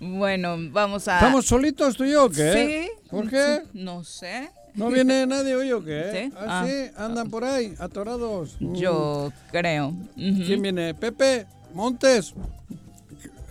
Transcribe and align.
Bueno, 0.00 0.56
vamos 0.70 1.08
a... 1.08 1.16
¿Estamos 1.16 1.46
solitos 1.46 1.96
tú 1.96 2.04
y 2.04 2.12
yo 2.12 2.26
o 2.26 2.30
qué? 2.30 2.52
Sí. 2.88 3.08
¿Por 3.10 3.28
qué? 3.28 3.62
No 3.74 4.04
sé. 4.04 4.48
¿No 4.74 4.88
viene 4.88 5.26
nadie 5.26 5.56
hoy 5.56 5.72
o 5.72 5.84
qué? 5.84 6.04
¿Sí? 6.30 6.32
Ah, 6.36 6.62
Ah. 6.62 6.66
sí, 6.66 6.90
andan 6.96 7.28
por 7.28 7.42
ahí, 7.44 7.74
atorados. 7.80 8.56
Yo 8.60 9.32
creo. 9.50 9.88
Ujú. 9.88 10.44
¿Quién 10.46 10.62
viene? 10.62 10.94
Pepe 10.94 11.46
Montes. 11.74 12.32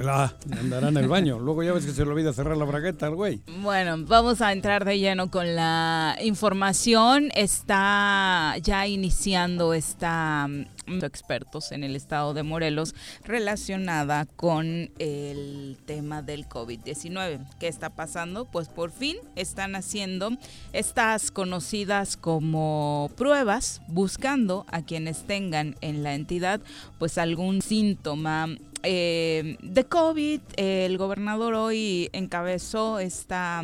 Ah, 0.08 0.32
andará 0.58 0.88
en 0.90 0.98
el 0.98 1.08
baño. 1.10 1.40
Luego 1.40 1.62
ya 1.62 1.74
ves 1.74 1.86
que 1.86 1.92
se 1.92 2.06
le 2.06 2.12
olvida 2.12 2.32
cerrar 2.32 2.56
la 2.56 2.64
bragueta 2.64 3.08
al 3.08 3.16
güey. 3.16 3.42
Bueno, 3.62 3.98
vamos 4.08 4.42
a 4.42 4.54
entrar 4.54 4.86
de 4.86 4.98
lleno 4.98 5.30
con 5.30 5.56
la 5.56 6.18
información. 6.22 7.30
Está 7.36 8.56
ya 8.62 8.88
iniciando 8.88 9.74
esta 9.74 10.48
mm, 10.48 11.04
expertos 11.04 11.74
en 11.74 11.84
el 11.84 11.98
estado 11.98 12.34
de 12.34 12.44
Morelos 12.44 12.96
relacionada 13.26 14.26
con 14.26 14.90
el 15.00 15.78
tema 15.86 16.22
del 16.22 16.48
COVID-19. 16.48 17.46
¿Qué 17.60 17.68
está 17.68 17.90
pasando? 17.90 18.46
Pues 18.46 18.70
por 18.70 18.92
fin 18.92 19.18
están 19.36 19.76
haciendo 19.76 20.32
estas 20.72 21.30
conocidas 21.30 22.16
como 22.16 23.12
pruebas 23.18 23.82
buscando 23.88 24.66
a 24.72 24.82
quienes 24.82 25.24
tengan 25.24 25.76
en 25.82 26.04
la 26.04 26.14
entidad 26.14 26.62
pues 27.00 27.18
algún 27.18 27.62
síntoma 27.62 28.48
eh, 28.84 29.58
de 29.62 29.84
COVID. 29.86 30.42
El 30.58 30.98
gobernador 30.98 31.54
hoy 31.54 32.10
encabezó 32.14 33.00
esta 33.00 33.64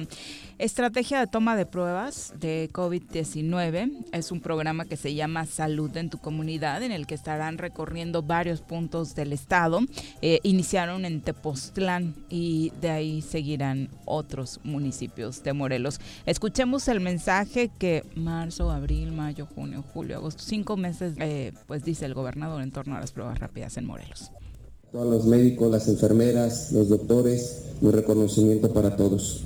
estrategia 0.58 1.20
de 1.20 1.28
toma 1.28 1.56
de 1.56 1.66
pruebas 1.66 2.34
de 2.40 2.70
COVID-19. 2.72 4.06
Es 4.12 4.32
un 4.32 4.42
programa 4.42 4.86
que 4.86 4.98
se 4.98 5.14
llama 5.14 5.46
Salud 5.46 5.96
en 5.98 6.10
tu 6.10 6.18
comunidad, 6.18 6.84
en 6.84 6.92
el 6.92 7.08
que 7.08 7.16
estarán 7.16 7.58
recorriendo 7.58 8.24
varios 8.24 8.62
puntos 8.62 9.16
del 9.16 9.34
estado. 9.34 9.82
Eh, 10.22 10.40
iniciaron 10.44 11.06
en 11.06 11.22
Tepoztlán 11.22 12.16
y 12.30 12.72
de 12.82 12.90
ahí 12.90 13.22
seguirán 13.22 13.90
otros 14.06 14.60
municipios 14.64 15.44
de 15.44 15.54
Morelos. 15.54 16.00
Escuchemos 16.26 16.88
el 16.88 17.00
mensaje 17.00 17.70
que 17.78 18.04
marzo, 18.16 18.72
abril, 18.72 19.12
mayo, 19.12 19.46
junio, 19.46 19.84
julio, 19.94 20.18
agosto, 20.18 20.44
cinco 20.44 20.78
meses, 20.78 21.16
eh, 21.20 21.54
pues 21.68 21.84
dice 21.84 22.06
el 22.06 22.14
gobernador 22.14 22.62
en 22.62 22.72
torno 22.72 22.96
a 22.96 23.00
las 23.00 23.12
pruebas 23.12 23.40
rápidas 23.40 23.78
en 23.78 23.86
Morelos. 23.86 24.32
Todos 24.96 25.12
los 25.12 25.26
médicos, 25.26 25.70
las 25.70 25.90
enfermeras, 25.90 26.72
los 26.72 26.88
doctores, 26.88 27.64
mi 27.82 27.92
reconocimiento 27.92 28.72
para 28.72 28.96
todos. 28.96 29.42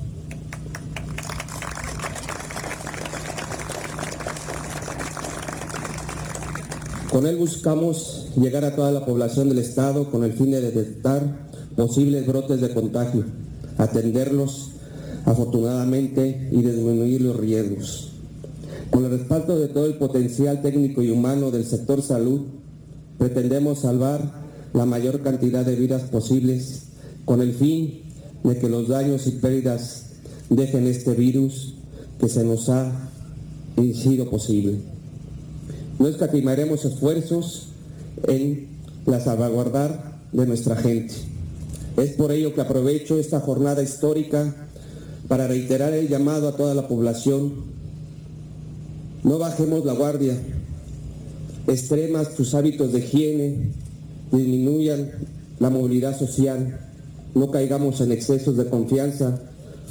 Con 7.12 7.26
él 7.26 7.38
buscamos 7.38 8.28
llegar 8.36 8.64
a 8.64 8.76
toda 8.76 8.92
la 8.92 9.08
población 9.08 9.50
del 9.50 9.58
Estado 9.58 10.12
con 10.12 10.24
el 10.24 10.34
fin 10.34 10.52
de 10.52 10.62
detectar 10.62 11.48
posibles 11.76 12.28
brotes 12.28 12.62
de 12.62 12.72
contagio, 12.72 13.24
atenderlos 13.80 14.74
afortunadamente 15.26 16.48
y 16.52 16.62
disminuir 16.62 17.22
los 17.22 17.36
riesgos. 17.36 18.12
Con 18.92 19.04
el 19.04 19.10
respaldo 19.10 19.58
de 19.58 19.70
todo 19.70 19.88
el 19.88 19.96
potencial 19.96 20.62
técnico 20.62 21.02
y 21.02 21.10
humano 21.10 21.50
del 21.50 21.66
sector 21.66 22.04
salud, 22.04 22.42
pretendemos 23.18 23.80
salvar 23.80 24.48
la 24.74 24.86
mayor 24.86 25.22
cantidad 25.22 25.66
de 25.66 25.76
vidas 25.76 26.04
posibles 26.04 26.84
con 27.26 27.42
el 27.42 27.54
fin 27.54 28.02
de 28.44 28.58
que 28.58 28.70
los 28.70 28.88
daños 28.88 29.28
y 29.28 29.32
pérdidas 29.32 30.06
dejen 30.50 30.88
este 30.88 31.14
virus 31.14 31.76
que 32.20 32.30
se 32.30 32.44
nos 32.44 32.70
ha 32.70 33.10
sido 33.76 34.30
posible. 34.30 34.78
No 36.00 36.08
escatimaremos 36.08 36.86
esfuerzos 36.86 37.68
en 38.28 38.68
la 39.06 39.20
salvaguardar 39.20 40.20
de 40.32 40.46
nuestra 40.46 40.76
gente. 40.76 41.14
Es 41.98 42.12
por 42.12 42.32
ello 42.32 42.54
que 42.54 42.62
aprovecho 42.62 43.18
esta 43.18 43.40
jornada 43.40 43.84
histórica 43.84 44.56
para 45.28 45.48
reiterar 45.48 45.94
el 45.94 46.08
llamado 46.08 46.48
a 46.48 46.56
toda 46.56 46.74
la 46.74 46.88
población. 46.88 47.54
No 49.24 49.38
bajemos 49.38 49.86
la 49.86 49.94
guardia, 49.94 50.38
extremas 51.68 52.36
tus 52.36 52.54
hábitos 52.54 52.92
de 52.94 53.00
higiene, 53.00 53.72
disminuyan 54.32 55.12
la 55.60 55.70
movilidad 55.70 56.18
social, 56.18 56.80
no 57.36 57.52
caigamos 57.52 58.02
en 58.02 58.12
excesos 58.12 58.58
de 58.58 58.66
confianza, 58.66 59.40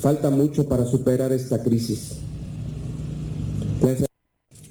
falta 0.01 0.31
mucho 0.31 0.69
para 0.69 0.85
superar 0.85 1.33
esta 1.33 1.63
crisis. 1.63 2.17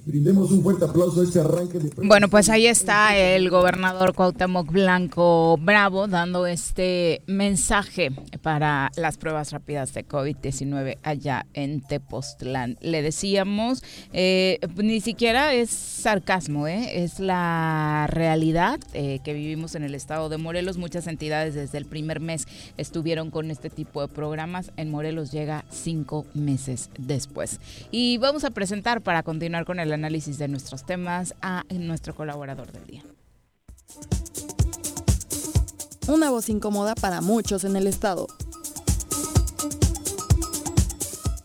Brindemos 0.08 0.50
un 0.52 0.62
fuerte 0.62 0.86
aplauso 0.86 1.20
a 1.20 1.24
este 1.24 1.38
arranque 1.38 1.78
de... 1.78 1.90
Bueno, 2.02 2.30
pues 2.30 2.48
ahí 2.48 2.66
está 2.66 3.14
el 3.14 3.50
gobernador 3.50 4.14
Cuauhtémoc 4.14 4.72
Blanco 4.72 5.58
Bravo 5.58 6.06
dando 6.06 6.46
este 6.46 7.20
mensaje 7.26 8.12
para 8.40 8.90
las 8.96 9.18
pruebas 9.18 9.52
rápidas 9.52 9.92
de 9.92 10.08
COVID-19 10.08 10.96
allá 11.02 11.44
en 11.52 11.82
Tepoztlán. 11.82 12.78
Le 12.80 13.02
decíamos, 13.02 13.82
eh, 14.14 14.60
ni 14.76 15.02
siquiera 15.02 15.52
es 15.52 15.68
sarcasmo, 15.68 16.66
¿eh? 16.66 17.04
es 17.04 17.20
la 17.20 18.06
realidad 18.10 18.80
eh, 18.94 19.20
que 19.22 19.34
vivimos 19.34 19.74
en 19.74 19.82
el 19.82 19.94
estado 19.94 20.30
de 20.30 20.38
Morelos. 20.38 20.78
Muchas 20.78 21.06
entidades 21.06 21.54
desde 21.54 21.76
el 21.76 21.84
primer 21.84 22.20
mes 22.20 22.46
estuvieron 22.78 23.30
con 23.30 23.50
este 23.50 23.68
tipo 23.68 24.00
de 24.00 24.08
programas. 24.08 24.72
En 24.78 24.90
Morelos 24.90 25.32
llega 25.32 25.66
cinco 25.70 26.24
meses 26.32 26.88
después. 26.96 27.60
Y 27.90 28.16
vamos 28.16 28.44
a 28.44 28.50
presentar 28.50 29.02
para 29.02 29.22
continuar 29.22 29.66
con 29.66 29.78
el 29.80 29.97
análisis 29.98 30.38
de 30.38 30.48
nuestros 30.48 30.86
temas 30.86 31.34
a 31.42 31.64
nuestro 31.70 32.14
colaborador 32.14 32.72
del 32.72 32.86
día. 32.86 33.04
Una 36.06 36.30
voz 36.30 36.48
incómoda 36.48 36.94
para 36.94 37.20
muchos 37.20 37.64
en 37.64 37.76
el 37.76 37.86
estado. 37.86 38.26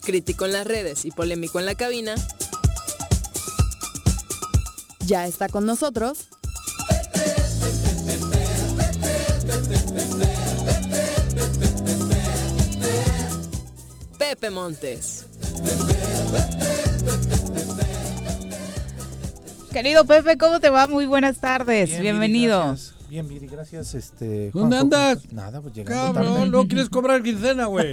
Crítico 0.02 0.46
en 0.46 0.54
las 0.54 0.66
redes 0.66 1.06
y 1.06 1.12
polémico 1.12 1.60
en 1.60 1.66
la 1.66 1.76
cabina. 1.76 2.16
Ya 5.06 5.28
está 5.28 5.50
con 5.50 5.66
nosotros. 5.66 6.30
Pepe 14.18 14.50
Montes. 14.50 15.26
Querido 19.74 20.06
Pepe, 20.06 20.38
¿cómo 20.38 20.60
te 20.60 20.70
va? 20.70 20.86
Muy 20.86 21.08
buenas 21.08 21.40
tardes. 21.40 21.90
Bien, 21.90 22.04
Bienvenido. 22.04 22.76
Bien, 23.10 23.28
Viri, 23.28 23.48
gracias. 23.48 23.94
Este, 23.94 24.50
¿Dónde 24.52 24.78
Juanjo, 24.78 24.96
andas? 24.96 25.20
pues, 25.20 25.34
Nada, 25.34 25.62
pues 25.62 25.74
llegando 25.76 26.14
Cabrón, 26.14 26.34
tarde. 26.36 26.50
no 26.50 26.68
quieres 26.68 26.90
cobrar 26.90 27.22
quincena, 27.22 27.66
güey. 27.66 27.92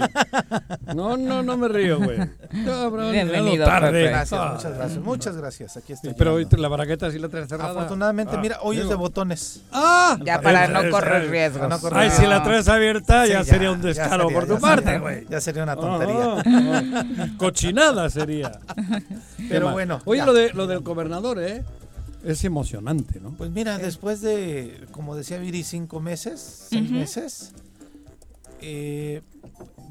No, 0.95 1.15
no, 1.15 1.43
no 1.43 1.57
me 1.57 1.67
río, 1.67 1.99
güey. 1.99 2.17
Cabrón, 2.65 3.11
Bienvenido, 3.11 3.51
llegando 3.51 3.65
tarde. 3.71 3.91
Pepe. 4.01 4.09
Gracias, 4.09 4.39
Ah. 4.41 4.51
muchas 4.55 4.73
gracias. 4.75 5.03
Muchas 5.03 5.37
gracias. 5.37 5.77
Aquí 5.77 5.93
estoy. 5.93 6.13
Pero 6.17 6.31
hoy 6.33 6.37
llegando. 6.39 6.55
te- 6.57 6.61
la 6.63 6.67
bragueta 6.69 7.11
sí 7.11 7.19
la 7.19 7.29
traes 7.29 7.47
cerrada. 7.49 7.71
Afortunadamente, 7.71 8.35
Ah, 8.35 8.41
mira, 8.41 8.57
hoy 8.63 8.79
es 8.79 8.89
de 8.89 8.95
botones. 8.95 9.61
¡Ah! 9.71 10.17
Ya 10.25 10.41
para 10.41 10.67
no 10.67 10.89
correr 10.89 11.29
riesgos. 11.29 11.59
Para 11.61 11.75
no 11.75 11.79
correr 11.81 11.99
Ay, 11.99 12.09
si 12.11 12.25
la 12.25 12.41
traes 12.43 12.67
abierta, 12.67 13.25
Sí, 13.25 13.31
ya, 13.33 13.43
sería 13.43 13.71
un 13.71 13.81
descaro 13.81 14.23
sería- 14.23 14.39
por 14.39 14.47
tu 14.47 14.55
ya 14.55 14.59
parte, 14.59 14.85
sería- 14.85 14.99
güey. 14.99 15.27
Ya 15.29 15.39
sería 15.41 15.63
una 15.63 15.75
tontería. 15.75 16.25
Ah, 16.37 16.83
ah. 17.19 17.27
Cochinada 17.37 18.09
sería. 18.09 18.51
Pero 19.49 19.71
bueno, 19.71 20.01
Oye, 20.05 20.19
ya. 20.19 20.25
lo, 20.25 20.33
de, 20.33 20.51
lo 20.53 20.65
del 20.65 20.79
gobernador, 20.79 21.39
¿eh? 21.41 21.63
Es 22.23 22.43
emocionante, 22.43 23.19
¿no? 23.19 23.31
Pues 23.31 23.49
mira, 23.51 23.77
después 23.77 24.21
de, 24.21 24.85
como 24.91 25.15
decía 25.15 25.37
Viri, 25.39 25.63
cinco 25.63 25.99
meses, 25.99 26.67
seis 26.69 26.89
meses, 26.91 27.51
eh, 28.61 29.21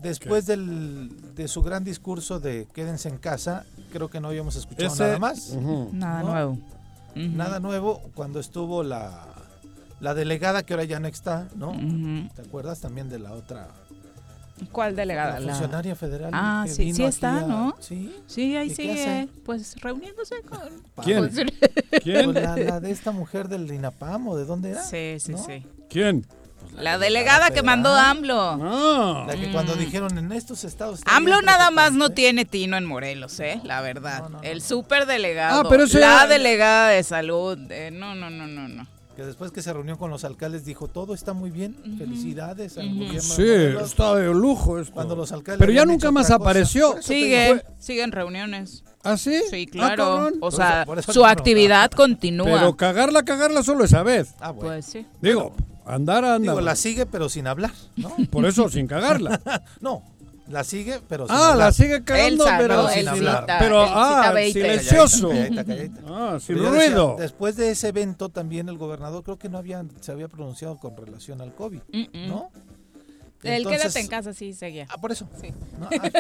después 0.03 0.47
del, 0.47 1.11
de 1.35 1.49
su 1.49 1.63
gran 1.63 1.83
discurso 1.85 2.39
de 2.39 2.69
quédense 2.73 3.09
en 3.09 3.19
casa, 3.19 3.65
creo 3.93 4.09
que 4.09 4.21
no 4.21 4.29
habíamos 4.29 4.55
escuchado 4.57 4.93
Ese- 4.93 5.03
nada 5.03 5.19
más. 5.19 5.57
Nada 5.93 6.23
¿No? 6.23 6.31
nuevo. 6.31 6.59
Nada 7.17 7.59
nuevo 7.59 8.01
cuando 8.15 8.39
estuvo 8.39 8.85
la, 8.85 9.27
la 9.99 10.15
delegada 10.15 10.63
que 10.63 10.75
ahora 10.75 10.85
ya 10.85 11.01
no 11.01 11.09
está, 11.09 11.49
¿no? 11.57 11.73
¿Te 12.37 12.43
acuerdas 12.43 12.81
también 12.81 13.09
de 13.09 13.19
la 13.19 13.33
otra? 13.33 13.69
¿Cuál 14.73 14.93
La 14.97 15.03
delegada? 15.03 15.41
La- 15.41 15.53
funcionaria 15.53 15.95
federal. 15.97 16.31
Ah, 16.33 16.63
que 16.67 16.73
sí, 16.73 16.85
vino 16.85 16.97
sí 16.97 17.03
aquí 17.03 17.09
está, 17.11 17.39
a- 17.39 17.41
¿no? 17.43 17.75
Sí. 17.81 18.15
Sí, 18.27 18.57
ahí 18.57 18.67
¿Y 18.67 18.75
qué 18.75 18.77
sigue, 18.77 19.29
pues 19.45 19.75
reuniéndose 19.81 20.43
con... 20.43 20.61
¿Quién? 21.05 21.19
con- 21.29 21.47
¿Quién? 22.03 22.33
Pues 22.33 22.45
la, 22.45 22.57
la 22.57 22.81
de 22.81 22.91
esta 22.91 23.11
mujer 23.13 23.49
del 23.49 23.71
INAPAM 23.73 24.29
o 24.29 24.37
de 24.37 24.45
dónde 24.45 24.71
era. 24.71 24.83
Sí, 24.83 25.17
sí, 25.21 25.33
¿No? 25.33 25.39
sí. 25.45 25.67
¿Quién? 25.89 26.27
La 26.77 26.99
delegada 26.99 27.51
que 27.51 27.63
mandó 27.63 27.93
AMLO. 27.93 28.39
Ah. 28.63 29.25
La 29.27 29.35
que 29.35 29.51
cuando 29.51 29.75
dijeron 29.75 30.17
en 30.19 30.31
estos 30.31 30.63
estados. 30.65 31.01
Mm. 31.01 31.11
AMLO 31.11 31.43
nada 31.43 31.71
más 31.71 31.91
no 31.93 31.97
preocupante". 32.07 32.15
tiene 32.15 32.45
tino 32.45 32.77
en 32.77 32.85
Morelos, 32.85 33.41
¿eh? 33.41 33.61
La 33.65 33.81
verdad. 33.81 34.21
No, 34.23 34.29
no, 34.29 34.39
no. 34.39 34.43
El 34.45 34.63
superdelegado. 34.63 35.63
Ah, 35.63 35.67
pero 35.69 35.85
ese 35.85 35.99
la 35.99 36.25
era- 36.25 36.27
delegada 36.29 36.89
de 36.91 37.03
salud. 37.03 37.59
eh, 37.71 37.91
no, 37.91 38.15
no, 38.15 38.31
no, 38.31 38.47
no, 38.47 38.69
no. 38.69 38.87
Que 39.21 39.27
después 39.27 39.51
que 39.53 39.61
se 39.61 39.71
reunió 39.71 39.99
con 39.99 40.11
los 40.11 40.25
alcaldes 40.25 40.65
dijo, 40.65 40.89
todo 40.89 41.13
está 41.13 41.35
muy 41.35 41.51
bien, 41.51 41.77
felicidades 41.99 42.79
al 42.79 42.89
gobierno. 42.89 43.21
Sí, 43.21 43.43
de 43.43 43.59
Morelos". 43.59 43.91
está 43.91 44.15
de 44.15 44.33
lujo 44.33 44.79
esto. 44.79 44.95
Cuando 44.95 45.15
los 45.15 45.31
alcaldes 45.31 45.59
Pero 45.59 45.73
ya 45.73 45.85
nunca 45.85 46.11
más 46.11 46.31
apareció. 46.31 47.03
Sigue, 47.03 47.49
digo, 47.53 47.61
sigue 47.79 48.03
en 48.03 48.13
reuniones. 48.13 48.83
¿Ah, 49.05 49.19
sí? 49.19 49.43
Sí, 49.51 49.67
Ah, 49.69 49.71
claro. 49.71 50.31
o 50.41 50.51
sea, 50.51 50.87
su 51.13 51.27
actividad 51.27 51.91
continúa. 51.91 52.47
Pero 52.47 52.75
cagarla, 52.79 53.23
cagarla 53.23 53.63
solo 53.63 53.85
esa 53.85 54.03
vez. 54.03 54.35
Ah, 54.41 54.53
bueno. 54.53 54.71
Pues 54.71 54.87
sí. 54.87 55.07
Digo, 55.21 55.53
andar, 55.85 56.25
anda. 56.25 56.53
Digo, 56.53 56.63
la 56.63 56.75
sigue 56.75 57.05
pero 57.05 57.29
sin 57.29 57.47
hablar, 57.47 57.73
¿no? 57.97 58.17
Por 58.31 58.47
eso, 58.47 58.71
sin 58.71 58.87
cagarla. 58.87 59.39
no, 59.83 60.03
la 60.51 60.65
sigue 60.65 61.01
pero 61.09 61.27
sin 61.27 61.35
Ah, 61.37 61.53
hablar. 61.53 61.67
la 61.69 61.73
sigue 61.73 62.05
cagando, 62.05 62.45
Elsa, 62.45 62.59
pero, 62.59 62.83
¿no? 62.83 62.89
sin 62.89 63.09
hablar. 63.09 63.47
pero 63.59 63.83
ah, 63.83 64.35
silencioso. 64.53 65.29
Calladita, 65.29 65.65
calladita. 65.65 66.01
Ah, 66.07 66.39
sin 66.41 66.57
Pero 66.57 66.73
decía, 66.73 67.15
después 67.19 67.57
de 67.57 67.71
ese 67.71 67.89
evento 67.89 68.29
también 68.29 68.69
el 68.69 68.77
gobernador 68.77 69.23
creo 69.23 69.39
que 69.39 69.49
no 69.49 69.59
había, 69.59 69.85
se 70.01 70.13
había 70.13 70.29
pronunciado 70.29 70.77
con 70.79 70.97
relación 70.97 71.41
al 71.41 71.55
COVID, 71.55 71.81
Mm-mm. 71.93 72.27
¿no? 72.29 72.51
El 73.43 73.67
quédate 73.67 74.01
en 74.01 74.09
casa 74.09 74.35
sí 74.35 74.53
seguía. 74.53 74.87
Ah, 74.91 74.99
por 74.99 75.13
eso. 75.13 75.27
Sí. 75.41 75.49
¿no? 75.79 75.89
Ah. 75.91 76.11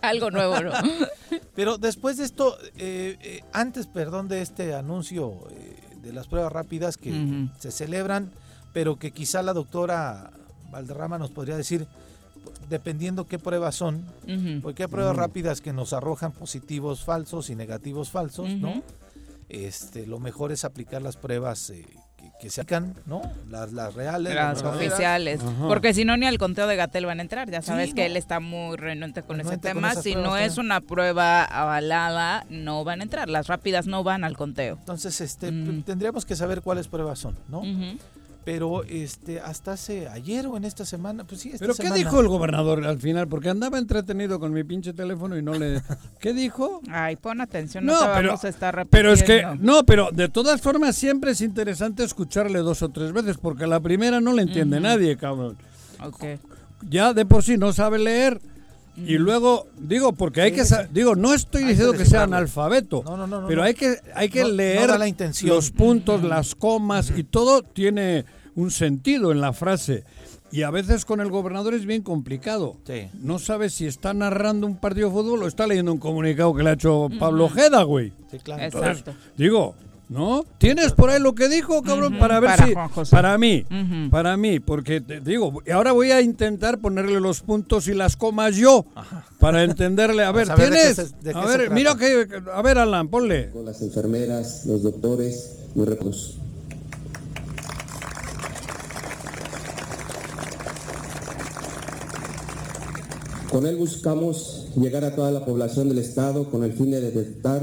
Algo 0.08 0.30
nuevo, 0.30 0.60
¿no? 0.60 0.70
Pero 1.54 1.76
después 1.76 2.16
de 2.16 2.24
esto, 2.24 2.56
eh, 2.78 3.18
eh, 3.20 3.40
antes, 3.52 3.86
perdón, 3.86 4.28
de 4.28 4.40
este 4.40 4.72
anuncio 4.74 5.46
eh, 5.50 5.76
de 6.00 6.12
las 6.14 6.26
pruebas 6.26 6.50
rápidas 6.52 6.96
que 6.96 7.48
se 7.58 7.70
celebran, 7.70 8.30
pero 8.72 8.98
que 8.98 9.10
quizá 9.10 9.42
la 9.42 9.52
doctora 9.52 10.30
Valderrama 10.70 11.18
nos 11.18 11.30
podría 11.30 11.56
decir, 11.56 11.86
dependiendo 12.68 13.26
qué 13.26 13.38
pruebas 13.38 13.74
son, 13.74 14.04
porque 14.62 14.84
hay 14.84 14.88
pruebas 14.88 15.16
rápidas 15.16 15.60
que 15.60 15.72
nos 15.72 15.92
arrojan 15.92 16.32
positivos 16.32 17.04
falsos 17.04 17.50
y 17.50 17.54
negativos 17.56 18.10
falsos, 18.10 18.48
¿no? 18.50 18.82
Este, 19.48 20.06
lo 20.06 20.20
mejor 20.20 20.52
es 20.52 20.64
aplicar 20.64 21.02
las 21.02 21.16
pruebas 21.16 21.70
eh, 21.70 21.84
que, 22.16 22.30
que 22.40 22.50
se 22.50 22.60
aplican, 22.60 22.94
¿no? 23.06 23.20
Las, 23.48 23.72
las 23.72 23.94
reales, 23.94 24.32
Las 24.32 24.62
oficiales. 24.62 25.40
Ajá. 25.40 25.66
Porque 25.66 25.92
si 25.92 26.04
no, 26.04 26.16
ni 26.16 26.26
al 26.26 26.38
conteo 26.38 26.68
de 26.68 26.76
Gatel 26.76 27.04
van 27.06 27.18
a 27.18 27.22
entrar. 27.22 27.50
Ya 27.50 27.60
sabes 27.60 27.88
Sí, 27.88 27.94
que 27.96 28.02
no. 28.02 28.06
él 28.06 28.16
está 28.16 28.38
muy 28.38 28.76
renuente 28.76 29.22
con 29.24 29.38
Renuente 29.38 29.66
ese 29.68 29.74
tema. 29.74 29.94
Si 29.96 30.14
no 30.14 30.36
es 30.36 30.56
una 30.56 30.80
prueba 30.80 31.44
avalada, 31.44 32.46
no 32.48 32.84
van 32.84 33.00
a 33.00 33.02
entrar. 33.02 33.28
Las 33.28 33.48
rápidas 33.48 33.88
no 33.88 34.04
van 34.04 34.22
al 34.22 34.36
conteo. 34.36 34.76
Entonces, 34.78 35.20
este, 35.20 35.50
Mm. 35.50 35.82
tendríamos 35.82 36.24
que 36.24 36.36
saber 36.36 36.62
cuáles 36.62 36.86
pruebas 36.86 37.18
son, 37.18 37.36
¿no? 37.48 37.62
Pero 38.44 38.84
este, 38.84 39.38
hasta 39.38 39.72
hace 39.72 40.08
ayer 40.08 40.46
o 40.46 40.56
en 40.56 40.64
esta 40.64 40.86
semana, 40.86 41.24
pues 41.24 41.42
sí, 41.42 41.48
esta 41.50 41.58
¿Pero 41.60 41.74
qué 41.74 41.82
semana. 41.82 41.96
dijo 41.96 42.20
el 42.20 42.28
gobernador 42.28 42.84
al 42.86 42.98
final? 42.98 43.28
Porque 43.28 43.50
andaba 43.50 43.76
entretenido 43.78 44.40
con 44.40 44.52
mi 44.54 44.64
pinche 44.64 44.94
teléfono 44.94 45.36
y 45.36 45.42
no 45.42 45.52
le... 45.54 45.82
¿Qué 46.20 46.32
dijo? 46.32 46.80
Ay, 46.90 47.16
pon 47.16 47.40
atención, 47.42 47.84
no, 47.84 47.92
No, 47.92 48.00
te 48.00 48.06
pero- 48.16 48.28
vamos 48.28 48.44
a 48.44 48.48
estar 48.48 48.74
repitiendo. 48.74 48.90
Pero 48.90 49.12
es 49.12 49.22
que, 49.22 49.46
no, 49.62 49.84
pero 49.84 50.08
de 50.10 50.28
todas 50.30 50.60
formas 50.62 50.96
siempre 50.96 51.32
es 51.32 51.42
interesante 51.42 52.02
escucharle 52.02 52.60
dos 52.60 52.82
o 52.82 52.88
tres 52.88 53.12
veces, 53.12 53.36
porque 53.36 53.66
la 53.66 53.78
primera 53.80 54.20
no 54.22 54.32
le 54.32 54.42
entiende 54.42 54.80
nadie, 54.80 55.16
cabrón. 55.18 55.58
Ok. 56.02 56.24
Ya 56.88 57.12
de 57.12 57.26
por 57.26 57.42
sí 57.42 57.58
no 57.58 57.74
sabe 57.74 57.98
leer. 57.98 58.40
Y 59.06 59.18
luego, 59.18 59.66
digo, 59.78 60.12
porque 60.12 60.42
hay 60.42 60.50
Sí, 60.50 60.56
que, 60.56 60.64
sí. 60.64 60.74
digo, 60.92 61.14
no 61.14 61.34
estoy 61.34 61.62
Hay 61.62 61.68
diciendo 61.70 61.92
que 61.94 62.04
sea 62.04 62.22
analfabeto, 62.24 63.02
No, 63.04 63.16
no, 63.16 63.26
no, 63.26 63.40
no, 63.42 63.46
pero 63.48 63.62
hay 63.62 63.74
que, 63.74 63.96
hay 64.14 64.28
que 64.28 64.44
leer 64.44 64.98
la 64.98 65.08
intención. 65.08 65.54
los 65.54 65.70
puntos, 65.70 66.22
las 66.22 66.54
comas 66.54 67.12
y 67.16 67.24
todo 67.24 67.62
tiene 67.62 68.24
un 68.54 68.70
sentido 68.70 69.32
en 69.32 69.40
la 69.40 69.52
frase. 69.52 70.04
Y 70.52 70.62
a 70.62 70.70
veces 70.70 71.04
con 71.04 71.20
el 71.20 71.30
gobernador 71.30 71.74
es 71.74 71.86
bien 71.86 72.02
complicado. 72.02 72.76
Sí. 72.84 73.08
No 73.20 73.38
sabe 73.38 73.70
si 73.70 73.86
está 73.86 74.12
narrando 74.14 74.66
un 74.66 74.76
partido 74.76 75.08
de 75.08 75.14
fútbol 75.14 75.44
o 75.44 75.46
está 75.46 75.64
leyendo 75.66 75.92
un 75.92 75.98
comunicado 75.98 76.52
que 76.54 76.64
le 76.64 76.70
ha 76.70 76.72
hecho 76.72 77.08
Pablo 77.20 77.44
Ojeda, 77.44 77.84
güey. 77.84 78.12
Sí, 78.32 78.38
claro. 78.40 78.64
Exacto. 78.64 79.12
Digo, 79.36 79.76
¿no? 80.10 80.44
¿Tienes 80.58 80.92
por 80.92 81.08
ahí 81.08 81.20
lo 81.20 81.34
que 81.36 81.48
dijo, 81.48 81.82
cabrón? 81.82 82.18
Para 82.18 82.40
ver 82.40 82.50
para 82.50 82.66
si... 82.66 82.72
Juan 82.74 82.88
José. 82.88 83.10
Para 83.12 83.38
mí. 83.38 83.64
Para 84.10 84.36
mí, 84.36 84.58
porque 84.60 85.00
te 85.00 85.20
digo, 85.20 85.62
y 85.64 85.70
ahora 85.70 85.92
voy 85.92 86.10
a 86.10 86.20
intentar 86.20 86.80
ponerle 86.80 87.20
los 87.20 87.40
puntos 87.40 87.86
y 87.88 87.94
las 87.94 88.16
comas 88.16 88.56
yo 88.56 88.84
para 89.38 89.62
entenderle. 89.62 90.24
A 90.24 90.32
ver, 90.32 90.48
Vamos 90.48 90.60
a 90.60 90.62
ver 90.64 90.72
de 90.72 90.76
qué 90.76 90.94
¿tienes? 90.94 91.10
se- 91.10 91.24
de 91.32 91.32
a 91.38 91.44
ver, 91.46 91.70
mira 91.70 91.94
que 91.96 92.26
a 92.52 92.60
ver, 92.60 92.78
Alan, 92.78 93.08
ponle. 93.08 93.50
con 93.50 93.64
las 93.64 93.80
enfermeras, 93.82 94.66
los 94.66 94.82
doctores 94.82 95.58
y 95.76 95.84
recursos. 95.84 96.36
Con 103.50 103.66
él 103.66 103.76
buscamos 103.76 104.68
llegar 104.76 105.04
a 105.04 105.14
toda 105.16 105.30
la 105.32 105.44
población 105.44 105.88
del 105.88 105.98
Estado 105.98 106.48
con 106.50 106.62
el 106.62 106.72
fin 106.72 106.90
de 106.92 107.00
detectar 107.00 107.62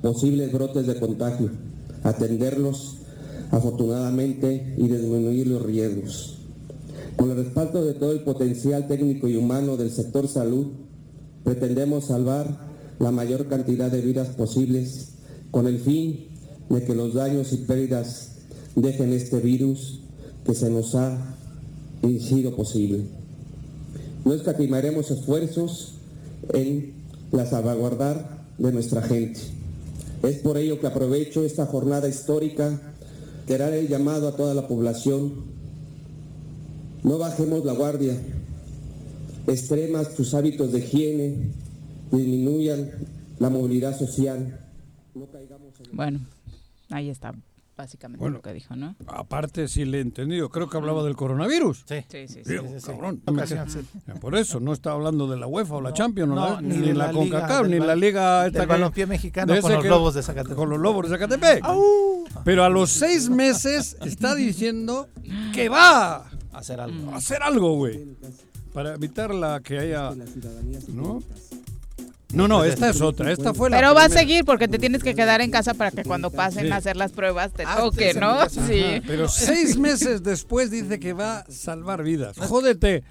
posibles 0.00 0.50
brotes 0.52 0.86
de 0.86 0.98
contagio, 0.98 1.50
atenderlos 2.06 2.96
afortunadamente 3.50 4.74
y 4.76 4.88
disminuir 4.88 5.46
los 5.48 5.62
riesgos. 5.62 6.38
Con 7.16 7.30
el 7.30 7.36
respaldo 7.36 7.84
de 7.84 7.94
todo 7.94 8.12
el 8.12 8.20
potencial 8.20 8.86
técnico 8.86 9.28
y 9.28 9.36
humano 9.36 9.76
del 9.76 9.90
sector 9.90 10.28
salud, 10.28 10.66
pretendemos 11.44 12.06
salvar 12.06 12.66
la 12.98 13.10
mayor 13.10 13.46
cantidad 13.48 13.90
de 13.90 14.00
vidas 14.00 14.28
posibles 14.28 15.12
con 15.50 15.66
el 15.66 15.78
fin 15.78 16.26
de 16.68 16.84
que 16.84 16.94
los 16.94 17.14
daños 17.14 17.52
y 17.52 17.58
pérdidas 17.58 18.32
dejen 18.74 19.12
este 19.12 19.40
virus 19.40 20.00
que 20.44 20.54
se 20.54 20.70
nos 20.70 20.94
ha 20.94 21.36
sido 22.02 22.54
posible. 22.54 23.04
No 24.24 24.34
escatimaremos 24.34 25.10
esfuerzos 25.10 25.94
en 26.52 26.92
la 27.32 27.46
salvaguardar 27.46 28.44
de 28.58 28.72
nuestra 28.72 29.02
gente. 29.02 29.55
Es 30.22 30.38
por 30.38 30.56
ello 30.56 30.80
que 30.80 30.86
aprovecho 30.86 31.44
esta 31.44 31.66
jornada 31.66 32.08
histórica 32.08 32.80
que 33.46 33.54
hará 33.54 33.74
el 33.74 33.88
llamado 33.88 34.28
a 34.28 34.36
toda 34.36 34.54
la 34.54 34.66
población. 34.66 35.44
No 37.02 37.18
bajemos 37.18 37.64
la 37.64 37.72
guardia, 37.72 38.16
extremas 39.46 40.14
tus 40.14 40.34
hábitos 40.34 40.72
de 40.72 40.80
higiene, 40.80 41.52
disminuyan 42.10 42.90
la 43.38 43.50
movilidad 43.50 43.96
social. 43.96 44.60
No 45.14 45.26
caigamos 45.30 45.74
en... 45.80 45.96
Bueno, 45.96 46.26
ahí 46.90 47.10
está 47.10 47.32
básicamente 47.76 48.20
Bueno. 48.20 48.36
lo 48.38 48.42
que 48.42 48.52
dijo, 48.52 48.74
¿no? 48.76 48.96
Aparte, 49.06 49.68
si 49.68 49.84
le 49.84 49.98
he 49.98 50.00
entendido, 50.00 50.48
creo 50.48 50.68
que 50.68 50.76
hablaba 50.76 51.02
del 51.04 51.14
coronavirus. 51.16 51.84
Sí. 51.86 52.04
Sí, 52.10 52.26
sí, 52.28 52.40
sí. 52.44 52.50
Digo, 52.52 52.64
sí, 52.68 52.80
sí. 52.80 52.86
cabrón. 52.86 53.22
Sí. 53.46 53.80
Por 54.20 54.34
eso, 54.36 54.60
no 54.60 54.72
está 54.72 54.92
hablando 54.92 55.26
de 55.28 55.36
la 55.36 55.46
UEFA 55.46 55.74
o 55.76 55.80
la 55.80 55.90
No, 55.90 55.94
Champions, 55.94 56.28
no, 56.34 56.34
¿no? 56.34 56.60
ni 56.60 56.76
ni, 56.78 56.86
de 56.88 56.94
la, 56.94 57.08
la 57.08 57.12
CONCACAF, 57.12 57.62
del 57.62 57.70
ni 57.80 57.86
la 57.86 57.94
Liga 57.96 58.42
del 58.44 58.52
esta 58.52 58.60
que- 58.60 58.66
balompié 58.66 59.06
mexicano 59.06 59.52
de 59.52 59.60
con 59.60 59.72
los 59.72 59.82
que- 59.82 59.88
Lobos 59.88 60.14
de 60.14 60.22
Zacatepec. 60.22 60.56
Con 60.56 60.70
los 60.70 60.78
Lobos 60.80 61.04
de 61.04 61.16
Zacatepec. 61.16 61.64
Pero 62.44 62.64
a 62.64 62.68
los 62.68 62.90
seis 62.90 63.28
meses 63.28 63.96
está 64.04 64.34
diciendo 64.34 65.08
que 65.52 65.68
va 65.68 66.30
Hacer 66.52 66.80
algo. 66.80 67.12
a 67.12 67.16
hacer 67.16 67.42
algo, 67.42 67.76
güey. 67.76 68.16
Para 68.72 68.94
evitar 68.94 69.34
la 69.34 69.60
que 69.60 69.78
haya... 69.78 70.12
¿No? 70.88 71.22
No, 72.36 72.46
no, 72.48 72.64
esta 72.64 72.90
es 72.90 73.00
otra. 73.00 73.32
Esta 73.32 73.54
fue 73.54 73.70
la 73.70 73.78
Pero 73.78 73.94
va 73.94 74.04
a 74.04 74.08
seguir 74.08 74.44
porque 74.44 74.68
te 74.68 74.78
tienes 74.78 75.02
que 75.02 75.14
quedar 75.14 75.40
en 75.40 75.50
casa 75.50 75.74
para 75.74 75.90
que 75.90 76.04
cuando 76.04 76.30
pasen 76.30 76.66
Sí. 76.66 76.70
a 76.72 76.76
hacer 76.76 76.96
las 76.96 77.12
pruebas 77.12 77.52
te 77.52 77.64
Ah, 77.66 77.76
toque, 77.78 78.14
¿no? 78.14 78.48
Sí. 78.48 79.02
Pero 79.06 79.28
seis 79.28 79.78
meses 79.78 80.22
después 80.22 80.70
dice 80.70 80.98
que 81.00 81.12
va 81.12 81.38
a 81.40 81.50
salvar 81.50 82.02
vidas. 82.02 82.36
Jódete. 82.38 83.02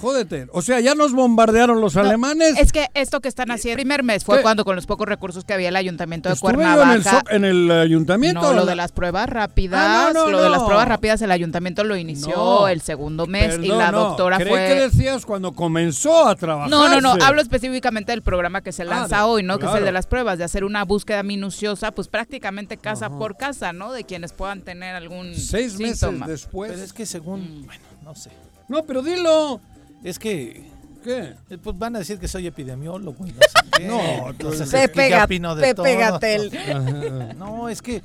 Jódete. 0.00 0.46
O 0.52 0.60
sea, 0.60 0.80
ya 0.80 0.94
nos 0.94 1.12
bombardearon 1.12 1.80
los 1.80 1.96
alemanes. 1.96 2.54
Es 2.58 2.72
que 2.72 2.88
esto 2.94 3.20
que 3.20 3.28
están 3.28 3.50
haciendo, 3.50 3.80
el 3.80 3.84
primer 3.86 4.02
mes 4.02 4.24
fue 4.24 4.36
¿Qué? 4.38 4.42
cuando 4.42 4.64
con 4.64 4.76
los 4.76 4.86
pocos 4.86 5.06
recursos 5.08 5.44
que 5.44 5.54
había 5.54 5.68
el 5.70 5.76
ayuntamiento 5.76 6.28
de 6.28 6.34
Estuve 6.34 6.52
yo 6.52 6.56
Cuernavaca. 6.58 6.90
en 6.90 6.96
el, 6.96 7.04
so- 7.04 7.30
en 7.30 7.44
el 7.44 7.70
ayuntamiento. 7.70 8.40
No, 8.42 8.52
lo 8.52 8.60
la- 8.64 8.70
de 8.70 8.76
las 8.76 8.92
pruebas 8.92 9.28
rápidas, 9.28 9.80
Ah, 9.82 10.10
no, 10.12 10.24
no, 10.26 10.30
lo 10.30 10.42
de 10.42 10.50
las 10.50 10.62
pruebas 10.62 10.88
rápidas 10.88 11.22
el 11.22 11.30
ayuntamiento 11.30 11.84
lo 11.84 11.96
inició 11.96 12.34
No. 12.36 12.68
el 12.68 12.80
segundo 12.82 13.26
mes 13.26 13.58
y 13.62 13.68
la 13.68 13.92
no. 13.92 14.00
doctora 14.00 14.36
Creí 14.36 14.48
fue 14.48 14.58
que 14.66 14.74
decías 14.80 15.24
cuando 15.24 15.52
comenzó 15.52 16.26
a 16.28 16.34
trabajar. 16.36 16.68
No, 16.70 16.88
no, 16.88 17.00
no, 17.00 17.16
hablo 17.24 17.40
específicamente 17.40 18.12
del 18.12 18.22
programa 18.22 18.60
que 18.60 18.72
se 18.72 18.84
lanza 18.84 19.18
de- 19.18 19.22
hoy, 19.24 19.42
¿no? 19.42 19.58
Que 19.58 19.66
es 19.66 19.74
el 19.74 19.84
de 19.84 19.92
las 19.92 20.06
pruebas, 20.06 20.38
de 20.38 20.44
hacer 20.44 20.64
una 20.64 20.84
búsqueda 20.84 21.22
minuciosa, 21.22 21.92
pues 21.92 22.08
prácticamente 22.08 22.76
casa 22.76 23.08
por 23.10 23.36
casa, 23.36 23.72
¿no? 23.72 23.92
De 23.92 24.04
quienes 24.04 24.32
puedan 24.32 24.62
tener 24.62 24.94
algún 24.96 25.34
Seis 25.34 25.78
meses 25.78 26.10
después. 26.26 26.72
Pero 26.72 26.84
es 26.84 26.92
que 26.92 27.06
según, 27.06 27.62
bueno, 27.66 27.82
no 28.02 28.14
sé. 28.14 28.30
No, 28.68 28.82
pero 28.84 29.02
dilo. 29.02 29.60
Es 30.04 30.18
que 30.20 30.62
¿Qué? 31.02 31.34
eh, 31.50 31.58
pues 31.62 31.76
van 31.76 31.96
a 31.96 31.98
decir 31.98 32.18
que 32.18 32.28
soy 32.28 32.46
epidemiólogo 32.46 33.26
y 33.26 33.32
no 33.32 33.40
sé 33.40 33.70
qué. 33.78 33.86
No, 33.86 34.30
Entonces, 34.30 34.70
Pepe, 34.70 34.84
es 34.84 34.90
que 35.08 35.10
ya 35.10 35.24
opino 35.24 35.54
de 35.56 35.62
Pepe 35.62 35.74
todo. 35.74 35.98
Gatel. 35.98 37.34
No, 37.38 37.68
es 37.68 37.82
que 37.82 38.02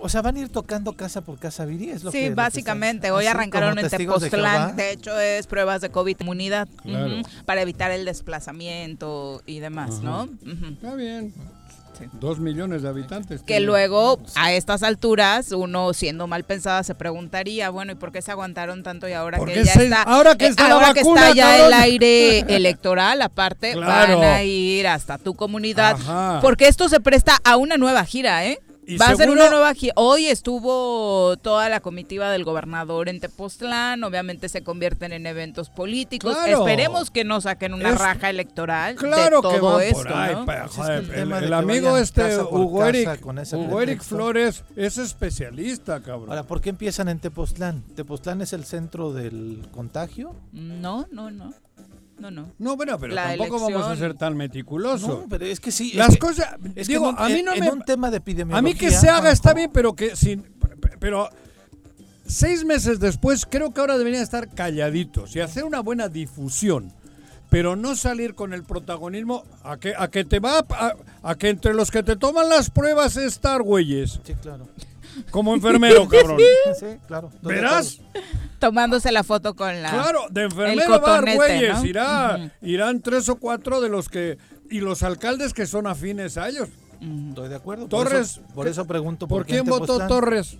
o 0.00 0.08
sea, 0.08 0.20
van 0.22 0.36
a 0.36 0.40
ir 0.40 0.48
tocando 0.48 0.94
casa 0.94 1.20
por 1.20 1.38
casa, 1.38 1.64
Viri, 1.64 1.90
es 1.90 2.02
lo 2.02 2.10
que 2.10 2.18
Sí, 2.18 2.24
lo 2.24 2.30
que 2.30 2.34
básicamente. 2.34 3.10
Hoy 3.12 3.26
así 3.26 3.28
arrancaron 3.36 3.78
en 3.78 3.88
de 3.88 3.96
Tepoztlán. 3.96 4.30
Jehová. 4.30 4.72
De, 4.72 4.90
hecho, 4.92 5.18
es 5.20 5.46
pruebas 5.46 5.80
de 5.80 5.90
COVID 5.90 6.16
inmunidad 6.20 6.66
Claro. 6.82 7.22
para 7.46 7.62
evitar 7.62 7.92
el 7.92 8.04
desplazamiento 8.04 9.42
y 9.46 9.60
demás, 9.60 10.00
¿no? 10.00 10.28
Está 10.72 10.94
bien. 10.96 11.32
Dos 12.12 12.38
millones 12.38 12.82
de 12.82 12.88
habitantes. 12.88 13.42
Que 13.42 13.60
luego, 13.60 14.18
a 14.36 14.52
estas 14.52 14.82
alturas, 14.82 15.52
uno 15.52 15.92
siendo 15.92 16.26
mal 16.26 16.44
pensada 16.44 16.82
se 16.82 16.94
preguntaría, 16.94 17.70
bueno, 17.70 17.92
¿y 17.92 17.94
por 17.94 18.12
qué 18.12 18.22
se 18.22 18.30
aguantaron 18.30 18.82
tanto 18.82 19.08
y 19.08 19.12
ahora 19.12 19.38
¿Por 19.38 19.48
que 19.48 19.64
ya 19.64 19.72
se- 19.74 19.84
está, 19.84 20.02
ahora 20.02 20.36
que 20.36 20.46
eh, 20.46 20.48
está 20.48 20.70
ahora 20.72 20.92
que 20.94 21.00
está 21.00 21.32
ya 21.34 21.66
el 21.66 21.72
aire 21.72 22.38
electoral, 22.56 23.22
aparte, 23.22 23.72
Claro. 23.72 24.18
van 24.18 24.28
a 24.28 24.42
ir 24.42 24.86
hasta 24.86 25.18
tu 25.18 25.34
comunidad, 25.34 25.92
Ajá. 25.96 26.38
porque 26.40 26.68
esto 26.68 26.88
se 26.88 27.00
presta 27.00 27.38
a 27.44 27.56
una 27.56 27.76
nueva 27.76 28.04
gira, 28.04 28.44
¿eh? 28.46 28.60
Y 28.86 28.96
Va 28.96 29.08
a 29.10 29.14
ser 29.14 29.30
una 29.30 29.48
nueva 29.50 29.72
gira. 29.74 29.92
Hoy 29.96 30.26
estuvo 30.26 31.36
toda 31.36 31.68
la 31.68 31.80
comitiva 31.80 32.30
del 32.30 32.44
gobernador 32.44 33.08
en 33.08 33.20
Tepoztlán. 33.20 34.02
Obviamente 34.02 34.48
se 34.48 34.62
convierten 34.64 35.12
en 35.12 35.26
eventos 35.26 35.70
políticos. 35.70 36.34
Claro. 36.34 36.58
Esperemos 36.66 37.10
que 37.10 37.22
no 37.24 37.40
saquen 37.40 37.74
una 37.74 37.90
Es- 37.90 37.98
raja 37.98 38.30
electoral 38.30 38.96
Claro 38.96 39.36
de 39.36 39.42
todo 39.42 39.52
que 39.52 39.60
van 39.60 39.82
esto. 39.82 40.02
por 40.02 40.12
ahí. 40.12 40.34
¿no? 40.34 40.46
pa- 40.46 40.64
es 40.64 40.70
joder, 40.72 41.08
que 41.08 41.20
el 41.20 41.32
el, 41.32 41.52
amigo 41.52 41.96
este, 41.98 42.36
Hugo 42.38 42.84
Eric, 42.86 43.20
con 43.20 43.38
ese 43.38 43.56
Hugo 43.56 43.80
Eric. 43.80 44.02
Flores, 44.02 44.64
es 44.74 44.98
especialista, 44.98 46.00
cabrón. 46.00 46.30
Ahora, 46.30 46.42
¿por 46.42 46.60
qué 46.60 46.70
empiezan 46.70 47.08
en 47.08 47.20
Tepoztlán? 47.20 47.82
¿Tepoztlán 47.94 48.40
es 48.40 48.52
el 48.52 48.64
centro 48.64 49.12
del 49.12 49.68
contagio? 49.72 50.34
No, 50.52 51.06
no, 51.12 51.30
no. 51.30 51.52
No, 52.20 52.30
no. 52.30 52.52
no, 52.58 52.76
bueno, 52.76 52.98
pero 52.98 53.14
La 53.14 53.28
tampoco 53.36 53.60
vamos 53.60 53.86
a 53.86 53.96
ser 53.96 54.14
tan 54.14 54.36
meticulosos. 54.36 55.08
No, 55.08 55.26
pero 55.28 55.46
es 55.46 55.58
que 55.58 55.72
sí. 55.72 55.90
es 55.90 55.96
Las 55.96 56.10
que- 56.10 56.18
cosas, 56.18 56.54
es 56.74 56.86
que 56.86 56.92
digo, 56.92 57.08
a 57.16 57.28
mí 57.28 57.42
no 57.42 57.54
en 57.54 57.60
me... 57.60 57.70
un 57.70 57.82
tema 57.82 58.10
de 58.10 58.18
epidemiología. 58.18 58.58
A 58.58 58.62
mí 58.62 58.74
que 58.78 58.90
se 58.90 59.08
haga 59.08 59.30
está 59.32 59.54
bien, 59.54 59.70
pero 59.72 59.94
que 59.94 60.14
sin... 60.16 60.44
Pero 60.98 61.28
seis 62.26 62.64
meses 62.64 63.00
después 63.00 63.46
creo 63.46 63.72
que 63.72 63.80
ahora 63.80 63.98
deberían 63.98 64.22
estar 64.22 64.48
calladitos 64.50 65.34
y 65.34 65.40
hacer 65.40 65.64
una 65.64 65.80
buena 65.80 66.08
difusión. 66.08 66.92
Pero 67.48 67.74
no 67.74 67.96
salir 67.96 68.34
con 68.36 68.52
el 68.54 68.62
protagonismo 68.62 69.42
a 69.64 69.76
que, 69.76 69.92
a 69.98 70.08
que 70.08 70.24
te 70.24 70.38
va 70.38 70.58
a, 70.70 70.94
a 71.22 71.34
que 71.34 71.48
entre 71.48 71.74
los 71.74 71.90
que 71.90 72.04
te 72.04 72.14
toman 72.14 72.48
las 72.48 72.70
pruebas 72.70 73.16
estar 73.16 73.62
güeyes. 73.62 74.20
Sí, 74.24 74.34
claro. 74.40 74.68
Como 75.30 75.54
enfermero, 75.54 76.06
cabrón. 76.08 76.38
Sí, 76.78 76.86
claro. 77.06 77.30
¿Verás? 77.42 77.98
Tomándose 78.58 79.10
la 79.12 79.24
foto 79.24 79.54
con 79.54 79.82
la. 79.82 79.90
Claro, 79.90 80.20
de 80.30 80.42
enfermero 80.44 80.90
va 80.90 80.96
a 80.96 81.00
dar 81.00 81.20
cotonete, 81.20 81.36
güeyes. 81.36 81.78
¿no? 81.78 81.84
Irá, 81.86 82.36
Ujú. 82.38 82.50
Irán 82.62 83.00
tres 83.00 83.28
o 83.28 83.36
cuatro 83.36 83.80
de 83.80 83.88
los 83.88 84.08
que... 84.08 84.38
Y 84.70 84.80
los 84.80 85.02
alcaldes 85.02 85.52
que 85.54 85.66
son 85.66 85.86
afines 85.86 86.36
a 86.36 86.48
ellos. 86.48 86.68
Estoy 87.28 87.48
de 87.48 87.54
acuerdo. 87.56 87.86
Torres, 87.88 88.12
Por 88.12 88.44
eso, 88.44 88.54
por 88.54 88.68
eso 88.68 88.84
pregunto. 88.86 89.26
¿Por 89.26 89.44
qué 89.46 89.54
quién 89.54 89.64
votó? 89.64 90.06
Torres? 90.06 90.58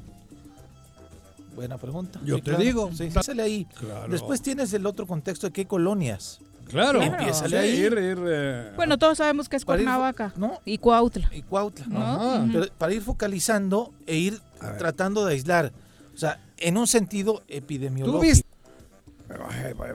Buena 1.54 1.76
pregunta. 1.78 2.18
Yo 2.24 2.36
Sí, 2.36 2.42
te 2.42 2.50
claro. 2.50 2.64
digo. 2.64 2.90
Sí, 2.94 3.10
sale 3.10 3.42
ahí. 3.42 3.66
Claro. 3.78 4.08
Después 4.10 4.40
tienes 4.40 4.72
el 4.72 4.86
otro 4.86 5.06
contexto 5.06 5.46
de 5.48 5.52
qué 5.52 5.66
colonias. 5.66 6.40
Claro. 6.68 7.00
Claro. 7.00 7.34
Sí, 7.34 7.54
ir, 7.56 7.92
ir, 7.92 8.18
eh, 8.26 8.72
Bueno, 8.76 8.96
todos 8.96 9.18
sabemos 9.18 9.48
que 9.48 9.56
es 9.56 9.62
ir- 9.62 9.66
Cuernavaca. 9.66 10.32
¿no? 10.36 10.60
Y 10.64 10.78
Cuautla. 10.78 11.28
Y 11.32 11.42
Cuautla. 11.42 11.86
¿no? 11.86 12.00
Ajá. 12.00 12.46
Pero 12.52 12.66
para 12.78 12.92
ir 12.94 13.02
focalizando 13.02 13.92
e 14.06 14.16
ir 14.16 14.40
tratando 14.78 15.24
de 15.24 15.32
aislar. 15.34 15.72
O 16.14 16.18
sea, 16.18 16.40
en 16.58 16.76
un 16.76 16.86
sentido 16.86 17.42
epidemiológico. 17.48 18.18
Tú 18.20 18.26
viste. 18.26 18.46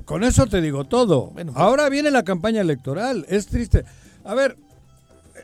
Con 0.05 0.23
eso 0.23 0.47
te 0.47 0.61
digo 0.61 0.85
todo. 0.85 1.27
Bueno, 1.27 1.51
pues- 1.53 1.61
Ahora 1.63 1.89
viene 1.89 2.09
la 2.11 2.23
campaña 2.23 2.61
electoral. 2.61 3.25
Es 3.29 3.47
triste. 3.47 3.83
A 4.23 4.33
ver, 4.33 4.55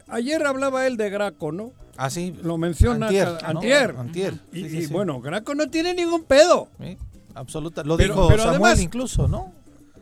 ayer 0.07 0.45
hablaba 0.45 0.87
él 0.87 0.97
de 0.97 1.09
Graco, 1.09 1.51
¿no? 1.51 1.71
Ah, 1.97 2.09
sí. 2.09 2.33
Lo 2.41 2.57
menciona 2.57 3.07
Antier. 3.07 3.25
cada- 3.39 3.53
¿no? 3.53 3.59
antier. 3.99 4.33
Y, 4.53 4.63
Sí, 4.63 4.69
sí, 4.69 4.77
y 4.77 4.85
sí. 4.87 4.93
bueno, 4.93 5.19
Graco 5.21 5.53
no 5.55 5.69
tiene 5.69 5.93
ningún 5.93 6.23
pedo. 6.23 6.69
Sí, 6.79 6.97
absoluta. 7.35 7.83
Lo 7.83 7.97
Pero- 7.97 8.13
dijo 8.15 8.27
pero 8.29 8.43
Samuel 8.43 8.61
además- 8.63 8.81
incluso, 8.81 9.27
¿no? 9.27 9.53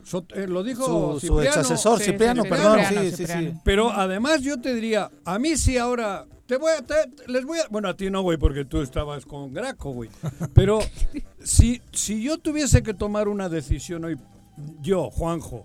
So- 0.04 0.26
eh, 0.36 0.48
lo 0.48 0.64
dijo 0.64 1.20
Su, 1.20 1.28
su 1.28 1.42
ex 1.42 1.58
asesor, 1.58 2.00
Cipriano, 2.00 2.44
perdón. 2.44 2.80
Cipriano, 2.80 3.10
sí, 3.10 3.16
sí, 3.16 3.26
sí. 3.28 3.54
Pero 3.64 3.92
además 3.92 4.42
yo 4.42 4.60
te 4.62 4.74
diría, 4.74 5.12
a 5.26 5.38
mí 5.40 5.56
sí 5.58 5.78
ahora, 5.78 6.26
te 6.50 6.58
voy 6.58 6.72
a, 6.72 6.82
te- 6.82 7.28
les 7.32 7.46
voy 7.46 7.60
a, 7.60 7.68
bueno 7.70 7.90
a 7.90 7.94
ti 7.96 8.10
no, 8.10 8.24
güey, 8.24 8.40
porque 8.40 8.66
tú 8.66 8.82
estabas 8.82 9.24
con 9.24 9.54
Graco, 9.54 9.92
güey. 9.92 10.10
Pero 10.56 10.80
si, 11.44 11.80
si 11.94 12.24
yo 12.24 12.40
tuviese 12.40 12.82
que 12.82 12.96
tomar 12.96 13.28
una 13.28 13.50
decisión 13.50 14.04
hoy, 14.06 14.18
yo, 14.82 15.12
Juanjo, 15.12 15.64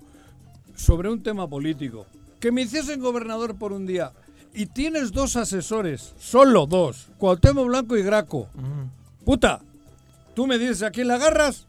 sobre 0.77 1.09
un 1.09 1.23
tema 1.23 1.49
político, 1.49 2.05
que 2.39 2.53
me 2.53 2.61
hiciesen 2.61 3.01
gobernador 3.01 3.57
por 3.57 3.73
un 3.73 3.87
día 3.87 4.13
y 4.53 4.67
tienes 4.67 5.11
dos 5.11 5.37
asesores, 5.37 6.13
solo 6.19 6.67
dos, 6.67 7.09
Cuauhtémoc 7.17 7.67
Blanco 7.67 7.97
y 7.97 8.03
Graco, 8.03 8.47
Mm. 8.55 9.25
puta, 9.25 9.63
tú 10.35 10.47
me 10.47 10.59
dices 10.59 10.83
a 10.83 10.91
quién 10.91 11.09
la 11.09 11.15
agarras, 11.15 11.67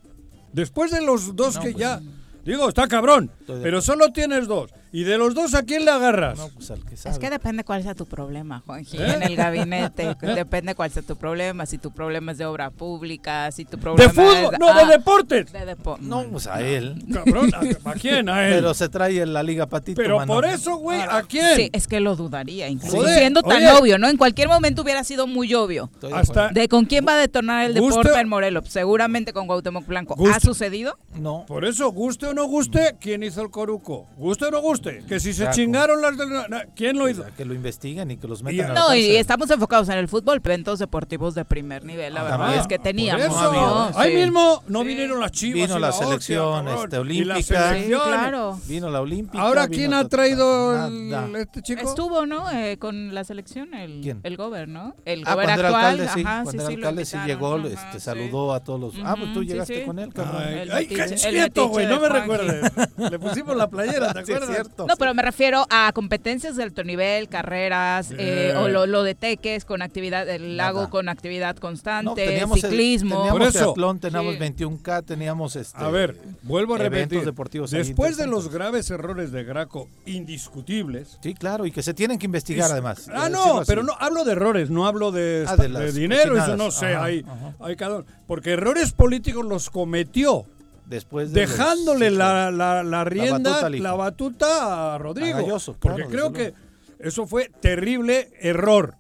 después 0.52 0.92
de 0.92 1.02
los 1.02 1.38
dos 1.38 1.56
No, 1.56 1.62
que 1.62 1.72
pues, 1.72 1.82
ya, 1.82 2.02
digo, 2.44 2.68
está 2.68 2.86
cabrón, 2.90 3.32
pero 3.48 3.82
solo 3.82 4.12
tienes 4.12 4.48
dos, 4.48 4.72
y 4.92 5.04
de 5.04 5.18
los 5.18 5.36
dos 5.36 5.54
a 5.56 5.64
quién 5.64 5.86
le 5.86 5.92
agarras. 5.92 6.38
No, 6.38 6.50
pues 6.50 6.72
al 6.72 6.84
que 6.86 6.96
sabe. 6.98 7.14
Es 7.14 7.20
que 7.20 7.30
depende 7.30 7.64
cuál 7.64 7.84
sea 7.84 7.96
tu 7.96 8.06
problema, 8.06 8.62
Juanji. 8.66 8.98
¿Eh? 8.98 9.14
En 9.14 9.24
el 9.24 9.36
gabinete, 9.36 10.16
depende 10.22 10.74
cuál 10.76 10.92
sea 10.92 11.02
tu 11.04 11.16
problema. 11.16 11.66
Si 11.66 11.78
tu 11.78 11.92
problema 11.92 12.32
es 12.32 12.38
de 12.38 12.46
obra 12.46 12.70
pública, 12.72 13.52
si 13.52 13.66
tu 13.66 13.78
De 13.78 13.82
problema 13.84 14.14
fútbol, 14.14 14.54
es... 14.54 14.60
no, 14.60 14.70
ah, 14.70 14.86
de 14.86 14.92
deportes. 14.98 15.52
de 15.52 15.66
depo- 15.76 15.98
No, 16.00 16.24
pues 16.32 16.48
a 16.48 16.62
él. 16.62 17.04
Cabrón, 17.14 17.52
¿a, 17.54 17.90
a 17.90 17.94
quién? 17.94 18.30
A 18.30 18.48
él. 18.48 18.56
Pero 18.56 18.74
se 18.74 18.90
trae 18.90 19.26
la 19.26 19.44
Liga 19.44 19.68
Patito. 19.68 20.02
Pero 20.02 20.18
mano. 20.18 20.34
por 20.34 20.46
eso, 20.46 20.78
güey, 20.78 21.02
¿a 21.02 21.22
quién? 21.24 21.56
Sí, 21.56 21.70
es 21.74 21.88
que 21.88 22.00
lo 22.00 22.16
dudaría, 22.16 22.68
incluso 22.70 22.98
Joder, 22.98 23.20
siendo 23.20 23.42
tan 23.44 23.58
oye. 23.58 23.72
obvio, 23.72 23.98
¿no? 23.98 24.08
En 24.08 24.18
cualquier 24.18 24.48
momento 24.48 24.82
hubiera 24.82 25.04
sido 25.04 25.28
muy 25.28 25.54
obvio. 25.54 25.90
Estoy 25.94 26.12
de 26.14 26.18
Hasta 26.18 26.50
De 26.50 26.68
con 26.70 26.86
quién 26.86 27.06
va 27.08 27.14
a 27.14 27.18
detonar 27.18 27.66
el 27.66 27.74
Guste- 27.76 27.98
deporte 27.98 28.20
en 28.20 28.30
Morelos. 28.30 28.66
Seguramente 28.70 29.34
con 29.34 29.48
Cuauhtémoc 29.48 29.86
Blanco. 29.86 30.16
¿Ha 30.34 30.40
sucedido? 30.40 30.98
No. 31.16 31.46
por 31.48 31.66
eso, 31.66 31.92
guste 31.92 32.28
o 32.28 32.34
no 32.34 32.46
guste, 32.46 32.96
¿quién 33.00 33.24
hizo 33.36 33.42
el 33.44 33.52
coruco? 33.52 34.08
¿Guste 34.18 34.46
o 34.46 34.52
no 34.52 34.62
guste? 34.62 35.04
Que 35.08 35.20
si 35.20 35.34
se 35.34 35.50
chingaron 35.52 36.02
las 36.02 36.18
del... 36.18 36.30
¿Quién 36.76 36.98
lo 36.98 37.10
hizo? 37.10 37.26
Que 37.36 37.44
lo 37.46 37.54
investiguen 37.54 38.10
y 38.12 38.18
que 38.18 38.28
los 38.28 38.42
Y- 38.42 38.44
metan 38.46 38.72
a 38.72 38.74
la 38.74 38.80
No, 38.80 38.96
y 38.96 39.16
estamos 39.18 39.50
enfocados 39.52 39.90
en 39.90 39.98
el 39.98 40.08
fútbol, 40.08 40.42
pero 40.42 40.54
eventos 40.54 40.80
deportivos 40.80 41.36
de 41.36 41.44
primer 41.44 41.84
nivel, 41.84 42.14
la 42.14 42.24
verdad 42.24 42.38
también. 42.40 42.62
es 42.62 42.68
que 42.68 42.80
teníamos. 42.80 43.24
Ah, 43.26 43.28
eso, 43.28 43.52
¿no? 43.92 44.00
ahí 44.00 44.12
Sí. 44.12 44.18
mismo 44.18 44.64
no 44.68 44.82
Sí. 44.82 44.88
vinieron 44.88 45.20
las 45.20 45.32
chivas. 45.32 45.68
Vino 45.68 45.80
la 45.80 45.92
selección, 45.92 46.68
este, 46.70 46.98
olímpica. 46.98 47.76
Sí, 47.76 47.88
claro. 47.90 48.60
Vino 48.68 48.90
la 48.90 49.02
Olímpica. 49.02 49.44
Ahora, 49.44 49.68
¿quién 49.68 49.94
ha 49.94 50.08
traído 50.08 50.88
el- 50.88 51.36
este 51.36 51.62
chico? 51.62 51.82
Estuvo, 51.88 52.26
¿no? 52.26 52.50
Eh, 52.52 52.78
con 52.78 53.14
la 53.14 53.24
selección, 53.26 53.74
el, 53.74 54.00
¿Quién? 54.02 54.22
el 54.24 54.38
Gober, 54.38 54.68
¿no? 54.70 54.96
El 55.06 55.24
Ah, 55.26 55.34
Gober 55.34 55.50
actual. 55.50 55.76
alcalde, 55.76 56.08
sí. 56.14 56.22
ajá, 56.26 56.44
cuando 56.44 56.52
sí, 56.52 56.58
era 56.58 56.68
sí, 56.68 56.72
lo 56.76 56.78
alcalde 56.88 57.06
sí 57.06 57.18
llegó, 57.26 57.56
ajá, 57.56 57.68
este, 57.68 58.00
saludó 58.00 58.54
a 58.54 58.64
todos 58.64 58.80
los... 58.80 58.94
ah, 59.04 59.16
pues 59.20 59.34
tú 59.34 59.44
llegaste 59.44 59.84
con 59.84 60.00
él, 60.00 60.14
cabrón. 60.14 60.44
Ay, 60.72 60.88
El 60.88 60.88
qué 60.88 61.04
el 61.50 61.68
güey, 61.68 61.88
no 61.88 62.00
me 62.00 62.10
recuerdes. 62.10 62.72
Pusimos 63.30 63.56
la 63.56 63.68
playera, 63.68 64.14
¿te 64.14 64.20
Sí, 64.26 64.32
es 64.32 64.38
acuerdas? 64.38 64.56
cierto. 64.56 64.86
No, 64.88 64.96
pero 64.98 65.14
me 65.14 65.22
refiero 65.22 65.66
a 65.70 65.92
competencias 65.94 66.56
de 66.56 66.64
alto 66.64 66.84
nivel, 66.84 67.28
carreras, 67.30 68.12
eh, 68.12 68.52
Eh. 68.52 68.54
o 68.58 68.68
lo, 68.68 68.86
lo 68.86 69.04
de 69.04 69.16
teques 69.16 69.66
con 69.66 69.82
actividad, 69.82 70.28
el 70.30 70.58
lago 70.58 70.80
Nada. 70.80 70.90
con 70.90 71.10
actividad 71.10 71.56
No, 71.56 71.62
constante, 71.62 72.26
teníamos 72.26 72.64
el- 72.64 72.70
ciclismo. 72.70 73.16
teníamos 73.18 73.40
Por 73.40 73.48
eso. 73.48 73.60
triatlón, 73.60 74.00
teníamos 74.00 74.34
Sí. 74.34 74.40
21K, 74.40 75.02
teníamos 75.06 75.56
este... 75.56 75.78
A 75.84 75.90
ver, 75.90 76.18
vuelvo 76.44 76.76
a 76.76 76.78
eventos 76.78 77.00
repetir. 77.02 77.26
deportivos 77.26 77.72
Después 77.72 78.18
de 78.18 78.28
los 78.28 78.50
graves 78.52 78.90
errores 78.90 79.32
de 79.32 79.44
Graco 79.44 79.88
indiscutibles. 80.06 81.18
Sí, 81.22 81.34
claro, 81.34 81.66
y 81.66 81.72
que 81.72 81.82
se 81.84 81.94
tienen 81.94 82.20
que 82.20 82.26
investigar 82.26 82.66
es- 82.68 82.72
además. 82.74 83.10
Ah, 83.14 83.28
eh, 83.28 83.30
no, 83.32 83.62
pero 83.66 83.84
no 83.84 83.94
hablo 84.00 84.24
de 84.24 84.34
errores, 84.34 84.70
no 84.70 84.86
hablo 84.86 85.12
de, 85.12 85.46
Ah, 85.48 85.56
de 85.56 85.70
de 85.70 85.92
dinero, 85.92 86.22
eso 86.22 86.46
cochinadas. 86.46 86.58
no 86.58 86.72
sé, 86.72 86.88
Ajá, 86.96 87.04
hay, 87.06 87.20
ajá. 87.28 87.54
hay 87.60 87.76
cada 87.76 87.96
uno. 87.98 88.06
Porque 88.28 88.52
errores 88.52 88.92
políticos 88.92 89.46
los 89.46 89.70
cometió, 89.70 90.46
Después 90.88 91.32
de 91.32 91.42
los- 91.42 91.50
dejándole 91.50 92.12
la, 92.12 92.52
la, 92.52 92.84
la 92.84 93.04
rienda, 93.04 93.52
batuta 93.52 93.66
al 93.66 93.84
la 93.84 93.94
batuta 93.94 94.96
a 94.96 94.98
Rodrigo. 94.98 95.38
A 95.38 95.42
Galloso, 95.42 95.76
porque 95.80 96.04
claro, 96.06 96.12
creo 96.12 96.34
que 96.34 96.54
eso 97.00 97.26
fue 97.28 97.50
terrible 97.60 98.32
error. 98.40 98.96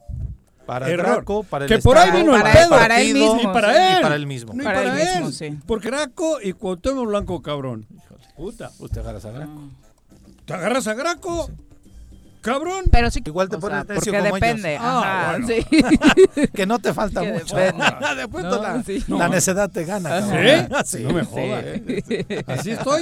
Para 0.66 0.90
el 0.90 1.00
para 1.48 1.66
el 1.66 1.70
Que 1.70 1.78
por 1.78 1.96
ahí 1.96 2.10
vino 2.10 2.36
el 2.36 2.42
para, 2.42 2.54
pedo. 2.54 2.70
para 2.72 3.00
él 3.02 3.14
mismo. 3.14 3.40
Y 3.40 3.46
para 3.48 3.72
sí. 3.72 3.80
él. 3.80 4.00
Y 4.00 4.02
para 4.02 4.16
él 4.16 4.26
mismo. 4.26 4.54
No, 4.56 4.62
y 4.64 4.66
Para 4.66 4.80
para, 4.80 4.94
él 4.94 5.08
él. 5.08 5.16
mismo, 5.18 5.32
sí. 5.32 5.60
Porque 5.68 5.90
Graco 5.90 6.40
y 6.42 6.54
Cuauhtémoc 6.54 7.06
Blanco, 7.08 7.42
cabrón. 7.44 7.86
Puta. 8.36 8.72
Usted 8.80 9.02
agarras 9.02 9.26
a 9.26 9.32
Graco. 9.32 9.62
¿Te 10.46 10.54
agarras 10.54 10.88
a 10.88 10.94
Graco? 10.96 11.52
Cabrón. 12.46 12.86
Pero 12.92 13.10
sí, 13.12 13.22
Igual 13.26 13.50
te 13.50 13.56
o 13.56 13.60
pones 13.60 13.88
necio 13.88 14.12
porque 14.14 14.18
como 14.30 14.36
depende. 14.36 14.72
ellos. 14.76 14.84
Ah, 14.86 15.02
ajá, 15.02 15.32
bueno. 15.40 15.48
sí. 15.48 16.48
Que 16.54 16.66
no 16.66 16.80
te 16.80 16.94
falta 16.94 17.22
Que 17.22 17.34
mucho. 17.34 17.56
depende. 17.56 17.86
Después 18.18 18.44
No, 18.46 18.62
la, 18.62 18.84
sí. 18.84 19.04
la 19.08 19.30
necedad 19.30 19.70
te 19.72 19.84
gana. 19.86 20.22
¿Sí? 20.22 20.28
cabrón. 20.28 20.86
Sí. 20.86 21.04
No 21.04 21.10
me 21.14 21.24
jodas. 21.26 21.66
¿Así 22.48 22.72
estoy? 22.72 23.02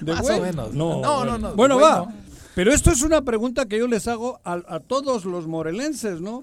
¿De 0.00 0.12
Más 0.12 0.22
güey? 0.22 0.38
o 0.38 0.42
menos. 0.42 0.74
No, 0.74 1.00
No, 1.00 1.16
bueno. 1.18 1.38
no, 1.38 1.48
no, 1.50 1.54
Bueno, 1.54 1.74
güey, 1.76 1.86
va. 1.90 1.96
no. 1.98 2.12
Pero 2.54 2.72
esto 2.72 2.90
es 2.90 3.02
una 3.02 3.22
pregunta 3.22 3.66
que 3.66 3.78
yo 3.78 3.86
les 3.86 4.08
hago 4.08 4.40
a, 4.44 4.54
a 4.68 4.80
todos 4.80 5.24
los 5.24 5.46
morelenses, 5.46 6.20
¿no? 6.20 6.42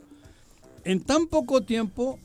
En 0.86 1.04
tan 1.04 1.27
poco 1.27 1.62
tiempo, 1.63 2.18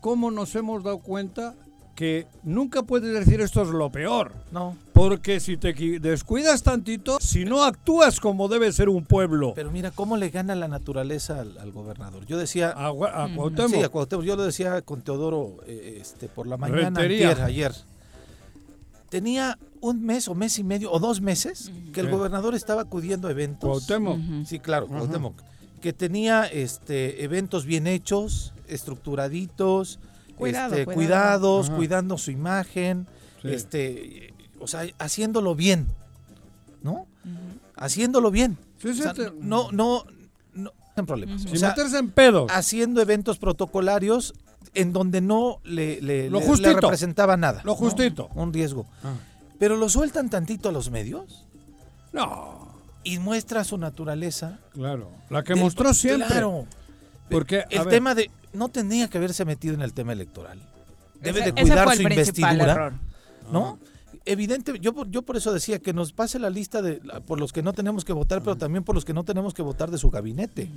¿cómo 0.00 0.30
nos 0.30 0.54
hemos 0.56 0.82
dado 0.82 0.98
cuenta 0.98 1.54
que 1.94 2.26
nunca 2.44 2.82
puedes 2.82 3.12
decir 3.12 3.42
esto 3.42 3.60
es 3.62 3.68
lo 3.68 3.90
peor? 3.92 4.32
No, 4.52 4.74
Porque 4.96 5.40
si 5.40 5.58
te 5.58 5.74
descuidas 6.00 6.62
tantito, 6.62 7.18
si 7.20 7.44
no 7.44 7.62
actúas 7.64 8.18
como 8.18 8.48
debe 8.48 8.72
ser 8.72 8.88
un 8.88 9.04
pueblo, 9.04 9.52
pero 9.54 9.70
mira 9.70 9.90
cómo 9.90 10.16
le 10.16 10.30
gana 10.30 10.54
la 10.54 10.68
naturaleza 10.68 11.40
al, 11.40 11.58
al 11.58 11.70
gobernador. 11.70 12.24
Yo 12.24 12.38
decía, 12.38 12.70
a, 12.70 12.86
a 12.88 12.92
Cuauhtémoc, 13.34 13.70
sí, 13.74 13.82
a 13.82 13.88
Cuauhtémoc, 13.90 14.24
yo 14.24 14.36
lo 14.36 14.44
decía 14.44 14.80
con 14.80 15.02
Teodoro 15.02 15.58
eh, 15.66 15.98
este, 16.00 16.28
por 16.28 16.46
la 16.46 16.56
mañana 16.56 17.00
antier, 17.02 17.42
ayer. 17.42 17.74
Tenía 19.10 19.58
un 19.80 20.02
mes 20.04 20.28
o 20.28 20.34
mes 20.34 20.58
y 20.58 20.64
medio 20.64 20.90
o 20.90 20.98
dos 20.98 21.20
meses 21.20 21.70
que 21.92 22.00
el 22.00 22.08
gobernador 22.10 22.54
estaba 22.54 22.82
acudiendo 22.82 23.28
a 23.28 23.32
eventos. 23.32 23.68
Cuauhtémoc. 23.68 24.18
Sí, 24.46 24.58
claro, 24.60 24.86
Cuauhtémoc. 24.88 25.34
Que 25.82 25.92
tenía 25.92 26.44
este 26.46 27.22
eventos 27.22 27.66
bien 27.66 27.86
hechos, 27.86 28.54
estructuraditos, 28.66 30.00
Cuidado, 30.36 30.74
este, 30.74 30.84
cuidado. 30.86 30.94
cuidados, 30.96 31.66
Ajá. 31.68 31.76
cuidando 31.76 32.18
su 32.18 32.30
imagen, 32.30 33.06
Sí. 33.42 33.48
este, 33.50 34.34
o 34.60 34.66
sea, 34.66 34.82
haciéndolo 34.98 35.54
bien, 35.54 35.86
¿no? 36.82 37.06
Haciéndolo 37.76 38.30
bien. 38.30 38.56
Sí, 38.78 38.94
sí, 38.94 39.00
O 39.00 39.02
sea, 39.04 39.12
te- 39.14 39.32
no, 39.40 39.70
no, 39.72 40.04
no, 40.54 40.72
en 40.96 41.06
problemas. 41.06 41.42
sin 41.42 41.52
O 41.52 41.56
sea, 41.56 41.70
meterse 41.70 41.98
en 41.98 42.10
pedos. 42.10 42.50
haciendo 42.52 43.00
eventos 43.02 43.38
protocolarios 43.38 44.34
en 44.74 44.92
donde 44.92 45.20
no 45.20 45.60
le, 45.64 46.00
le- 46.02 46.30
Lo 46.30 46.40
le- 46.40 46.46
justito. 46.46 46.68
le 46.70 46.80
representaba 46.80 47.36
nada. 47.36 47.60
Lo 47.64 47.72
¿no? 47.72 47.76
justito. 47.76 48.28
Un 48.34 48.52
riesgo. 48.52 48.86
Ah. 49.02 49.14
Pero 49.58 49.76
lo 49.76 49.88
sueltan 49.88 50.28
tantito 50.28 50.68
a 50.68 50.72
los 50.72 50.90
medios 50.90 51.46
No, 52.12 52.74
y 53.04 53.18
muestra 53.18 53.64
su 53.64 53.78
naturaleza. 53.78 54.58
claro. 54.72 55.10
La 55.30 55.42
que 55.42 55.54
del- 55.54 55.62
mostró 55.62 55.92
siempre. 55.94 56.26
Claro. 56.28 56.66
Porque, 57.30 57.64
El 57.70 57.80
ver, 57.80 57.88
tema 57.88 58.14
de... 58.14 58.30
No 58.52 58.68
tenía 58.68 59.08
que 59.08 59.18
haberse 59.18 59.44
metido 59.44 59.74
en 59.74 59.82
el 59.82 59.92
tema 59.92 60.12
electoral. 60.12 60.58
Debe 61.20 61.40
Ese- 61.40 61.52
de 61.52 61.60
cuidar 61.62 61.94
su 61.96 62.02
investidura. 62.02 62.72
error. 62.72 62.92
¿no? 63.50 63.78
Evidente, 64.26 64.72
yo, 64.80 64.92
por- 64.92 65.08
yo 65.10 65.22
por 65.22 65.36
eso 65.36 65.52
decía 65.52 65.78
que 65.78 65.92
nos 65.92 66.12
pase 66.12 66.38
la 66.38 66.50
lista 66.50 66.82
de 66.82 67.00
por 67.26 67.38
los 67.38 67.52
que 67.52 67.62
no 67.62 67.72
tenemos 67.72 68.04
que 68.04 68.12
votar, 68.12 68.42
pero 68.42 68.56
también 68.56 68.82
por 68.84 68.94
los 68.96 69.04
que 69.04 69.14
no 69.14 69.24
tenemos 69.24 69.54
que 69.54 69.62
votar 69.62 69.90
de 69.90 69.98
su 69.98 70.10
gabinete, 70.10 70.68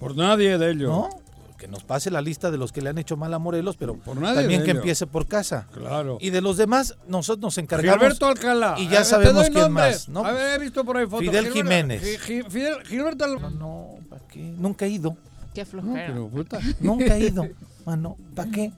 por 0.00 0.16
nadie 0.16 0.58
de 0.58 0.70
ellos. 0.72 0.90
¿no? 0.90 1.08
Que 1.56 1.68
nos 1.68 1.84
pase 1.84 2.10
la 2.10 2.20
lista 2.20 2.50
de 2.50 2.58
los 2.58 2.70
que 2.70 2.82
le 2.82 2.90
han 2.90 2.98
hecho 2.98 3.16
mal 3.16 3.32
a 3.32 3.38
Morelos, 3.38 3.76
pero 3.78 3.94
Por 3.96 4.16
nadie 4.20 4.40
también 4.42 4.62
que 4.62 4.72
ellos. 4.72 4.80
empiece 4.82 5.06
por 5.06 5.26
casa. 5.26 5.66
Claro. 5.72 6.18
Y 6.20 6.28
de 6.30 6.42
los 6.42 6.58
demás, 6.58 6.96
nosotros 7.08 7.40
nos 7.42 7.56
encargamos. 7.58 7.98
Gilberto 7.98 8.26
Alcalá. 8.26 8.74
y 8.76 8.88
ya 8.88 9.04
sabemos 9.04 9.48
quién 9.50 9.72
más, 9.72 10.06
¿no? 10.08 10.22
A 10.26 10.32
ver, 10.32 10.60
he 10.60 10.64
visto 10.64 10.84
por 10.84 10.98
ahí 10.98 11.04
fotos. 11.06 11.20
Fidel 11.20 11.46
Gilberto- 11.46 11.52
Jiménez. 11.54 12.02
Fidel- 12.50 12.82
Gilberto 12.84 13.24
Al- 13.24 13.40
No, 13.40 13.50
no, 13.50 13.88
¿para 14.10 14.26
qué? 14.28 14.40
Nunca 14.58 14.84
he 14.84 14.90
ido. 14.90 15.16
Qué 15.54 15.62
No, 15.62 15.66
flojera. 15.70 16.06
pero 16.08 16.28
puta. 16.28 16.60
Nunca 16.80 17.16
he 17.16 17.20
ido. 17.28 17.46
Mano, 17.86 18.16
¿para 18.34 18.50
qué? 18.50 18.72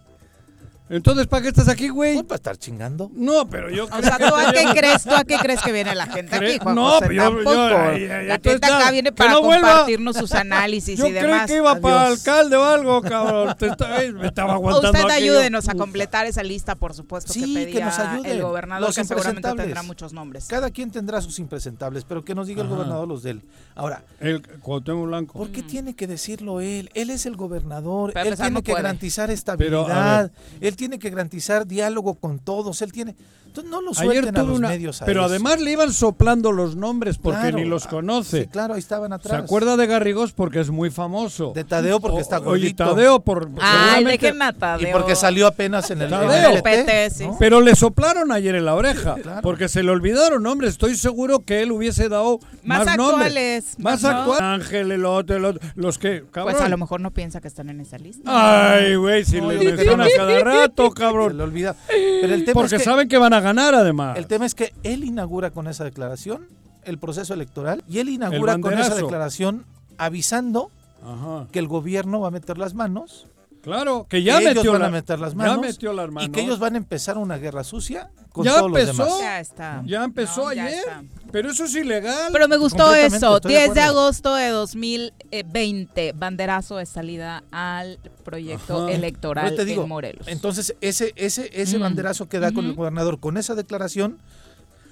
Entonces, 0.90 1.26
¿para 1.26 1.42
qué 1.42 1.48
estás 1.48 1.68
aquí, 1.68 1.88
güey? 1.88 2.14
Pues 2.14 2.26
para 2.26 2.36
estar 2.36 2.56
chingando. 2.56 3.10
No, 3.14 3.46
pero 3.48 3.68
yo 3.70 3.84
O 3.84 3.88
creo 3.88 4.02
sea, 4.02 4.16
que 4.16 4.26
¿tú 4.28 4.34
a 4.34 4.52
qué 4.52 4.64
crees? 4.74 5.02
¿Tú 5.04 5.14
a 5.14 5.24
qué 5.24 5.36
crees 5.36 5.60
que 5.60 5.70
viene 5.72 5.94
la 5.94 6.06
gente 6.06 6.34
aquí, 6.34 6.58
Juan 6.58 6.74
no, 6.74 6.90
José? 6.92 7.06
pero 7.08 7.12
yo- 7.12 7.22
Tampoco. 7.34 7.52
yo- 7.68 7.78
ay, 7.78 8.02
ay, 8.04 8.08
la 8.26 8.34
entonces 8.36 8.52
gente 8.52 8.66
acá 8.66 8.78
ya, 8.86 8.90
viene 8.90 9.10
que 9.10 9.16
para 9.16 9.32
no 9.32 9.42
vuelva. 9.42 9.68
compartirnos 9.68 10.16
sus 10.16 10.32
análisis 10.32 10.98
Yo 10.98 11.06
y 11.06 11.10
creí 11.10 11.22
demás. 11.24 11.46
que 11.46 11.56
iba 11.56 11.74
para 11.80 12.02
Adiós. 12.06 12.18
alcalde 12.20 12.56
o 12.56 12.64
algo, 12.64 13.02
cabrón. 13.02 13.54
Te 13.58 13.66
me 14.12 14.26
estaba 14.28 14.54
aguantando 14.54 14.88
Usted 14.90 15.00
aquello. 15.12 15.32
ayúdenos 15.34 15.68
a 15.68 15.74
completar 15.74 16.26
esa 16.26 16.42
lista, 16.42 16.74
por 16.74 16.94
supuesto, 16.94 17.32
Sí, 17.34 17.40
que 17.54 17.66
que 17.66 17.72
pedía 17.72 17.84
nos 17.86 17.98
ayude. 17.98 18.30
el 18.32 18.42
gobernador, 18.42 18.86
Los 18.88 18.96
que 18.96 19.04
seguramente 19.04 19.40
impresentables. 19.40 19.64
tendrá 19.66 19.82
muchos 19.82 20.12
nombres. 20.14 20.46
Cada 20.48 20.70
quien 20.70 20.90
tendrá 20.90 21.20
sus 21.20 21.38
impresentables, 21.38 22.04
pero 22.04 22.24
que 22.24 22.34
nos 22.34 22.46
diga 22.46 22.62
el 22.62 22.66
Ajá. 22.68 22.76
gobernador 22.76 23.06
los 23.08 23.22
de 23.22 23.32
él. 23.32 23.42
Ahora, 23.74 24.04
El 24.20 24.42
Cuauhtémoc 24.60 25.06
Blanco. 25.06 25.38
¿por 25.38 25.50
qué 25.50 25.62
tiene 25.62 25.94
que 25.94 26.06
decirlo 26.06 26.60
él? 26.60 26.90
Él 26.94 27.10
es 27.10 27.26
el 27.26 27.36
gobernador, 27.36 28.12
Pero 28.12 28.22
él 28.22 28.26
empezar 28.28 28.46
tiene 28.46 28.54
no 28.54 28.62
que 28.62 28.72
puede. 28.72 28.82
garantizar 28.82 29.26
Pero, 29.26 29.32
a 29.32 29.34
estabilidad, 29.34 30.30
él 30.60 30.76
tiene 30.78 31.00
que 31.00 31.10
garantizar 31.10 31.66
diálogo 31.66 32.14
con 32.14 32.38
todos, 32.38 32.80
él 32.80 32.92
tiene... 32.92 33.16
Entonces 33.58 33.70
no 33.70 33.80
lo 33.80 33.94
suelten 33.94 34.18
Ayer 34.18 34.28
a 34.28 34.32
tuve 34.40 34.48
los 34.50 34.58
una. 34.58 34.68
medios 34.68 35.02
a 35.02 35.04
Pero 35.04 35.20
eso. 35.20 35.28
además 35.30 35.60
le 35.60 35.72
iban 35.72 35.92
soplando 35.92 36.52
los 36.52 36.76
nombres 36.76 37.18
porque 37.18 37.40
Claro, 37.40 37.58
ni 37.58 37.64
los 37.64 37.86
ah, 37.86 37.90
conoce. 37.90 38.42
Sí, 38.42 38.48
claro, 38.48 38.74
ahí 38.74 38.80
estaban 38.80 39.10
Se 39.10 39.14
atrás. 39.14 39.42
acuerda 39.42 39.76
de 39.76 39.86
Garrigós 39.86 40.32
porque 40.32 40.60
es 40.60 40.70
muy 40.70 40.90
famoso. 40.90 41.52
De 41.54 41.64
Tadeo 41.64 42.00
porque 42.00 42.18
O- 42.18 42.20
está 42.20 42.38
Oye, 42.38 42.44
gordito. 42.46 42.84
Tadeo 42.84 43.20
por. 43.20 43.50
Ay, 43.60 43.78
seguramente- 44.04 44.10
dejen 44.26 44.42
a 44.42 44.52
Tadeo. 44.52 44.88
Y 44.88 44.92
porque 44.92 45.16
salió 45.16 45.46
apenas 45.46 45.90
en 45.90 46.02
el, 46.02 46.12
en 46.12 46.20
el 46.20 46.28
Tadeo. 46.28 46.50
LT, 46.56 46.62
PT, 46.62 47.10
sí. 47.10 47.26
¿no? 47.26 47.36
Pero 47.38 47.60
le 47.60 47.74
soplaron 47.74 48.32
ayer 48.32 48.54
en 48.54 48.64
la 48.64 48.74
oreja. 48.74 49.16
Claro. 49.16 49.42
Porque 49.42 49.68
se 49.68 49.82
le 49.82 49.90
olvidaron 49.90 50.42
nombres. 50.42 50.70
Estoy 50.72 50.94
seguro 50.96 51.40
que 51.40 51.62
él 51.62 51.72
hubiese 51.72 52.08
dado 52.08 52.38
Más 52.62 52.84
más, 52.86 52.96
nombres. 52.96 53.18
actuales, 53.26 53.74
Más 53.78 54.02
¿no? 54.02 54.08
actuales. 54.08 54.42
Ángel, 54.42 54.92
el 54.92 55.04
otro, 55.04 55.36
el 55.36 55.44
otro. 55.44 55.68
Los 55.74 55.98
que. 55.98 56.24
Cabrón. 56.30 56.54
Pues 56.54 56.64
a 56.64 56.68
lo 56.68 56.76
mejor 56.78 57.00
no 57.00 57.10
piensa 57.12 57.40
que 57.40 57.48
están 57.48 57.70
en 57.70 57.80
esa 57.80 57.98
lista. 57.98 58.22
Ay, 58.26 58.94
güey, 58.96 59.24
si 59.24 59.40
No, 59.40 59.48
le 59.48 59.54
yo 59.54 59.60
creo 59.60 59.70
que 59.76 59.76
menciona 59.96 60.04
no. 60.04 60.10
cada 60.16 60.38
rato, 60.40 60.88
Se 60.88 60.94
cabrón. 60.94 61.36
le 61.36 61.42
olvida. 61.42 61.74
Pero 61.88 62.34
el 62.34 62.44
tema 62.44 62.54
Porque 62.54 62.76
es 62.76 62.82
que, 62.82 62.84
saben 62.88 63.08
que 63.08 63.18
van 63.18 63.32
a 63.32 63.40
ganar 63.40 63.47
además. 63.80 64.16
el 64.18 64.26
tema 64.26 64.46
es 64.46 64.54
que 64.54 64.72
él 64.82 65.04
inaugura 65.04 65.50
con 65.50 65.68
esa 65.68 65.84
declaración 65.84 66.46
el 66.84 66.98
proceso 66.98 67.34
electoral 67.34 67.84
y 67.88 67.98
él 67.98 68.08
inaugura 68.08 68.58
con 68.58 68.78
esa 68.78 68.94
declaración 68.94 69.64
avisando 69.98 70.70
Ajá. 71.04 71.46
que 71.52 71.58
el 71.58 71.68
gobierno 71.68 72.20
va 72.20 72.28
a 72.28 72.30
meter 72.30 72.58
las 72.58 72.74
manos, 72.74 73.26
Claro, 73.68 74.06
que 74.08 74.22
ya 74.22 74.38
que 74.38 74.44
ellos 74.44 74.54
metió 74.56 74.72
van 74.72 74.80
la- 74.80 74.86
a 74.88 74.90
meter 74.90 75.18
las 75.18 75.32
Ya 75.32 75.36
manos 75.38 75.60
metió 75.60 75.92
las 75.92 76.10
manos. 76.10 76.28
y 76.28 76.32
que 76.32 76.40
ellos 76.40 76.58
van 76.58 76.74
a 76.74 76.78
empezar 76.78 77.18
una 77.18 77.36
guerra 77.36 77.62
sucia 77.64 78.10
con 78.32 78.44
Ya 78.44 78.56
todos 78.58 78.70
los 78.70 78.80
empezó. 78.80 79.04
demás. 79.04 79.20
Ya 79.20 79.40
está. 79.40 79.82
Ya 79.86 80.04
empezó 80.04 80.44
No, 80.46 80.52
ya 80.54 80.64
ayer. 80.64 80.78
está. 80.78 81.02
Pero 81.30 81.50
eso 81.50 81.64
es 81.64 81.74
ilegal. 81.74 82.30
Pero 82.32 82.48
me 82.48 82.56
gustó 82.56 82.94
eso. 82.94 83.36
estoy 83.36 83.52
de 83.52 83.58
10 83.60 83.74
de 83.74 83.80
acuerdo. 83.82 84.00
agosto 84.00 84.34
de 84.34 84.48
2020, 84.48 86.12
banderazo 86.12 86.76
de 86.76 86.86
salida 86.86 87.42
al 87.50 87.98
proyecto 88.24 88.84
Ajá. 88.86 88.92
electoral 88.92 89.54
te 89.54 89.64
digo, 89.64 89.82
en 89.82 89.88
Morelos. 89.88 90.26
Entonces, 90.28 90.74
ese, 90.80 91.12
ese, 91.16 91.50
ese 91.52 91.78
Mm. 91.78 91.82
banderazo 91.82 92.28
que 92.28 92.38
da 92.40 92.52
con 92.52 92.64
el 92.66 92.74
gobernador 92.74 93.20
con 93.20 93.36
esa 93.36 93.54
declaración, 93.54 94.18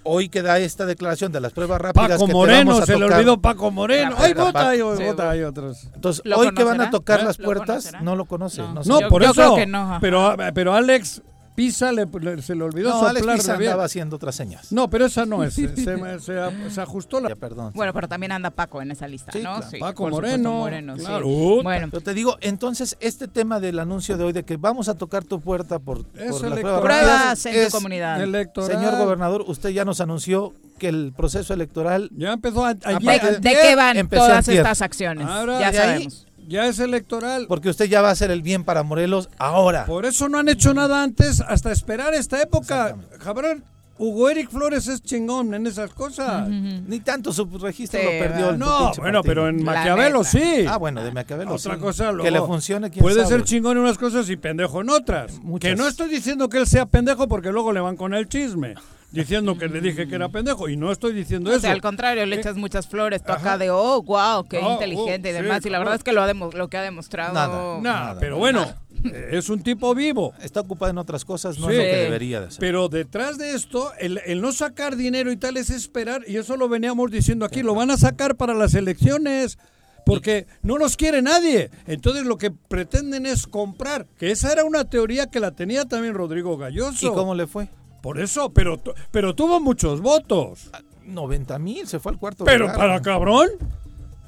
hoy 0.06 0.28
que 0.28 0.42
da 0.42 0.58
esta 0.58 0.86
declaración 0.86 1.32
de 1.32 1.40
las 1.40 1.52
pruebas 1.52 1.80
rápidas 1.80 2.08
Paco 2.12 2.26
que 2.26 2.32
te 2.32 2.32
Moreno, 2.34 2.70
vamos 2.70 2.82
a 2.82 2.86
se 2.86 2.96
le 2.98 3.04
olvidó 3.04 3.40
Paco 3.40 3.70
Moreno. 3.70 4.14
Ay, 4.18 4.32
vota, 4.34 4.68
hay, 4.70 4.78
Sí, 4.78 5.04
vota, 5.04 5.30
hay 5.30 5.42
otros. 5.42 5.88
Entonces, 5.94 6.22
¿Lo 6.24 6.38
hoy 6.38 6.54
que 6.54 6.64
van 6.64 6.80
a 6.80 6.90
tocar 6.90 7.20
¿Eh? 7.20 7.24
las 7.24 7.38
¿Lo 7.38 7.44
puertas, 7.44 7.92
no 8.02 8.16
lo 8.16 8.24
conoce. 8.24 8.62
No. 8.62 8.74
no 8.74 8.82
No, 8.84 9.00
Yo- 9.00 9.08
por 9.08 9.22
yo 9.22 9.30
eso. 9.30 9.34
creo 9.34 9.56
que 9.56 9.66
no, 9.66 9.98
pero, 10.00 10.36
pero 10.54 10.74
Alex 10.74 11.22
Pisa 11.56 11.90
le, 11.90 12.06
le- 12.20 12.42
se 12.42 12.54
le 12.54 12.62
olvidó 12.62 12.90
No, 12.90 13.06
Alex 13.06 13.18
soplar 13.20 13.36
Pisa 13.38 13.52
de 13.52 13.58
bien. 13.58 13.70
andaba 13.72 13.84
haciendo 13.86 14.16
otras 14.16 14.34
señas. 14.36 14.70
No, 14.70 14.88
pero 14.88 15.06
esa 15.06 15.26
no 15.26 15.42
es. 15.42 15.54
Se, 15.54 15.68
se- 15.76 16.20
se- 16.20 16.70
se 16.70 16.80
ajustó 16.80 17.18
la. 17.18 17.30
Ya, 17.30 17.34
perdón. 17.34 17.72
Bueno, 17.74 17.92
pero 17.92 18.06
también 18.08 18.30
anda 18.32 18.50
Paco 18.50 18.80
en 18.82 18.90
esa 18.92 19.08
lista, 19.08 19.32
Sí, 19.32 19.38
¿no? 19.38 19.56
claro. 19.56 19.70
Sí, 19.70 19.78
Paco 19.78 20.08
Moreno, 20.10 20.52
Moreno, 20.52 20.96
sí. 20.96 21.00
claro. 21.04 21.26
Uta. 21.26 21.62
Bueno, 21.64 21.88
Pero 21.90 22.02
te 22.02 22.14
digo, 22.14 22.36
entonces, 22.42 22.96
este 23.00 23.26
tema 23.26 23.58
del 23.58 23.78
anuncio 23.78 24.16
de 24.16 24.24
hoy 24.24 24.32
de 24.32 24.44
que 24.44 24.56
vamos 24.56 24.88
a 24.88 24.94
tocar 24.94 25.24
tu 25.24 25.40
puerta 25.40 25.78
por, 25.78 26.04
Es 26.14 26.30
por 26.30 26.42
la 26.42 26.46
electoral. 26.48 26.60
prueba 26.62 26.80
pruebas 26.82 27.22
rápida, 27.44 27.50
en 27.50 27.54
tu 27.62 27.66
es- 27.66 27.72
comunidad. 27.72 28.22
Electoral. 28.22 28.70
Señor 28.70 28.98
gobernador, 28.98 29.44
usted 29.48 29.70
ya 29.70 29.84
nos 29.84 30.00
anunció 30.00 30.52
que 30.78 30.88
el 30.88 31.14
proceso 31.16 31.54
electoral 31.54 32.10
Ya 32.14 32.34
empezó 32.34 32.66
a- 32.66 32.74
ayer. 32.84 33.40
¿De, 33.40 33.50
qué 33.50 33.74
van 33.74 34.08
todas 34.10 34.38
antier. 34.38 34.58
estas 34.58 34.82
acciones? 34.82 35.26
Ahora, 35.26 35.58
ya 35.58 35.68
ahí- 35.68 35.74
sabemos. 35.74 36.26
Ya 36.46 36.66
es 36.66 36.78
electoral. 36.78 37.46
porque 37.48 37.68
usted 37.70 37.86
ya 37.86 38.02
va 38.02 38.08
a 38.08 38.12
hacer 38.12 38.30
el 38.30 38.42
bien 38.42 38.64
para 38.64 38.82
Morelos 38.82 39.28
ahora. 39.38 39.84
Por 39.86 40.06
eso 40.06 40.28
no 40.28 40.38
han 40.38 40.48
hecho 40.48 40.72
nada 40.74 41.02
antes 41.02 41.40
hasta 41.40 41.72
esperar 41.72 42.14
esta 42.14 42.40
época. 42.42 42.96
Cabrón, 43.22 43.64
Hugo 43.98 44.28
Eric 44.28 44.50
Flores 44.50 44.88
es 44.88 45.02
chingón 45.02 45.54
en 45.54 45.66
esas 45.66 45.92
cosas. 45.94 46.48
Ni 46.48 47.00
tanto 47.00 47.32
su 47.32 47.46
registro 47.58 47.98
Sí, 47.98 48.04
lo 48.04 48.10
perdió. 48.12 48.50
el 48.50 48.58
No, 48.58 48.68
bueno, 48.68 48.92
partido. 48.94 49.22
pero 49.22 49.48
en 49.48 49.64
Maquiavelo 49.64 50.22
sí. 50.22 50.66
Ah, 50.68 50.76
bueno, 50.76 51.02
de 51.02 51.12
Maquiavelo 51.12 51.54
Otra 51.54 51.74
sí. 51.74 51.80
cosa, 51.80 52.12
que 52.22 52.30
le 52.30 52.40
funcione, 52.40 52.90
quién 52.90 53.02
Puede 53.02 53.22
sabe. 53.22 53.28
ser 53.28 53.44
chingón 53.44 53.78
en 53.78 53.84
unas 53.84 53.96
cosas 53.98 54.28
y 54.28 54.36
pendejo 54.36 54.82
en 54.82 54.90
otras. 54.90 55.38
Muchas. 55.40 55.70
Que 55.70 55.76
no 55.76 55.86
estoy 55.88 56.08
diciendo 56.10 56.48
que 56.50 56.58
él 56.58 56.66
sea 56.66 56.84
pendejo 56.86 57.26
porque 57.26 57.50
luego 57.52 57.72
le 57.72 57.80
van 57.80 57.96
con 57.96 58.12
el 58.14 58.28
chisme. 58.28 58.74
Diciendo 59.12 59.56
que 59.56 59.68
le 59.68 59.80
dije 59.80 60.06
que 60.08 60.14
era 60.14 60.28
pendejo. 60.28 60.68
Y 60.68 60.76
no 60.76 60.90
estoy 60.92 61.12
diciendo 61.14 61.50
O 61.50 61.52
eso. 61.52 61.60
sea, 61.62 61.72
al 61.72 61.80
contrario, 61.80 62.26
le 62.26 62.36
Eh, 62.36 62.38
echas 62.40 62.56
muchas 62.56 62.86
flores, 62.86 63.22
tú 63.22 63.32
acá 63.32 63.56
de, 63.56 63.70
oh, 63.70 64.02
wow, 64.02 64.46
qué 64.48 64.58
Oh, 64.58 64.72
inteligente 64.72 65.28
oh, 65.28 65.32
y 65.32 65.36
sí, 65.36 65.42
demás. 65.42 65.64
y 65.64 65.70
la 65.70 65.78
verdad 65.78 65.94
es 65.94 66.02
que 66.04 66.12
lo, 66.12 66.22
ha 66.22 66.32
lo 66.34 66.68
que 66.68 66.76
ha 66.76 66.82
demostrado... 66.82 67.32
Nada. 67.32 67.80
Nada, 67.80 68.20
pero 68.20 68.34
no, 68.34 68.38
bueno, 68.40 68.66
eh, 69.04 69.28
es 69.32 69.48
un 69.48 69.62
tipo 69.62 69.94
vivo. 69.94 70.34
Está 70.42 70.60
ocupado 70.60 70.90
en 70.90 70.98
otras 70.98 71.24
cosas, 71.24 71.58
no 71.58 71.68
Sí. 71.68 71.74
es 71.74 71.78
lo 71.78 71.84
que 71.84 71.96
debería 72.02 72.40
de 72.40 72.46
hacer. 72.48 72.60
Pero 72.60 72.88
detrás 72.88 73.38
de 73.38 73.54
esto, 73.54 73.92
el, 73.98 74.20
el 74.26 74.40
no 74.42 74.52
sacar 74.52 74.96
dinero 74.96 75.30
y 75.32 75.36
tal 75.36 75.56
es 75.56 75.70
esperar, 75.70 76.22
y 76.26 76.36
eso 76.36 76.56
lo 76.56 76.68
veníamos 76.68 77.10
diciendo 77.10 77.46
aquí, 77.46 77.62
lo 77.62 77.74
van 77.74 77.90
a 77.92 77.96
sacar 77.96 78.36
para 78.36 78.54
las 78.54 78.74
elecciones, 78.74 79.56
porque 80.04 80.46
no 80.62 80.76
los 80.78 80.96
quiere 80.96 81.22
nadie. 81.22 81.70
Entonces 81.86 82.24
lo 82.26 82.36
que 82.38 82.50
pretenden 82.50 83.24
es 83.24 83.46
comprar, 83.46 84.06
que 84.18 84.30
esa 84.30 84.52
era 84.52 84.64
una 84.64 84.84
teoría 84.84 85.26
que 85.26 85.40
la 85.40 85.52
tenía 85.52 85.84
también 85.84 86.14
Rodrigo 86.14 86.56
Galloso. 86.58 87.06
¿Y 87.06 87.10
cómo 87.14 87.34
le 87.34 87.46
fue? 87.46 87.68
Por 88.06 88.20
eso, 88.20 88.50
pero, 88.50 88.80
pero 89.10 89.34
tuvo 89.34 89.58
muchos 89.58 90.00
votos. 90.00 90.70
90 91.06 91.58
mil, 91.58 91.88
se 91.88 91.98
fue 91.98 92.12
al 92.12 92.18
cuarto 92.20 92.44
Pero 92.44 92.66
lugar. 92.66 92.76
para 92.76 93.02
cabrón, 93.02 93.48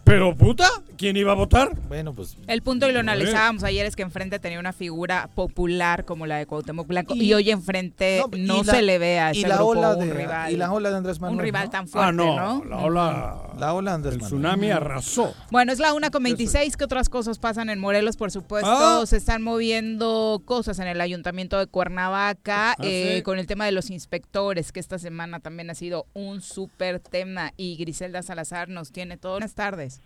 pero 0.09 0.35
puta, 0.35 0.67
¿quién 0.97 1.17
iba 1.19 1.33
a 1.33 1.35
votar? 1.35 1.71
Bueno, 1.87 2.15
pues 2.15 2.37
El 2.47 2.63
punto, 2.63 2.89
y 2.89 2.93
lo 2.93 3.01
analizábamos 3.01 3.63
ayer, 3.63 3.85
es 3.85 3.95
que 3.95 4.03
enfrente 4.03 4.39
tenía 4.39 4.59
una 4.59 4.73
figura 4.73 5.29
popular 5.35 6.07
como 6.07 6.25
la 6.27 6.37
de 6.39 6.47
Cuauhtémoc 6.47 6.87
Blanco 6.87 7.15
y, 7.15 7.25
Y- 7.25 7.35
hoy 7.35 7.51
enfrente 7.51 8.23
No, 8.31 8.37
y 8.37 8.41
no, 8.41 8.63
la- 8.63 8.73
se 8.73 8.81
le 8.83 8.99
ve 8.99 9.19
a 9.21 9.35
y 9.35 9.43
la 9.43 9.57
grupo 9.57 9.71
ola 9.73 9.97
un 9.97 10.09
de 10.09 10.15
rival. 10.15 10.53
y 10.53 10.57
la 10.57 10.73
ola 10.73 10.91
de 10.91 10.97
Andrés 10.97 11.21
Manuel 11.21 11.39
un 11.39 11.45
rival 11.45 11.65
¿no? 11.67 11.71
tan 11.71 11.89
fuerte, 11.89 12.09
ah, 12.09 12.13
no, 12.13 12.37
¿no? 12.37 12.65
la 12.65 12.77
ola, 12.79 13.37
la 13.59 13.75
ola 13.75 13.91
de 13.91 13.95
Andrés 13.97 14.15
el 14.15 14.21
Manuel. 14.23 14.41
tsunami 14.43 14.71
arrasó. 14.71 15.35
Bueno, 15.51 15.73
es 15.73 15.79
la 15.79 15.93
una 15.93 16.11
con 16.11 16.23
26. 16.23 16.77
¿Qué 16.79 16.85
otras 16.85 17.11
cosas 17.11 17.39
pasan 17.39 17.69
en 17.69 17.79
Morelos? 17.79 18.17
Por 18.17 18.31
supuesto, 18.31 18.71
Ah. 18.71 19.03
se 19.07 19.19
están 19.19 19.43
moviendo 19.43 20.41
cosas 20.47 20.79
en 20.79 20.89
el 20.89 21.01
ayuntamiento 21.03 21.59
de 21.59 21.67
Cuernavaca 21.67 22.73
Ah, 22.73 22.77
eh, 22.83 23.17
sí. 23.17 23.23
con 23.23 23.39
el 23.39 23.47
tema 23.47 23.67
de 23.67 23.73
los 23.73 23.91
inspectores, 23.91 24.73
que 24.73 24.81
esta 24.81 24.99
semana 24.99 25.41
también 25.41 25.69
ha 25.71 25.75
sido 25.75 26.07
un 26.15 26.41
súper 26.41 26.99
tema. 27.01 27.53
Y 27.59 27.77
Griselda 27.77 28.23
Salazar 28.23 28.69
nos 28.71 28.91
tiene 28.91 29.17
todo. 29.19 29.33
Buenas 29.33 29.55
tardes. 29.55 29.98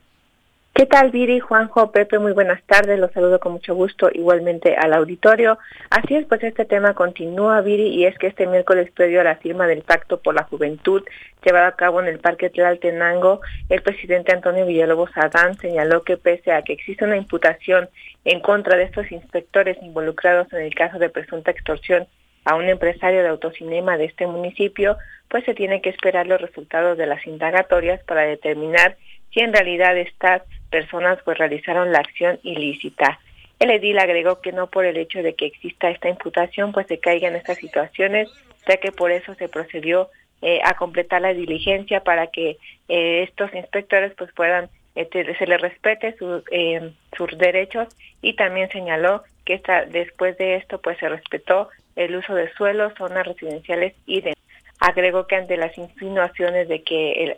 ¿Qué 0.74 0.86
tal, 0.86 1.10
Viri, 1.10 1.38
Juanjo, 1.38 1.92
Pepe? 1.92 2.18
Muy 2.18 2.32
buenas 2.32 2.62
tardes. 2.62 2.98
Los 2.98 3.12
saludo 3.12 3.38
con 3.40 3.52
mucho 3.52 3.74
gusto, 3.74 4.08
igualmente 4.10 4.74
al 4.74 4.94
auditorio. 4.94 5.58
Así 5.90 6.14
es, 6.14 6.24
pues 6.24 6.42
este 6.42 6.64
tema 6.64 6.94
continúa, 6.94 7.60
Viri, 7.60 7.88
y 7.88 8.06
es 8.06 8.16
que 8.16 8.28
este 8.28 8.46
miércoles 8.46 8.90
previo 8.90 9.20
a 9.20 9.24
la 9.24 9.36
firma 9.36 9.66
del 9.66 9.82
Pacto 9.82 10.22
por 10.22 10.34
la 10.34 10.44
Juventud 10.44 11.02
llevado 11.44 11.66
a 11.66 11.76
cabo 11.76 12.00
en 12.00 12.06
el 12.08 12.20
Parque 12.20 12.48
Tlaltenango, 12.48 13.42
el 13.68 13.82
presidente 13.82 14.32
Antonio 14.32 14.64
Villalobos 14.64 15.10
Adán 15.14 15.58
señaló 15.58 16.04
que 16.04 16.16
pese 16.16 16.52
a 16.52 16.62
que 16.62 16.72
existe 16.72 17.04
una 17.04 17.18
imputación 17.18 17.90
en 18.24 18.40
contra 18.40 18.78
de 18.78 18.84
estos 18.84 19.12
inspectores 19.12 19.76
involucrados 19.82 20.50
en 20.54 20.62
el 20.62 20.74
caso 20.74 20.98
de 20.98 21.10
presunta 21.10 21.50
extorsión 21.50 22.06
a 22.46 22.54
un 22.54 22.64
empresario 22.64 23.22
de 23.22 23.28
autocinema 23.28 23.98
de 23.98 24.06
este 24.06 24.26
municipio, 24.26 24.96
pues 25.28 25.44
se 25.44 25.54
tiene 25.54 25.82
que 25.82 25.90
esperar 25.90 26.26
los 26.26 26.40
resultados 26.40 26.96
de 26.96 27.06
las 27.06 27.26
indagatorias 27.26 28.02
para 28.04 28.22
determinar 28.22 28.96
si 29.32 29.40
en 29.40 29.52
realidad 29.52 29.96
estas 29.98 30.42
personas 30.72 31.18
pues 31.24 31.38
realizaron 31.38 31.92
la 31.92 31.98
acción 32.00 32.40
ilícita. 32.42 33.20
El 33.60 33.70
edil 33.70 33.98
agregó 34.00 34.40
que 34.40 34.50
no 34.50 34.66
por 34.66 34.84
el 34.84 34.96
hecho 34.96 35.22
de 35.22 35.34
que 35.34 35.46
exista 35.46 35.88
esta 35.90 36.08
imputación 36.08 36.72
pues 36.72 36.88
se 36.88 36.98
caiga 36.98 37.28
en 37.28 37.36
estas 37.36 37.58
situaciones, 37.58 38.28
ya 38.66 38.78
que 38.78 38.90
por 38.90 39.12
eso 39.12 39.34
se 39.36 39.48
procedió 39.48 40.08
eh, 40.40 40.58
a 40.64 40.74
completar 40.74 41.20
la 41.20 41.32
diligencia 41.34 42.00
para 42.02 42.26
que 42.26 42.56
eh, 42.88 43.22
estos 43.22 43.54
inspectores 43.54 44.12
pues 44.18 44.32
puedan 44.32 44.68
eh, 44.96 45.04
te- 45.04 45.36
se 45.38 45.46
les 45.46 45.60
respete 45.60 46.16
sus 46.18 46.42
eh, 46.50 46.90
sus 47.16 47.38
derechos 47.38 47.86
y 48.20 48.34
también 48.34 48.68
señaló 48.70 49.22
que 49.44 49.54
esta, 49.54 49.84
después 49.84 50.36
de 50.38 50.56
esto 50.56 50.80
pues 50.80 50.98
se 50.98 51.08
respetó 51.08 51.68
el 51.94 52.16
uso 52.16 52.34
de 52.34 52.50
suelos, 52.54 52.92
zonas 52.98 53.26
residenciales 53.26 53.94
y 54.06 54.20
de 54.22 54.34
agregó 54.82 55.28
que 55.28 55.36
ante 55.36 55.56
las 55.56 55.78
insinuaciones 55.78 56.66
de 56.66 56.82
que 56.82 57.12
el, 57.24 57.36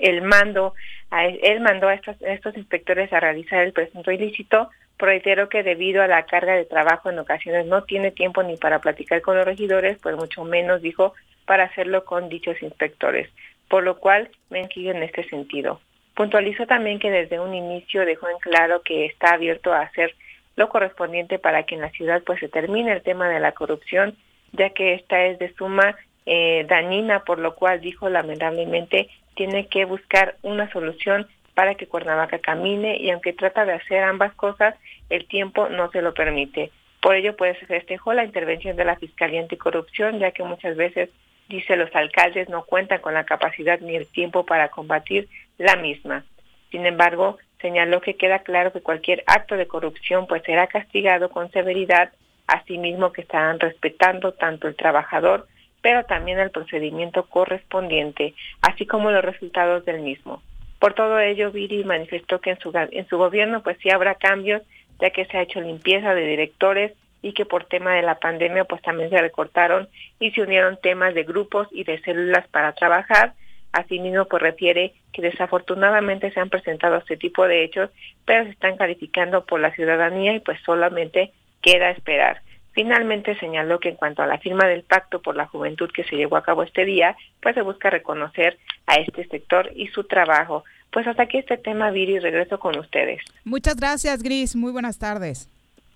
el 0.00 0.20
mando, 0.20 0.74
él 1.10 1.60
mandó 1.60 1.88
a 1.88 1.94
estos, 1.94 2.56
inspectores 2.56 3.10
a 3.14 3.20
realizar 3.20 3.62
el 3.62 3.72
presunto 3.72 4.10
ilícito, 4.10 4.68
reiteró 4.98 5.48
que 5.48 5.62
debido 5.62 6.02
a 6.02 6.06
la 6.06 6.26
carga 6.26 6.54
de 6.54 6.66
trabajo 6.66 7.08
en 7.08 7.18
ocasiones 7.18 7.66
no 7.66 7.84
tiene 7.84 8.10
tiempo 8.10 8.42
ni 8.42 8.58
para 8.58 8.80
platicar 8.80 9.22
con 9.22 9.36
los 9.36 9.46
regidores, 9.46 9.98
pues 10.02 10.16
mucho 10.16 10.44
menos 10.44 10.82
dijo 10.82 11.14
para 11.46 11.64
hacerlo 11.64 12.04
con 12.04 12.28
dichos 12.28 12.62
inspectores, 12.62 13.30
por 13.68 13.82
lo 13.82 13.96
cual 13.96 14.28
me 14.50 14.60
enquido 14.60 14.92
en 14.92 15.02
este 15.02 15.26
sentido. 15.28 15.80
Puntualizó 16.14 16.66
también 16.66 16.98
que 16.98 17.10
desde 17.10 17.40
un 17.40 17.54
inicio 17.54 18.04
dejó 18.04 18.28
en 18.28 18.38
claro 18.38 18.82
que 18.82 19.06
está 19.06 19.32
abierto 19.32 19.72
a 19.72 19.80
hacer 19.80 20.14
lo 20.56 20.68
correspondiente 20.68 21.38
para 21.38 21.62
que 21.62 21.74
en 21.74 21.80
la 21.80 21.90
ciudad 21.90 22.22
pues 22.22 22.38
se 22.38 22.50
termine 22.50 22.92
el 22.92 23.02
tema 23.02 23.30
de 23.30 23.40
la 23.40 23.52
corrupción, 23.52 24.14
ya 24.52 24.70
que 24.70 24.92
esta 24.92 25.24
es 25.24 25.38
de 25.38 25.54
suma 25.54 25.96
eh, 26.26 26.64
dañina, 26.68 27.24
por 27.24 27.38
lo 27.38 27.54
cual 27.54 27.80
dijo 27.80 28.08
lamentablemente 28.08 29.08
tiene 29.34 29.66
que 29.66 29.84
buscar 29.84 30.36
una 30.42 30.70
solución 30.70 31.26
para 31.54 31.74
que 31.74 31.86
Cuernavaca 31.86 32.38
camine 32.38 32.96
y 32.96 33.10
aunque 33.10 33.32
trata 33.32 33.64
de 33.64 33.72
hacer 33.72 34.02
ambas 34.02 34.32
cosas, 34.34 34.74
el 35.10 35.26
tiempo 35.26 35.68
no 35.68 35.90
se 35.90 36.02
lo 36.02 36.14
permite. 36.14 36.70
Por 37.00 37.16
ello, 37.16 37.36
pues 37.36 37.58
festejó 37.66 38.12
la 38.14 38.24
intervención 38.24 38.76
de 38.76 38.84
la 38.84 38.96
Fiscalía 38.96 39.40
Anticorrupción, 39.40 40.18
ya 40.20 40.30
que 40.30 40.44
muchas 40.44 40.76
veces, 40.76 41.10
dice, 41.48 41.76
los 41.76 41.94
alcaldes 41.94 42.48
no 42.48 42.64
cuentan 42.64 43.00
con 43.00 43.14
la 43.14 43.24
capacidad 43.24 43.80
ni 43.80 43.96
el 43.96 44.06
tiempo 44.06 44.46
para 44.46 44.68
combatir 44.68 45.28
la 45.58 45.76
misma. 45.76 46.24
Sin 46.70 46.86
embargo, 46.86 47.38
señaló 47.60 48.00
que 48.00 48.14
queda 48.14 48.40
claro 48.40 48.72
que 48.72 48.80
cualquier 48.80 49.24
acto 49.26 49.56
de 49.56 49.66
corrupción 49.66 50.26
pues 50.26 50.42
será 50.44 50.68
castigado 50.68 51.30
con 51.30 51.50
severidad, 51.50 52.12
asimismo 52.46 53.12
que 53.12 53.22
estarán 53.22 53.60
respetando 53.60 54.32
tanto 54.32 54.68
el 54.68 54.76
trabajador, 54.76 55.46
pero 55.82 56.04
también 56.04 56.38
el 56.38 56.50
procedimiento 56.50 57.24
correspondiente, 57.24 58.34
así 58.62 58.86
como 58.86 59.10
los 59.10 59.24
resultados 59.24 59.84
del 59.84 60.00
mismo. 60.00 60.42
Por 60.78 60.94
todo 60.94 61.20
ello, 61.20 61.50
Viri 61.50 61.84
manifestó 61.84 62.40
que 62.40 62.50
en 62.50 62.58
su, 62.58 62.72
en 62.74 63.06
su 63.08 63.18
gobierno 63.18 63.62
pues 63.62 63.76
sí 63.82 63.90
habrá 63.90 64.14
cambios, 64.14 64.62
ya 65.00 65.10
que 65.10 65.26
se 65.26 65.36
ha 65.36 65.42
hecho 65.42 65.60
limpieza 65.60 66.14
de 66.14 66.26
directores 66.26 66.92
y 67.22 67.34
que 67.34 67.44
por 67.44 67.64
tema 67.64 67.94
de 67.94 68.02
la 68.02 68.18
pandemia 68.18 68.64
pues 68.64 68.82
también 68.82 69.10
se 69.10 69.20
recortaron 69.20 69.88
y 70.18 70.30
se 70.32 70.42
unieron 70.42 70.78
temas 70.80 71.14
de 71.14 71.24
grupos 71.24 71.68
y 71.70 71.84
de 71.84 72.00
células 72.02 72.46
para 72.48 72.72
trabajar. 72.72 73.34
Asimismo, 73.72 74.26
pues 74.26 74.42
refiere 74.42 74.92
que 75.12 75.22
desafortunadamente 75.22 76.30
se 76.30 76.40
han 76.40 76.50
presentado 76.50 76.96
este 76.96 77.16
tipo 77.16 77.46
de 77.46 77.64
hechos, 77.64 77.90
pero 78.24 78.44
se 78.44 78.50
están 78.50 78.76
calificando 78.76 79.46
por 79.46 79.60
la 79.60 79.74
ciudadanía 79.74 80.34
y 80.34 80.40
pues 80.40 80.60
solamente 80.64 81.32
queda 81.62 81.90
esperar. 81.90 82.42
Finalmente 82.72 83.38
señaló 83.38 83.78
que 83.80 83.90
en 83.90 83.96
cuanto 83.96 84.22
a 84.22 84.26
la 84.26 84.38
firma 84.38 84.66
del 84.66 84.82
pacto 84.82 85.20
por 85.20 85.36
la 85.36 85.46
juventud 85.46 85.90
que 85.92 86.04
se 86.04 86.16
llevó 86.16 86.36
a 86.36 86.42
cabo 86.42 86.62
este 86.62 86.84
día, 86.84 87.16
pues 87.40 87.54
se 87.54 87.62
busca 87.62 87.90
reconocer 87.90 88.58
a 88.86 88.96
este 88.96 89.26
sector 89.28 89.70
y 89.74 89.88
su 89.88 90.04
trabajo. 90.04 90.64
Pues 90.90 91.06
hasta 91.06 91.24
aquí 91.24 91.38
este 91.38 91.56
tema, 91.56 91.90
Viri, 91.90 92.18
regreso 92.18 92.58
con 92.58 92.78
ustedes. 92.78 93.20
Muchas 93.44 93.76
gracias, 93.76 94.22
Gris. 94.22 94.56
Muy 94.56 94.72
buenas 94.72 94.98
tardes. 94.98 95.48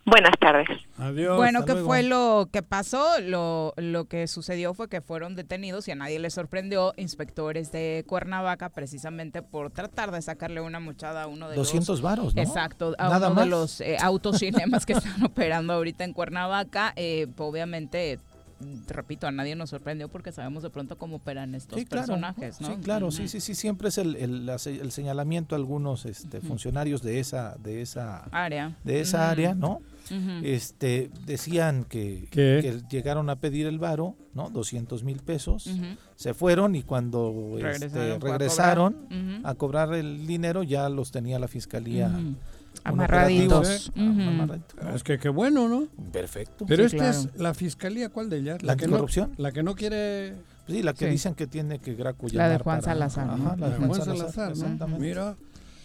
Buenas 0.09 0.35
tardes. 0.39 0.69
Adiós. 0.99 1.37
bueno, 1.37 1.65
¿qué 1.65 1.73
luego. 1.73 1.89
fue 1.89 2.05
lo 2.05 2.49
que 2.53 2.63
pasó? 2.63 3.21
Lo, 3.21 3.75
lo 3.77 4.05
que 4.05 4.29
sucedió 4.29 4.73
fue 4.73 4.89
que 4.89 5.01
fueron 5.01 5.35
detenidos 5.35 5.89
y 5.89 5.91
a 5.91 5.97
nadie 5.97 6.21
le 6.21 6.31
sorprendió 6.31 6.93
inspectores 6.97 7.73
de 7.73 8.05
Cuernavaca 8.07 8.69
precisamente 8.69 9.43
por 9.43 9.73
tratar 9.73 10.13
de 10.13 10.23
sacarle 10.23 10.61
una 10.61 10.79
muchada 10.79 11.25
a 11.25 11.27
uno 11.27 11.49
de 11.49 11.57
200 11.57 11.89
los... 11.89 12.03
varos, 12.03 12.37
¿no? 12.37 12.41
Exacto, 12.43 12.95
a 12.99 13.09
Nada 13.09 13.27
uno 13.27 13.35
más. 13.35 13.45
de 13.45 13.51
los 13.51 13.81
eh, 13.81 13.97
autocinemas 14.01 14.87
que 14.87 14.93
están 14.95 15.25
operando 15.25 15.73
ahorita 15.73 16.05
en 16.05 16.13
Cuernavaca. 16.13 16.93
Eh, 16.95 17.27
obviamente 17.39 18.21
repito, 18.89 19.27
a 19.27 19.31
nadie 19.33 19.55
nos 19.55 19.71
sorprendió 19.71 20.09
porque 20.09 20.33
sabemos 20.33 20.63
de 20.63 20.71
pronto 20.71 20.97
cómo 20.97 21.17
operan 21.17 21.55
estos 21.55 21.79
Sí, 21.79 21.85
claro. 21.85 22.07
personajes, 22.07 22.61
¿no? 22.61 22.69
Sí, 22.69 22.75
claro, 22.83 23.11
sí, 23.11 23.29
sí, 23.29 23.41
sí, 23.41 23.55
siempre 23.55 23.89
es 23.89 23.99
el, 23.99 24.17
el, 24.17 24.47
la 24.47 24.59
se- 24.59 24.81
el 24.81 24.93
señalamiento 24.93 25.55
a 25.55 25.59
algunos 25.59 26.07
este, 26.07 26.41
funcionarios 26.41 27.03
de 27.03 27.21
esa, 27.21 27.57
de 27.63 27.83
esa, 27.83 28.25
Área. 28.33 28.77
de 28.85 29.01
esa 29.01 29.31
área, 29.31 29.55
¿no? 29.55 29.81
Este, 30.43 31.11
decían 31.27 31.85
que, 31.85 32.29
que 32.31 32.81
llegaron 32.91 33.29
a 33.29 33.37
pedir 33.37 33.67
el 33.67 33.79
varo, 33.79 34.15
¿no? 34.35 34.51
200 34.51 35.03
mil 35.05 35.19
pesos. 35.21 35.69
Se 36.15 36.33
fueron 36.33 36.75
y 36.77 36.83
cuando 36.83 37.57
este, 37.59 38.19
Regresaron, 38.19 38.95
a 38.95 38.99
cobrar. 39.09 39.37
Ujú. 39.39 39.49
a 39.49 39.55
cobrar 39.55 39.95
el 39.95 40.27
dinero 40.27 40.63
ya 40.63 40.89
los 40.89 41.11
tenía 41.11 41.39
la 41.39 41.49
fiscalía. 41.49 42.11
Amarraditos. 42.89 43.89
operativo, 43.89 44.11
Ujú. 44.13 44.29
amarradito, 44.29 44.77
¿no? 44.83 44.95
Es 44.95 45.03
que 45.03 45.19
qué 45.19 45.29
bueno, 45.29 45.69
¿no? 45.69 45.87
Perfecto. 46.13 46.65
Pero 46.67 46.89
Sí, 46.89 46.97
esta 46.97 47.11
claro. 47.13 47.31
es 47.35 47.41
la 47.41 47.55
fiscalía, 47.55 48.09
¿cuál 48.11 48.31
de 48.31 48.39
ellas? 48.39 48.63
¿La 48.63 48.77
que 48.77 48.87
no, 48.87 48.97
anticorrupción? 48.97 49.33
La 49.37 49.53
que 49.53 49.63
no 49.63 49.75
quiere... 49.75 50.35
Sí, 50.67 50.83
la 50.83 50.93
que 50.95 51.05
Sí. 51.07 51.11
dicen 51.13 51.35
que 51.35 51.47
tiene 51.47 51.79
que 51.79 51.95
Graco 51.95 52.27
La 52.33 52.49
de 52.49 52.59
Juan 52.59 52.81
para- 52.81 52.93
Salazar, 52.95 53.27
¿no? 53.27 53.47
Ajá, 53.47 53.57
la 53.57 53.69
de 53.71 53.77
Juan 53.77 53.89
Juan 53.89 54.01
Salazar, 54.03 54.19
Salazar, 54.31 54.49
¿no? 54.57 54.63
exactamente. 54.65 55.01
Mira, 55.07 55.37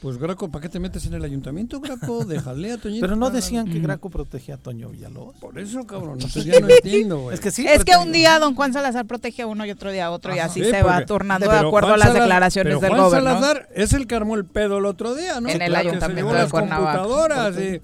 pues 0.02 0.18
Graco, 0.18 0.50
¿para 0.50 0.64
qué 0.64 0.70
te 0.70 0.80
metes 0.80 1.06
en 1.06 1.14
el 1.14 1.24
ayuntamiento, 1.24 1.80
Graco? 1.80 2.26
Déjale 2.26 2.72
a 2.72 2.78
Toñito. 2.78 3.02
Pero 3.06 3.16
no 3.16 3.30
decían 3.30 3.68
que 3.68 3.80
Mm. 3.80 3.84
Graco 3.84 4.10
protegía 4.10 4.56
a 4.56 4.58
Toño 4.58 4.90
Villalobos. 4.90 5.36
Por 5.38 5.58
eso, 5.60 5.86
cabrón, 5.86 6.14
entonces 6.16 6.44
ya 6.46 6.60
no 6.60 6.68
entiendo, 6.70 7.20
güey. 7.20 7.36
Es 7.36 7.40
que 7.40 7.52
sí. 7.52 7.68
Es 7.68 7.86
que 7.86 7.96
un 7.98 8.12
día 8.12 8.40
don 8.40 8.56
Juan 8.56 8.74
Salazar 8.74 9.06
protege 9.06 9.44
a 9.44 9.48
uno 9.48 9.66
y 9.66 9.72
otro 9.72 9.92
día 9.92 10.08
a 10.08 10.12
otro 10.12 10.36
y 10.36 10.40
así 10.40 10.64
Sí, 10.64 10.70
se 10.72 10.82
va 10.84 11.06
turnando 11.06 11.50
de 11.50 11.58
acuerdo 11.58 11.90
Juan 11.90 11.94
a 11.94 11.98
las 11.98 12.08
Salazar- 12.10 12.22
declaraciones 12.24 12.78
pero 12.80 12.82
del 12.82 12.90
Juan 12.92 13.04
gobierno. 13.10 13.30
Salazar 13.42 13.70
es 13.76 13.94
el 13.94 14.08
que 14.08 14.16
armó 14.16 14.36
el 14.36 14.46
pedo 14.46 14.80
el 14.80 14.86
otro 14.86 15.14
día, 15.16 15.40
¿no? 15.40 15.50
En 15.50 15.62
el 15.62 15.68
Que 15.68 15.72
se 15.72 15.78
ayuntamiento 15.78 16.16
llevó 16.16 16.34
de 16.34 16.40
las 16.44 16.52
Cuernavaca. 16.52 16.98
computadoras 17.04 17.56
y, 17.60 17.82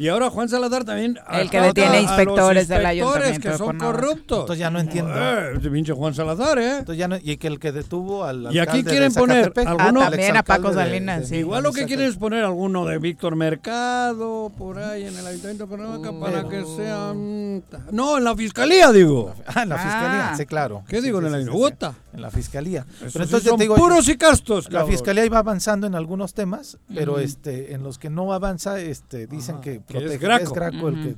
y 0.00 0.08
ahora 0.08 0.30
Juan 0.30 0.48
Salazar 0.48 0.84
también 0.84 1.18
El 1.30 1.50
que 1.50 1.60
detiene 1.60 2.00
inspectores 2.00 2.66
del 2.68 2.82
inspectores 2.82 2.88
ayuntamiento 2.88 3.50
que 3.50 3.56
son 3.58 3.78
corruptos. 3.78 4.40
Entonces 4.40 4.58
ya 4.60 4.70
no 4.70 4.80
entiendo. 4.80 5.12
Eh, 5.14 5.52
ese 5.58 5.70
pinche 5.70 5.92
Juan 5.92 6.14
Salazar, 6.14 6.58
¿eh? 6.58 6.78
Entonces 6.78 6.96
ya 6.98 7.06
no- 7.08 7.18
y 7.22 7.36
que 7.36 7.46
el 7.48 7.58
que 7.58 7.70
detuvo 7.72 8.24
al 8.24 8.48
Y 8.50 8.58
aquí 8.58 8.82
quieren 8.82 9.12
poner 9.12 9.52
alguno- 9.66 10.00
Ah, 10.02 10.10
también 10.10 10.36
a 10.36 10.42
Paco 10.42 10.72
Salinas, 10.72 11.20
de- 11.20 11.26
sí. 11.26 11.36
Igual 11.36 11.62
lo 11.62 11.72
que 11.72 11.84
quieren 11.84 12.06
es 12.08 12.16
poner 12.16 12.44
alguno 12.44 12.84
de 12.86 12.98
Víctor 12.98 13.36
Mercado 13.36 14.50
por 14.56 14.78
ahí 14.78 15.04
en 15.06 15.16
el 15.18 15.26
Ayuntamiento 15.26 15.64
de 15.64 15.68
Cuernavaca 15.68 16.12
para 16.18 16.48
que 16.48 16.64
sean... 16.76 17.62
No, 17.92 18.16
en 18.18 18.24
la 18.24 18.34
fiscalía, 18.34 18.90
digo. 18.92 19.34
Ah, 19.46 19.62
en 19.64 19.68
la 19.68 19.74
Ah. 19.74 19.78
fiscalía, 19.78 20.34
sí, 20.36 20.46
claro. 20.46 20.82
¿Qué 20.88 21.00
digo? 21.00 21.20
Sí, 21.20 21.26
en 21.26 21.34
el 21.34 21.40
sí, 21.40 21.46
sí, 21.46 21.50
Ayuntamiento. 21.50 21.94
Sí, 22.10 22.16
En 22.16 22.22
la 22.22 22.30
fiscalía. 22.30 22.86
Pero 22.98 23.10
sí 23.10 23.18
entonces 23.18 23.48
son 23.48 23.58
te 23.58 23.64
digo, 23.64 23.76
puros 23.76 24.08
y 24.08 24.16
castos, 24.16 24.70
la 24.72 24.84
fiscalía 24.86 25.24
iba 25.24 25.38
avanzando 25.38 25.86
en 25.86 25.94
algunos 25.94 26.34
temas, 26.34 26.78
pero 26.94 27.18
este 27.18 27.72
en 27.74 27.82
los 27.82 27.98
que 27.98 28.10
no 28.10 28.32
avanza, 28.32 28.80
este 28.80 29.26
dicen 29.26 29.56
Ajá, 29.56 29.62
que, 29.62 29.82
que 29.86 29.94
protege- 29.98 30.12
es 30.14 30.20
Graco. 30.20 30.44
es 30.44 30.52
Graco 30.52 30.88
el 30.88 30.94
que 31.02 31.14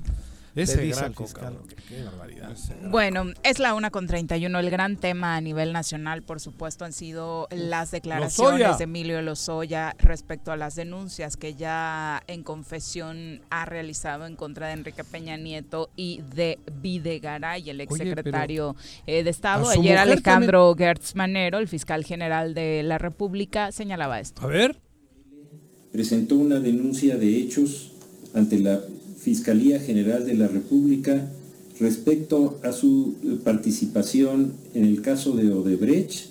Ese 0.55 0.87
Graco, 0.88 1.25
fiscal. 1.25 1.45
cabrón. 1.45 1.69
Qué 1.88 2.03
barbaridad. 2.05 2.57
Bueno, 2.91 3.25
es 3.43 3.59
la 3.59 3.75
una 3.75 3.91
con 3.91 4.07
31. 4.07 4.59
El 4.59 4.71
gran 4.71 4.97
tema 4.97 5.37
a 5.37 5.41
nivel 5.41 5.73
nacional, 5.73 6.23
por 6.23 6.41
supuesto, 6.41 6.85
han 6.85 6.93
sido 6.93 7.49
las 7.51 7.91
declaraciones 7.91 8.61
Lozoya. 8.61 8.77
de 8.77 8.85
Emilio 8.85 9.23
Lozoya 9.23 9.97
respecto 9.99 10.53
a 10.53 10.57
las 10.57 10.75
denuncias 10.75 11.37
que 11.37 11.55
ya 11.55 12.23
en 12.27 12.43
confesión 12.43 13.41
ha 13.51 13.65
realizado 13.65 14.27
en 14.27 14.37
contra 14.37 14.67
de 14.67 14.75
Enrique 14.75 15.05
Peña 15.05 15.37
Nieto 15.37 15.91
y 15.97 16.21
de 16.35 16.59
Videgaray, 16.81 17.71
el 17.71 17.81
exsecretario 17.81 18.77
eh, 19.07 19.25
de 19.25 19.31
Estado. 19.31 19.71
Ayer 19.71 19.97
Alejandro 19.97 20.75
Gertz 20.77 21.15
Manero, 21.15 21.59
el 21.59 21.69
fiscal 21.69 22.05
general 22.05 22.53
de 22.53 22.83
la 22.83 22.99
República, 22.99 23.73
señalaba 23.73 24.21
esto. 24.21 24.43
A 24.43 24.47
ver. 24.47 24.77
presentó 25.93 26.37
una 26.37 26.59
denuncia 26.59 27.17
de 27.17 27.37
hechos 27.38 27.93
ante 28.35 28.59
la 28.59 28.81
Fiscalía 29.22 29.78
General 29.78 30.26
de 30.26 30.35
la 30.35 30.48
República 30.48 31.30
respecto 31.78 32.58
a 32.62 32.72
su 32.72 33.14
participación 33.44 34.52
en 34.74 34.85
el 34.85 35.00
caso 35.00 35.37
de 35.37 35.50
Odebrecht 35.52 36.26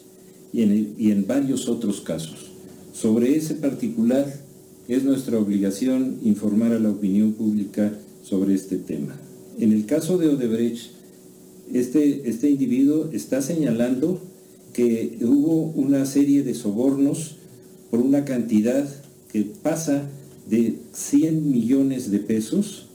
y 0.54 0.64
en, 0.64 0.72
el- 0.72 0.94
y 0.98 1.12
en 1.12 1.26
varios 1.26 1.68
otros 1.70 2.02
casos. 2.02 2.52
Sobre 2.94 3.36
ese 3.38 3.56
particular 3.56 4.26
es 4.88 5.04
nuestra 5.04 5.40
obligación 5.40 6.18
informar 6.24 6.74
a 6.74 6.80
la 6.80 6.90
opinión 6.90 7.34
pública 7.34 7.94
sobre 8.24 8.54
este 8.56 8.78
tema. 8.78 9.16
En 9.58 9.72
el 9.72 9.86
caso 9.86 10.18
de 10.18 10.28
Odebrecht, 10.28 10.92
este, 11.74 12.30
este 12.30 12.50
individuo 12.50 13.10
está 13.14 13.42
señalando 13.42 14.20
que 14.74 15.18
hubo 15.22 15.72
una 15.76 16.06
serie 16.06 16.44
de 16.44 16.54
sobornos 16.54 17.36
por 17.90 18.02
una 18.02 18.26
cantidad 18.26 18.88
que 19.32 19.44
pasa 19.64 20.10
de 20.52 20.76
100 20.94 21.50
millones 21.50 22.12
de 22.12 22.20
pesos, 22.20 22.86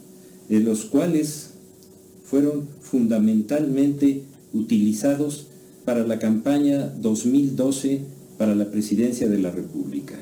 de 0.49 0.61
los 0.61 0.85
cuales 0.85 1.51
fueron 2.25 2.69
fundamentalmente 2.81 4.23
utilizados 4.53 5.47
para 5.85 6.07
la 6.07 6.19
campaña 6.19 6.93
2012 7.01 8.01
para 8.39 8.55
la 8.55 8.71
presidencia 8.71 9.29
de 9.29 9.39
la 9.39 9.51
República. 9.51 10.15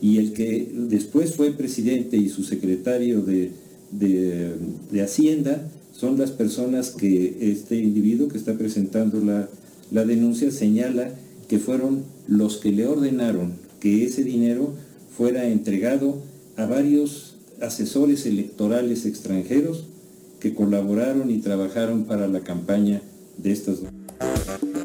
Y 0.00 0.18
el 0.18 0.32
que 0.32 0.70
después 0.88 1.34
fue 1.34 1.52
presidente 1.52 2.16
y 2.16 2.28
su 2.28 2.42
secretario 2.44 3.22
de, 3.22 3.50
de- 3.92 4.52
de 4.90 5.02
Hacienda 5.02 5.68
son 5.92 6.18
las 6.18 6.32
personas 6.32 6.90
que 6.90 7.36
este 7.40 7.76
individuo 7.76 8.28
que 8.28 8.38
está 8.38 8.58
presentando 8.58 9.20
la, 9.20 9.48
la 9.90 10.04
denuncia 10.04 10.50
señala 10.50 11.14
que 11.48 11.58
fueron 11.58 12.02
los 12.26 12.56
que 12.56 12.72
le 12.72 12.86
ordenaron 12.86 13.52
que 13.80 14.04
ese 14.04 14.24
dinero 14.24 14.74
fuera 15.16 15.46
entregado 15.48 16.18
a 16.56 16.66
varios 16.66 17.36
asesores 17.60 18.26
electorales 18.26 19.06
extranjeros 19.06 19.84
que 20.40 20.54
colaboraron 20.54 21.30
y 21.30 21.38
trabajaron 21.38 22.04
para 22.04 22.26
la 22.26 22.40
campaña 22.40 23.00
de 23.38 23.52
estas 23.52 23.80
dos. 23.80 24.81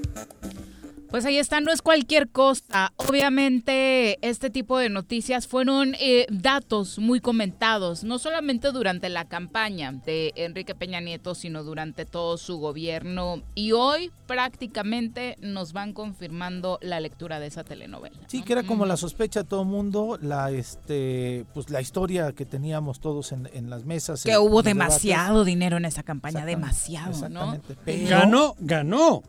Pues 1.10 1.26
ahí 1.26 1.38
está, 1.38 1.62
no 1.62 1.72
es 1.72 1.82
cualquier 1.82 2.30
cosa. 2.30 2.92
Obviamente 2.98 4.18
este 4.28 4.50
tipo 4.50 4.78
de 4.78 4.90
noticias 4.90 5.48
fueron 5.48 5.96
eh, 6.00 6.26
datos 6.30 7.00
muy 7.00 7.20
comentados, 7.20 8.04
no 8.04 8.20
solamente 8.20 8.72
durante 8.72 9.10
la 9.10 9.26
campaña 9.26 9.92
de 9.92 10.34
Enrique 10.36 10.76
Peña 10.76 11.00
Nieto, 11.00 11.34
sino 11.36 11.64
durante 11.64 12.06
todo 12.06 12.38
su 12.38 12.58
gobierno. 12.58 13.42
Y 13.56 13.72
hoy 13.72 14.12
prácticamente 14.28 15.38
nos 15.40 15.74
van 15.74 15.94
confirmando 15.94 16.78
la 16.82 17.00
lectura 17.00 17.40
de 17.40 17.48
esa 17.48 17.64
telenovela. 17.64 18.18
Sí, 18.28 18.42
que 18.44 18.54
era 18.54 18.64
como 18.64 18.86
la 18.86 18.98
sospecha 18.98 19.44
de 19.44 19.50
todo 19.50 19.62
el 19.62 19.68
mundo, 19.68 20.18
la 20.22 20.52
este 20.52 21.46
pues 21.54 21.70
la 21.70 21.82
historia 21.82 22.32
que 22.34 22.46
teníamos 22.46 23.00
todos 23.00 23.32
en, 23.32 23.50
en 23.54 23.70
las 23.70 23.86
mesas. 23.86 24.24
Que 24.24 24.34
en 24.34 24.40
hubo 24.40 24.62
demasiado 24.64 25.44
dinero 25.44 25.78
en 25.78 25.86
esa 25.86 26.04
campaña, 26.04 26.40
Exactamente, 26.40 26.60
demasiado, 26.60 27.30
¿no? 27.30 27.62
pero- 27.86 28.10
Ganó, 28.10 28.56
ganó. 28.60 29.24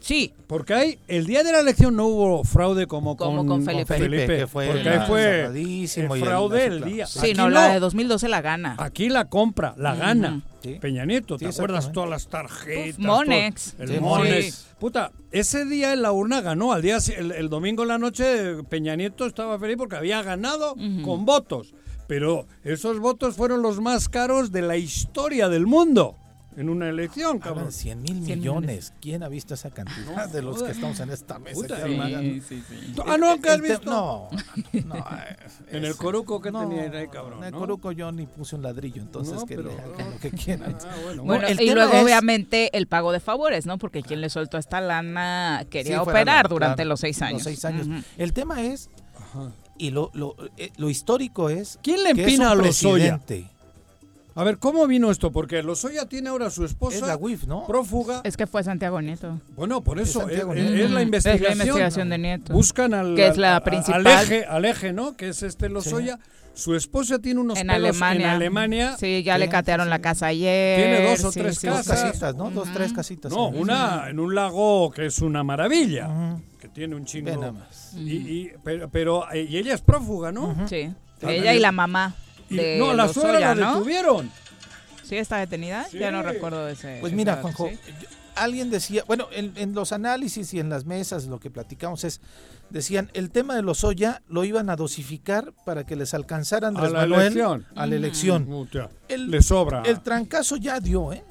Sí. 0.00 0.32
Porque 0.46 0.74
ahí, 0.74 0.98
el 1.08 1.26
día 1.26 1.42
de 1.42 1.52
la 1.52 1.60
elección 1.60 1.94
no 1.96 2.06
hubo 2.06 2.44
fraude 2.44 2.86
como, 2.86 3.16
Como 3.16 3.44
con 3.44 3.64
Felipe. 3.64 3.98
Felipe, 3.98 4.26
que 4.38 4.46
fue 4.46 4.68
porque 4.68 4.88
ahí 4.88 5.06
fue 5.06 5.44
el 5.46 6.08
fraude 6.20 6.60
sí, 6.60 6.66
el 6.66 6.76
claro, 6.78 6.86
día. 6.92 7.06
sí. 7.06 7.34
No, 7.34 7.50
la 7.50 7.72
de 7.74 7.80
2012 7.80 8.28
la 8.28 8.40
gana. 8.40 8.76
Aquí 8.78 9.08
la 9.08 9.26
compra, 9.26 9.74
la 9.76 9.94
gana. 9.96 10.40
Sí. 10.62 10.78
Peña 10.80 11.04
Nieto, 11.04 11.36
¿te 11.36 11.50
Sí, 11.50 11.56
acuerdas 11.56 11.92
todas 11.92 12.08
las 12.08 12.28
tarjetas? 12.28 12.98
Uf, 12.98 13.04
Monex. 13.04 13.74
todo- 13.76 13.86
Sí, 13.86 13.94
el 13.94 14.00
Monex. 14.00 14.30
Monex. 14.30 14.66
Puta, 14.78 15.12
ese 15.32 15.64
día 15.66 15.92
en 15.92 16.02
la 16.02 16.12
urna 16.12 16.40
ganó. 16.40 16.72
Al 16.72 16.80
día, 16.82 16.98
el, 17.16 17.32
el 17.32 17.48
domingo 17.48 17.82
en 17.82 17.88
la 17.88 17.98
noche 17.98 18.62
Peña 18.68 18.96
Nieto 18.96 19.26
estaba 19.26 19.58
feliz 19.58 19.76
porque 19.76 19.96
había 19.96 20.22
ganado 20.22 20.74
con 21.04 21.24
votos. 21.26 21.74
Pero 22.06 22.46
esos 22.64 23.00
votos 23.00 23.36
fueron 23.36 23.60
los 23.60 23.80
más 23.80 24.08
caros 24.08 24.50
de 24.52 24.62
la 24.62 24.76
historia 24.78 25.48
del 25.50 25.66
mundo 25.66 26.16
en 26.56 26.68
una 26.68 26.88
elección, 26.88 27.36
Hablan 27.36 27.40
cabrón. 27.40 27.66
de 27.66 27.72
100 27.72 28.02
mil 28.02 28.24
100 28.24 28.38
millones. 28.40 28.92
¿Quién 29.00 29.22
ha 29.22 29.28
visto 29.28 29.54
esa 29.54 29.70
cantidad 29.70 30.28
de 30.28 30.42
los 30.42 30.60
que 30.62 30.72
estamos 30.72 30.98
en 30.98 31.10
esta 31.10 31.38
mesa? 31.38 31.54
Puta, 31.54 31.76
Qué 31.76 31.82
sí, 31.86 31.92
hermana. 31.92 32.20
Ah, 33.06 33.16
no, 33.18 33.40
¿qué 33.40 33.50
has 33.50 33.60
visto? 33.60 33.90
No, 33.90 34.28
no, 34.84 34.94
En 35.70 35.84
el 35.84 35.94
Coruco, 35.96 36.40
¿qué 36.40 36.50
no, 36.50 36.68
tenían 36.68 36.94
ahí, 36.94 37.06
cabrón? 37.08 37.38
En 37.38 37.44
el 37.44 37.52
no? 37.52 37.58
Coruco 37.58 37.92
yo 37.92 38.10
ni 38.10 38.26
puse 38.26 38.56
un 38.56 38.62
ladrillo, 38.62 39.00
entonces 39.02 39.34
No, 39.34 39.46
que 39.46 39.54
pero- 39.56 39.68
le 39.70 39.80
hagan 39.80 40.10
lo 40.10 40.18
que 40.18 40.30
quieran. 40.32 40.76
Ah, 40.84 40.96
bueno, 41.04 41.22
Bueno, 41.22 41.46
el 41.46 41.54
y 41.60 41.66
tema 41.66 41.74
luego 41.74 41.92
es- 41.92 42.02
obviamente 42.04 42.76
el 42.76 42.86
pago 42.88 43.12
de 43.12 43.20
favores, 43.20 43.64
¿no? 43.66 43.78
Porque 43.78 44.02
quien 44.02 44.20
le 44.20 44.28
soltó 44.30 44.58
esta 44.58 44.80
lana 44.80 45.64
quería 45.70 45.96
Sí, 45.96 46.00
operar 46.02 46.44
la- 46.46 46.48
durante 46.48 46.76
claro, 46.76 46.88
los 46.88 47.00
seis 47.00 47.22
años. 47.22 47.34
Los 47.34 47.42
seis 47.44 47.64
años. 47.64 47.86
El 48.16 48.32
tema 48.32 48.62
es, 48.64 48.90
Ajá. 49.16 49.52
y 49.76 49.90
lo, 49.90 50.10
lo, 50.14 50.34
eh, 50.56 50.72
lo 50.76 50.90
histórico 50.90 51.50
es. 51.50 51.78
¿Quién 51.82 52.02
le 52.02 52.14
que 52.14 52.22
es 52.22 52.26
empina 52.28 52.52
un 52.52 52.58
a 52.58 52.62
Lozoya? 52.64 53.18
presidente. 53.18 53.50
A 54.38 54.44
ver, 54.44 54.58
¿cómo 54.58 54.86
vino 54.86 55.10
esto? 55.10 55.32
Porque 55.32 55.62
Lozoya 55.64 56.06
tiene 56.06 56.28
ahora 56.28 56.46
a 56.46 56.50
su 56.50 56.64
esposa 56.64 56.96
Es 56.98 57.02
la 57.02 57.16
WIF, 57.16 57.44
¿no? 57.46 57.66
prófuga. 57.66 58.20
Es 58.22 58.36
que 58.36 58.46
fue 58.46 58.62
Santiago 58.62 59.00
Nieto. 59.02 59.40
Bueno, 59.56 59.82
por 59.82 59.98
eso 59.98 60.20
es, 60.20 60.26
Santiago 60.26 60.54
es- 60.54 60.62
Nieto. 60.70 60.84
es 60.84 60.90
la 60.92 61.02
investigación. 61.02 61.50
Es 61.50 61.58
la 61.58 61.64
investigación 61.64 62.08
de 62.10 62.18
Nieto. 62.18 62.52
Buscan 62.52 62.94
al, 62.94 63.16
Que 63.16 63.26
es 63.26 63.36
la 63.36 63.56
al- 63.56 63.62
principal. 63.64 64.06
al 64.06 64.22
eje, 64.22 64.44
al 64.44 64.64
eje, 64.64 64.92
¿no? 64.92 65.16
Que 65.16 65.30
es 65.30 65.42
este 65.42 65.68
Lozoya. 65.68 66.20
Su 66.54 66.74
esposa 66.76 67.18
tiene 67.18 67.40
unos 67.40 67.58
En 67.58 67.66
pelos 67.68 67.88
Alemania. 68.00 68.26
en 68.26 68.32
Alemania. 68.36 68.96
Sí, 68.96 69.22
ya 69.24 69.34
Sí, 69.34 69.40
le 69.40 69.48
catearon 69.48 69.86
sí, 69.86 69.90
la 69.90 69.96
sí. 69.96 70.02
casa 70.02 70.26
ayer. 70.26 70.76
Tiene 70.88 71.10
dos 71.10 71.24
o 71.24 71.32
sí, 71.32 71.40
tres 71.40 71.58
sí, 71.58 71.66
Dos 71.66 71.78
sí. 71.82 71.88
casas. 71.90 72.04
casitas, 72.04 72.34
¿no? 72.36 72.50
Dos, 72.50 72.68
tres 72.72 72.92
casitas. 72.92 73.32
No, 73.32 73.48
en- 73.48 73.58
una 73.60 74.08
en 74.08 74.20
un 74.20 74.34
lago 74.36 74.90
que 74.92 75.06
es 75.06 75.18
una 75.20 75.42
maravilla. 75.42 76.08
Ujú. 76.08 76.42
Que 76.60 76.68
tiene 76.68 76.94
un 76.94 77.04
chingo. 77.04 77.30
Nada 77.32 77.52
más. 77.52 77.92
Y, 77.96 78.12
y- 78.16 78.52
pero, 78.64 78.88
pero, 78.88 79.32
eh, 79.32 79.46
y 79.50 79.56
ella 79.56 79.74
es 79.74 79.80
prófuga, 79.80 80.30
¿no? 80.30 80.54
Sí. 80.68 80.92
Ella 81.22 81.54
y 81.54 81.58
la 81.60 81.72
mamá 81.72 82.14
Y- 82.50 82.78
no, 82.78 82.92
la 82.94 83.06
Lozoya, 83.06 83.28
suegra 83.30 83.54
la 83.54 83.54
¿no? 83.54 83.74
detuvieron. 83.74 84.30
Sí, 85.02 85.16
está 85.16 85.38
detenida. 85.38 85.84
Sí. 85.90 85.98
Ya 85.98 86.10
no 86.10 86.22
recuerdo 86.22 86.66
de 86.66 86.72
ese. 86.74 86.98
Pues 87.00 87.12
mira, 87.12 87.36
Juanjo, 87.40 87.70
alguien 88.34 88.70
decía, 88.70 89.04
bueno, 89.06 89.26
en, 89.32 89.52
en 89.56 89.74
los 89.74 89.92
análisis 89.92 90.52
y 90.54 90.60
en 90.60 90.68
las 90.68 90.84
mesas 90.84 91.26
lo 91.26 91.40
que 91.40 91.50
platicamos 91.50 92.04
es, 92.04 92.20
decían, 92.70 93.10
el 93.14 93.30
tema 93.30 93.56
de 93.56 93.62
los 93.62 93.84
Oya 93.84 94.22
lo 94.28 94.44
iban 94.44 94.68
a 94.70 94.76
dosificar 94.76 95.52
para 95.64 95.84
que 95.86 95.96
les 95.96 96.12
alcanzara 96.14 96.68
Andrés 96.68 96.90
A 96.90 96.92
la 96.92 96.98
Manuel 97.00 97.20
elección. 97.22 97.66
a 97.74 97.86
la 97.86 97.96
elección. 97.96 98.44
Puta, 98.44 98.90
El- 99.08 99.30
Le 99.30 99.40
sobra. 99.42 99.82
El 99.86 100.00
trancazo 100.02 100.56
ya 100.56 100.78
dio, 100.78 101.12
¿eh? 101.12 101.24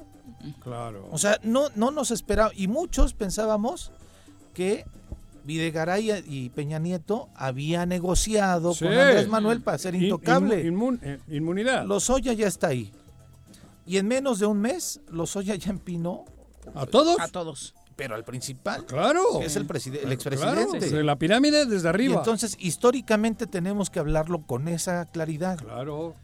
Claro. 0.62 1.08
O 1.12 1.18
sea, 1.18 1.38
no, 1.42 1.68
no 1.76 1.90
nos 1.90 2.10
esperaba, 2.10 2.50
y 2.54 2.66
muchos 2.68 3.12
pensábamos 3.14 3.92
que 4.54 4.84
Videgaray 5.52 6.24
y 6.28 6.50
Peña 6.50 6.78
Nieto 6.78 7.30
había 7.34 7.86
negociado 7.86 8.74
Sí. 8.74 8.84
con 8.84 8.92
Andrés 8.92 9.28
Manuel 9.28 9.62
para 9.62 9.78
ser 9.78 9.94
In- 9.94 10.02
intocable. 10.04 10.62
inmu- 10.62 10.98
inmun- 10.98 11.00
eh, 11.02 11.18
inmunidad. 11.28 11.86
Lozoya 11.86 12.34
ya 12.34 12.46
está 12.46 12.66
ahí. 12.68 12.92
Y 13.86 13.96
en 13.96 14.06
menos 14.06 14.38
de 14.40 14.44
un 14.46 14.60
mes, 14.60 15.00
Lozoya 15.10 15.54
ya 15.54 15.70
empinó, 15.70 16.26
¿A 16.74 16.84
todos? 16.84 17.18
A 17.18 17.28
todos. 17.28 17.74
pero 17.96 18.14
al 18.14 18.24
principal, 18.24 18.84
Claro. 18.84 19.22
que 19.40 19.46
es 19.46 19.56
el, 19.56 19.66
preside- 19.66 20.02
el 20.04 20.18
Claro, 20.18 20.60
expresidente. 20.60 20.90
de 20.94 21.02
la 21.02 21.16
pirámide 21.16 21.64
desde 21.64 21.86
Y 21.86 21.90
arriba. 21.90 22.16
entonces, 22.16 22.54
históricamente 22.60 23.46
tenemos 23.46 23.88
que 23.88 24.00
hablarlo 24.00 24.42
con 24.42 24.68
esa 24.68 25.06
claridad. 25.06 25.56
claro. 25.56 26.14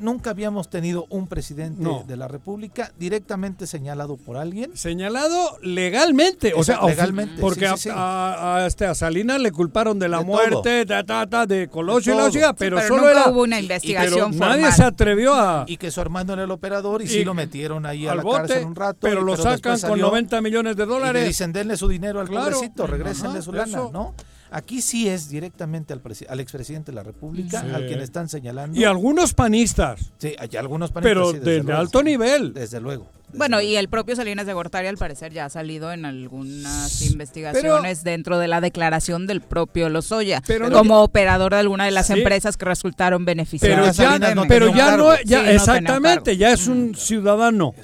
Nunca 0.00 0.30
habíamos 0.30 0.68
tenido 0.68 1.06
un 1.08 1.26
presidente 1.28 1.82
No. 1.82 2.04
de 2.06 2.16
la 2.16 2.28
República 2.28 2.92
directamente 2.98 3.66
señalado 3.66 4.16
por 4.16 4.36
alguien. 4.36 4.76
Señalado 4.76 5.56
legalmente, 5.62 6.52
o 6.54 6.62
sea, 6.64 6.80
legalmente, 6.86 7.40
porque 7.40 7.66
sí, 7.68 7.72
sí, 7.76 7.82
sí. 7.84 7.88
A, 7.90 7.94
a- 7.94 8.56
a 8.58 8.66
este, 8.66 8.86
a 8.86 8.94
Salinas 8.94 9.40
le 9.40 9.50
culparon 9.52 9.98
de 9.98 10.08
la 10.08 10.18
De 10.18 10.24
muerte, 10.24 10.86
ta, 10.86 11.04
ta, 11.04 11.26
ta, 11.26 11.46
de 11.46 11.68
Colosio 11.68 12.12
y 12.12 12.16
De 12.16 12.22
la 12.22 12.28
todo. 12.28 12.32
chica, 12.32 12.52
pero, 12.54 12.76
pero 12.76 12.88
solo 12.88 13.02
nunca 13.02 13.12
era 13.12 13.30
hubo 13.30 13.42
una 13.42 13.56
pero 13.56 13.62
investigación 13.62 14.30
nadie 14.38 14.52
formal. 14.62 14.72
se 14.72 14.82
atrevió 14.84 15.34
a 15.34 15.64
Y 15.66 15.76
que 15.76 15.90
su 15.90 16.00
hermano 16.00 16.32
era 16.34 16.44
el 16.44 16.50
operador 16.50 17.02
y, 17.02 17.04
Y- 17.06 17.08
sí 17.08 17.24
lo 17.24 17.34
metieron 17.34 17.86
ahí 17.86 18.06
a 18.06 18.12
al 18.12 18.18
la 18.18 18.22
bote, 18.22 18.38
cárcel 18.38 18.64
un 18.66 18.74
rato. 18.76 18.98
pero 19.00 19.20
y- 19.20 19.24
lo 19.24 19.36
sacan 19.36 19.72
con 19.72 19.78
salió 19.78 20.06
90 20.06 20.40
millones 20.40 20.76
de 20.76 20.82
Y 20.82 20.86
le 20.86 20.92
dólares. 20.92 21.26
dicen, 21.28 21.52
denle 21.52 21.76
su 21.76 21.88
dinero 21.88 22.20
al 22.20 22.28
Claro. 22.28 22.58
regrésenle 22.86 23.32
Ajá, 23.38 23.42
su 23.42 23.52
lana, 23.52 23.78
eso. 23.78 23.90
¿no? 23.92 24.14
Aquí 24.52 24.82
sí 24.82 25.08
es 25.08 25.28
directamente 25.28 25.92
al, 25.94 26.02
al 26.28 26.40
expresidente 26.40 26.92
de 26.92 26.96
la 26.96 27.02
República, 27.02 27.62
Sí. 27.62 27.70
al 27.74 27.86
quien 27.86 28.00
están 28.00 28.28
señalando. 28.28 28.78
Y 28.78 28.84
algunos 28.84 29.32
panistas, 29.34 30.12
Sí, 30.18 30.34
hay 30.38 30.56
algunos 30.58 30.92
panistas, 30.92 31.10
pero 31.10 31.32
sí, 31.32 31.38
de, 31.38 31.72
alto 31.72 32.02
nivel. 32.02 32.52
Desde 32.52 32.80
luego. 32.80 33.08
Bueno, 33.34 33.60
y 33.60 33.76
el 33.76 33.88
propio 33.88 34.14
Salinas 34.16 34.46
de 34.46 34.52
Gortari 34.52 34.86
al 34.88 34.96
parecer 34.98 35.32
ya 35.32 35.46
ha 35.46 35.48
salido 35.48 35.92
en 35.92 36.04
algunas 36.04 37.00
investigaciones 37.02 38.04
dentro 38.04 38.38
de 38.38 38.48
la 38.48 38.60
declaración 38.60 39.26
del 39.26 39.40
propio 39.40 39.88
Lozoya 39.88 40.42
Pero 40.46 40.68
no- 40.68 40.76
como 40.78 41.02
operador 41.02 41.52
de 41.52 41.58
alguna 41.60 41.84
de 41.86 41.90
las 41.92 42.08
Sí. 42.08 42.14
empresas 42.14 42.56
que 42.56 42.64
resultaron 42.66 43.24
Pero 43.24 43.36
beneficiadas. 43.36 43.96
ya, 43.96 44.10
Salinas 44.10 44.34
no 44.34 44.44
pero 44.46 44.74
ya 44.74 44.96
no, 44.96 45.14
ya, 45.24 45.44
Sí, 45.44 45.50
exactamente, 45.50 46.36
ya 46.36 46.52
es 46.52 46.66
un 46.66 46.94
ciudadano. 46.94 47.74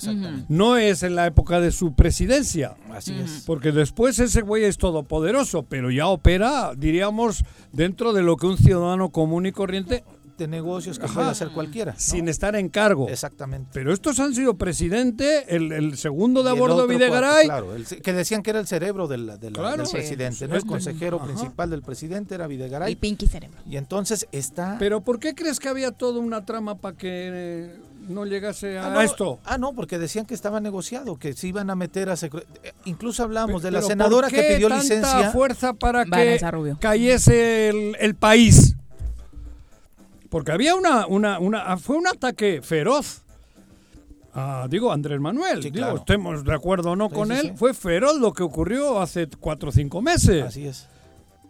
No 0.49 0.77
es 0.77 1.03
en 1.03 1.15
la 1.15 1.27
época 1.27 1.61
de 1.61 1.73
su 1.73 1.95
presidencia. 1.95 2.75
Así 2.93 3.15
es. 3.19 3.45
Porque 3.47 3.73
después 3.73 4.19
ese 4.19 4.41
güey 4.43 4.65
es 4.65 4.77
todopoderoso, 4.79 5.63
pero 5.63 5.91
ya 5.91 6.09
opera, 6.09 6.73
diríamos, 6.77 7.45
dentro 7.73 8.13
de 8.13 8.23
lo 8.23 8.37
que 8.37 8.47
un 8.47 8.59
ciudadano 8.59 9.11
común 9.11 9.47
y 9.47 9.53
corriente, 9.53 10.05
De 10.39 10.47
negocios 10.47 10.99
que 11.01 11.07
Ajá. 11.07 11.15
puede 11.15 11.29
hacer 11.31 11.49
cualquiera. 11.49 11.93
¿no? 11.93 11.99
sin 11.99 12.29
estar 12.29 12.55
en 12.55 12.69
cargo. 12.69 13.09
Exactamente. 13.09 13.71
Pero 13.75 13.93
estos 13.93 14.21
han 14.21 14.35
sido 14.35 14.55
presidente, 14.57 15.55
el, 15.57 15.73
el 15.73 15.97
segundo 15.99 16.43
de 16.45 16.51
Y 16.51 16.51
a 16.51 16.55
el 16.55 16.59
bordo 16.61 16.75
otro 16.77 16.87
Videgaray. 16.87 17.47
Claro, 17.47 17.75
el 17.75 17.85
que 17.87 18.13
decían 18.13 18.43
que 18.45 18.51
era 18.51 18.61
el 18.61 18.67
cerebro 18.69 19.09
del, 19.09 19.39
del- 19.41 19.53
Claro. 19.53 19.79
del 19.79 19.87
Sí. 19.87 19.97
presidente, 19.97 20.47
¿no? 20.47 20.55
Este- 20.55 20.65
El 20.67 20.71
consejero 20.71 21.17
Ajá. 21.17 21.27
principal 21.27 21.71
del 21.71 21.83
presidente 21.83 22.37
era 22.37 22.47
Videgaray. 22.47 22.93
El 22.93 22.99
Pinky 22.99 23.27
Cerebro. 23.27 23.59
Y 23.69 23.77
entonces 23.77 24.29
está... 24.31 24.77
Pero 24.79 25.01
¿por 25.01 25.19
qué 25.19 25.35
crees 25.35 25.59
que 25.59 25.69
había 25.69 25.91
toda 25.91 26.21
una 26.21 26.45
trama 26.45 26.77
para 26.77 26.97
que 26.97 27.09
eh, 27.33 27.77
no 28.09 28.25
llegase 28.25 28.79
a 28.79 28.87
Ah 28.87 28.91
no, 28.95 29.01
esto? 29.01 29.41
ah, 29.45 29.59
no, 29.59 29.73
porque 29.75 29.99
decían 29.99 30.25
que 30.25 30.35
estaba 30.35 30.61
negociado, 30.61 31.17
que 31.17 31.33
se 31.33 31.49
iban 31.49 31.69
a 31.71 31.75
meter 31.75 32.11
a... 32.11 32.15
secre- 32.15 32.45
eh, 32.63 32.73
Incluso 32.85 33.23
hablamos 33.25 33.63
de 33.63 33.73
la 33.73 33.83
senadora 33.83 34.29
¿por 34.29 34.37
que 34.37 34.43
qué 34.47 34.55
pidió 34.55 34.69
tanta 34.69 34.83
licencia. 34.85 35.31
fuerza 35.33 35.73
para 35.75 36.05
que 36.05 36.39
Rubio. 36.51 36.79
cayese 36.81 37.69
el, 37.71 37.97
el 37.99 38.15
país? 38.15 38.77
Porque 40.31 40.53
había 40.53 40.75
una, 40.75 41.07
una, 41.07 41.39
una, 41.39 41.77
fue 41.79 41.97
un 41.97 42.07
ataque 42.07 42.61
feroz. 42.63 43.23
a, 44.35 44.67
digo, 44.69 44.93
Andrés 44.93 45.21
Manuel, 45.21 45.63
Sí, 45.63 45.71
digo, 45.71 45.87
claro. 45.87 45.99
estemos 45.99 46.45
de 46.45 46.55
acuerdo 46.55 46.91
o 46.93 46.97
no 46.97 47.09
Sí, 47.09 47.15
con 47.15 47.29
sí, 47.29 47.35
él, 47.35 47.41
sí. 47.43 47.53
fue 47.57 47.75
feroz 47.75 48.19
lo 48.19 48.33
que 48.33 48.43
ocurrió 48.43 49.01
hace 49.01 49.27
cuatro 49.41 49.71
o 49.71 49.73
cinco 49.73 50.01
meses. 50.03 50.45
Así 50.45 50.67
es, 50.67 50.87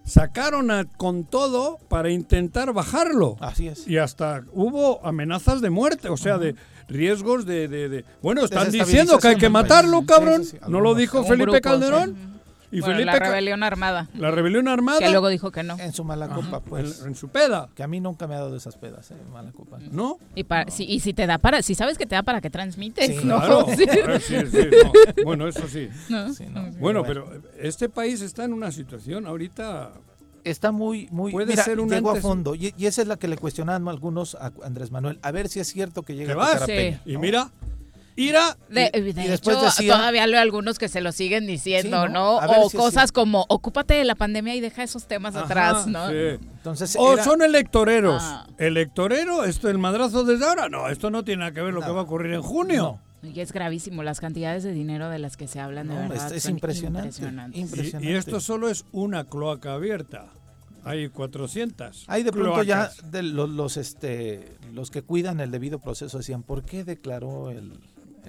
Sacaron 0.04 0.70
a- 0.70 0.84
con 0.96 1.24
todo 1.24 1.78
para 1.88 2.08
intentar 2.10 2.72
bajarlo. 2.72 3.36
así 3.40 3.68
es. 3.68 3.86
Y 3.86 3.98
hasta 3.98 4.42
hubo 4.52 5.04
amenazas 5.04 5.60
de 5.60 5.68
muerte, 5.70 6.08
o 6.08 6.16
sea, 6.16 6.38
de 6.38 6.54
riesgos 6.88 7.44
de... 7.44 7.68
de- 7.68 7.88
de- 7.90 8.04
Bueno, 8.22 8.42
están 8.44 8.70
diciendo 8.70 9.18
que 9.18 9.28
hay 9.28 9.36
que 9.36 9.50
matarlo, 9.50 10.00
Sí, 10.00 10.06
cabrón. 10.06 10.42
¿No 10.68 10.80
lo 10.80 10.94
dijo 10.94 11.24
Felipe 11.24 11.50
grupo, 11.50 11.60
Calderón? 11.60 12.37
Y 12.70 12.80
Bueno, 12.80 12.96
Felipe 12.96 13.12
la 13.12 13.18
rebelión 13.18 13.62
armada. 13.62 14.08
la 14.14 14.30
rebelión 14.30 14.68
armada 14.68 14.98
Que 14.98 15.08
luego 15.10 15.28
dijo 15.28 15.50
que 15.50 15.62
no. 15.62 15.78
En 15.78 15.92
su 15.92 16.04
mala 16.04 16.28
copa, 16.28 16.60
pues. 16.60 17.00
en, 17.00 17.08
en 17.08 17.14
su 17.14 17.28
peda, 17.28 17.68
Que 17.74 17.82
a 17.82 17.86
mí 17.88 17.98
nunca 18.00 18.26
me 18.26 18.34
ha 18.34 18.40
dado 18.40 18.54
esas 18.56 18.76
pedas, 18.76 19.10
eh, 19.10 19.14
mala 19.32 19.52
copa. 19.52 19.78
¿no? 19.90 20.18
Y, 20.34 20.44
para, 20.44 20.70
si, 20.70 20.84
y 20.84 21.00
si 21.00 21.14
te 21.14 21.26
da 21.26 21.38
para, 21.38 21.62
si 21.62 21.74
sabes 21.74 21.96
que 21.96 22.04
te 22.06 22.14
da 22.14 22.22
para 22.22 22.40
que 22.40 22.50
transmites, 22.50 23.06
Sí, 23.06 23.24
¿no? 23.24 23.38
Claro. 23.38 23.66
Sí. 23.76 23.86
Ah, 24.06 24.18
sí, 24.20 24.34
sí, 24.50 24.66
no. 24.84 25.24
Bueno, 25.24 25.48
eso 25.48 25.66
sí. 25.68 25.88
¿No? 26.10 26.32
Sí, 26.34 26.44
no. 26.46 26.70
Bueno, 26.72 27.02
pero 27.04 27.30
este 27.58 27.88
país 27.88 28.20
está 28.20 28.44
en 28.44 28.52
una 28.52 28.70
situación 28.70 29.26
ahorita... 29.26 29.92
Está 30.44 30.70
muy, 30.72 31.08
muy. 31.10 31.32
Puede 31.32 31.46
mira, 31.48 31.64
ser 31.64 31.80
un 31.80 31.90
llegó 31.90 32.10
antes- 32.10 32.24
a 32.24 32.28
fondo. 32.28 32.54
Y, 32.54 32.72
y 32.78 32.86
esa 32.86 33.02
es 33.02 33.08
la 33.08 33.16
que 33.16 33.28
le 33.28 33.36
cuestionaban 33.36 33.86
algunos 33.88 34.34
a 34.36 34.52
Andrés 34.62 34.90
Manuel. 34.90 35.18
A 35.20 35.30
ver 35.30 35.48
si 35.48 35.60
es 35.60 35.66
cierto 35.68 36.02
que 36.02 36.14
llega 36.14 36.28
¿Te 36.28 36.32
a 36.32 36.34
tocar 36.44 36.52
vas? 36.60 36.62
a 36.62 36.66
Sí. 36.66 36.96
Y 37.04 37.18
mira, 37.18 37.50
ira... 38.18 38.56
De, 38.68 38.90
Y- 38.94 39.00
de 39.12 39.24
y 39.24 39.28
después 39.28 39.56
hecho, 39.56 39.66
decía- 39.66 39.94
todavía 39.94 40.24
hay 40.24 40.34
algunos 40.34 40.78
que 40.78 40.88
se 40.88 41.00
lo 41.00 41.12
siguen 41.12 41.46
diciendo, 41.46 42.06
Sí, 42.06 42.12
¿no? 42.12 42.40
¿no? 42.40 42.62
O 42.64 42.68
si 42.70 42.76
cosas 42.76 43.12
como, 43.12 43.46
ocúpate 43.48 43.94
de 43.94 44.04
la 44.04 44.14
pandemia 44.14 44.54
y 44.54 44.60
deja 44.60 44.82
esos 44.82 45.06
temas 45.06 45.34
Ajá, 45.36 45.44
atrás, 45.46 45.86
¿no? 45.86 46.08
sí. 46.08 46.14
Entonces, 46.56 46.96
O 46.98 47.14
era- 47.14 47.24
son 47.24 47.42
electoreros. 47.42 48.22
Ah. 48.24 48.46
¿Electorero? 48.58 49.44
¿Esto 49.44 49.70
el 49.70 49.78
madrazo 49.78 50.24
desde 50.24 50.44
ahora? 50.46 50.68
No, 50.68 50.88
esto 50.88 51.10
no 51.10 51.24
tiene 51.24 51.40
nada 51.40 51.52
que 51.52 51.62
ver 51.62 51.72
lo 51.72 51.80
que 51.80 51.90
va 51.90 52.00
a 52.00 52.04
ocurrir 52.04 52.32
en 52.34 52.42
junio. 52.42 52.98
Y 53.22 53.40
es 53.40 53.52
gravísimo 53.52 54.02
las 54.04 54.20
cantidades 54.20 54.62
de 54.62 54.72
dinero 54.72 55.08
de 55.10 55.18
las 55.18 55.36
que 55.36 55.48
se 55.48 55.58
hablan, 55.60 55.88
de 55.88 55.94
No, 55.94 56.08
verdad. 56.08 56.26
es, 56.26 56.32
es 56.38 56.42
son 56.44 56.52
impresionante. 56.52 57.08
impresionantes. 57.08 57.58
Y- 57.58 57.62
impresionante. 57.62 58.12
Y, 58.12 58.14
esto 58.14 58.40
solo 58.40 58.68
es 58.68 58.84
una 58.92 59.24
cloaca 59.24 59.74
abierta. 59.74 60.26
Hay 60.84 61.08
400. 61.08 62.04
Ahí 62.06 62.22
de 62.22 62.30
pronto 62.32 62.62
ya 62.62 62.90
de 63.10 63.22
los, 63.24 63.50
los, 63.50 63.76
este, 63.76 64.56
los 64.72 64.90
que 64.90 65.02
cuidan 65.02 65.40
el 65.40 65.50
debido 65.50 65.80
proceso 65.80 66.18
decían, 66.18 66.42
¿por 66.44 66.62
qué 66.62 66.84
declaró 66.84 67.50
el, 67.50 67.72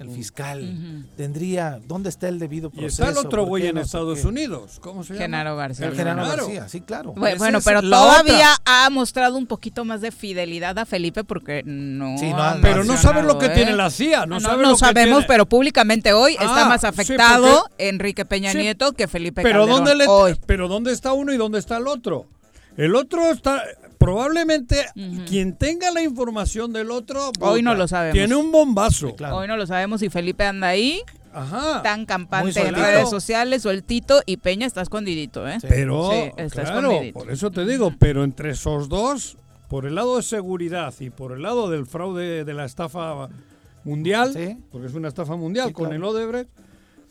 el 0.00 0.10
fiscal? 0.10 0.60
Ujú. 0.62 1.06
Tendría, 1.16 1.78
¿dónde 1.86 2.08
está 2.08 2.28
el 2.28 2.38
debido 2.38 2.70
Y 2.72 2.78
proceso? 2.80 3.02
está 3.04 3.12
el 3.20 3.26
otro 3.26 3.42
¿Por 3.42 3.48
güey 3.48 3.66
en 3.66 3.74
no 3.76 3.80
Estados? 3.82 4.24
Unidos. 4.24 4.78
¿Cómo 4.80 5.04
se 5.04 5.12
llama? 5.14 5.24
Genaro 5.24 5.56
García. 5.56 5.86
El 5.86 5.94
Genaro. 5.96 6.26
García, 6.26 6.68
sí, 6.68 6.80
claro. 6.80 7.12
Bueno, 7.12 7.28
Esa 7.36 7.44
bueno, 7.44 7.58
es 7.58 7.64
pero 7.64 7.82
todavía 7.82 8.52
otra. 8.54 8.84
ha 8.86 8.90
mostrado 8.90 9.36
un 9.36 9.46
poquito 9.46 9.84
más 9.84 10.00
de 10.00 10.10
fidelidad 10.10 10.78
a 10.78 10.86
Felipe 10.86 11.22
porque 11.24 11.62
no. 11.64 12.16
Sí, 12.18 12.30
no 12.30 12.56
Pero 12.62 12.84
no 12.84 12.96
sabes 12.96 13.24
lo 13.24 13.38
que 13.38 13.48
tiene 13.50 13.72
¿eh? 13.72 13.76
la 13.76 13.90
CIA. 13.90 14.26
No, 14.26 14.36
No, 14.36 14.40
sabe 14.40 14.62
no 14.62 14.68
lo 14.70 14.74
que 14.74 14.80
sabemos, 14.80 15.18
tiene. 15.18 15.26
pero 15.28 15.46
públicamente 15.46 16.12
hoy 16.12 16.32
está 16.32 16.64
Ah, 16.64 16.68
más 16.68 16.80
sí, 16.80 16.86
afectado 16.86 17.62
porque- 17.68 17.88
Enrique 17.88 18.24
Peña 18.24 18.52
Sí, 18.52 18.58
Nieto 18.58 18.92
que 18.92 19.06
Felipe 19.08 19.42
Pero 19.42 19.60
Calderón 19.60 19.84
¿dónde, 19.84 20.04
le- 20.04 20.08
hoy. 20.08 20.36
pero 20.46 20.68
¿dónde 20.68 20.92
está 20.92 21.12
uno 21.12 21.32
y 21.32 21.36
dónde 21.36 21.58
está 21.58 21.76
el 21.76 21.86
otro? 21.86 22.26
El 22.76 22.94
otro 22.94 23.30
está... 23.30 23.62
Probablemente 24.00 24.86
quien 25.28 25.56
tenga 25.56 25.90
la 25.90 26.02
información 26.02 26.72
del 26.72 26.90
otro... 26.90 27.32
Hoy 27.40 27.60
no 27.62 27.74
lo 27.74 27.86
sabemos. 27.86 28.14
Tiene 28.14 28.34
un 28.34 28.50
bombazo. 28.50 29.14
Claro. 29.14 29.36
Hoy 29.36 29.46
no 29.46 29.58
lo 29.58 29.66
sabemos 29.66 30.00
si 30.00 30.08
Felipe 30.08 30.42
anda 30.46 30.68
ahí, 30.68 31.02
Ajá. 31.34 31.82
tan 31.82 32.06
campante 32.06 32.66
en 32.66 32.74
redes 32.74 33.10
sociales, 33.10 33.60
sueltito, 33.60 34.22
y 34.24 34.38
Peña 34.38 34.66
está 34.66 34.80
escondidito, 34.80 35.46
¿eh? 35.46 35.58
Sí. 35.60 35.66
Pero, 35.68 36.10
Sí, 36.12 36.32
está 36.38 36.62
claro, 36.62 36.78
escondidito. 36.90 37.18
por 37.20 37.30
eso 37.30 37.50
te 37.50 37.66
digo, 37.66 37.92
pero 37.98 38.24
entre 38.24 38.52
esos 38.52 38.88
dos, 38.88 39.36
por 39.68 39.84
el 39.84 39.94
lado 39.94 40.16
de 40.16 40.22
seguridad 40.22 40.94
y 40.98 41.10
por 41.10 41.32
el 41.32 41.42
lado 41.42 41.68
del 41.68 41.84
fraude 41.84 42.46
de 42.46 42.54
la 42.54 42.64
estafa 42.64 43.28
mundial, 43.84 44.32
porque 44.72 44.86
es 44.86 44.94
una 44.94 45.08
estafa 45.08 45.36
mundial 45.36 45.74
con 45.74 45.88
claro. 45.90 45.96
el 45.96 46.04
Odebrecht, 46.04 46.48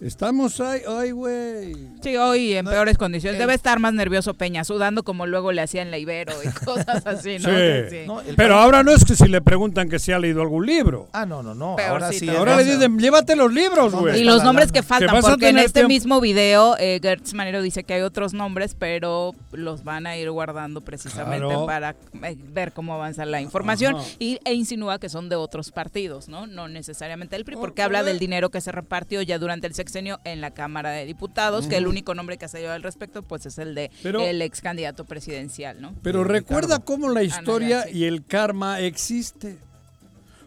estamos 0.01 0.59
ahí, 0.61 0.81
ay, 0.87 1.11
güey. 1.11 1.73
Sí, 2.01 2.15
hoy 2.15 2.53
en 2.53 2.65
No, 2.65 2.71
peores 2.71 2.97
condiciones. 2.97 3.37
Debe 3.39 3.53
estar 3.53 3.79
más 3.79 3.93
nervioso 3.93 4.33
Peña, 4.33 4.63
sudando 4.63 5.03
como 5.03 5.25
luego 5.25 5.51
le 5.51 5.61
hacían 5.61 5.91
la 5.91 5.97
Ibero 5.97 6.33
y 6.43 6.47
cosas 6.65 7.05
así, 7.05 7.37
¿no? 7.39 7.49
Sí. 7.49 8.05
No, 8.07 8.21
Pero 8.37 8.55
país- 8.55 8.63
ahora 8.63 8.83
no 8.83 8.91
es 8.91 9.03
que 9.03 9.15
si 9.15 9.27
le 9.27 9.41
preguntan 9.41 9.89
que 9.89 9.99
si 9.99 10.11
ha 10.13 10.19
leído 10.19 10.41
algún 10.41 10.65
libro. 10.65 11.09
Ah, 11.11 11.25
no, 11.25 11.43
no, 11.43 11.53
no. 11.53 11.75
Peorcito. 11.75 11.91
Ahora 11.93 12.11
sí. 12.13 12.29
Ahora 12.29 12.55
le 12.57 12.63
dicen, 12.63 12.97
llévate 12.97 13.35
los 13.35 13.51
libros, 13.53 13.93
güey. 13.93 14.21
Y 14.21 14.23
los 14.23 14.43
nombres 14.43 14.71
que 14.71 14.83
faltan, 14.83 15.19
porque 15.21 15.49
en 15.49 15.57
este 15.57 15.81
tiempo- 15.81 15.89
mismo 15.89 16.21
video 16.21 16.77
eh, 16.79 16.99
Gertz 17.01 17.33
Manero 17.33 17.61
dice 17.61 17.83
que 17.83 17.95
hay 17.95 18.01
otros 18.01 18.33
nombres, 18.33 18.75
pero 18.79 19.33
los 19.51 19.83
van 19.83 20.07
a 20.07 20.15
ir 20.17 20.31
guardando 20.31 20.81
precisamente 20.81 21.45
Claro. 21.45 21.65
para 21.65 21.95
eh, 22.23 22.37
ver 22.37 22.71
cómo 22.71 22.93
avanza 22.93 23.25
la 23.25 23.41
información 23.41 23.95
Ajá. 23.95 24.05
y, 24.19 24.39
e 24.45 24.53
insinúa 24.53 24.97
que 24.99 25.09
son 25.09 25.27
de 25.27 25.35
otros 25.35 25.71
partidos, 25.71 26.29
¿no? 26.29 26.47
No 26.47 26.67
necesariamente 26.69 27.35
el 27.35 27.43
PRI, 27.43 27.55
Por- 27.55 27.61
porque 27.69 27.81
por 27.81 27.85
habla 27.87 28.03
del 28.03 28.17
dinero 28.19 28.49
que 28.49 28.61
se 28.61 28.71
repartió 28.71 29.21
ya 29.21 29.37
durante 29.37 29.67
el 29.67 29.73
sexenio 29.73 29.88
en 29.95 30.41
la 30.41 30.51
Cámara 30.51 30.91
de 30.91 31.05
Diputados, 31.05 31.67
que 31.67 31.77
el 31.77 31.87
único 31.87 32.13
nombre 32.15 32.37
que 32.37 32.45
ha 32.45 32.47
salido 32.49 32.71
al 32.71 32.83
respecto 32.83 33.21
pues 33.23 33.45
es 33.45 33.57
el 33.57 33.75
de 33.75 33.91
Pero- 34.03 34.21
el 34.21 34.41
ex 34.41 34.61
candidato 34.61 35.05
presidencial, 35.05 35.81
¿no? 35.81 35.93
Pero 36.03 36.23
recuerda 36.23 36.75
Ricardo. 36.77 36.85
cómo 36.85 37.09
la 37.09 37.23
historia 37.23 37.85
ya, 37.85 37.91
sí. 37.91 37.97
y 37.99 38.03
el 38.05 38.25
karma 38.25 38.79
existe. 38.79 39.57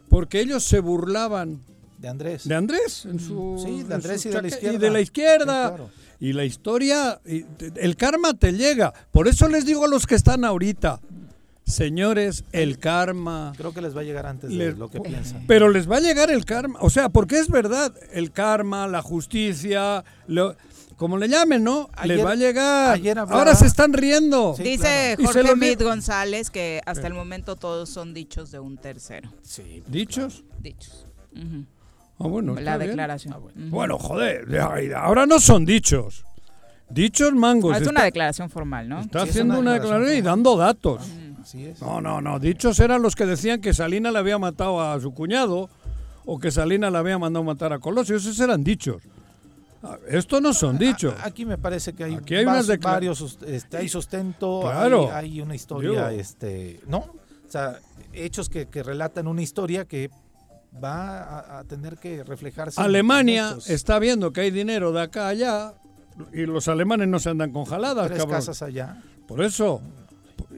Porque 0.09 0.41
ellos 0.41 0.63
se 0.65 0.81
burlaban 0.81 1.61
De 1.99 2.09
Andrés. 2.09 2.47
De 2.49 2.55
Andrés, 2.55 3.05
en 3.07 3.21
su, 3.21 3.63
Sí, 3.65 3.83
de 3.85 3.95
Andrés 3.95 4.27
y 4.27 4.29
de 4.31 4.43
la 4.43 4.49
izquierda. 4.49 4.79
de 4.79 4.91
la 4.91 5.01
izquierda. 5.01 5.69
Sí, 5.69 5.75
claro. 5.77 5.91
Y 6.21 6.33
la 6.35 6.45
historia, 6.45 7.21
y 7.27 7.45
el 7.77 7.97
karma 7.97 8.35
te 8.35 8.53
llega. 8.53 8.93
Por 9.11 9.27
eso 9.29 9.49
les 9.49 9.65
digo 9.67 9.85
a 9.85 9.89
los 9.89 10.07
que 10.07 10.15
están 10.17 10.45
ahorita, 10.45 11.01
señores, 11.73 12.45
el 12.53 12.79
karma. 12.79 13.53
Creo 13.57 13.73
que 13.75 13.81
les 13.83 13.97
va 13.97 14.01
a 14.01 14.05
llegar 14.05 14.27
antes 14.27 14.51
de 14.51 14.73
lo 14.73 14.89
que 14.89 15.01
piensan. 15.01 15.45
Pero 15.47 15.69
les 15.71 15.91
va 15.91 15.97
a 15.97 16.01
llegar 16.01 16.31
el 16.31 16.45
karma. 16.45 16.79
O 16.81 16.91
sea, 16.91 17.09
porque 17.09 17.39
es 17.39 17.49
verdad, 17.49 17.93
el 18.13 18.31
karma, 18.31 18.87
la 18.87 19.03
justicia, 19.03 20.05
lo- 20.27 20.57
como 20.97 21.19
le 21.19 21.27
llamen, 21.29 21.65
¿no? 21.65 21.91
les 22.05 22.25
va 22.25 22.33
a 22.33 22.35
llegar. 22.37 22.91
ayer 22.95 23.19
hablaba- 23.19 23.39
Ahora 23.41 23.55
se 23.57 23.67
están 23.67 23.93
riendo. 23.93 24.55
Sí, 24.57 24.63
Dice 24.63 25.17
se 25.19 25.25
Jorge 25.25 25.57
Mit 25.57 25.83
González 25.83 26.51
que 26.51 26.81
hasta 26.87 27.07
el 27.09 27.15
momento 27.15 27.57
todos 27.57 27.89
son 27.89 28.15
dichos 28.15 28.53
de 28.53 28.61
un 28.61 28.77
tercero. 28.79 29.29
Sí. 29.43 29.83
¿Dichos? 29.89 30.45
Dichos. 30.61 31.07
Ujú. 31.35 31.65
Ah, 32.21 32.29
bueno, 32.29 32.55
La 32.61 32.79
declaración. 32.79 33.35
Ujú. 33.35 33.51
Bueno, 33.71 33.99
joder, 33.99 34.47
ahora 34.95 35.27
no 35.27 35.41
son 35.41 35.65
dichos. 35.65 36.25
Dichos 36.89 37.33
mangos. 37.33 37.73
Ah, 37.73 37.77
es 37.77 37.83
está, 37.83 37.91
una 37.91 38.05
declaración 38.05 38.51
formal, 38.51 38.87
¿no? 38.89 39.01
está 39.01 39.21
Sí, 39.21 39.25
es 39.25 39.31
haciendo 39.31 39.55
una 39.55 39.61
una 39.61 39.73
declaración 39.73 40.01
declaración 40.07 40.25
y 40.25 40.29
dando 40.29 40.57
datos. 40.59 41.03
Así 41.43 41.67
es. 41.67 41.81
No, 41.83 42.01
no, 42.01 42.21
no. 42.21 42.39
Dichos 42.39 42.79
eran 42.81 43.03
los 43.03 43.15
que 43.17 43.27
decían 43.27 43.61
que 43.61 43.75
Salina 43.75 44.11
le 44.11 44.19
había 44.19 44.39
matado 44.39 44.81
a 44.81 44.99
su 45.01 45.13
cuñado 45.13 45.69
o 46.25 46.39
que 46.39 46.51
Salina 46.51 46.91
le 46.91 46.99
había 46.99 47.19
mandado 47.19 47.45
matar 47.45 47.73
a 47.73 47.79
Colosio. 47.79 48.17
Esos 48.17 48.39
eran 48.41 48.63
dichos. 48.65 49.03
Ah, 49.83 49.99
Estos 50.09 50.41
no 50.41 50.53
son 50.55 50.79
dichos. 50.79 51.15
Aquí 51.25 51.45
me 51.45 51.59
parece 51.59 51.93
que 51.93 52.05
hay, 52.05 52.15
Aquí 52.15 52.37
hay 52.37 52.45
unas 52.45 52.69
varios, 52.79 53.39
este, 53.47 53.77
hay 53.79 53.89
sustento, 53.89 54.61
Claro. 54.63 55.11
hay, 55.13 55.33
hay 55.33 55.41
una 55.41 55.55
historia, 55.57 56.09
Digo. 56.09 56.21
este, 56.21 56.81
¿no? 56.87 56.99
O 56.99 57.51
sea, 57.51 57.81
hechos 58.13 58.49
que, 58.49 58.67
que 58.69 58.83
relatan 58.85 59.27
una 59.27 59.43
historia 59.43 59.85
que 59.85 60.09
va 60.83 61.19
a, 61.23 61.59
a 61.59 61.65
tener 61.65 61.99
que 61.99 62.23
reflejarse. 62.25 62.81
Alemania 62.81 63.57
está 63.67 63.99
viendo 63.99 64.33
que 64.33 64.43
hay 64.43 64.51
dinero 64.53 64.93
de 64.93 65.03
acá 65.03 65.27
a 65.27 65.29
allá 65.29 65.75
y 66.33 66.47
los 66.47 66.69
alemanes 66.69 67.09
no 67.09 67.19
se 67.19 67.31
andan 67.31 67.51
con 67.53 67.65
jaladas, 67.65 68.07
tres 68.07 68.19
cabrón. 68.21 68.39
casas 68.39 68.63
allá. 68.63 69.03
Por 69.27 69.43
eso. 69.43 69.83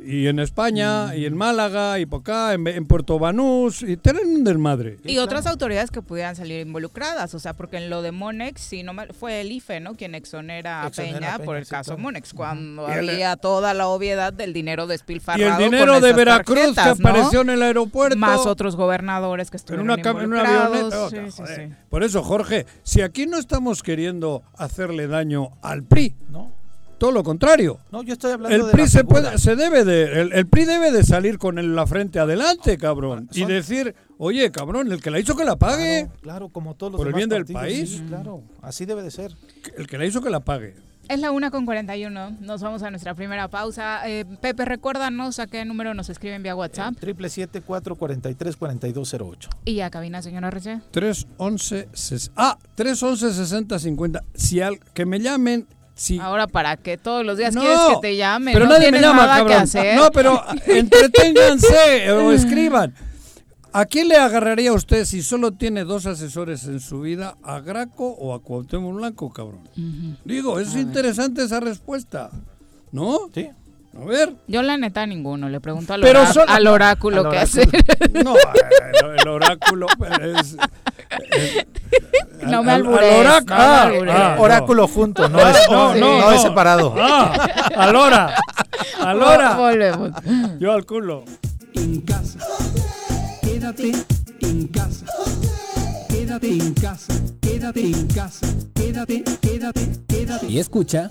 Y 0.07 0.27
en 0.27 0.39
España, 0.39 1.17
y 1.17 1.25
en 1.25 1.35
Málaga, 1.35 1.99
y 1.99 2.05
por 2.05 2.21
acá, 2.21 2.53
en, 2.53 2.67
en 2.67 2.85
Puerto 2.87 3.19
Banús, 3.19 3.83
y 3.83 3.97
tienen 3.97 4.27
un 4.37 4.45
desmadre. 4.45 4.99
Y 5.05 5.17
otras 5.17 5.47
autoridades 5.47 5.91
que 5.91 6.03
pudieran 6.03 6.37
salir 6.37 6.61
involucradas, 6.67 7.35
o 7.35 7.39
sea, 7.39 7.55
porque 7.55 7.79
en 7.79 7.89
lo 7.89 8.03
de 8.03 8.13
Monex, 8.13 8.61
si 8.61 8.83
no 8.83 8.93
mal- 8.93 9.15
fue 9.15 9.41
el 9.41 9.51
IFE, 9.51 9.81
¿no? 9.81 9.95
Quien 9.95 10.15
exonera 10.15 10.83
a 10.83 10.89
Exonera 10.89 11.15
Peña, 11.19 11.29
a 11.35 11.37
Peña, 11.39 11.45
por 11.47 11.57
el 11.57 11.65
sí, 11.65 11.71
caso. 11.71 11.97
Monex, 11.97 12.35
cuando 12.35 12.87
Y 12.89 12.93
el- 12.93 13.09
había 13.09 13.37
toda 13.37 13.73
la 13.73 13.87
obviedad 13.89 14.33
del 14.33 14.53
dinero 14.53 14.85
Y 14.85 14.89
despilfarrado. 14.89 15.65
el 15.65 15.71
dinero 15.71 15.95
con 15.95 16.03
de 16.03 16.13
Veracruz 16.13 16.59
tarjetas, 16.75 16.97
que 16.99 17.03
¿no? 17.03 17.09
apareció 17.09 17.41
en 17.41 17.51
el 17.51 17.63
aeropuerto. 17.63 18.19
Más 18.19 18.45
otros 18.47 18.77
gobernadores 18.77 19.51
que 19.51 19.57
en 19.57 19.61
estuvieron 19.61 19.85
una, 19.91 19.95
en 19.95 20.01
una 20.01 20.11
involucrados. 20.25 20.67
avioneta. 20.95 21.09
Sí, 21.11 21.17
sí, 21.31 21.43
Joder. 21.43 21.69
sí. 21.71 21.75
Por 21.89 22.03
eso, 22.05 22.23
Jorge, 22.23 22.67
si 22.83 23.01
aquí 23.01 23.27
no 23.27 23.39
estamos 23.39 23.83
queriendo 23.83 24.43
hacerle 24.59 25.07
daño 25.07 25.49
al 25.63 25.83
PRI, 25.85 26.15
¿no? 26.29 26.53
Todo 27.05 27.13
lo 27.13 27.23
contrario. 27.23 27.79
No, 27.93 28.03
yo 28.03 28.15
estoy 28.15 28.33
hablando 28.33 28.57
El 28.57 28.65
de 28.67 28.73
PRI 28.73 28.83
la 28.83 28.89
se 28.89 29.05
puede, 29.05 29.39
se 29.39 29.57
debe 29.57 29.85
de, 29.85 30.23
el, 30.23 30.33
el 30.33 30.47
PRI 30.47 30.65
debe 30.65 30.91
de 30.91 31.05
salir 31.05 31.37
con 31.39 31.59
el- 31.59 31.75
la 31.77 31.87
frente 31.87 32.19
adelante, 32.19 32.79
cabrón, 32.79 33.29
y 33.35 33.45
decir, 33.45 33.95
oye, 34.17 34.51
cabrón, 34.51 34.91
el 34.91 35.03
que 35.03 35.11
la 35.11 35.19
hizo 35.19 35.37
que 35.37 35.45
la 35.45 35.57
pague, 35.57 36.05
Claro, 36.05 36.21
claro, 36.23 36.49
como 36.49 36.75
todos 36.75 36.93
los 36.93 36.99
Por 36.99 37.09
el 37.09 37.13
bien 37.15 37.29
del 37.29 37.45
país. 37.45 37.91
sí, 37.91 38.05
claro, 38.09 38.43
así 38.63 38.87
debe 38.87 39.03
de 39.03 39.11
ser. 39.11 39.33
el 39.77 39.87
que 39.87 39.99
la 39.99 40.07
hizo 40.07 40.23
que 40.23 40.31
la 40.31 40.41
pague. 40.41 40.75
Es 41.07 41.21
la 41.21 41.33
una 41.33 41.51
con 41.51 41.67
41. 41.67 42.39
Nos 42.41 42.63
vamos 42.63 42.83
a 42.83 42.89
nuestra 42.91 43.15
primera 43.15 43.49
pausa. 43.49 44.01
Eh, 44.09 44.25
Pepe, 44.41 44.65
recuérdanos 44.65 45.39
a 45.39 45.47
qué 45.47 45.63
número 45.67 45.93
nos 45.93 46.09
escriben 46.09 46.43
vía 46.43 46.57
WhatsApp. 46.57 46.95
Triple 46.99 47.29
siete 47.29 47.61
cuatro 47.61 47.95
cuarenta 47.97 48.31
y 48.31 48.35
tres 48.35 48.57
cuarenta 48.57 48.89
y 48.89 48.93
dos 48.95 49.11
cero 49.11 49.29
ocho. 49.31 49.51
Y 49.67 49.81
a 49.81 49.91
cabina, 49.91 50.23
señora 50.23 50.49
Rece. 50.51 50.81
311 50.93 51.89
ses- 51.93 52.31
ah, 52.37 52.57
311 52.75 53.35
60 53.35 53.79
50. 53.79 54.23
Si 54.35 54.63
al 54.63 54.79
que 54.95 55.05
me 55.05 55.21
llamen 55.21 55.67
Ahora, 56.21 56.47
¿para 56.49 56.77
qué 56.77 56.97
todos 56.97 57.25
los 57.25 57.39
días 57.39 57.55
No, 57.55 57.61
quieres 57.61 57.79
que 57.89 57.97
te 58.03 58.17
llamen? 58.17 58.53
Pero 58.53 58.67
no 58.67 58.73
nadie 58.73 58.91
me 58.91 59.01
llama, 59.01 59.27
nada 59.27 59.37
que 59.37 59.43
cabrón. 59.43 59.63
hacer. 59.63 59.97
No, 59.97 60.11
pero 60.11 60.43
entreténganse 60.67 62.11
o 62.13 62.33
escriban. 62.33 62.95
¿A 63.73 63.87
quién 63.87 64.07
le 64.09 64.17
agarraría 64.17 64.73
usted 64.73 65.05
si 65.05 65.23
solo 65.23 65.53
tiene 65.53 65.83
dos 65.85 66.07
asesores 66.07 66.65
en 66.67 66.79
su 66.81 67.01
vida? 67.01 67.37
¿A 67.43 67.59
Graco 67.61 68.07
o 68.09 68.33
a 68.35 68.41
Cuauhtémoc 68.41 68.95
Blanco, 68.95 69.33
cabrón? 69.33 69.69
Digo, 70.25 70.61
es 70.61 70.75
interesante 70.77 71.43
esa 71.43 71.59
respuesta. 71.61 72.31
¿No? 72.93 73.19
Sí. 73.35 73.49
A 74.01 74.05
ver. 74.05 74.35
Yo 74.47 74.63
la 74.63 74.77
neta 74.77 75.05
ninguno, 75.07 75.49
le 75.49 75.61
pregunto 75.61 75.93
al, 75.95 76.01
Pero 76.03 76.21
orá- 76.23 76.33
son- 76.33 76.49
al 76.49 76.67
oráculo 76.69 77.17
Al 77.19 77.23
qué 77.23 77.29
oráculo. 77.39 77.43
hacer. 77.43 77.69
No, 78.25 78.35
el, 78.37 79.21
el 79.21 79.29
oráculo 79.29 79.87
es... 80.23 80.57
No 82.43 82.63
me 82.63 82.73
al- 82.73 82.81
al 82.83 82.87
albures, 82.87 83.27
orac- 83.27 83.47
no 83.49 83.55
me 83.57 83.63
ah, 83.63 83.83
albures. 83.83 84.15
ah, 84.17 84.35
no. 84.37 84.43
Oráculo 84.43 84.89
junto, 84.89 85.29
no 85.29 85.39
es, 85.41 85.57
No, 85.71 85.95
no, 85.95 86.01
no, 86.01 86.19
no 86.21 86.31
es 86.33 86.37
no. 86.37 86.49
separado. 86.49 86.95
Ah, 86.99 87.33
al 87.77 87.97
hora. 87.97 88.35
Al 89.01 89.23
hora. 89.23 89.55
Volvemos. 89.55 90.11
Yo 90.59 90.73
al 90.73 90.85
culo. 90.85 91.25
en 91.75 92.01
casa. 92.03 92.39
Quédate 93.43 93.93
en 94.43 94.67
casa. 94.69 95.07
Quédate 96.09 96.49
en 96.49 96.75
casa. 96.75 97.15
Quédate 97.41 97.81
en 97.81 98.07
casa. 98.09 98.47
Quédate, 98.75 99.25
quédate, 99.41 99.89
quédate. 100.09 100.47
Y 100.47 100.59
escucha. 100.59 101.11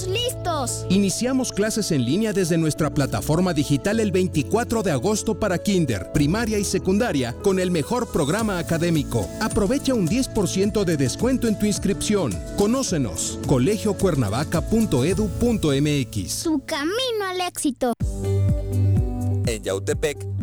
estamos 0.00 0.08
listos. 0.08 0.86
Iniciamos 0.88 1.52
clases 1.52 1.92
en 1.92 2.04
línea 2.04 2.32
desde 2.32 2.58
nuestra 2.58 2.90
plataforma 2.90 3.54
digital 3.54 4.00
el 4.00 4.10
24 4.12 4.82
de 4.82 4.90
agosto 4.90 5.38
para 5.38 5.58
kinder, 5.58 6.10
primaria 6.12 6.58
y 6.58 6.64
secundaria 6.64 7.36
con 7.42 7.60
el 7.60 7.70
mejor 7.70 8.10
programa 8.10 8.58
académico. 8.58 9.28
Aprovecha 9.40 9.94
un 9.94 10.08
10% 10.08 10.84
de 10.84 10.96
descuento 10.96 11.46
en 11.48 11.58
tu 11.58 11.66
inscripción. 11.66 12.32
Conócenos. 12.56 13.38
colegiocuernavaca.edu.mx. 13.46 16.32
Su 16.32 16.62
camino 16.64 17.26
al 17.28 17.40
éxito. 17.40 17.92
En 19.46 19.62
Yautepec 19.62 20.39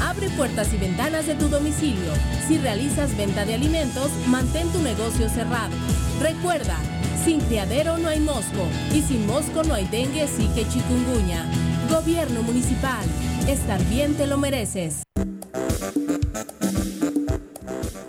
Abre 0.00 0.30
puertas 0.30 0.72
y 0.72 0.76
ventanas 0.76 1.26
de 1.26 1.34
tu 1.34 1.48
domicilio. 1.48 2.12
Si 2.46 2.58
realizas 2.58 3.16
venta 3.16 3.44
de 3.44 3.54
alimentos, 3.54 4.10
mantén 4.28 4.68
tu 4.68 4.80
negocio 4.80 5.28
cerrado. 5.28 5.74
Recuerda, 6.20 6.76
sin 7.24 7.40
criadero 7.40 7.98
no 7.98 8.08
hay 8.08 8.20
mosco 8.20 8.66
y 8.94 9.02
sin 9.02 9.26
mosco 9.26 9.64
no 9.64 9.74
hay 9.74 9.86
dengue, 9.86 10.26
sí 10.28 10.48
que 10.54 10.68
chikungunya. 10.68 11.44
Gobierno 11.90 12.42
municipal. 12.42 13.04
Estar 13.48 13.82
bien 13.86 14.14
te 14.14 14.26
lo 14.26 14.38
mereces. 14.38 15.02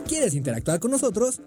¿Quieres 0.08 0.34
interactuar 0.36 0.80
con 0.80 0.92
nosotros? 0.92 1.42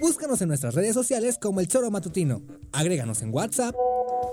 Búscanos 0.00 0.42
en 0.42 0.48
nuestras 0.48 0.74
redes 0.74 0.94
sociales 0.94 1.38
como 1.40 1.60
El 1.60 1.68
Choro 1.68 1.90
Matutino. 1.90 2.42
Agréganos 2.72 3.22
en 3.22 3.32
WhatsApp 3.32 3.74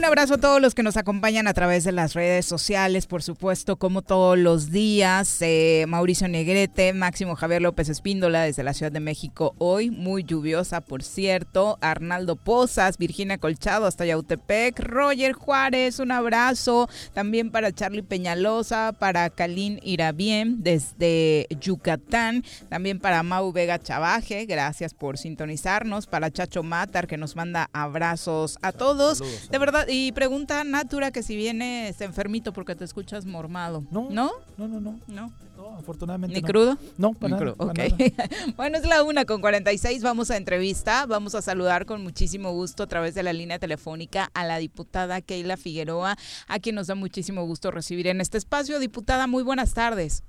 Un 0.00 0.06
abrazo 0.06 0.32
a 0.32 0.38
todos 0.38 0.62
los 0.62 0.74
que 0.74 0.82
nos 0.82 0.96
acompañan 0.96 1.46
a 1.46 1.52
través 1.52 1.84
de 1.84 1.92
las 1.92 2.14
redes 2.14 2.46
sociales, 2.46 3.06
por 3.06 3.22
supuesto, 3.22 3.76
como 3.76 4.00
todos 4.00 4.38
los 4.38 4.70
días. 4.70 5.42
Eh, 5.42 5.84
Mauricio 5.86 6.26
Negrete, 6.26 6.94
Máximo 6.94 7.36
Javier 7.36 7.60
López 7.60 7.90
Espíndola 7.90 8.44
desde 8.44 8.62
la 8.62 8.72
Ciudad 8.72 8.90
de 8.90 9.00
México 9.00 9.54
hoy, 9.58 9.90
muy 9.90 10.24
lluviosa, 10.24 10.80
por 10.80 11.02
cierto. 11.02 11.76
Arnaldo 11.82 12.36
Pozas, 12.36 12.96
Virginia 12.96 13.36
Colchado 13.36 13.84
hasta 13.84 14.06
Yautepec. 14.06 14.80
Roger 14.80 15.34
Juárez, 15.34 15.98
un 15.98 16.12
abrazo. 16.12 16.88
También 17.12 17.50
para 17.50 17.70
Charlie 17.70 18.02
Peñalosa, 18.02 18.94
para 18.98 19.28
Kalin 19.28 19.80
Irabien 19.82 20.62
desde 20.62 21.46
Yucatán. 21.60 22.42
También 22.70 23.00
para 23.00 23.22
Mau 23.22 23.52
Vega 23.52 23.78
Chavaje, 23.78 24.46
gracias 24.46 24.94
por 24.94 25.18
sintonizarnos. 25.18 26.06
Para 26.06 26.30
Chacho 26.30 26.62
Matar, 26.62 27.06
que 27.06 27.18
nos 27.18 27.36
manda 27.36 27.68
abrazos 27.74 28.58
a 28.62 28.72
todos. 28.72 29.18
Saludos. 29.18 29.50
De 29.50 29.58
verdad, 29.58 29.89
y 29.90 30.12
pregunta 30.12 30.64
Natura 30.64 31.10
que 31.10 31.22
si 31.22 31.36
vienes 31.36 32.00
enfermito 32.00 32.52
porque 32.52 32.74
te 32.74 32.84
escuchas 32.84 33.26
mormado. 33.26 33.84
No, 33.90 34.08
¿No? 34.10 34.30
No, 34.56 34.68
no, 34.68 34.80
no. 34.80 34.98
No. 35.08 35.32
No, 35.56 35.76
afortunadamente. 35.76 36.34
¿Ni 36.34 36.40
no. 36.40 36.48
crudo? 36.48 36.78
No, 36.96 37.12
para 37.12 37.34
Ni 37.36 37.40
nada, 37.40 37.52
crudo, 37.54 37.56
para 37.56 37.70
ok. 37.72 38.00
nada. 38.00 38.28
bueno, 38.56 38.78
es 38.78 38.86
la 38.86 39.02
una 39.02 39.26
con 39.26 39.42
46. 39.42 40.02
Vamos 40.02 40.30
a 40.30 40.38
entrevista. 40.38 41.04
Vamos 41.04 41.34
a 41.34 41.42
saludar 41.42 41.84
con 41.84 42.02
muchísimo 42.02 42.52
gusto 42.52 42.84
a 42.84 42.86
través 42.86 43.14
de 43.14 43.22
la 43.22 43.34
línea 43.34 43.58
telefónica 43.58 44.30
a 44.32 44.44
la 44.44 44.56
diputada 44.56 45.20
Keila 45.20 45.58
Figueroa, 45.58 46.16
a 46.48 46.58
quien 46.60 46.76
nos 46.76 46.86
da 46.86 46.94
muchísimo 46.94 47.44
gusto 47.44 47.70
recibir 47.70 48.06
en 48.06 48.22
este 48.22 48.38
espacio. 48.38 48.78
Diputada, 48.78 49.26
muy 49.26 49.42
buenas 49.42 49.74
tardes. 49.74 50.22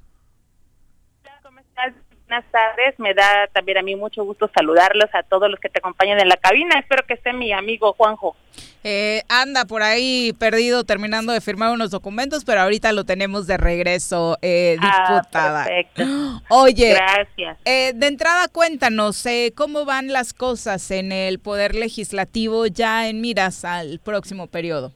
Buenas 2.32 2.49
tardes, 2.49 2.97
me 2.97 3.13
da 3.13 3.47
también 3.51 3.77
a 3.79 3.82
mí 3.82 3.93
mucho 3.97 4.23
gusto 4.23 4.49
saludarlos 4.55 5.09
a 5.13 5.21
todos 5.21 5.51
los 5.51 5.59
que 5.59 5.67
te 5.67 5.79
acompañan 5.79 6.17
en 6.17 6.29
la 6.29 6.38
cabina. 6.38 6.79
Espero 6.79 7.03
que 7.05 7.15
esté 7.15 7.34
mi 7.34 7.51
amigo 7.51 7.91
Juanjo. 7.91 8.38
Eh, 8.86 9.21
anda 9.27 9.65
por 9.65 9.84
ahí 9.84 10.32
perdido 10.39 10.86
terminando 10.86 11.34
de 11.34 11.41
firmar 11.41 11.73
unos 11.73 11.91
documentos, 11.91 12.45
pero 12.45 12.61
ahorita 12.61 12.93
lo 12.93 13.03
tenemos 13.03 13.47
de 13.47 13.57
regreso, 13.57 14.38
eh, 14.41 14.77
Ah, 14.82 15.19
diputada. 15.19 15.65
perfecto. 15.65 16.03
Oye, 16.49 16.93
Gracias. 16.93 17.57
eh, 17.65 17.91
de 17.95 18.07
entrada 18.07 18.47
cuéntanos 18.47 19.25
eh, 19.25 19.51
cómo 19.53 19.84
van 19.84 20.07
las 20.13 20.32
cosas 20.32 20.89
en 20.91 21.11
el 21.11 21.38
Poder 21.39 21.75
Legislativo 21.75 22.65
ya 22.65 23.09
en 23.09 23.19
miras 23.19 23.65
al 23.65 23.99
próximo 23.99 24.47
periodo. 24.47 24.93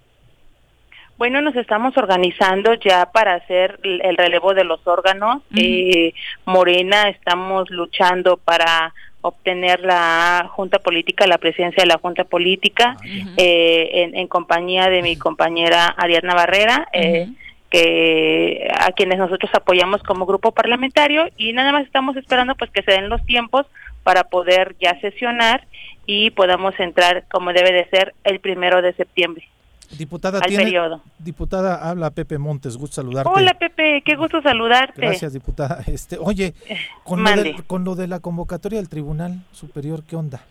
Bueno, 1.18 1.41
nos 1.41 1.55
estamos 1.55 1.95
organizando 1.97 2.74
ya 2.74 3.05
para 3.11 3.36
hacer 3.36 3.80
el 3.84 4.01
el 4.03 4.18
relevo 4.18 4.53
de 4.53 4.66
los 4.66 4.86
órganos. 4.86 5.41
Eh, 5.55 6.13
Morena, 6.45 7.09
estamos 7.09 7.70
luchando 7.70 8.38
para 8.38 8.93
obtener 9.22 9.80
la 9.80 10.49
Junta 10.51 10.80
Política, 10.80 11.26
la 11.26 11.38
presidencia 11.38 11.82
de 11.82 11.88
la 11.88 11.97
Junta 11.97 12.26
Política, 12.26 12.97
eh, 13.38 13.89
en, 13.93 14.16
en 14.16 14.28
compañía 14.28 14.89
de 14.89 15.01
mi 15.01 15.16
compañera 15.16 15.88
Ariadna 15.88 16.36
Barrera, 16.36 16.88
eh, 16.93 17.30
que 17.70 18.70
a 18.78 18.91
quienes 18.91 19.18
nosotros 19.18 19.49
apoyamos 19.55 20.03
como 20.03 20.26
grupo 20.26 20.51
parlamentario 20.51 21.30
y 21.38 21.53
nada 21.53 21.72
más 21.72 21.86
estamos 21.86 22.16
esperando 22.18 22.55
pues 22.55 22.70
que 22.72 22.84
se 22.84 22.91
den 22.91 23.09
los 23.09 23.26
tiempos 23.26 23.66
para 24.03 24.26
poder 24.26 24.76
ya 24.80 24.99
sesionar 24.99 25.66
y 26.05 26.30
podamos 26.30 26.80
entrar 26.80 27.24
como 27.32 27.51
debe 27.51 27.72
de 27.72 27.89
ser 27.89 28.13
el 28.24 28.39
primero 28.39 28.82
de 28.84 28.93
septiembre. 28.93 29.47
Diputada, 29.97 30.39
al 30.39 30.45
tiene- 30.47 30.63
periodo. 30.65 31.01
diputada, 31.19 31.89
habla 31.89 32.09
Pepe 32.11 32.38
Montes, 32.38 32.77
gusto 32.77 32.95
saludarte. 32.95 33.31
Hola 33.33 33.53
Pepe, 33.53 34.01
qué 34.05 34.15
gusto 34.15 34.41
saludarte. 34.41 34.99
Gracias, 35.01 35.33
diputada. 35.33 35.83
Este, 35.88 36.17
oye, 36.19 36.53
con 37.03 37.23
lo, 37.23 37.29
del- 37.29 37.63
con 37.65 37.83
lo 37.83 37.95
de 37.95 38.07
la 38.07 38.19
convocatoria 38.19 38.79
del 38.79 38.89
Tribunal 38.89 39.43
Superior, 39.51 40.03
¿qué 40.03 40.15
onda? 40.15 40.41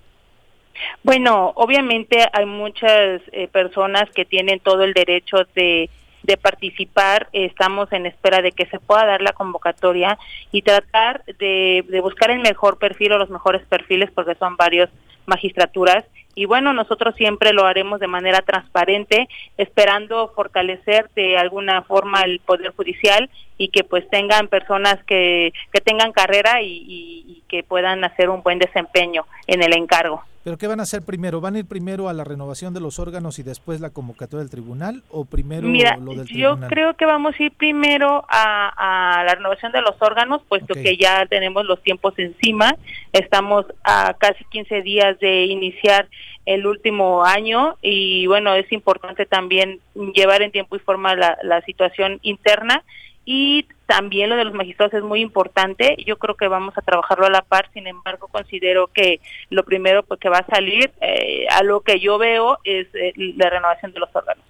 Bueno, 1.02 1.52
obviamente 1.56 2.18
hay 2.32 2.46
muchas 2.46 3.20
eh, 3.32 3.48
personas 3.48 4.10
que 4.10 4.24
tienen 4.24 4.58
todo 4.60 4.82
el 4.82 4.92
derecho 4.92 5.38
de, 5.54 5.88
de 6.24 6.36
participar. 6.36 7.28
Estamos 7.32 7.92
en 7.92 8.06
espera 8.06 8.42
de 8.42 8.52
que 8.52 8.66
se 8.66 8.80
pueda 8.80 9.06
dar 9.06 9.22
la 9.22 9.32
convocatoria 9.32 10.18
y 10.50 10.62
tratar 10.62 11.24
de, 11.38 11.84
de 11.88 12.00
buscar 12.00 12.30
el 12.30 12.40
mejor 12.40 12.78
perfil 12.78 13.12
o 13.12 13.18
los 13.18 13.30
mejores 13.30 13.62
perfiles 13.66 14.10
porque 14.14 14.34
son 14.34 14.56
varios 14.56 14.90
magistraturas. 15.26 16.04
Y 16.34 16.46
bueno, 16.46 16.72
nosotros 16.72 17.14
siempre 17.16 17.52
lo 17.52 17.64
haremos 17.66 18.00
de 18.00 18.06
manera 18.08 18.40
transparente, 18.42 19.28
esperando 19.56 20.32
fortalecer 20.34 21.10
de 21.14 21.36
alguna 21.38 21.82
forma 21.82 22.22
el 22.22 22.40
Poder 22.40 22.72
Judicial 22.74 23.30
y 23.58 23.68
que 23.68 23.84
pues 23.84 24.08
tengan 24.10 24.48
personas 24.48 24.98
que, 25.04 25.52
que 25.72 25.80
tengan 25.80 26.12
carrera 26.12 26.60
y, 26.62 26.66
y- 26.68 27.24
y 27.26 27.42
que 27.48 27.62
puedan 27.62 28.04
hacer 28.04 28.28
un 28.30 28.42
buen 28.42 28.58
desempeño 28.58 29.24
en 29.46 29.62
el 29.62 29.72
encargo. 29.76 30.22
¿Pero 30.42 30.58
qué 30.58 30.66
van 30.66 30.78
a 30.80 30.82
hacer 30.82 31.00
primero? 31.02 31.40
¿Van 31.40 31.54
a 31.54 31.60
ir 31.60 31.66
primero 31.66 32.06
a 32.10 32.12
la 32.12 32.22
renovación 32.22 32.74
de 32.74 32.80
los 32.80 32.98
órganos 32.98 33.38
y 33.38 33.42
después 33.42 33.80
la 33.80 33.88
convocatoria 33.88 34.40
del 34.40 34.50
tribunal 34.50 35.02
o 35.08 35.24
primero 35.24 35.66
Mira, 35.66 35.96
lo 35.96 36.10
del 36.10 36.26
yo 36.26 36.50
tribunal? 36.50 36.68
creo 36.68 36.94
que 36.94 37.06
vamos 37.06 37.34
a 37.38 37.42
ir 37.44 37.52
primero 37.52 38.26
a, 38.28 39.20
a 39.20 39.24
la 39.24 39.34
renovación 39.36 39.72
de 39.72 39.80
los 39.80 39.94
órganos, 40.00 40.42
puesto 40.46 40.74
que 40.74 40.98
ya 40.98 41.24
tenemos 41.26 41.64
los 41.64 41.82
tiempos 41.82 42.12
encima. 42.18 42.76
Estamos 43.14 43.64
a 43.84 44.12
casi 44.18 44.44
15 44.50 44.82
días 44.82 45.18
de 45.18 45.46
iniciar 45.46 46.08
el 46.46 46.66
último 46.66 47.24
año 47.24 47.76
y 47.82 48.26
bueno, 48.26 48.54
es 48.54 48.70
importante 48.72 49.26
también 49.26 49.80
llevar 50.14 50.42
en 50.42 50.52
tiempo 50.52 50.76
y 50.76 50.80
forma 50.80 51.14
la, 51.14 51.38
la 51.42 51.62
situación 51.62 52.18
interna 52.22 52.82
y 53.24 53.66
también 53.86 54.30
lo 54.30 54.36
de 54.36 54.44
los 54.44 54.54
magistrados 54.54 54.94
es 54.94 55.02
muy 55.02 55.20
importante. 55.20 55.96
Yo 56.06 56.18
creo 56.18 56.34
que 56.34 56.48
vamos 56.48 56.76
a 56.76 56.82
trabajarlo 56.82 57.26
a 57.26 57.30
la 57.30 57.42
par, 57.42 57.70
sin 57.72 57.86
embargo, 57.86 58.28
considero 58.28 58.88
que 58.88 59.20
lo 59.50 59.64
primero 59.64 60.02
pues, 60.02 60.20
que 60.20 60.28
va 60.28 60.38
a 60.38 60.46
salir, 60.46 60.90
eh, 61.00 61.46
a 61.50 61.62
lo 61.62 61.80
que 61.80 62.00
yo 62.00 62.18
veo, 62.18 62.58
es 62.64 62.86
eh, 62.94 63.12
la 63.16 63.50
renovación 63.50 63.92
de 63.92 64.00
los 64.00 64.10
órganos 64.14 64.44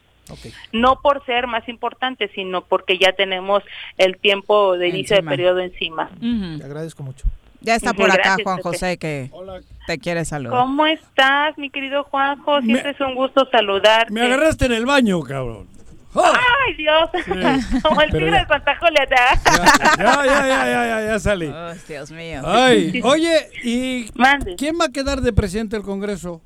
no 0.72 1.00
por 1.00 1.24
ser 1.26 1.46
más 1.46 1.68
importante, 1.68 2.30
sino 2.34 2.62
porque 2.62 2.98
ya 2.98 3.12
tenemos 3.12 3.62
el 3.98 4.16
tiempo 4.16 4.76
de 4.76 4.88
inicio 4.88 5.16
Encima. 5.16 5.30
de 5.30 5.36
periodo 5.36 5.60
encima. 5.60 6.10
Te 6.58 6.64
agradezco 6.64 7.02
mucho. 7.02 7.26
Ya 7.64 7.74
está 7.74 7.94
por 7.94 8.10
acá 8.10 8.16
gracias, 8.36 8.42
Juan. 8.44 8.60
José 8.62 8.98
que 8.98 9.30
te 9.86 9.98
quiere 9.98 10.24
saludar. 10.24 10.58
¿Cómo 10.60 10.86
estás, 10.86 11.56
mi 11.58 11.70
querido 11.70 12.04
Juanjo? 12.04 12.60
Siempre 12.62 12.90
es 12.90 13.00
un 13.00 13.14
gusto 13.14 13.48
saludarte. 13.50 14.12
Me 14.12 14.22
agarraste 14.22 14.66
en 14.66 14.72
el 14.72 14.86
baño, 14.86 15.20
cabrón. 15.22 15.68
¡Ay, 16.14 16.74
Dios! 16.76 17.10
Como 17.82 18.00
el 18.00 18.10
Pero 18.10 18.26
tigre 18.26 18.30
ya. 18.36 18.42
de 18.42 18.46
Santa 18.46 18.76
Julieta. 18.78 19.16
Ya, 19.98 20.24
ya, 20.24 20.46
ya, 20.46 20.66
ya, 20.66 20.86
ya, 20.86 21.06
ya 21.06 21.18
salí. 21.18 21.52
Dios 21.88 22.10
mío. 22.12 22.42
Ay, 22.44 23.00
oye, 23.02 23.48
¿y 23.64 24.04
quién 24.56 24.76
va 24.80 24.84
a 24.84 24.92
quedar 24.92 25.20
de 25.22 25.32
presidente 25.32 25.74
del 25.76 25.84
Congreso? 25.84 26.40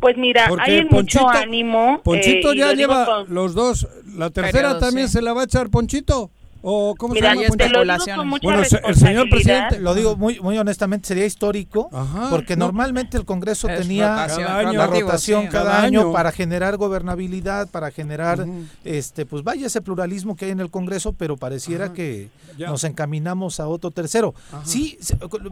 Pues 0.00 0.16
mira, 0.16 0.46
Porque 0.48 0.70
hay 0.70 0.84
mucho 0.84 1.28
ánimo. 1.28 2.00
Ponchito 2.04 2.52
eh, 2.52 2.56
ya 2.56 2.66
lo 2.68 2.72
lleva 2.74 3.04
con- 3.04 3.34
los 3.34 3.54
dos. 3.54 3.86
¿La 4.16 4.30
tercera 4.30 4.68
Periodo, 4.70 4.78
también 4.80 5.08
sí. 5.08 5.14
se 5.14 5.22
la 5.22 5.32
va 5.32 5.42
a 5.42 5.44
echar 5.44 5.70
Ponchito? 5.70 6.30
¿O 6.70 6.94
cómo 6.96 7.14
Mira, 7.14 7.30
se 7.34 7.36
llama? 7.44 7.56
te 7.56 7.68
lo 7.70 7.80
digo 7.80 7.82
Especulaciones. 7.94 8.16
con 8.18 8.28
mucha 8.28 8.42
Bueno, 8.46 8.62
el 8.88 8.94
señor 8.96 9.30
presidente- 9.30 9.80
Lo 9.80 9.94
digo 9.94 10.16
muy, 10.16 10.38
muy 10.40 10.58
honestamente, 10.58 11.08
sería 11.08 11.24
histórico, 11.24 11.88
Ajá, 11.92 12.26
porque 12.28 12.56
no. 12.56 12.66
normalmente 12.66 13.16
el 13.16 13.24
Congreso 13.24 13.68
Es 13.70 13.80
tenía 13.80 14.10
rotación, 14.14 14.46
Cada 14.46 14.58
año. 14.58 14.72
la 14.78 14.86
rotación 14.86 15.42
sí. 15.44 15.48
cada, 15.48 15.64
Cada 15.70 15.82
año, 15.82 16.00
año. 16.02 16.12
para 16.12 16.30
generar 16.30 16.76
gobernabilidad, 16.76 17.68
para 17.68 17.90
generar, 17.90 18.44
este, 18.84 19.24
pues 19.24 19.42
vaya 19.44 19.66
ese 19.66 19.80
pluralismo 19.80 20.36
que 20.36 20.44
hay 20.44 20.50
en 20.50 20.60
el 20.60 20.70
Congreso, 20.70 21.14
pero 21.14 21.38
pareciera 21.38 21.86
Ajá. 21.86 21.94
que 21.94 22.28
Ya. 22.58 22.68
nos 22.68 22.84
encaminamos 22.84 23.60
a 23.60 23.68
otro 23.68 23.90
tercero. 23.90 24.34
Ajá. 24.52 24.60
Sí, 24.66 24.98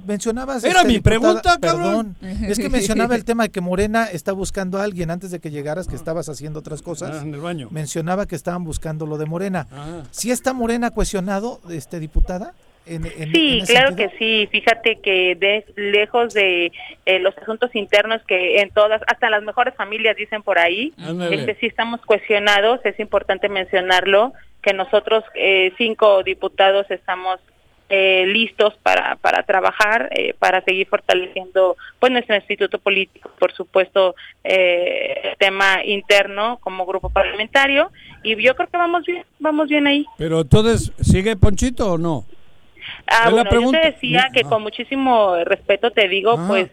mencionabas. 0.06 0.64
Era 0.64 0.80
este, 0.80 0.86
mi 0.88 0.94
diputada, 0.94 1.18
pregunta, 1.20 1.58
cabrón. 1.60 2.16
Perdón, 2.20 2.44
es 2.50 2.58
que 2.58 2.68
mencionaba 2.68 3.14
el 3.16 3.24
tema 3.24 3.44
de 3.44 3.48
que 3.50 3.60
Morena 3.60 4.04
está 4.04 4.32
buscando 4.32 4.78
a 4.78 4.82
alguien 4.82 5.10
antes 5.10 5.30
de 5.30 5.38
que 5.40 5.50
llegaras, 5.50 5.86
que 5.86 5.96
estabas 5.96 6.28
haciendo 6.28 6.58
otras 6.60 6.82
cosas. 6.82 7.12
Ah, 7.14 7.22
en 7.22 7.32
el 7.34 7.40
baño. 7.40 7.68
Mencionaba 7.70 8.26
que 8.26 8.36
estaban 8.36 8.64
buscando 8.64 9.06
lo 9.06 9.18
de 9.18 9.26
Morena. 9.26 9.66
Ajá. 9.70 10.02
¿Sí 10.10 10.30
está 10.30 10.52
Morena 10.52 10.90
cuestionado, 11.06 11.60
este 11.70 12.00
diputada? 12.00 12.52
En, 12.84 13.04
en- 13.06 13.32
Sí, 13.32 13.58
en 13.60 13.66
claro 13.66 13.88
sentido? 13.88 14.10
que 14.10 14.18
sí. 14.18 14.48
Fíjate 14.50 15.00
que 15.00 15.34
de, 15.36 15.64
lejos 15.76 16.34
de 16.34 16.72
eh, 17.04 17.18
los 17.20 17.36
asuntos 17.38 17.74
internos 17.74 18.22
que 18.26 18.60
en 18.60 18.70
todas, 18.70 19.02
hasta 19.06 19.30
las 19.30 19.42
mejores 19.42 19.74
familias 19.74 20.16
dicen 20.16 20.42
por 20.42 20.58
ahí, 20.58 20.92
este 21.30 21.56
sí 21.60 21.66
estamos 21.66 22.00
cuestionados. 22.02 22.80
Es 22.84 22.98
importante 23.00 23.48
mencionarlo 23.48 24.32
que 24.62 24.72
nosotros 24.72 25.24
eh, 25.34 25.72
cinco 25.78 26.22
diputados 26.24 26.86
estamos 26.90 27.38
eh, 27.88 28.24
listos 28.26 28.74
para 28.82 29.16
para 29.16 29.44
trabajar, 29.44 30.08
eh, 30.12 30.34
para 30.38 30.60
seguir 30.62 30.88
fortaleciendo 30.88 31.76
pues 32.00 32.10
nuestro 32.10 32.34
instituto 32.34 32.78
político, 32.78 33.30
por 33.38 33.52
supuesto 33.52 34.14
eh, 34.42 35.20
el 35.30 35.36
tema 35.36 35.84
interno 35.84 36.58
como 36.60 36.84
grupo 36.84 37.10
parlamentario 37.10 37.90
y 38.24 38.34
yo 38.42 38.56
creo 38.56 38.68
que 38.68 38.76
vamos 38.76 39.04
bien, 39.04 39.24
vamos 39.38 39.68
bien 39.68 39.86
ahí. 39.86 40.04
Pero 40.18 40.40
entonces, 40.40 40.92
¿sigue 41.00 41.36
Ponchito 41.36 41.92
o 41.92 41.98
no? 41.98 42.24
Ah, 43.06 43.30
bueno, 43.30 43.50
yo 43.50 43.70
te 43.70 43.78
decía 43.92 44.30
que 44.32 44.42
Ah. 44.44 44.48
con 44.48 44.62
muchísimo 44.62 45.36
respeto 45.44 45.90
te 45.92 46.08
digo, 46.08 46.32
Ah. 46.38 46.44
pues 46.48 46.70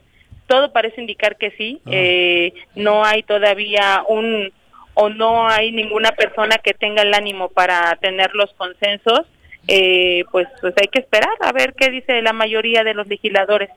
todo 0.47 0.71
parece 0.73 1.01
indicar 1.01 1.37
que 1.37 1.51
sí. 1.51 1.79
Ah. 1.85 1.89
Eh, 1.91 2.53
no 2.75 3.05
hay 3.05 3.23
todavía 3.23 4.03
un 4.07 4.51
o 4.95 5.09
no 5.09 5.47
hay 5.47 5.71
ninguna 5.71 6.11
persona 6.11 6.57
que 6.57 6.73
tenga 6.73 7.01
el 7.01 7.13
ánimo 7.15 7.49
para 7.49 7.95
tener 7.97 8.31
los 8.35 8.51
consensos. 8.53 9.21
Eh, 9.67 10.23
pues, 10.31 10.47
pues 10.61 10.73
hay 10.81 10.87
que 10.87 10.99
esperar 10.99 11.29
a 11.41 11.51
ver 11.53 11.73
qué 11.73 11.89
dice 11.89 12.21
la 12.21 12.33
mayoría 12.33 12.83
de 12.83 12.93
los 12.93 13.07
legisladores. 13.07 13.69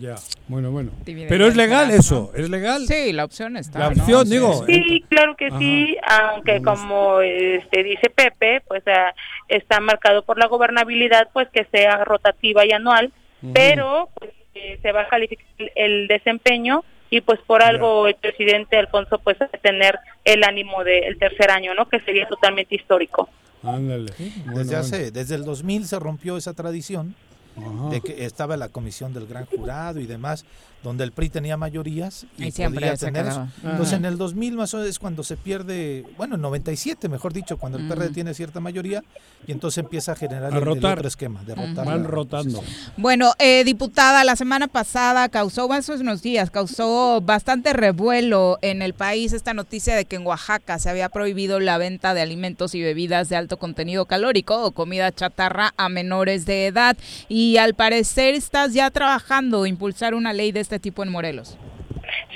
Ya, 0.00 0.14
bueno, 0.48 0.70
bueno. 0.70 0.92
Pero 1.28 1.46
es 1.46 1.56
legal 1.56 1.90
eso, 1.90 2.32
es 2.34 2.48
legal. 2.48 2.86
Sí, 2.86 3.12
la 3.12 3.24
opción 3.26 3.58
está. 3.58 3.80
La 3.80 3.90
¿no? 3.90 4.02
opción, 4.02 4.26
Sí, 4.26 4.32
digo, 4.32 4.64
sí. 4.66 5.04
Claro 5.10 5.36
que 5.36 5.48
Ajá. 5.48 5.58
sí, 5.58 5.96
aunque 6.08 6.62
como 6.62 7.20
este 7.20 7.82
dice 7.82 8.08
Pepe, 8.08 8.62
pues 8.66 8.82
ah, 8.86 9.12
está 9.48 9.80
marcado 9.80 10.22
por 10.24 10.38
la 10.38 10.46
gobernabilidad, 10.46 11.28
pues 11.34 11.48
que 11.50 11.66
sea 11.70 12.02
rotativa 12.04 12.64
y 12.64 12.72
anual, 12.72 13.12
pero 13.52 14.08
pues, 14.14 14.30
eh, 14.54 14.78
se 14.80 14.90
va 14.92 15.02
a 15.02 15.08
calificar 15.08 15.44
el- 15.74 16.08
desempeño 16.08 16.82
y 17.10 17.20
pues 17.20 17.38
por 17.46 17.62
algo 17.62 18.08
el 18.08 18.14
presidente 18.14 18.78
Alfonso 18.78 19.18
pues 19.18 19.36
tener 19.60 19.98
el 20.24 20.44
ánimo 20.44 20.82
del 20.82 21.18
tercer 21.18 21.50
año, 21.50 21.74
¿no? 21.74 21.90
Que 21.90 22.00
sería 22.00 22.26
totalmente 22.26 22.74
histórico. 22.74 23.28
Ándale. 23.64 24.12
Bueno, 24.18 24.58
Desde 24.58 24.64
bueno. 24.64 24.78
hace, 24.78 25.10
desde 25.10 25.34
el 25.34 25.44
2000 25.44 25.86
se 25.86 25.98
rompió 25.98 26.36
esa 26.36 26.52
tradición 26.54 27.14
Ajá. 27.56 27.88
de 27.90 28.00
que 28.00 28.24
estaba 28.24 28.56
la 28.56 28.68
comisión 28.68 29.12
del 29.14 29.26
gran 29.26 29.46
jurado 29.46 30.00
y 30.00 30.06
demás, 30.06 30.44
donde 30.84 31.02
el 31.02 31.10
PRI 31.10 31.30
tenía 31.30 31.56
mayorías 31.56 32.26
y, 32.38 32.44
Y 32.48 32.52
podía 32.52 32.94
tener 32.96 33.26
eso. 33.26 33.48
Entonces 33.64 33.94
en 33.94 34.04
el 34.04 34.16
2000 34.18 34.54
más 34.54 34.72
o 34.74 34.76
menos 34.76 34.90
es 34.90 34.98
cuando 35.00 35.24
se 35.24 35.36
pierde, 35.36 36.04
bueno, 36.16 36.36
en 36.36 36.42
97 36.42 37.08
mejor 37.08 37.32
dicho, 37.32 37.56
cuando 37.56 37.78
el 37.78 37.88
PRD 37.88 38.04
Ujú. 38.06 38.14
tiene 38.14 38.34
cierta 38.34 38.60
mayoría 38.60 39.02
y 39.46 39.52
entonces 39.52 39.78
empieza 39.78 40.12
a 40.12 40.14
generar 40.16 40.44
A 40.44 40.48
el- 40.48 40.54
el, 40.58 40.64
rotar. 40.64 40.98
otro 40.98 41.08
esquema, 41.08 41.42
de 41.42 41.54
rotar. 41.56 41.84
Van 41.86 42.04
rotando. 42.04 42.62
Bueno, 42.96 43.32
eh, 43.38 43.64
diputada, 43.64 44.22
la 44.24 44.36
semana 44.36 44.68
pasada 44.68 45.28
causó, 45.28 45.66
bueno, 45.66 45.80
hace 45.80 45.92
unos 45.94 46.22
días, 46.22 46.50
causó 46.50 47.20
bastante 47.20 47.72
revuelo 47.72 48.58
en 48.62 48.82
el 48.82 48.94
país 48.94 49.32
esta 49.32 49.54
noticia 49.54 49.96
de 49.96 50.04
que 50.04 50.16
en 50.16 50.26
Oaxaca 50.26 50.78
se 50.78 50.90
había 50.90 51.08
prohibido 51.08 51.60
la 51.60 51.78
venta 51.78 52.12
de 52.14 52.20
alimentos 52.20 52.74
y 52.74 52.82
bebidas 52.82 53.28
de 53.28 53.36
alto 53.36 53.56
contenido 53.56 54.04
calórico 54.06 54.62
o 54.64 54.72
comida 54.72 55.10
chatarra 55.12 55.72
a 55.76 55.88
menores 55.88 56.44
de 56.46 56.66
edad. 56.66 56.96
Y 57.28 57.56
al 57.56 57.74
parecer 57.74 58.34
estás 58.34 58.74
ya 58.74 58.90
trabajando 58.90 59.66
impulsar 59.66 60.14
una 60.14 60.32
ley 60.32 60.52
de 60.52 60.60
este 60.60 60.73
tipo 60.78 61.02
en 61.02 61.10
Morelos. 61.10 61.58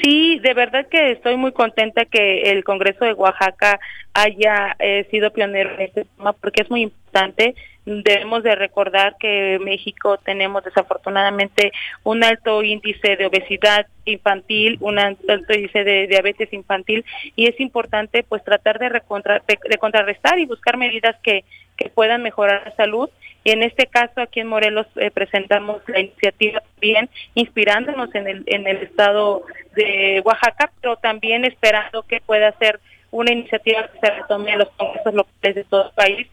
Sí, 0.02 0.38
de 0.40 0.54
verdad 0.54 0.86
que 0.88 1.12
estoy 1.12 1.36
muy 1.36 1.52
contenta 1.52 2.04
que 2.04 2.50
el 2.50 2.64
Congreso 2.64 3.04
de 3.04 3.12
Oaxaca 3.12 3.78
haya 4.14 4.74
eh, 4.78 5.06
sido 5.10 5.32
pionero 5.32 5.74
en 5.74 5.80
este 5.82 6.04
tema 6.04 6.32
porque 6.32 6.62
es 6.62 6.70
muy 6.70 6.82
importante. 6.82 7.54
Debemos 7.84 8.42
de 8.42 8.54
recordar 8.54 9.16
que 9.18 9.58
México 9.62 10.18
tenemos 10.18 10.62
desafortunadamente 10.64 11.72
un 12.04 12.22
alto 12.22 12.62
índice 12.62 13.16
de 13.16 13.26
obesidad 13.26 13.86
infantil, 14.04 14.76
un 14.80 14.98
alto 14.98 15.24
índice 15.54 15.84
de 15.84 16.06
diabetes 16.06 16.52
infantil 16.52 17.04
y 17.34 17.46
es 17.46 17.58
importante 17.60 18.22
pues 18.24 18.44
tratar 18.44 18.78
de, 18.78 18.88
recontra- 18.90 19.42
de- 19.46 19.58
de 19.68 19.78
contrarrestar 19.78 20.38
y 20.38 20.44
buscar 20.46 20.76
medidas 20.76 21.16
que, 21.22 21.44
que 21.76 21.88
puedan 21.88 22.22
mejorar 22.22 22.62
la 22.66 22.76
salud. 22.76 23.08
En 23.50 23.62
este 23.62 23.86
caso 23.86 24.20
aquí 24.20 24.40
en 24.40 24.46
Morelos 24.46 24.86
eh, 24.96 25.10
presentamos 25.10 25.80
la 25.86 26.00
iniciativa 26.00 26.62
bien 26.82 27.08
inspirándonos 27.34 28.14
en 28.14 28.28
el, 28.28 28.42
en 28.44 28.66
el 28.66 28.82
estado 28.82 29.42
de 29.74 30.20
Oaxaca, 30.22 30.70
pero 30.82 30.96
también 30.96 31.46
esperando 31.46 32.02
que 32.02 32.20
pueda 32.20 32.52
ser 32.58 32.78
una 33.10 33.32
iniciativa 33.32 33.88
que 33.88 34.00
se 34.00 34.14
retome 34.14 34.52
en 34.52 34.58
los 34.58 34.68
congresos 34.70 35.14
locales 35.14 35.54
de 35.54 35.64
todo 35.64 35.86
el 35.86 35.94
país. 35.94 36.26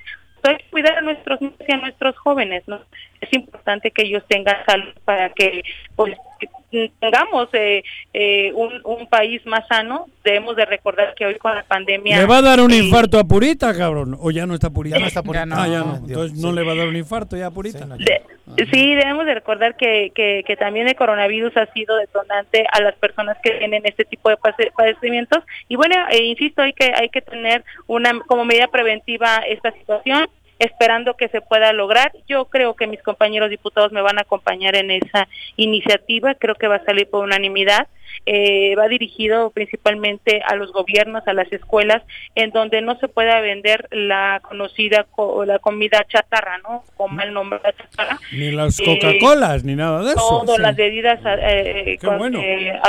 Que 0.43 0.57
cuidar 0.69 0.97
a 0.97 1.01
nuestros 1.01 1.39
niños 1.39 1.57
y 1.65 1.73
a 1.73 1.77
nuestros 1.77 2.17
jóvenes, 2.17 2.63
¿no? 2.67 2.81
Es 3.21 3.31
importante 3.31 3.91
que 3.91 4.03
ellos 4.03 4.23
tengan 4.27 4.65
salud 4.65 4.93
para 5.05 5.29
que 5.29 5.63
pues 5.95 6.17
que 6.39 6.91
tengamos 6.99 7.49
eh, 7.53 7.83
eh, 8.13 8.51
un, 8.53 8.81
un 8.83 9.07
país 9.07 9.45
más 9.45 9.67
sano. 9.67 10.07
Debemos 10.23 10.55
de 10.55 10.65
recordar 10.65 11.13
que 11.15 11.25
hoy 11.25 11.35
con 11.35 11.53
la 11.53 11.63
pandemia 11.63 12.17
¿Le 12.19 12.25
va 12.25 12.39
a 12.39 12.41
dar 12.41 12.59
un 12.59 12.71
eh, 12.71 12.77
infarto 12.77 13.19
a 13.19 13.23
Purita, 13.23 13.75
cabrón? 13.77 14.17
¿O 14.19 14.31
ya 14.31 14.45
no 14.45 14.53
está 14.55 14.69
Purita? 14.69 14.97
Ya 14.97 15.01
no 15.01 15.07
está 15.07 15.21
Purita. 15.23 15.45
Ah, 15.51 15.67
ya 15.67 15.79
No, 15.79 15.85
no. 15.85 15.95
Entonces 16.07 16.37
no 16.39 16.51
le 16.51 16.63
va 16.63 16.71
a 16.73 16.75
dar 16.75 16.87
un 16.87 16.95
infarto 16.95 17.37
ya 17.37 17.47
a 17.47 17.51
Purita. 17.51 17.79
Sí, 17.79 17.85
no, 17.87 17.95
ya. 17.97 18.05
De- 18.05 18.65
sí, 18.71 18.95
debemos 18.95 19.25
de 19.25 19.33
recordar 19.35 19.75
que, 19.75 20.11
que, 20.15 20.43
que 20.45 20.55
también 20.55 20.87
el 20.87 20.95
coronavirus 20.95 21.55
ha 21.57 21.65
sido 21.73 21.95
detonante 21.97 22.65
a 22.71 22.79
las 22.81 22.95
personas 22.95 23.37
que 23.43 23.51
tienen 23.51 23.81
este 23.85 24.05
tipo 24.05 24.29
de 24.29 24.37
padecimientos 24.75 25.43
y 25.67 25.75
bueno, 25.75 25.95
eh, 26.11 26.23
insisto, 26.23 26.61
hay 26.61 26.73
que 26.73 26.91
hay 26.95 27.09
que 27.09 27.21
tener 27.21 27.63
una 27.87 28.19
como 28.27 28.45
medida 28.45 28.67
preventiva 28.67 29.37
esta 29.47 29.71
situación 29.71 30.27
esperando 30.59 31.15
que 31.15 31.27
se 31.29 31.41
pueda 31.41 31.73
lograr. 31.73 32.11
Yo 32.27 32.45
creo 32.45 32.75
que 32.75 32.87
mis 32.87 33.01
compañeros 33.03 33.49
diputados 33.49 33.91
me 33.91 34.01
van 34.01 34.17
a 34.17 34.21
acompañar 34.21 34.75
en 34.75 34.91
esa 34.91 35.27
iniciativa, 35.57 36.35
creo 36.35 36.55
que 36.55 36.67
va 36.67 36.75
a 36.77 36.85
salir 36.85 37.09
por 37.09 37.23
unanimidad. 37.23 37.87
Eh, 38.25 38.75
va 38.77 38.87
dirigido 38.87 39.49
principalmente 39.51 40.41
a 40.47 40.55
los 40.55 40.71
gobiernos, 40.71 41.27
a 41.27 41.33
las 41.33 41.51
escuelas, 41.51 42.01
en 42.35 42.51
donde 42.51 42.81
no 42.81 42.97
se 42.99 43.07
pueda 43.09 43.41
vender 43.41 43.87
la 43.91 44.39
conocida 44.41 45.05
co- 45.11 45.43
la 45.43 45.59
comida 45.59 46.05
chatarra, 46.07 46.57
¿no? 46.59 46.83
Con 46.95 47.13
mal 47.15 47.33
nombre 47.33 47.59
la 47.63 47.73
chatarra. 47.73 48.19
Ni 48.31 48.51
las 48.51 48.79
Eh, 48.79 48.85
Coca-Colas, 48.85 49.63
ni 49.65 49.75
nada 49.75 50.01
de 50.03 50.11
eso. 50.11 50.43
Todas 50.45 50.59
las 50.59 50.75
bebidas 50.75 51.19
eh, 51.25 51.97
con- 52.01 52.17
bueno. 52.17 52.39
eh, 52.41 52.79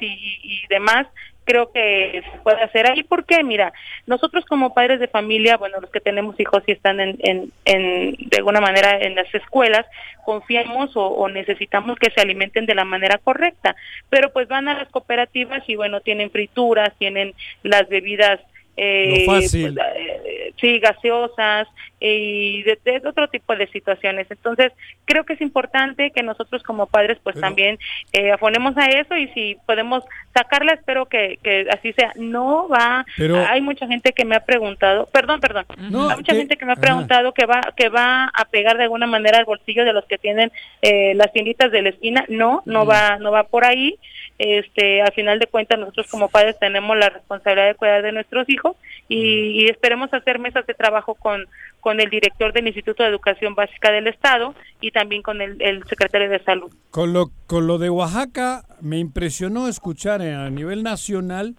y, 0.00 0.06
y- 0.06 0.38
y 0.42 0.66
demás 0.68 1.06
creo 1.48 1.72
que 1.72 2.22
se 2.30 2.38
puede 2.42 2.60
hacer 2.62 2.86
ahí. 2.90 3.02
¿Por 3.02 3.24
qué? 3.24 3.42
Mira, 3.42 3.72
nosotros 4.06 4.44
como 4.44 4.74
padres 4.74 5.00
de 5.00 5.08
familia, 5.08 5.56
bueno, 5.56 5.80
los 5.80 5.90
que 5.90 6.00
tenemos 6.00 6.38
hijos 6.38 6.62
y 6.66 6.72
están 6.72 7.00
en, 7.00 7.16
en, 7.20 7.50
en- 7.64 8.16
de 8.30 8.36
alguna 8.36 8.60
manera 8.60 8.98
en 9.00 9.14
las 9.14 9.34
escuelas, 9.34 9.86
confiamos 10.26 10.94
o, 10.94 11.06
o 11.06 11.28
necesitamos 11.30 11.98
que 11.98 12.10
se 12.10 12.20
alimenten 12.20 12.66
de 12.66 12.74
la 12.74 12.84
manera 12.84 13.16
correcta. 13.18 13.74
Pero 14.10 14.30
pues 14.32 14.46
van 14.46 14.68
a 14.68 14.74
las 14.74 14.88
cooperativas 14.90 15.62
y 15.66 15.74
bueno, 15.74 16.00
tienen 16.02 16.30
frituras, 16.30 16.92
tienen 16.98 17.32
las 17.62 17.88
bebidas 17.88 18.38
eh, 18.76 19.24
Lo 19.26 19.32
fácil. 19.32 19.74
pues, 19.74 19.86
eh, 19.96 20.52
sí, 20.60 20.78
gaseosas 20.78 21.66
y 22.00 22.62
de, 22.62 22.78
de 22.84 23.08
otro 23.08 23.28
tipo 23.28 23.56
de 23.56 23.66
situaciones. 23.68 24.26
Entonces, 24.30 24.72
creo 25.04 25.24
que 25.24 25.32
es 25.34 25.40
importante 25.40 26.10
que 26.10 26.22
nosotros 26.22 26.62
como 26.62 26.86
padres 26.86 27.18
pues 27.22 27.34
Pero- 27.34 27.46
también 27.46 27.78
eh, 28.12 28.32
afonemos 28.32 28.76
a 28.76 28.86
eso 28.86 29.16
y 29.16 29.28
si 29.28 29.56
podemos 29.66 30.04
sacarla, 30.34 30.74
espero 30.74 31.06
que, 31.06 31.38
que 31.42 31.66
así 31.70 31.92
sea. 31.94 32.12
No 32.16 32.68
va, 32.68 33.04
Pero- 33.16 33.44
hay 33.48 33.60
mucha 33.60 33.86
gente 33.86 34.12
que 34.12 34.24
me 34.24 34.36
ha 34.36 34.44
preguntado, 34.44 35.06
perdón, 35.12 35.40
perdón, 35.40 35.66
No, 35.90 36.08
hay 36.10 36.16
mucha 36.16 36.34
gente 36.34 36.56
que 36.56 36.64
me 36.64 36.72
ha 36.72 36.76
preguntado 36.76 37.32
que 37.32 37.46
va 37.46 37.60
que 37.76 37.88
va 37.88 38.30
a 38.32 38.44
pegar 38.44 38.76
de 38.76 38.84
alguna 38.84 39.06
manera 39.06 39.38
al 39.38 39.44
bolsillo 39.44 39.84
de 39.84 39.92
los 39.92 40.04
que 40.06 40.18
tienen 40.18 40.52
eh, 40.82 41.14
las 41.14 41.32
tienditas 41.32 41.70
de 41.72 41.82
la 41.82 41.88
esquina. 41.90 42.24
No, 42.28 42.62
no 42.66 42.86
va 42.86 43.18
no 43.18 43.30
va 43.32 43.44
por 43.44 43.64
ahí. 43.64 43.96
Este, 44.38 45.02
al 45.02 45.12
final 45.12 45.40
de 45.40 45.48
cuentas 45.48 45.78
nosotros 45.80 46.06
como 46.08 46.28
padres 46.28 46.56
tenemos 46.60 46.96
la 46.96 47.08
responsabilidad 47.08 47.66
de 47.66 47.74
cuidar 47.74 48.02
de 48.02 48.12
nuestros 48.12 48.48
hijos 48.48 48.76
y, 49.08 49.64
y 49.64 49.68
esperemos 49.68 50.14
hacer 50.14 50.38
mesas 50.38 50.64
de 50.66 50.74
trabajo 50.74 51.14
con 51.14 51.44
con 51.88 52.00
el 52.00 52.10
director 52.10 52.52
del 52.52 52.66
Instituto 52.66 53.02
de 53.02 53.08
Educación 53.08 53.54
Básica 53.54 53.90
del 53.90 54.08
Estado 54.08 54.54
y 54.82 54.90
también 54.90 55.22
con 55.22 55.40
el, 55.40 55.56
el 55.62 55.82
secretario 55.84 56.28
de 56.28 56.38
Salud. 56.44 56.70
Con 56.90 57.14
lo, 57.14 57.30
con 57.46 57.66
lo 57.66 57.78
de 57.78 57.88
Oaxaca, 57.88 58.62
me 58.82 58.98
impresionó 58.98 59.68
escuchar 59.68 60.20
en- 60.20 60.34
a 60.34 60.50
nivel 60.50 60.82
nacional 60.82 61.54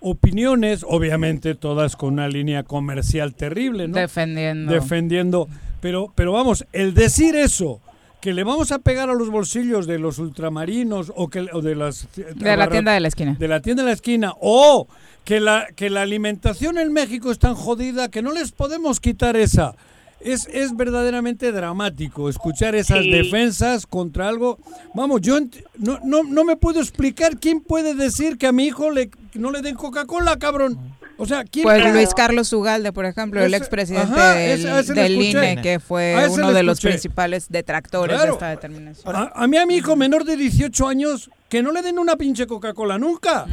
opiniones, 0.00 0.84
obviamente 0.88 1.56
todas 1.56 1.96
con 1.96 2.12
una 2.14 2.28
línea 2.28 2.62
comercial 2.62 3.34
terrible, 3.34 3.88
¿no? 3.88 3.96
Defendiendo. 3.98 4.72
Defendiendo. 4.72 5.48
Pero, 5.80 6.12
pero 6.14 6.30
vamos, 6.30 6.64
el 6.72 6.94
decir 6.94 7.34
eso, 7.34 7.80
que 8.22 8.32
le 8.32 8.44
vamos 8.44 8.70
a 8.70 8.78
pegar 8.78 9.10
a 9.10 9.14
los 9.14 9.30
bolsillos 9.30 9.86
de 9.88 9.98
los 9.98 10.18
ultramarinos 10.20 11.12
o, 11.16 11.28
que, 11.28 11.40
o 11.52 11.60
de 11.60 11.74
las... 11.74 12.06
De 12.14 12.56
la 12.56 12.68
tienda 12.70 12.92
de 12.92 13.00
la 13.00 13.08
esquina. 13.08 13.36
De 13.38 13.48
la 13.48 13.60
tienda 13.60 13.82
de 13.82 13.88
la 13.88 13.92
esquina. 13.94 14.32
O 14.40 14.86
que 15.24 15.40
la, 15.40 15.66
que 15.74 15.90
la 15.90 16.02
alimentación 16.02 16.78
en 16.78 16.92
México 16.92 17.32
es 17.32 17.40
tan 17.40 17.54
jodida 17.56 18.10
que 18.10 18.22
no 18.22 18.32
les 18.32 18.52
podemos 18.52 19.00
quitar 19.00 19.36
esa. 19.36 19.74
Es, 20.20 20.46
es 20.52 20.76
verdaderamente 20.76 21.50
dramático 21.50 22.28
escuchar 22.28 22.76
esas 22.76 23.00
Sí. 23.02 23.10
defensas 23.10 23.86
contra 23.88 24.28
algo. 24.28 24.60
Vamos, 24.94 25.20
yo 25.20 25.40
no, 25.78 25.98
no, 26.04 26.22
no 26.22 26.44
me 26.44 26.54
puedo 26.54 26.80
explicar 26.80 27.40
quién 27.40 27.60
puede 27.60 27.96
decir 27.96 28.38
que 28.38 28.46
a 28.46 28.52
mi 28.52 28.66
hijo 28.66 28.92
le, 28.92 29.10
no 29.34 29.50
le 29.50 29.62
den 29.62 29.74
Coca-Cola, 29.74 30.38
cabrón. 30.38 30.78
O 31.22 31.26
sea, 31.26 31.44
¿quién 31.44 31.62
Pues 31.62 31.92
Luis 31.92 32.14
Carlos 32.14 32.52
Ugalde, 32.52 32.92
por 32.92 33.04
ejemplo, 33.06 33.42
el 33.44 33.54
expresidente 33.54 34.12
ajá, 34.12 34.32
del, 34.34 34.66
ese- 34.66 34.92
del. 34.94 35.22
INE, 35.22 35.60
que 35.62 35.78
fue 35.80 36.16
uno 36.30 36.52
de 36.52 36.62
los 36.62 36.80
principales 36.80 37.46
detractores 37.48 38.16
Claro. 38.16 38.32
de 38.32 38.36
esta 38.36 38.48
determinación. 38.50 39.14
A, 39.14 39.30
a 39.34 39.46
mí 39.46 39.56
a 39.56 39.64
mi 39.66 39.76
hijo 39.76 39.94
menor 39.96 40.24
de 40.24 40.36
18 40.36 40.88
años 40.88 41.30
que 41.48 41.62
no 41.62 41.70
le 41.72 41.82
den 41.82 41.98
una 41.98 42.16
pinche 42.16 42.46
Coca-Cola 42.46 42.98
nunca. 42.98 43.46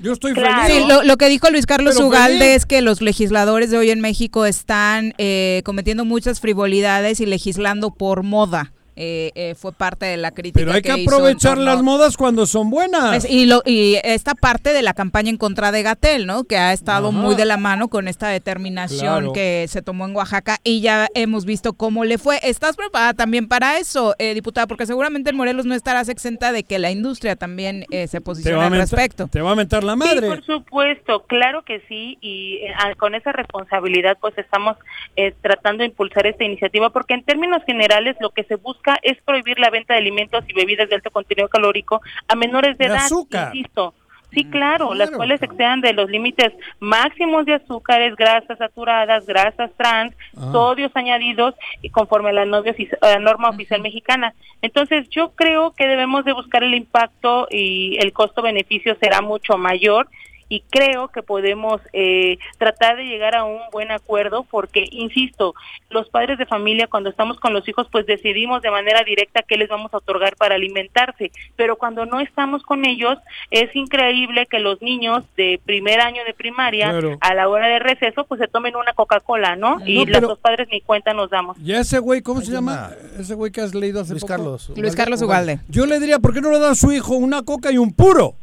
Yo 0.00 0.12
estoy 0.12 0.32
feliz. 0.32 0.48
Sí, 0.68 0.84
lo, 0.86 1.02
lo 1.02 1.16
que 1.16 1.28
dijo 1.28 1.50
Luis 1.50 1.66
Carlos 1.66 1.94
Pero 1.96 2.06
Ugalde 2.06 2.38
feliz. 2.38 2.56
es 2.56 2.66
que 2.66 2.82
los 2.82 3.00
legisladores 3.02 3.70
de 3.72 3.78
hoy 3.78 3.90
en 3.90 4.00
México 4.00 4.46
están 4.46 5.12
eh, 5.18 5.62
cometiendo 5.64 6.04
muchas 6.04 6.38
frivolidades 6.38 7.18
y 7.20 7.26
legislando 7.26 7.90
por 7.90 8.22
moda. 8.22 8.72
Eh, 9.00 9.30
eh, 9.36 9.54
fue 9.54 9.72
parte 9.72 10.06
de 10.06 10.16
la 10.16 10.32
crítica. 10.32 10.58
Pero 10.58 10.72
hay 10.72 10.82
que 10.82 10.90
aprovechar 10.90 11.56
las 11.56 11.82
modas 11.84 12.16
cuando 12.16 12.46
son 12.46 12.68
buenas. 12.68 13.24
Y, 13.30 13.46
lo, 13.46 13.62
y 13.64 13.96
esta 14.02 14.34
parte 14.34 14.72
de 14.72 14.82
la 14.82 14.92
campaña 14.92 15.30
en 15.30 15.36
contra 15.36 15.70
de 15.70 15.84
Gatel, 15.84 16.26
¿no? 16.26 16.42
Que 16.42 16.56
ha 16.56 16.72
estado 16.72 17.10
Ajá. 17.10 17.16
muy 17.16 17.36
de 17.36 17.44
la 17.44 17.58
mano 17.58 17.86
con 17.88 18.08
esta 18.08 18.26
determinación 18.28 18.98
Claro. 19.18 19.32
que 19.32 19.66
se 19.68 19.82
tomó 19.82 20.04
en 20.06 20.16
Oaxaca 20.16 20.58
y 20.64 20.80
ya 20.80 21.06
hemos 21.14 21.44
visto 21.44 21.74
cómo 21.74 22.04
le 22.04 22.18
fue. 22.18 22.40
¿Estás 22.42 22.74
preparada 22.76 23.14
también 23.14 23.46
para 23.46 23.78
eso, 23.78 24.16
eh, 24.18 24.34
diputada? 24.34 24.66
Porque 24.66 24.84
seguramente 24.84 25.30
en 25.30 25.36
Morelos 25.36 25.64
no 25.64 25.74
estarás 25.76 26.08
exenta 26.08 26.50
de 26.50 26.64
que 26.64 26.80
la 26.80 26.90
industria 26.90 27.36
también 27.36 27.84
eh, 27.90 28.08
se 28.08 28.20
posicione 28.20 28.56
al 28.64 28.70
mentar, 28.72 28.88
respecto. 28.90 29.28
te 29.28 29.40
va 29.40 29.52
a 29.52 29.54
mentar 29.54 29.84
la 29.84 29.92
Sí, 29.92 29.98
madre. 30.00 30.26
por 30.26 30.44
supuesto, 30.44 31.22
claro 31.26 31.62
que 31.64 31.80
sí, 31.88 32.18
y 32.20 32.56
eh, 32.64 32.72
ah, 32.76 32.94
con 32.98 33.14
esa 33.14 33.30
responsabilidad 33.30 34.16
pues 34.20 34.36
estamos 34.38 34.76
eh, 35.14 35.34
tratando 35.40 35.82
de 35.82 35.86
impulsar 35.90 36.26
esta 36.26 36.42
iniciativa 36.44 36.90
porque 36.90 37.14
en 37.14 37.22
términos 37.22 37.62
generales 37.64 38.16
lo 38.20 38.30
que 38.30 38.42
se 38.44 38.56
busca 38.56 38.87
es 39.02 39.20
prohibir 39.22 39.58
la 39.58 39.70
venta 39.70 39.94
de 39.94 40.00
alimentos 40.00 40.44
y 40.48 40.52
bebidas 40.52 40.88
de 40.88 40.94
alto 40.96 41.10
contenido 41.10 41.48
calórico 41.48 42.00
a 42.28 42.34
menores 42.34 42.78
de, 42.78 42.86
De 42.86 42.90
edad, 42.94 43.04
azúcar. 43.04 43.54
insisto. 43.54 43.94
Sí, 44.30 44.44
claro, 44.44 44.92
las 44.92 45.10
cuales 45.10 45.40
excedan 45.42 45.80
de 45.80 45.94
los 45.94 46.10
límites 46.10 46.52
máximos 46.80 47.46
de 47.46 47.54
azúcares, 47.54 48.14
grasas 48.14 48.58
saturadas, 48.58 49.24
grasas 49.24 49.70
trans, 49.78 50.14
Ah. 50.36 50.50
sodios 50.52 50.92
añadidos 50.94 51.54
y 51.80 51.88
conforme 51.88 52.28
a 52.28 52.32
la 52.34 52.44
novia 52.44 52.74
ofici- 52.74 52.98
a 53.00 53.08
la 53.08 53.18
norma 53.20 53.48
oficial 53.48 53.80
mexicana. 53.80 54.34
Entonces, 54.60 55.08
yo 55.08 55.30
creo 55.30 55.72
que 55.72 55.86
debemos 55.86 56.26
de 56.26 56.34
buscar 56.34 56.62
el 56.62 56.74
impacto 56.74 57.48
y 57.50 57.96
el 58.00 58.12
costo-beneficio 58.12 58.98
será 59.00 59.22
mucho 59.22 59.56
mayor 59.56 60.08
y 60.48 60.60
creo 60.70 61.08
que 61.08 61.22
podemos 61.22 61.80
eh, 61.92 62.38
tratar 62.58 62.96
de 62.96 63.04
llegar 63.04 63.34
a 63.36 63.44
un 63.44 63.60
buen 63.72 63.90
acuerdo 63.90 64.44
porque, 64.50 64.86
insisto, 64.90 65.54
los 65.90 66.08
padres 66.08 66.38
de 66.38 66.46
familia 66.46 66.86
cuando 66.86 67.10
estamos 67.10 67.38
con 67.38 67.52
los 67.52 67.68
hijos 67.68 67.86
pues 67.90 68.06
decidimos 68.06 68.62
de 68.62 68.70
manera 68.70 69.02
directa 69.04 69.42
qué 69.42 69.56
les 69.56 69.68
vamos 69.68 69.92
a 69.92 69.98
otorgar 69.98 70.36
para 70.36 70.54
alimentarse, 70.54 71.30
pero 71.56 71.76
cuando 71.76 72.06
no 72.06 72.20
estamos 72.20 72.62
con 72.62 72.84
ellos 72.84 73.18
es 73.50 73.74
increíble 73.76 74.46
que 74.46 74.58
los 74.58 74.80
niños 74.82 75.24
de 75.36 75.60
primer 75.64 76.00
año 76.00 76.24
de 76.24 76.34
primaria 76.34 76.90
Claro. 76.90 77.18
a 77.20 77.34
la 77.34 77.48
hora 77.48 77.68
de 77.68 77.78
receso 77.78 78.24
pues 78.24 78.40
se 78.40 78.48
tomen 78.48 78.76
una 78.76 78.92
Coca-Cola, 78.94 79.56
¿no? 79.56 79.78
Y 79.84 80.04
los 80.06 80.20
dos 80.20 80.38
padres 80.38 80.68
ni 80.70 80.80
cuenta 80.80 81.12
nos 81.12 81.30
damos. 81.30 81.56
Ya 81.62 81.80
ese 81.80 81.98
güey, 81.98 82.22
¿cómo 82.22 82.40
se 82.40 82.52
llama? 82.52 82.90
Ese 83.18 83.34
güey 83.34 83.52
que 83.52 83.60
has 83.60 83.74
leído 83.74 84.00
hace 84.00 84.12
Luis 84.12 84.22
poco. 84.22 84.32
Carlos. 84.32 84.72
Luis 84.76 84.96
Carlos 84.96 85.20
Ugalde. 85.22 85.60
Yo 85.68 85.86
le 85.86 85.98
diría, 86.00 86.18
¿por 86.18 86.32
qué 86.32 86.40
no 86.40 86.50
le 86.50 86.58
da 86.58 86.70
a 86.70 86.74
su 86.74 86.90
hijo 86.92 87.14
una 87.14 87.42
coca 87.42 87.70
y 87.70 87.78
un 87.78 87.92
puro? 87.92 88.34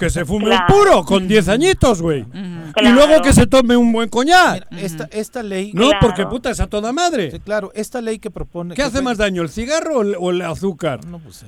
Que 0.00 0.08
se 0.10 0.24
fume 0.24 0.46
Claro. 0.46 0.64
un 0.66 0.80
puro 0.80 1.04
con 1.04 1.28
10 1.28 1.48
añitos, 1.48 2.00
güey. 2.00 2.20
Y 2.22 2.72
Claro. 2.72 2.94
luego 2.94 3.22
que 3.22 3.32
se 3.34 3.46
tome 3.46 3.76
un 3.76 3.92
buen 3.92 4.08
coñac. 4.08 4.66
Esta, 4.72 5.08
esta 5.12 5.42
ley. 5.42 5.72
No, 5.74 5.90
porque 6.00 6.24
puta, 6.26 6.50
es 6.50 6.58
a 6.60 6.66
toda 6.68 6.90
madre. 6.92 7.30
Sí, 7.32 7.40
claro, 7.40 7.70
esta 7.74 8.00
ley 8.00 8.18
que 8.18 8.30
propone. 8.30 8.70
¿Qué 8.74 8.76
que 8.76 8.82
hace 8.82 8.92
fue- 8.92 9.02
más 9.02 9.18
daño, 9.18 9.42
el 9.42 9.50
cigarro 9.50 9.98
o 9.98 10.02
el, 10.02 10.16
o 10.18 10.30
el 10.30 10.40
azúcar 10.42 11.00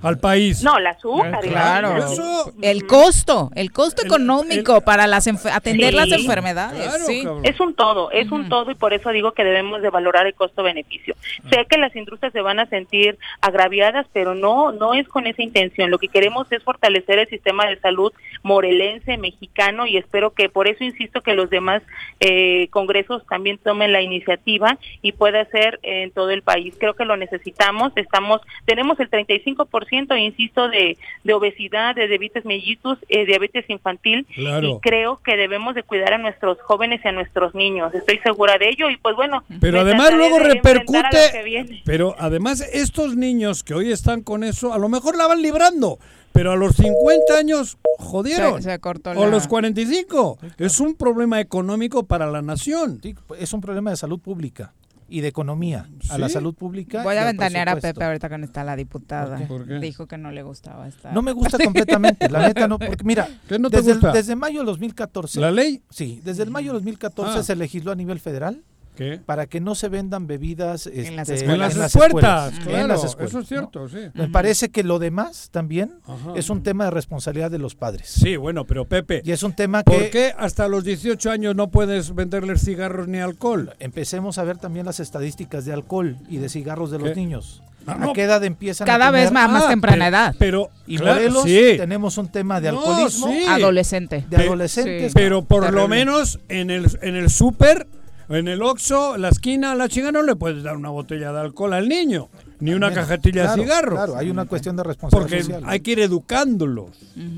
al 0.03 0.19
país? 0.19 0.63
No, 0.63 0.77
el 0.77 0.87
azúcar. 0.87 1.41
Claro. 1.41 1.97
Eso- 1.97 2.53
el 2.61 2.87
costo, 2.87 3.51
el 3.55 3.73
costo 3.73 4.05
económico 4.05 4.83
para 4.83 5.07
las 5.07 5.27
atender 5.27 5.91
Sí. 5.93 5.97
las 5.97 6.13
enfermedades. 6.13 6.93
sí. 7.07 7.25
Es 7.45 7.59
un 7.59 7.75
todo, 7.75 8.11
es 8.11 8.31
un 8.31 8.49
todo 8.51 8.71
y 8.71 8.75
por 8.75 8.93
eso 8.93 9.11
digo 9.11 9.33
que 9.33 9.45
debemos 9.45 9.81
de 9.81 9.89
valorar 9.91 10.27
el 10.27 10.35
costo-beneficio. 10.35 11.15
Sé 11.51 11.67
que 11.71 11.79
las 11.79 11.97
industrias 11.97 12.33
se 12.35 12.43
van 12.43 12.59
a 12.61 12.67
sentir 12.67 13.19
agraviadas, 13.41 14.07
pero 14.13 14.35
no, 14.35 14.73
no 14.73 14.93
es 14.95 15.09
con 15.09 15.27
esa 15.27 15.43
intención. 15.43 15.91
Lo 15.91 15.99
que 15.99 16.09
queremos 16.09 16.47
es 16.53 16.63
fortalecer 16.63 17.19
el 17.19 17.29
sistema 17.29 17.67
de 17.67 17.79
salud 17.81 18.13
morelense, 18.43 19.17
mexicano 19.19 19.87
y 19.87 19.97
espero 19.97 20.31
que 20.31 20.49
por 20.49 20.69
eso 20.69 20.85
insisto 20.85 21.21
que 21.23 21.35
los 21.35 21.51
demás 21.51 21.83
eh, 22.21 22.69
congresos 22.71 23.25
también 23.27 23.59
tomen 23.59 23.93
la 23.93 24.03
iniciativa 24.03 24.79
y 25.01 25.13
pueda 25.13 25.45
ser 25.47 25.79
en 25.83 26.11
todo 26.11 26.31
el 26.31 26.43
país. 26.43 26.75
Creo 26.79 26.95
que 26.95 27.05
lo 27.05 27.17
necesitamos. 27.17 27.93
Estamos, 27.97 28.41
tenemos 28.65 28.99
el 29.01 29.11
35%, 29.11 30.19
insisto, 30.19 30.69
de, 30.69 30.97
de 31.25 31.33
obesidad, 31.35 31.95
de 31.95 32.09
diabetes 32.09 32.45
mellitus, 32.45 32.99
eh, 33.09 33.27
diabetes 33.27 33.65
infantil 33.69 34.27
Claro. 34.35 34.69
y 34.69 34.81
creo 34.81 35.21
que 35.23 35.37
debemos 35.37 35.75
de 35.75 35.83
cuidar 35.83 36.15
a 36.15 36.19
nuestros 36.19 36.61
jóvenes 36.63 37.01
y 37.05 37.09
a 37.09 37.13
nuestros 37.13 37.55
niños. 37.55 37.95
Estoy 37.95 38.19
segura 38.19 38.59
de 38.59 38.69
ello 38.69 38.91
y 38.91 38.97
pues 38.97 39.17
bueno. 39.17 39.45
Pero 39.61 39.81
además 39.81 40.13
luego 40.15 40.39
repercute. 40.39 41.83
Pero 41.85 42.15
además 42.19 42.61
estos 42.73 43.17
niños 43.17 43.63
que 43.63 43.75
hoy 43.75 43.93
están 43.93 44.23
con 44.23 44.45
eso, 44.45 44.73
a 44.73 44.79
lo 44.79 44.89
mejor 44.89 45.17
la 45.17 45.27
van 45.27 45.43
librando. 45.43 45.99
Pero 46.33 46.53
a 46.53 46.57
los 46.57 46.75
50 46.77 47.37
años 47.39 47.79
jodieron. 47.99 48.63
Se- 48.63 48.71
se 48.71 48.79
cortó 48.79 49.11
O 49.11 49.13
a 49.13 49.27
la- 49.27 49.31
los 49.31 49.47
45. 49.49 50.39
Es 50.59 50.81
un 50.81 50.95
problema 50.95 51.41
económico 51.41 52.05
para 52.05 52.31
la 52.31 52.43
nación. 52.43 53.01
Es 53.39 53.53
un 53.53 53.61
problema 53.61 53.91
de 53.91 53.97
salud 53.97 54.19
pública 54.19 54.73
y 55.09 55.21
de 55.21 55.29
economía. 55.29 55.89
A 56.09 56.17
la 56.17 56.29
Sí. 56.29 56.35
salud 56.35 56.55
pública. 56.55 57.03
Voy 57.03 57.17
a 57.17 57.25
ventanear 57.27 57.69
a. 57.69 57.77
Pepe 57.77 58.03
ahorita 58.03 58.31
con 58.31 58.45
está 58.45 58.65
la 58.65 58.77
diputada. 58.77 59.37
¿Por 59.37 59.39
qué? 59.41 59.47
¿Por 59.47 59.67
qué? 59.69 59.79
Dijo 59.79 60.07
que 60.07 60.17
no 60.17 60.31
le 60.33 60.43
gustaba 60.43 60.89
esta. 60.89 61.13
No 61.13 61.21
me 61.21 61.33
gusta 61.33 61.59
completamente, 61.63 62.31
la 62.31 62.49
neta 62.49 62.67
no, 62.67 62.79
porque 62.79 63.05
mira, 63.05 63.29
¿Qué 63.49 63.59
no 63.59 63.69
te 63.69 63.77
desde, 63.79 63.91
el- 63.93 63.99
gusta? 63.99 64.13
desde 64.13 64.35
mayo 64.37 64.61
del 64.61 64.67
2014. 64.67 65.39
¿La 65.41 65.51
ley? 65.51 65.83
Sí, 65.91 66.21
desde 66.25 66.45
el 66.45 66.51
mayo 66.51 66.73
del 66.73 66.81
2014 66.81 67.41
Ah. 67.41 67.43
se 67.43 67.57
legisló 67.57 67.93
a 67.93 67.95
nivel 67.95 68.21
federal 68.21 68.63
¿Qué? 68.95 69.19
para 69.25 69.47
que 69.47 69.59
no 69.61 69.75
se 69.75 69.89
vendan 69.89 70.27
bebidas 70.27 70.87
En 70.87 71.17
las 71.17 71.29
este, 71.31 71.47
escuelas. 71.47 71.73
En 71.75 71.81
las 71.81 71.93
puertas, 71.93 72.53
escuelas, 72.53 72.59
claro, 72.67 72.79
en 72.83 72.89
las 72.89 73.05
escuelas, 73.05 73.31
eso 73.31 73.39
es 73.41 73.45
¿no? 73.45 73.49
cierto, 73.49 73.89
sí. 73.89 73.99
Me 74.15 74.29
parece 74.29 74.69
que 74.71 74.83
lo 74.85 74.99
demás 74.99 75.49
también 75.51 75.95
Ajá. 76.07 76.33
es 76.37 76.51
un 76.51 76.63
tema 76.63 76.85
de 76.85 76.91
responsabilidad 76.91 77.51
de 77.51 77.59
los 77.59 77.75
padres. 77.75 78.09
Sí, 78.09 78.37
bueno, 78.37 78.65
pero 78.67 78.85
Pepe. 78.87 79.23
Y 79.25 79.33
es 79.33 79.43
un 79.43 79.55
tema 79.55 79.83
¿Por 79.83 79.97
que 79.99 80.11
qué 80.11 80.35
hasta 80.39 80.69
los 80.69 80.85
18 80.85 81.31
años 81.31 81.57
no 81.57 81.71
puedes 81.71 82.15
venderles 82.15 82.65
cigarros 82.65 83.09
ni 83.09 83.19
alcohol? 83.19 83.73
empecemos 83.79 84.37
a 84.39 84.45
ver 84.45 84.59
también 84.59 84.85
las 84.87 85.01
estadísticas 85.01 85.65
de 85.65 85.73
alcohol 85.73 86.17
y 86.29 86.37
de 86.37 86.49
cigarros 86.51 86.91
de 86.91 86.99
los 86.99 87.17
niños. 87.17 87.63
Ah, 87.87 87.99
¿A 88.11 88.13
qué 88.13 88.23
edad 88.23 88.45
empiezan 88.45 88.87
Cada 88.87 89.09
a 89.09 89.11
vez 89.11 89.29
tener- 89.29 89.33
más, 89.33 89.51
más 89.51 89.65
Ah, 89.65 89.69
temprana 89.71 90.05
pero- 90.05 90.17
edad. 90.17 90.35
Pero, 90.39 90.71
Y 90.87 90.99
claro, 90.99 91.15
Morelos 91.15 91.43
sí. 91.45 91.75
tenemos 91.79 92.17
un 92.19 92.29
tema 92.29 92.61
de 92.61 92.71
No, 92.71 92.79
alcoholismo 92.79 93.27
sí. 93.27 93.45
Adolescente. 93.49 94.25
de 94.29 94.37
Pe- 94.37 94.43
adolescentes. 94.45 95.13
Pero 95.15 95.43
por 95.43 95.73
lo 95.73 95.89
menos 95.89 96.39
en 96.49 96.71
el, 96.71 96.87
en 97.03 97.17
el 97.17 97.29
súper, 97.29 97.89
en 98.29 98.49
el 98.49 98.63
Oxxo, 98.63 99.17
la 99.19 99.29
esquina, 99.29 99.75
la 99.75 99.89
chinga, 99.89 100.13
no 100.13 100.23
le 100.23 100.37
puedes 100.37 100.63
dar 100.63 100.77
una 100.77 100.91
botella 100.91 101.33
de 101.33 101.41
alcohol 101.41 101.73
al 101.75 101.89
niño, 101.89 102.29
ni 102.61 102.73
una 102.73 102.89
También. 102.89 103.07
cajetilla 103.07 103.43
Claro, 103.43 103.57
de 103.57 103.63
cigarros. 103.63 103.95
Claro, 103.95 104.17
hay 104.17 104.31
una 104.31 104.45
cuestión 104.47 104.77
de 104.77 104.83
responsabilidad 104.85 105.31
Porque 105.39 105.43
social. 105.55 105.63
hay 105.71 105.81
que 105.81 105.91
ir 105.93 106.01
educándolos. 106.01 106.91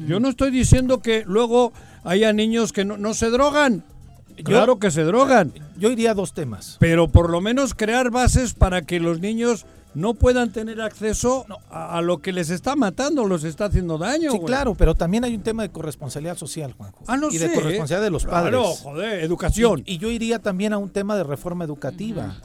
Yo 0.07 0.21
no 0.21 0.29
estoy 0.29 0.51
diciendo 0.51 1.01
que 1.01 1.25
luego 1.27 1.73
haya 2.05 2.33
niños 2.33 2.73
que 2.73 2.85
no, 2.85 2.97
no 2.97 3.15
se 3.15 3.31
drogan. 3.31 3.85
Claro 4.43 4.79
que 4.81 4.91
se 4.91 5.05
drogan. 5.05 5.53
Yo 5.79 5.91
iría 5.91 6.11
a 6.11 6.15
dos 6.15 6.35
temas. 6.35 6.77
Pero 6.81 7.09
por 7.09 7.31
lo 7.31 7.41
menos 7.41 7.73
crear 7.75 8.11
bases 8.11 8.53
para 8.55 8.83
que 8.83 8.99
los 9.01 9.21
niños 9.21 9.65
no 9.95 10.15
puedan 10.15 10.51
tener 10.53 10.81
acceso 10.81 11.47
a, 11.71 11.99
a 11.99 12.03
lo 12.03 12.19
que 12.19 12.33
les 12.33 12.51
está 12.51 12.77
matando, 12.77 13.25
los 13.27 13.45
está 13.45 13.67
haciendo 13.67 13.99
daño. 13.99 14.31
Sí, 14.33 14.39
güey. 14.39 14.47
claro, 14.47 14.75
pero 14.75 14.95
también 14.95 15.25
hay 15.25 15.35
un 15.35 15.43
tema 15.43 15.63
de 15.63 15.71
corresponsabilidad 15.71 16.37
social, 16.37 16.73
Juanjo. 16.77 17.05
Ah, 17.07 17.17
no 17.17 17.29
y 17.31 17.39
sé, 17.39 17.49
de 17.49 17.55
corresponsabilidad 17.55 18.03
de 18.03 18.11
los 18.11 18.25
Claro, 18.25 18.63
padres. 18.63 18.81
joder, 18.83 19.25
educación. 19.25 19.83
Y, 19.87 19.95
y 19.95 19.99
yo 19.99 20.11
iría 20.11 20.39
también 20.41 20.73
a 20.73 20.79
un 20.79 20.91
tema 20.91 21.17
de 21.17 21.25
reforma 21.25 21.65
educativa. 21.65 22.37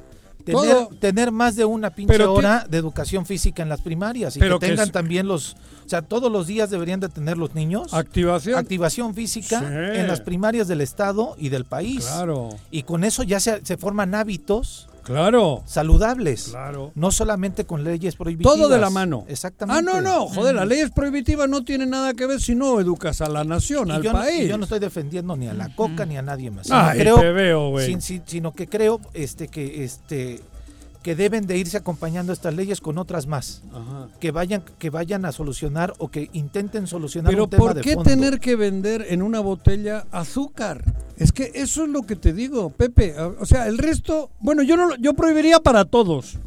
Tener, 0.46 0.88
tener 1.00 1.32
más 1.32 1.56
de 1.58 1.66
una 1.66 1.92
pinche 1.92 2.14
Pero 2.14 2.34
hora 2.34 2.66
de 2.68 2.78
educación 2.78 3.26
física 3.26 3.62
en 3.62 3.70
las 3.70 3.82
primarias 3.82 4.36
y 4.36 4.40
Pero 4.40 4.58
que 4.58 4.66
que 4.66 4.72
tengan 4.72 4.88
es- 4.88 4.92
también 4.94 5.28
los, 5.28 5.54
o 5.86 5.90
sea, 5.90 6.02
todos 6.02 6.32
los 6.32 6.48
días 6.48 6.70
deberían 6.72 7.00
de 7.00 7.10
tener 7.10 7.38
los 7.38 7.54
niños 7.54 7.94
Activación. 7.94 8.58
activación 8.58 9.14
física 9.14 9.60
Sí. 9.60 9.66
en 10.00 10.08
las 10.08 10.22
primarias 10.22 10.68
del 10.68 10.82
estado 10.82 11.36
y 11.38 11.50
del 11.50 11.66
país. 11.66 12.06
Claro, 12.06 12.50
Y 12.72 12.84
con 12.84 13.04
eso 13.04 13.22
ya 13.24 13.40
se, 13.40 13.64
se 13.64 13.78
forman 13.78 14.16
hábitos 14.16 14.89
claro, 15.04 15.64
saludables, 15.66 16.50
claro. 16.50 16.92
no 16.96 17.12
solamente 17.12 17.66
con 17.66 17.84
leyes 17.84 18.16
prohibitivas. 18.16 18.56
Todo 18.56 18.70
de 18.70 18.78
la 18.80 18.90
mano. 18.90 19.26
Exactamente. 19.28 19.80
Ah, 19.80 19.82
no, 19.82 20.02
no, 20.02 20.28
joder, 20.28 20.56
las 20.56 20.68
leyes 20.68 20.92
prohibitivas 20.92 21.50
no 21.50 21.64
tienen 21.64 21.90
nada 21.90 22.14
que 22.14 22.26
ver 22.26 22.40
si 22.42 22.56
no 22.56 22.80
educas 22.80 23.22
a 23.22 23.30
la 23.30 23.44
nación, 23.44 23.88
Y 23.90 23.92
al 23.92 24.04
yo, 24.04 24.14
no, 24.14 24.20
país. 24.20 24.44
y 24.46 24.48
yo 24.48 24.58
no 24.58 24.64
estoy 24.64 24.80
defendiendo 24.80 25.36
ni 25.36 25.48
a 25.48 25.54
la 25.54 25.74
coca 25.76 26.06
ni 26.06 26.18
a 26.18 26.22
nadie 26.22 26.52
más. 26.52 26.70
Ay, 26.72 27.00
creo, 27.00 27.20
te 27.20 27.32
veo, 27.32 27.70
güey. 27.72 27.86
sin- 27.88 28.02
sin- 28.02 28.24
sino 28.26 28.54
que 28.54 28.68
creo 28.68 29.00
este 29.14 29.48
que 29.48 29.84
este 29.84 30.42
que 31.02 31.16
deben 31.16 31.48
de 31.48 31.58
irse 31.58 31.78
acompañando 31.78 32.34
estas 32.34 32.54
leyes 32.54 32.82
con 32.82 32.98
otras 32.98 33.26
más, 33.26 33.62
que 34.20 34.32
vayan 34.32 34.64
que 34.78 34.90
vayan 34.90 35.24
a 35.26 35.32
solucionar 35.32 35.94
o 35.98 36.10
que 36.10 36.30
intenten 36.34 36.88
solucionar 36.88 37.32
Pero 37.32 37.46
un 37.46 37.50
tema 37.50 37.64
¿por 37.64 37.74
de 37.76 37.82
qué 37.82 37.94
fondo. 37.94 38.10
tener 38.10 38.40
que 38.42 38.56
vender 38.58 39.06
en 39.10 39.22
una 39.22 39.40
botella 39.40 40.06
azúcar? 40.12 40.84
Es 41.18 41.32
que 41.32 41.52
eso 41.56 41.84
es 41.84 41.90
lo 41.90 42.04
que 42.04 42.16
te 42.16 42.34
digo, 42.34 42.70
Pepe. 42.70 43.16
O 43.20 43.46
sea, 43.46 43.68
el 43.68 43.78
resto, 43.78 44.30
bueno, 44.40 44.62
yo 44.64 44.76
no 44.78 44.88
lo- 44.90 44.96
yo 44.98 45.14
prohibiría 45.14 45.60
para 45.60 45.86
todos. 45.86 46.38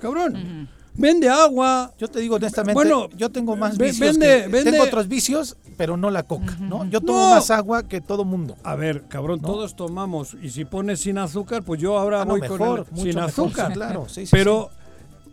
Cabrón. 0.00 0.68
Vende 0.94 1.28
agua. 1.28 1.94
Yo 1.98 2.06
te 2.08 2.20
digo 2.20 2.36
honestamente, 2.36 2.74
Bueno, 2.74 3.08
yo 3.16 3.30
tengo 3.30 3.56
más 3.56 3.78
vicios 3.78 4.18
vende- 4.18 4.42
que- 4.42 4.48
vende- 4.48 4.72
tengo 4.72 4.84
otros 4.84 5.08
vicios, 5.08 5.56
pero 5.82 5.96
no 5.96 6.10
la 6.12 6.22
coca, 6.22 6.56
¿no? 6.60 6.84
Yo 6.84 7.00
tomo 7.00 7.18
No. 7.18 7.30
más 7.30 7.50
agua 7.50 7.82
que 7.82 8.00
todo 8.00 8.24
mundo. 8.24 8.54
A 8.62 8.76
ver, 8.76 9.02
cabrón, 9.08 9.40
todos 9.40 9.74
tomamos. 9.74 10.36
Y 10.40 10.50
si 10.50 10.64
pones 10.64 11.00
sin 11.00 11.18
azúcar, 11.18 11.64
pues 11.64 11.80
yo 11.80 11.98
ahora 11.98 12.22
Ah, 12.22 12.24
no, 12.24 12.30
voy 12.34 12.40
mejor, 12.42 12.86
con 12.86 12.98
el, 12.98 13.02
sin 13.02 13.14
mejor, 13.16 13.22
azúcar. 13.30 13.66
sí, 13.66 13.72
claro, 13.74 14.08
sí, 14.08 14.26
sí, 14.26 14.30
Pero, 14.30 14.70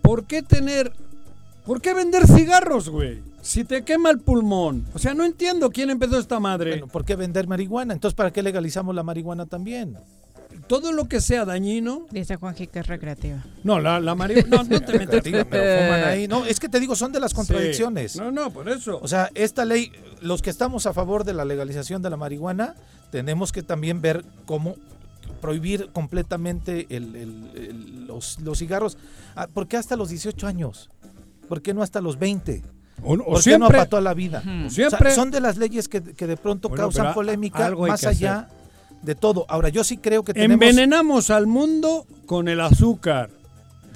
¿por 0.01 0.23
qué 0.23 0.41
tener. 0.41 0.91
¿Por 1.67 1.81
qué 1.81 1.93
vender 1.93 2.25
cigarros, 2.25 2.89
güey? 2.89 3.21
Si 3.43 3.63
te 3.63 3.83
quema 3.83 4.09
el 4.09 4.17
pulmón. 4.21 4.85
O 4.95 4.97
sea, 4.97 5.13
no 5.13 5.23
entiendo 5.23 5.69
quién 5.69 5.91
empezó 5.91 6.17
esta 6.17 6.39
madre. 6.39 6.71
Bueno, 6.71 6.87
¿por 6.87 7.05
qué 7.05 7.15
vender 7.15 7.47
marihuana? 7.47 7.93
Entonces, 7.93 8.15
¿para 8.15 8.31
qué 8.31 8.41
legalizamos 8.41 8.95
la 8.95 9.03
marihuana 9.03 9.45
también? 9.45 9.97
Todo 10.69 10.93
lo 10.93 11.09
que 11.09 11.19
sea 11.19 11.43
dañino. 11.45 12.05
Dice 12.11 12.37
Juanji 12.37 12.67
que 12.67 12.79
es 12.79 12.87
recreativa. 12.87 13.43
No, 13.63 13.79
la, 13.81 13.99
la 13.99 14.15
marihuana. 14.15 14.47
No, 14.49 14.63
no 14.63 14.81
te 14.81 14.97
metas. 14.99 15.23
Digo, 15.23 15.39
pero 15.49 15.83
fuman 15.83 16.03
ahí. 16.05 16.27
No, 16.27 16.45
es 16.45 16.59
que 16.59 16.69
te 16.69 16.79
digo, 16.79 16.95
son 16.95 17.11
de 17.11 17.19
las 17.19 17.33
contradicciones. 17.33 18.15
No, 18.15 18.31
no, 18.31 18.51
por 18.51 18.69
eso. 18.69 18.99
O 19.01 19.07
sea, 19.07 19.29
esta 19.35 19.65
ley, 19.65 19.91
los 20.21 20.41
que 20.41 20.49
estamos 20.49 20.85
a 20.85 20.93
favor 20.93 21.23
de 21.25 21.33
la 21.33 21.43
legalización 21.43 22.01
de 22.01 22.09
la 22.09 22.15
marihuana, 22.17 22.75
tenemos 23.11 23.51
que 23.51 23.63
también 23.63 23.99
ver 24.01 24.23
cómo 24.45 24.75
prohibir 25.41 25.89
completamente 25.91 26.85
el- 26.89 27.15
el- 27.15 27.51
el- 27.55 28.07
los, 28.07 28.39
los 28.39 28.59
cigarros. 28.59 28.97
Ah, 29.35 29.47
¿Por 29.53 29.67
qué 29.67 29.77
hasta 29.77 29.95
los 29.95 30.09
18 30.09 30.47
años? 30.47 30.89
¿Por 31.47 31.61
qué 31.61 31.73
no 31.73 31.81
hasta 31.81 32.01
los 32.01 32.19
20? 32.19 32.61
O- 33.03 33.13
o 33.13 33.17
¿Por 33.17 33.25
qué 33.25 33.31
no 33.31 33.41
siempre- 33.41 33.67
para 33.77 33.85
toda 33.89 34.01
la 34.01 34.13
vida? 34.13 34.43
Ujú. 34.45 34.67
O 34.67 34.69
sea, 34.69 34.89
Siempre- 34.89 35.15
son 35.15 35.31
de 35.31 35.39
las 35.39 35.57
leyes 35.57 35.87
que, 35.87 36.01
que 36.03 36.27
de 36.27 36.35
pronto 36.37 36.69
Bueno, 36.69 36.83
causan 36.83 37.13
polémica 37.13 37.71
más 37.75 38.03
allá 38.03 38.49
de 39.01 39.15
todo. 39.15 39.45
Ahora, 39.49 39.69
yo 39.69 39.83
sí 39.83 39.97
creo 39.97 40.23
que 40.23 40.33
tenemos... 40.33 40.53
Envenenamos 40.55 41.29
al 41.29 41.47
mundo 41.47 42.05
con 42.25 42.47
el 42.47 42.61
azúcar. 42.61 43.29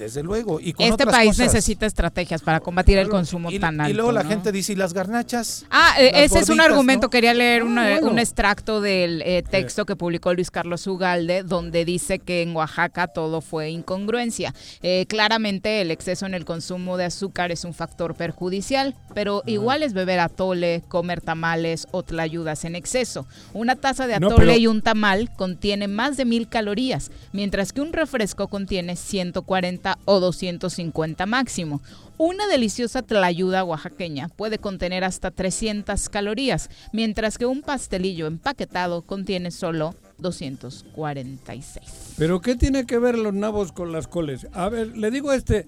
Desde 0.04 0.22
luego. 0.24 0.60
Y 0.60 0.74
con 0.74 0.84
Este 0.86 1.04
otras 1.04 1.16
país 1.16 1.30
cosas. 1.32 1.48
necesita 1.54 1.86
estrategias 1.86 2.42
para 2.42 2.60
combatir 2.60 2.98
el 2.98 3.10
consumo 3.10 3.50
Y, 3.52 3.60
tan 3.60 3.78
y 3.78 3.80
alto. 3.82 3.94
luego 3.96 4.12
la 4.12 4.24
¿no? 4.24 4.30
gente 4.30 4.52
dice, 4.52 4.74
¿y 4.74 4.76
las 4.76 4.94
garnachas? 4.94 5.66
Ah, 5.72 5.96
eh, 5.98 6.12
Las 6.12 6.22
ese 6.24 6.40
es 6.40 6.50
un 6.50 6.60
argumento. 6.62 7.08
¿no? 7.08 7.10
Quería 7.10 7.34
leer 7.34 7.64
una- 7.64 7.84
Ah, 7.88 7.92
bueno. 8.00 8.12
un 8.12 8.20
extracto 8.20 8.82
del 8.82 9.22
eh, 9.26 9.44
texto 9.50 9.86
que 9.86 9.96
publicó 9.96 10.34
Luis 10.34 10.52
Carlos 10.52 10.86
Ugalde, 10.88 11.44
donde 11.44 11.86
dice 11.86 12.20
que 12.20 12.42
en 12.42 12.56
Oaxaca 12.56 13.08
todo 13.08 13.42
fue 13.42 13.70
incongruencia. 13.70 14.54
Eh, 14.82 15.06
claramente 15.08 15.82
el 15.82 15.92
exceso 15.92 16.26
en 16.26 16.34
el 16.34 16.46
consumo 16.46 16.98
de 16.98 17.06
azúcar 17.06 17.52
es 17.52 17.64
un 17.66 17.74
factor 17.74 18.16
perjudicial, 18.16 18.96
pero 19.14 19.42
igual 19.46 19.84
es 19.84 19.94
beber 19.94 20.20
atole, 20.20 20.84
comer 20.88 21.22
tamales 21.22 21.88
o 21.92 22.04
tlayudas 22.04 22.66
en 22.66 22.76
exceso. 22.76 23.26
Una 23.54 23.76
taza 23.76 24.08
de 24.08 24.20
No, 24.20 24.28
atole 24.28 24.46
pero- 24.48 24.58
y 24.60 24.68
un 24.68 24.82
tamal 24.82 25.30
contiene 25.36 25.88
más 25.88 26.18
de 26.18 26.26
mil 26.26 26.48
calorías, 26.50 27.12
mientras 27.32 27.74
que 27.74 27.82
un 27.82 27.94
refresco 27.94 28.48
contiene 28.48 28.96
140 28.96 29.93
o 30.06 30.20
250 30.20 31.26
máximo. 31.26 31.82
Una 32.18 32.46
deliciosa 32.48 33.02
tlayuda 33.02 33.64
oaxaqueña 33.64 34.30
puede 34.30 34.60
contener 34.60 35.04
hasta 35.04 35.32
300 35.32 36.10
calorías, 36.10 36.70
mientras 36.92 37.38
que 37.38 37.46
un 37.48 37.62
pastelillo 37.64 38.28
empaquetado 38.28 39.02
contiene 39.02 39.50
solo 39.52 39.96
246. 40.20 42.14
¿Pero 42.18 42.42
qué 42.42 42.56
tiene 42.56 42.86
que 42.86 43.00
ver 43.00 43.18
los 43.18 43.34
nabos 43.34 43.72
con 43.72 43.92
las 43.92 44.08
coles? 44.08 44.48
A 44.54 44.70
ver, 44.70 44.96
le 44.96 45.12
digo 45.12 45.32
a 45.32 45.36
este. 45.36 45.66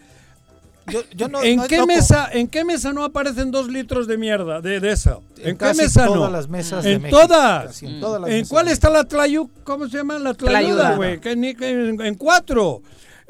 Yo, 0.88 1.02
yo 1.16 1.28
no, 1.30 1.42
¿En, 1.42 1.58
no 1.58 1.68
qué 1.68 1.84
mesa, 1.88 2.30
¿En 2.32 2.48
qué 2.48 2.64
mesa 2.64 2.94
no 2.94 3.04
aparecen 3.04 3.50
dos 3.50 3.68
litros 3.70 4.06
de 4.06 4.20
mierda 4.20 4.62
de, 4.62 4.80
de 4.80 4.92
esa? 4.92 5.18
¿En, 5.40 5.50
En 5.50 5.58
qué 5.58 5.74
mesa 5.74 6.06
no? 6.06 6.14
todas 6.14 6.32
las 6.32 6.48
mesas 6.48 6.84
de 6.84 6.94
En 6.94 7.02
México, 7.02 7.22
todas. 7.22 7.66
casi 7.66 7.88
en 7.88 8.00
todas 8.00 8.22
las 8.22 8.30
¿En 8.30 8.36
mesas 8.38 8.50
cuál 8.50 8.66
de 8.68 8.72
está 8.74 8.90
la 8.92 9.04
tlayu? 9.04 9.50
¿Cómo 9.64 9.88
se 9.90 9.98
llama? 9.98 10.20
La 10.20 10.36
tlayuda, 10.36 10.96
güey. 10.96 11.20
en 11.24 12.16
cuatro. 12.16 12.84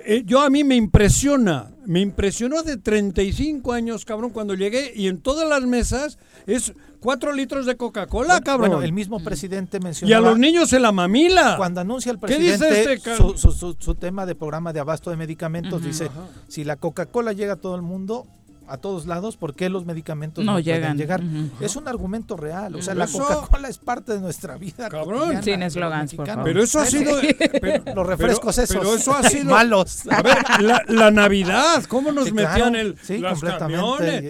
Eh, 0.08 0.24
yo 0.26 0.42
a 0.42 0.50
mí 0.50 0.64
me 0.64 0.76
impresiona. 0.76 1.72
Me 1.86 2.00
impresionó 2.02 2.64
de 2.64 2.78
35 2.78 3.72
años, 3.74 4.06
cabrón, 4.06 4.32
cuando 4.32 4.54
llegué 4.56 4.92
y 4.96 5.08
en 5.08 5.20
todas 5.22 5.48
las 5.48 5.62
mesas 5.64 6.18
es 6.48 6.74
cuatro 7.00 7.32
litros 7.32 7.66
de 7.68 7.78
Coca-Cola, 7.78 8.34
Bueno, 8.36 8.44
cabrón. 8.44 8.70
bueno, 8.72 8.84
el 8.84 8.92
mismo 8.94 9.24
presidente 9.24 9.80
y 10.02 10.14
a 10.14 10.20
los 10.20 10.40
niños 10.40 10.70
se 10.70 10.80
la 10.80 10.92
mamila. 10.92 11.56
Cuando 11.58 11.82
anuncia 11.82 12.12
el 12.12 12.20
¿Qué 12.20 12.40
dice 12.40 12.58
presidente 12.58 12.94
este 12.94 13.16
su, 13.16 13.38
su- 13.38 13.52
su- 13.52 13.76
su 13.80 13.94
tema 13.96 14.26
de 14.26 14.34
programa 14.34 14.74
de 14.74 14.80
abasto 14.80 15.12
de 15.12 15.18
medicamentos, 15.18 15.84
dice, 15.84 16.10
si 16.48 16.64
la 16.64 16.76
Coca-Cola 16.78 17.34
llega 17.34 17.54
a 17.54 17.58
todo 17.58 17.76
el 17.76 17.84
mundo, 17.84 18.26
a 18.68 18.78
todos 18.78 19.06
lados, 19.06 19.38
¿por 19.38 19.56
qué 19.56 19.70
los 19.70 19.86
medicamentos 19.86 20.44
No 20.44 20.54
no, 20.54 20.56
pueden 20.58 20.76
llegan. 20.76 20.98
llegar? 20.98 21.22
Es 21.60 21.76
un 21.76 21.88
argumento 21.88 22.36
real, 22.38 22.76
o 22.76 22.82
sea, 22.82 22.96
la 22.96 23.08
Coca-Cola 23.08 23.68
es 23.70 23.78
parte 23.78 24.14
de 24.14 24.20
nuestra 24.20 24.58
vida. 24.58 24.90
Cabrón. 24.90 25.42
Sin 25.44 25.64
eslogans, 25.64 26.14
por 26.14 26.28
favor. 26.28 26.44
Pero 26.44 26.64
eso 26.64 26.80
ha 26.80 26.86
sido. 26.86 27.18
pero- 27.62 27.84
los 27.96 28.08
refrescos 28.08 28.56
pero- 28.56 28.64
esos. 28.64 28.78
Pero 28.78 28.96
eso 28.96 29.14
ha 29.16 29.24
sido. 29.30 29.46
Malos. 29.52 30.08
A 30.10 30.22
ver, 30.22 30.38
la, 30.60 30.84
la 30.88 31.12
Navidad, 31.12 31.84
¿cómo 31.86 32.12
nos 32.12 32.26
Sí, 32.26 32.32
metían 32.34 32.72
claro. 32.74 32.78
el, 32.80 32.98
Sí, 33.02 33.18
los 33.18 33.34
completamente. 33.40 33.78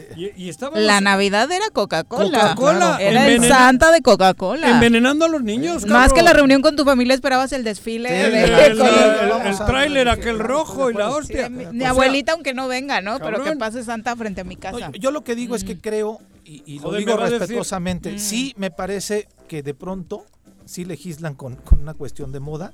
camiones? 0.09 0.17
Y, 0.37 0.43
y 0.45 0.49
estábamos 0.49 0.79
La 0.81 1.01
Navidad 1.01 1.51
era 1.51 1.65
Coca-Cola. 1.71 2.55
Coca-Cola, 2.55 2.97
Era 2.99 3.27
el 3.27 3.43
Santa 3.47 3.91
de 3.91 4.01
Coca-Cola. 4.01 4.69
envenenando 4.69 5.25
a 5.25 5.27
los 5.29 5.41
niños. 5.43 5.85
Más 5.85 6.11
que 6.13 6.21
la 6.21 6.33
reunión 6.33 6.61
con 6.61 6.75
tu 6.75 6.83
familia 6.85 7.13
esperabas 7.13 7.51
el 7.53 7.63
desfile. 7.63 8.25
El, 8.25 8.31
de- 8.31 8.43
el- 8.43 8.81
el- 8.81 9.47
el- 9.47 9.57
tráiler 9.65 10.09
aquel 10.09 10.39
rojo 10.39 10.89
y 10.91 10.93
la 10.93 11.09
hostia. 11.09 11.49
mi, 11.49 11.83
abuelita, 11.85 12.33
aunque 12.33 12.53
no 12.53 12.67
venga, 12.67 13.01
¿no? 13.01 13.19
Pero 13.19 13.43
que 13.43 13.55
pase 13.55 13.83
Santa 13.83 14.15
frente 14.25 14.41
a 14.41 14.43
mi 14.43 14.55
casa. 14.55 14.89
No, 14.89 14.95
yo 14.95 15.11
lo 15.11 15.23
que 15.23 15.35
digo 15.35 15.55
es 15.55 15.63
que 15.63 15.79
creo, 15.79 16.19
y, 16.43 16.63
y 16.65 16.75
lo 16.79 16.89
Joder, 16.89 16.99
digo 17.05 17.17
respetuosamente, 17.17 18.13
Mm. 18.13 18.19
sí 18.19 18.53
me 18.57 18.71
parece 18.71 19.27
que 19.47 19.61
de 19.63 19.73
pronto 19.73 20.25
sí 20.65 20.83
legislan 20.83 21.35
con, 21.35 21.55
con 21.57 21.79
una 21.81 21.93
cuestión 21.93 22.31
de 22.31 22.39
moda, 22.39 22.73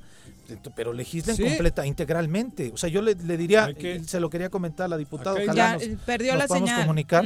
pero 0.75 0.93
legislen 0.93 1.35
Sí. 1.35 1.43
completa, 1.43 1.85
integralmente. 1.85 2.71
O 2.73 2.77
sea, 2.77 2.89
yo 2.89 3.01
le, 3.01 3.15
le 3.15 3.37
diría, 3.37 3.73
que- 3.73 3.95
y 3.97 4.03
se 4.05 4.19
lo 4.19 4.29
quería 4.29 4.49
comentar 4.49 4.85
a 4.85 4.89
la 4.89 4.97
diputada, 4.97 5.33
ojalá 5.33 5.53
Ya, 5.53 5.73
nos, 5.73 5.83
eh, 5.83 5.97
perdió 6.05 6.31
nos 6.33 6.39
la 6.41 6.47
podamos 6.47 6.69
señal. 6.69 6.85
comunicar. 6.85 7.25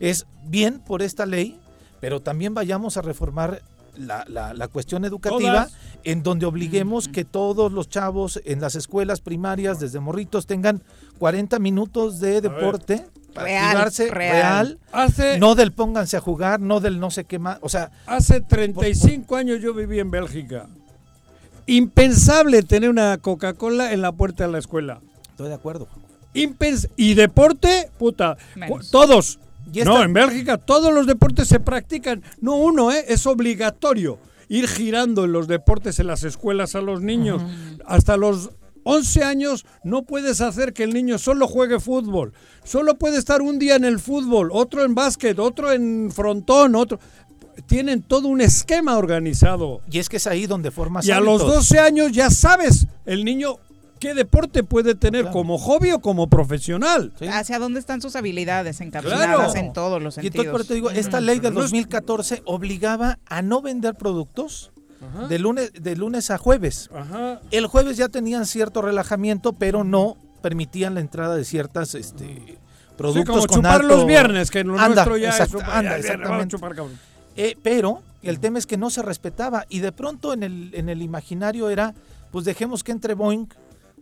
Es 0.00 0.26
bien 0.46 0.80
por 0.80 1.02
esta 1.02 1.24
ley, 1.26 1.58
pero 2.00 2.20
también 2.20 2.52
vayamos 2.54 2.96
a 2.98 3.02
reformar 3.02 3.62
la, 3.96 4.24
la- 4.26 4.54
la 4.54 4.68
cuestión 4.68 5.04
educativa 5.04 5.66
Todas. 5.66 5.72
en 6.04 6.22
donde 6.22 6.46
obliguemos 6.46 7.08
que 7.08 7.26
todos 7.26 7.70
los 7.72 7.90
chavos 7.90 8.40
en 8.46 8.58
las 8.62 8.74
escuelas 8.74 9.20
primarias, 9.20 9.80
desde 9.80 10.00
morritos, 10.00 10.46
tengan 10.46 10.82
40 11.18 11.58
minutos 11.58 12.18
de 12.20 12.40
deporte. 12.40 13.04
Real, 13.34 13.64
activarse, 13.66 14.10
real. 14.10 14.32
real, 14.32 14.78
Hace, 14.92 15.38
no 15.38 15.54
del 15.54 15.72
pónganse 15.72 16.16
a 16.16 16.20
jugar, 16.20 16.60
no 16.60 16.80
del 16.80 17.00
no 17.00 17.10
sé 17.10 17.24
qué 17.24 17.38
más. 17.38 17.58
O 17.62 17.68
sea, 17.68 17.90
hace 18.06 18.40
35 18.40 19.36
años 19.36 19.60
yo 19.60 19.74
viví 19.74 19.98
en 20.00 20.10
Bélgica. 20.10 20.66
Impensable 21.66 22.62
tener 22.62 22.90
una 22.90 23.16
Coca-Cola 23.18 23.92
en 23.92 24.02
la 24.02 24.12
puerta 24.12 24.44
de 24.46 24.52
la 24.52 24.58
escuela. 24.58 25.00
estoy 25.30 25.48
de 25.48 25.54
acuerdo. 25.54 25.88
Impens 26.34 26.88
y 26.96 27.14
deporte, 27.14 27.90
puta, 27.98 28.36
Menos. 28.56 28.90
todos. 28.90 29.38
Y 29.72 29.80
No, 29.82 30.02
en 30.02 30.12
Bélgica 30.12 30.58
todos 30.58 30.92
los 30.92 31.06
deportes 31.06 31.48
se 31.48 31.60
practican. 31.60 32.22
No 32.40 32.56
uno, 32.56 32.90
¿eh? 32.90 33.04
es 33.08 33.26
obligatorio 33.26 34.18
ir 34.48 34.68
girando 34.68 35.24
en 35.24 35.32
los 35.32 35.48
deportes 35.48 35.98
en 35.98 36.08
las 36.08 36.24
escuelas 36.24 36.74
a 36.74 36.80
los 36.82 37.00
niños. 37.00 37.42
Hasta 37.86 38.16
los 38.16 38.50
11 38.84 39.22
años 39.24 39.64
no 39.84 40.02
puedes 40.02 40.40
hacer 40.40 40.72
que 40.72 40.82
el 40.84 40.92
niño 40.94 41.18
solo 41.18 41.46
juegue 41.46 41.78
fútbol. 41.80 42.32
Solo 42.64 42.96
puede 42.98 43.18
estar 43.18 43.42
un 43.42 43.58
día 43.58 43.76
en 43.76 43.84
el 43.84 43.98
fútbol, 43.98 44.50
otro 44.52 44.84
en 44.84 44.94
básquet, 44.94 45.38
otro 45.38 45.72
en 45.72 46.10
frontón, 46.12 46.74
otro. 46.74 46.98
Tienen 47.66 48.02
todo 48.02 48.28
un 48.28 48.40
esquema 48.40 48.96
organizado. 48.96 49.80
Y 49.90 49.98
es 49.98 50.08
que 50.08 50.16
es 50.16 50.26
ahí 50.26 50.46
donde 50.46 50.70
formas 50.70 51.06
Y 51.06 51.10
a 51.12 51.20
los 51.20 51.40
hábitos. 51.42 51.56
12 51.68 51.78
años 51.80 52.12
ya 52.12 52.30
sabes 52.30 52.86
el 53.04 53.24
niño 53.24 53.56
qué 54.00 54.14
deporte 54.14 54.64
puede 54.64 54.94
tener 54.96 55.22
Claro. 55.22 55.32
como 55.32 55.58
hobby 55.58 55.92
o 55.92 56.00
como 56.00 56.28
profesional. 56.28 57.12
Sí. 57.18 57.26
Hacia 57.28 57.58
dónde 57.60 57.78
están 57.78 58.00
sus 58.02 58.16
habilidades 58.16 58.80
encapsuladas 58.80 59.52
Claro. 59.52 59.54
en 59.54 59.72
todos 59.72 60.02
los 60.02 60.14
Y 60.14 60.22
sentidos. 60.22 60.34
entonces, 60.46 60.50
por 60.52 60.60
eso 60.62 60.68
te 60.68 60.74
digo, 60.74 60.90
esta 60.90 61.20
ley 61.20 61.38
del 61.38 61.54
No 61.54 61.60
es- 61.60 61.66
2014 61.70 62.42
obligaba 62.44 63.18
a 63.26 63.42
no 63.42 63.62
vender 63.62 63.94
productos 63.94 64.72
de 65.28 65.38
lunes, 65.38 65.72
de 65.74 65.96
lunes 65.96 66.30
a 66.30 66.38
jueves. 66.38 66.88
Ajá. 66.94 67.40
El 67.50 67.66
jueves 67.66 67.96
ya 67.96 68.08
tenían 68.08 68.46
cierto 68.46 68.82
relajamiento, 68.82 69.52
pero 69.52 69.84
no 69.84 70.16
permitían 70.42 70.94
la 70.94 71.00
entrada 71.00 71.36
de 71.36 71.44
ciertas 71.44 71.94
este, 71.94 72.58
productos 72.96 73.22
Sí, 73.22 73.26
como 73.40 73.46
con 73.46 73.56
chupar 73.58 73.80
alto- 73.82 73.96
los 73.96 74.06
viernes, 74.06 74.50
que 74.50 74.64
lo 74.64 74.74
Anda, 74.78 74.88
nuestro 75.04 75.16
ya 75.16 75.30
es 75.30 75.40
anda, 75.40 75.82
ya, 75.82 75.96
exactamente. 75.96 76.56
chupar. 76.56 76.74
Eh, 77.36 77.56
pero 77.62 78.02
el 78.22 78.40
tema 78.40 78.58
es 78.58 78.66
que 78.66 78.76
no 78.76 78.90
se 78.90 79.02
respetaba 79.02 79.64
y 79.68 79.78
de 79.80 79.92
pronto 79.92 80.32
en 80.32 80.42
el, 80.42 80.70
en 80.74 80.88
el 80.88 81.00
imaginario 81.02 81.70
era, 81.70 81.94
pues 82.30 82.44
dejemos 82.44 82.82
que 82.84 82.92
entre 82.92 83.14
Boeing, 83.14 83.46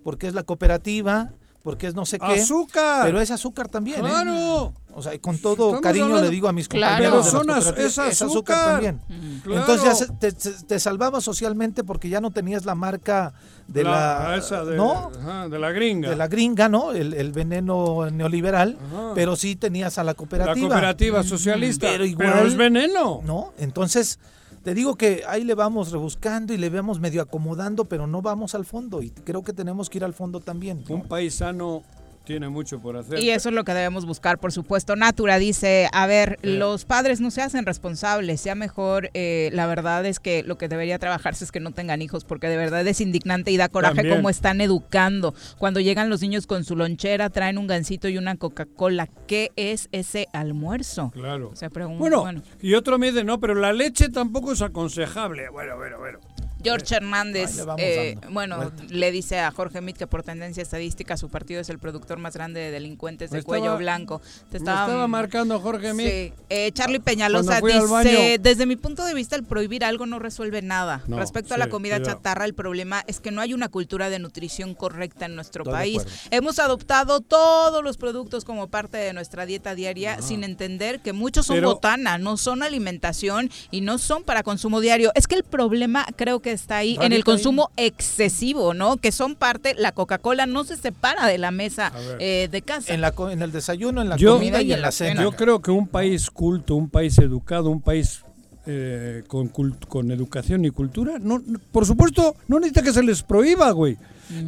porque 0.03 0.27
es 0.27 0.35
la 0.35 0.43
cooperativa, 0.43 1.31
porque 1.63 1.87
es 1.89 1.95
no 1.95 2.07
sé 2.07 2.19
qué. 2.19 2.41
¡Azúcar! 2.41 3.05
Pero 3.05 3.21
es 3.21 3.31
azúcar 3.31 3.69
también, 3.69 3.99
¿eh? 4.01 4.09
¡Claro! 4.09 4.73
O 4.95 5.03
sea, 5.03 5.15
y 5.15 5.19
con 5.19 5.39
todo 5.39 5.67
Estamos 5.67 5.81
cariño 5.83 6.05
hablando- 6.07 6.25
le 6.27 6.31
digo 6.31 6.49
a 6.49 6.53
mis 6.53 6.67
Claro. 6.69 6.95
compañeros. 7.05 7.25
de 7.27 7.31
Pero 7.31 7.39
las 7.39 7.47
son 7.47 7.51
az- 7.51 7.65
cooperativas, 7.65 8.13
es 8.13 8.23
azúcar. 8.23 8.65
también. 8.73 9.01
Claro. 9.45 9.61
Entonces 9.61 9.85
ya 9.85 9.95
se- 9.95 10.13
te, 10.15 10.33
te- 10.67 10.81
salvaba 10.81 11.21
socialmente 11.21 11.85
porque 11.85 12.09
ya 12.09 12.21
no 12.21 12.31
tenías 12.31 12.65
la 12.65 12.75
marca 12.75 13.33
de 13.69 13.85
la, 13.85 14.35
esa 14.37 14.65
de, 14.65 14.77
¿no? 14.77 15.13
ajá, 15.21 15.49
de 15.49 15.59
la 15.61 15.71
gringa. 15.71 16.11
de 16.11 16.17
la 16.17 16.27
gringa, 16.27 16.69
¿no? 16.69 16.91
El, 16.93 17.15
el 17.15 17.31
veneno 17.31 18.11
neoliberal, 18.11 18.77
Ajá. 18.93 19.13
pero 19.15 19.37
sí 19.37 19.55
tenías 19.55 19.97
a 19.99 20.03
la 20.03 20.11
La 20.11 20.15
cooperativa. 20.15 20.69
cooperativa 20.69 21.23
socialista. 21.23 21.87
Pero 21.89 22.05
igual 22.05 22.33
Pero 22.33 22.47
es 22.49 22.57
veneno. 22.57 23.21
¿No? 23.25 23.53
Entonces, 23.59 24.19
te 24.63 24.75
digo 24.75 24.97
que 24.97 25.23
ahí 25.27 25.45
le 25.45 25.55
vamos 25.55 25.91
rebuscando 25.91 26.53
y 26.53 26.59
le 26.59 26.69
vamos 26.69 27.01
medio 27.01 27.23
acomodando, 27.23 27.87
pero 27.87 28.07
no 28.07 28.21
vamos 28.21 28.55
al 28.55 28.65
fondo 28.65 29.03
y 29.03 29.11
creo 29.11 29.43
que 29.43 29.53
tenemos 29.53 29.89
que 29.89 29.99
ir 29.99 30.05
al 30.05 30.15
fondo 30.15 30.41
también. 30.41 30.85
¿no? 30.89 30.97
Un 30.97 31.09
país 31.09 31.35
sano 31.35 31.83
tiene 32.31 32.49
mucho 32.49 32.79
por 32.79 32.97
hacer. 32.97 33.19
Y 33.19 33.31
eso 33.31 33.49
es 33.49 33.55
lo 33.57 33.65
que 33.65 33.75
debemos 33.75 34.07
buscar, 34.07 34.39
por 34.39 34.53
supuesto. 34.53 34.95
Natura 34.95 35.41
dice, 35.41 35.89
a 35.93 36.07
ver, 36.07 36.39
los 36.43 36.85
padres 36.85 37.21
no 37.21 37.33
se 37.33 37.43
hacen 37.43 37.67
responsables, 37.67 38.41
sea 38.41 38.55
mejor, 38.55 39.11
eh, 39.15 39.51
la 39.53 39.67
verdad 39.67 40.07
es 40.07 40.21
que 40.21 40.45
lo 40.45 40.57
que 40.57 40.69
debería 40.69 41.01
trabajarse 41.01 41.43
es 41.43 41.51
que 41.51 41.59
no 41.59 41.73
tengan 41.73 42.03
hijos, 42.03 42.25
porque 42.25 42.47
de 42.47 42.57
verdad 42.57 42.87
es 42.87 43.01
indignante 43.01 43.51
y 43.51 43.57
da 43.57 43.69
coraje 43.69 43.97
También. 43.97 44.19
cómo 44.19 44.31
están 44.31 44.61
educando. 44.61 45.35
Cuando 45.59 45.81
llegan 45.81 46.09
los 46.09 46.21
niños 46.21 46.47
con 46.47 46.63
su 46.63 46.77
lonchera, 46.77 47.31
traen 47.31 47.59
un 47.59 47.67
gansito 47.67 48.09
y 48.09 48.17
una 48.17 48.37
Coca-Cola. 48.37 49.09
¿Qué 49.27 49.51
es 49.57 49.89
ese 49.91 50.29
almuerzo? 50.33 51.11
Claro. 51.11 51.51
Se 51.55 51.69
pregunta. 51.69 51.99
Bueno, 51.99 52.21
bueno. 52.21 52.43
y 52.63 52.75
otro 52.75 52.97
me 52.97 53.11
dice, 53.11 53.25
no, 53.25 53.41
pero 53.41 53.57
la 53.57 53.73
leche 53.73 54.09
tampoco 54.09 54.53
es 54.53 54.63
aconsejable. 54.63 55.49
Bueno, 55.49 55.77
bueno, 55.77 55.99
bueno. 55.99 56.21
George 56.63 56.95
Hernández, 56.95 57.57
le 57.77 58.11
eh, 58.13 58.19
bueno, 58.31 58.57
vuelta. 58.57 58.85
le 58.89 59.11
dice 59.13 59.39
a 59.41 59.51
Jorge 59.51 59.81
Mit 59.81 59.97
que 59.97 60.07
por 60.07 60.23
tendencia 60.23 60.63
estadística 60.63 61.17
su 61.17 61.29
partido 61.29 61.61
es 61.61 61.69
el 61.71 61.79
productor 61.79 62.19
más 62.19 62.35
grande 62.35 62.61
de 62.61 62.71
delincuentes 62.71 63.31
de 63.31 63.37
Me 63.37 63.41
estaba- 63.41 63.59
cuello 63.59 63.77
blanco. 63.79 64.21
Te 64.51 64.53
me 64.53 64.59
estaba, 64.59 64.81
estaba 64.87 65.09
marcando 65.09 65.59
Jorge 65.61 65.95
Mit. 65.95 66.07
Sí. 66.07 66.33
Eh, 66.49 66.71
Charlie 66.73 67.01
Peñalosa 67.01 67.61
fui 67.61 67.73
al 67.73 67.81
dice, 68.05 68.39
desde 68.41 68.67
mi 68.67 68.77
punto 68.77 69.05
de 69.05 69.15
vista 69.15 69.37
el 69.37 69.45
prohibir 69.45 69.85
algo 69.85 70.07
no 70.07 70.19
resuelve 70.19 70.63
nada. 70.63 71.03
No, 71.07 71.19
Respecto 71.19 71.55
a 71.55 71.59
la 71.59 71.69
comida 71.69 71.97
cuidado. 71.97 72.17
chatarra, 72.17 72.45
el 72.45 72.55
problema 72.55 73.03
es 73.07 73.21
que 73.21 73.31
no 73.31 73.41
hay 73.41 73.55
una 73.55 73.69
cultura 73.69 74.11
de 74.11 74.19
nutrición 74.19 74.75
correcta 74.75 75.27
en 75.27 75.35
nuestro 75.35 75.63
Estoy 75.65 75.73
país. 75.75 76.03
Hemos 76.31 76.59
adoptado 76.59 77.21
todos 77.21 77.83
los 77.85 77.97
productos 77.97 78.45
como 78.45 78.69
parte 78.69 78.99
de 78.99 79.13
nuestra 79.13 79.47
dieta 79.47 79.75
diaria 79.75 80.21
sin 80.23 80.45
entender 80.45 81.01
que 81.01 81.13
muchos 81.13 81.47
son 81.47 81.57
Pero- 81.57 81.75
botana, 81.75 82.19
no 82.19 82.37
son 82.37 82.63
alimentación 82.63 83.51
y 83.71 83.81
no 83.81 83.99
son 83.99 84.23
para 84.25 84.43
consumo 84.43 84.81
diario. 84.81 85.13
Es 85.15 85.27
que 85.27 85.35
el 85.37 85.45
problema 85.45 86.07
creo 86.17 86.41
que 86.41 86.50
está 86.53 86.79
ahí 86.79 86.97
en 87.01 87.13
el 87.13 87.19
ahí. 87.19 87.23
consumo 87.23 87.71
excesivo, 87.77 88.75
¿no? 88.75 88.97
Que 88.97 89.13
son 89.13 89.35
parte, 89.35 89.75
la 89.77 89.93
Coca-Cola 89.93 90.47
no 90.47 90.65
se 90.65 90.77
separa 90.77 91.27
de 91.27 91.39
la 91.39 91.51
mesa 91.51 91.93
eh, 92.19 92.49
de 92.51 92.63
casa. 92.63 92.93
En, 92.95 93.01
la, 93.01 93.13
co- 93.13 93.31
en 93.31 93.43
el 93.43 93.53
desayuno, 93.53 94.03
en 94.03 94.09
la 94.09 94.17
Yo- 94.17 94.35
comida 94.35 94.63
y 94.63 94.73
en 94.73 94.83
la 94.83 94.93
cena. 94.93 95.23
Yo 95.23 95.33
creo 95.33 95.61
que 95.63 95.71
un 95.71 95.87
país 95.89 96.31
culto, 96.31 96.75
un 96.75 96.89
país 96.91 97.19
educado, 97.19 97.71
un 97.71 97.81
país 97.83 98.23
eh, 98.67 99.23
con, 99.27 99.51
cult- 99.53 99.87
con 99.87 100.11
educación 100.11 100.65
y 100.65 100.71
cultura, 100.71 101.15
no, 101.21 101.43
por 101.73 101.87
supuesto, 101.87 102.37
no 102.49 102.59
necesita 102.61 102.83
que 102.83 102.93
se 102.93 103.03
les 103.03 103.23
prohíba, 103.23 103.71
güey. 103.71 103.97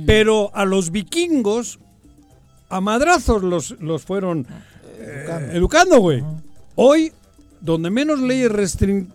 Pero 0.06 0.50
a 0.54 0.64
los 0.64 0.90
vikingos, 0.92 1.78
a 2.68 2.80
madrazos 2.80 3.42
los, 3.42 3.72
los 3.80 4.02
fueron 4.04 4.46
eh, 4.98 5.50
educando, 5.54 5.98
güey. 5.98 6.22
Hoy, 6.76 7.12
donde 7.62 7.90
menos 7.90 8.20
leyes 8.20 8.50
restri- 8.50 9.06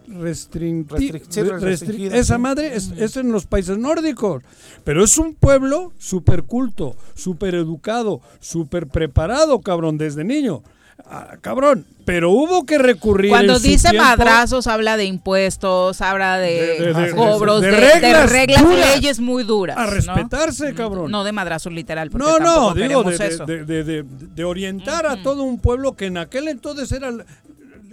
restringidas, 1.60 2.18
esa 2.20 2.38
madre 2.38 2.76
es, 2.76 2.92
es 2.98 3.18
en 3.18 3.32
los 3.32 3.46
países 3.46 3.78
nórdicos. 3.78 4.44
Pero 4.84 5.04
es 5.04 5.18
un 5.18 5.36
pueblo 5.36 5.92
súper 5.98 6.44
culto, 6.44 6.96
súper 7.16 7.56
educado, 7.56 8.22
súper 8.40 8.88
preparado, 8.88 9.60
cabrón, 9.62 9.98
desde 9.98 10.24
niño. 10.24 10.64
Ah, 11.10 11.36
cabrón, 11.42 11.86
pero 12.06 12.32
hubo 12.32 12.66
que 12.66 12.80
recurrir 12.80 13.30
Cuando 13.30 13.60
dice 13.60 13.90
tiempo- 13.92 14.04
madrazos, 14.04 14.66
habla 14.66 14.98
de 14.98 15.06
impuestos, 15.06 16.02
habla 16.02 16.40
de, 16.40 16.80
De- 16.80 16.94
de- 16.94 17.02
de- 17.02 17.12
cobros, 17.16 17.62
de 17.62 17.70
de, 17.70 17.78
reglas 17.78 18.02
de 18.32 18.38
reglas, 18.38 18.64
duras. 18.64 18.96
leyes 18.96 19.20
muy 19.20 19.44
duras. 19.44 19.78
A 19.78 19.86
¿no? 19.86 19.92
respetarse, 19.92 20.74
cabrón. 20.74 21.12
No 21.12 21.24
de 21.24 21.32
madrazos 21.34 21.72
literal, 21.72 22.10
porque 22.10 22.26
No, 22.26 22.40
no, 22.40 22.74
digo, 22.74 22.74
de, 22.74 22.82
queremos 22.82 23.18
de- 23.20 23.28
eso. 23.28 23.46
de- 23.46 23.64
de- 23.64 23.84
de- 23.84 24.04
de 24.04 24.44
orientar 24.44 25.06
a 25.06 25.22
todo 25.22 25.44
un 25.44 25.60
pueblo 25.60 25.96
que 25.96 26.08
en 26.08 26.18
aquel 26.18 26.48
entonces 26.48 26.92
era 26.92 27.12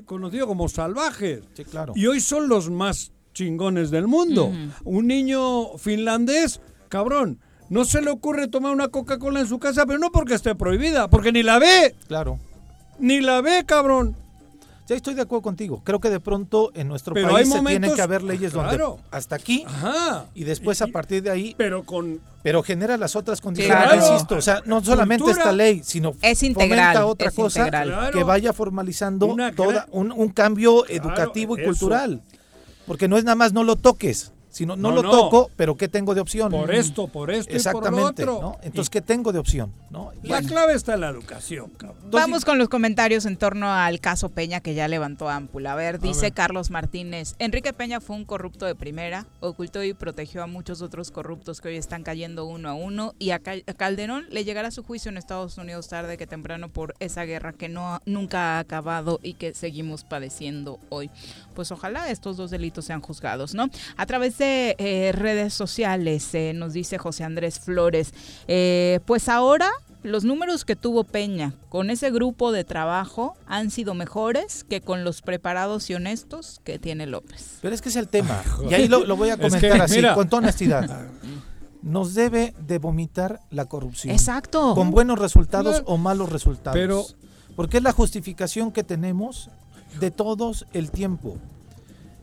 conocido 0.04 0.46
como 0.46 0.68
salvajes. 0.68 1.40
Sí, 1.54 1.64
claro. 1.64 1.92
Y 1.96 2.06
hoy 2.06 2.20
son 2.20 2.48
los 2.48 2.70
más 2.70 3.12
chingones 3.32 3.90
del 3.90 4.06
mundo. 4.06 4.52
Un 4.84 5.06
niño 5.06 5.76
finlandés, 5.78 6.60
cabrón, 6.88 7.40
no 7.70 7.84
se 7.84 8.00
le 8.02 8.10
ocurre 8.10 8.46
tomar 8.48 8.72
una 8.72 8.88
Coca-Cola 8.88 9.40
en 9.40 9.46
su 9.48 9.58
casa, 9.58 9.86
pero 9.86 9.98
no 9.98 10.12
porque 10.12 10.34
esté 10.34 10.54
prohibida, 10.54 11.08
porque 11.08 11.32
ni 11.32 11.42
la 11.42 11.58
ve, 11.58 11.94
Claro. 12.06 12.38
ni 12.98 13.20
la 13.20 13.40
ve, 13.40 13.64
cabrón. 13.66 14.16
Sí, 14.86 14.92
estoy 14.94 15.14
de 15.14 15.22
acuerdo 15.22 15.40
contigo. 15.42 15.80
Creo 15.82 15.98
que 15.98 16.10
de 16.10 16.20
pronto 16.20 16.70
en 16.74 16.88
nuestro 16.88 17.14
Pero 17.14 17.28
país 17.30 17.46
hay 17.50 17.58
se 17.58 17.64
tienen 17.66 17.94
que 17.94 18.02
haber 18.02 18.22
leyes 18.22 18.52
Claro. 18.52 18.88
donde 18.88 19.02
hasta 19.12 19.36
aquí 19.36 19.64
Ajá. 19.66 20.26
y 20.34 20.44
después 20.44 20.82
a 20.82 20.88
partir 20.88 21.22
de 21.22 21.30
ahí, 21.30 21.54
Pero 21.56 21.84
con 21.84 22.20
pero 22.42 22.62
genera 22.62 22.98
las 22.98 23.16
otras 23.16 23.40
condiciones, 23.40 23.82
Claro. 23.88 24.06
insisto. 24.12 24.34
O 24.36 24.42
sea, 24.42 24.60
no 24.66 24.84
solamente 24.84 25.24
Cultura. 25.24 25.42
esta 25.44 25.52
ley, 25.52 25.80
sino 25.82 26.12
Es 26.20 26.42
integral, 26.42 26.78
fomenta 26.92 27.06
otra 27.06 27.28
es 27.28 27.34
cosa 27.34 27.60
integral. 27.60 28.10
Que 28.12 28.22
vaya 28.22 28.52
formalizando 28.52 29.24
Una 29.24 29.50
toda, 29.54 29.86
un, 29.90 30.12
un 30.12 30.28
cambio 30.28 30.84
Claro, 30.84 30.92
educativo 31.08 31.56
y 31.56 31.62
eso. 31.62 31.70
cultural. 31.70 32.20
Porque 32.86 33.08
no 33.08 33.16
es 33.16 33.24
nada 33.24 33.36
más 33.36 33.54
no 33.54 33.64
lo 33.64 33.76
toques, 33.76 34.32
sino 34.54 34.76
no, 34.76 34.90
No, 34.90 34.94
lo 34.96 35.02
no. 35.02 35.10
toco, 35.10 35.50
pero 35.56 35.76
¿qué 35.76 35.88
tengo 35.88 36.14
de 36.14 36.20
opción? 36.20 36.50
por 36.52 36.72
esto, 36.72 37.08
por 37.08 37.30
esto 37.32 37.50
y 37.50 37.52
por 37.52 37.56
Exactamente. 37.56 38.24
lo 38.24 38.36
otro. 38.36 38.40
¿no? 38.50 38.58
Entonces, 38.62 38.88
¿qué 38.88 39.00
tengo 39.02 39.32
de 39.32 39.40
opción? 39.40 39.72
¿no? 39.90 40.12
La 40.22 40.40
clave 40.42 40.74
está 40.74 40.94
en 40.94 41.00
la 41.00 41.08
educación, 41.08 41.70
cabrón. 41.70 41.98
Vamos 42.10 42.44
con 42.44 42.56
los 42.58 42.68
comentarios 42.68 43.26
en 43.26 43.36
torno 43.36 43.72
al 43.72 43.98
caso 44.00 44.28
Peña 44.28 44.60
que 44.60 44.74
ya 44.74 44.86
levantó 44.88 45.28
Ámpula. 45.28 45.72
A 45.72 45.76
ver, 45.76 45.98
dice 46.00 46.22
ver. 46.22 46.32
Carlos 46.34 46.70
Martínez, 46.70 47.34
Enrique 47.40 47.72
Peña 47.72 48.00
fue 48.00 48.14
un 48.16 48.24
corrupto 48.24 48.64
de 48.66 48.74
primera, 48.76 49.26
ocultó 49.40 49.82
y 49.82 49.92
protegió 49.94 50.42
a 50.42 50.46
muchos 50.46 50.82
otros 50.82 51.10
corruptos 51.10 51.60
que 51.60 51.68
hoy 51.68 51.76
están 51.76 52.04
cayendo 52.04 52.44
uno 52.46 52.68
a 52.68 52.74
uno 52.74 53.14
y 53.18 53.30
a, 53.30 53.40
Cal- 53.40 53.64
a 53.66 53.74
Calderón 53.74 54.26
le 54.30 54.44
llegará 54.44 54.70
su 54.70 54.84
juicio 54.84 55.10
en 55.10 55.16
Estados 55.16 55.58
Unidos 55.58 55.88
tarde 55.88 56.16
que 56.16 56.26
temprano 56.28 56.68
por 56.68 56.94
esa 57.00 57.24
guerra 57.24 57.52
que 57.52 57.68
no 57.68 58.00
nunca 58.06 58.56
ha 58.56 58.58
acabado 58.60 59.18
y 59.22 59.34
que 59.34 59.52
seguimos 59.54 60.04
padeciendo 60.04 60.78
hoy. 60.90 61.10
Pues 61.54 61.72
ojalá 61.72 62.10
estos 62.10 62.36
dos 62.36 62.50
delitos 62.50 62.84
sean 62.84 63.00
juzgados, 63.00 63.54
¿no? 63.54 63.68
A 63.96 64.06
través 64.06 64.38
de 64.38 64.43
eh, 64.78 65.12
redes 65.12 65.54
sociales 65.54 66.34
eh, 66.34 66.52
nos 66.54 66.72
dice 66.72 66.98
José 66.98 67.24
Andrés 67.24 67.58
Flores, 67.60 68.12
eh, 68.48 69.00
pues 69.06 69.28
ahora 69.28 69.70
los 70.02 70.24
números 70.24 70.64
que 70.64 70.76
tuvo 70.76 71.04
Peña 71.04 71.54
con 71.70 71.88
ese 71.90 72.10
grupo 72.10 72.52
de 72.52 72.64
trabajo 72.64 73.36
han 73.46 73.70
sido 73.70 73.94
mejores 73.94 74.62
que 74.64 74.80
con 74.82 75.02
los 75.04 75.22
preparados 75.22 75.88
y 75.88 75.94
honestos 75.94 76.60
que 76.64 76.78
tiene 76.78 77.06
López. 77.06 77.58
Pero 77.62 77.74
es 77.74 77.80
que 77.80 77.88
es 77.88 77.96
el 77.96 78.08
tema. 78.08 78.42
y 78.68 78.74
ahí 78.74 78.86
lo, 78.88 79.06
lo 79.06 79.16
voy 79.16 79.30
a 79.30 79.34
Es 79.34 79.40
comentar 79.40 79.72
que, 79.72 79.82
así, 79.82 79.96
mira. 79.96 80.14
con 80.14 80.28
toda 80.28 80.42
honestidad. 80.42 81.08
Nos 81.82 82.14
debe 82.14 82.54
de 82.66 82.78
vomitar 82.78 83.40
la 83.50 83.66
corrupción. 83.66 84.12
Exacto. 84.14 84.74
Con 84.74 84.90
buenos 84.90 85.18
resultados 85.18 85.82
o 85.86 85.96
malos 85.98 86.30
resultados. 86.30 86.74
Pero- 86.78 87.04
Porque 87.56 87.76
es 87.76 87.82
la 87.82 87.92
justificación 87.92 88.72
que 88.72 88.82
tenemos 88.84 89.50
de 90.00 90.10
todos 90.10 90.66
el 90.72 90.90
tiempo. 90.90 91.36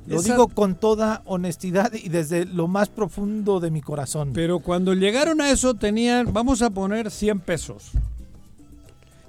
Lo 0.07 0.19
Esa- 0.19 0.31
digo 0.33 0.47
con 0.47 0.75
toda 0.75 1.21
honestidad 1.25 1.93
y 1.93 2.09
desde 2.09 2.45
lo 2.45 2.67
más 2.67 2.89
profundo 2.89 3.59
de 3.59 3.69
mi 3.71 3.81
corazón. 3.81 4.31
Pero 4.33 4.59
cuando 4.59 4.93
llegaron 4.93 5.41
a 5.41 5.51
eso 5.51 5.75
tenían, 5.75 6.33
vamos 6.33 6.61
a 6.61 6.69
poner 6.71 7.11
100 7.11 7.39
pesos. 7.39 7.91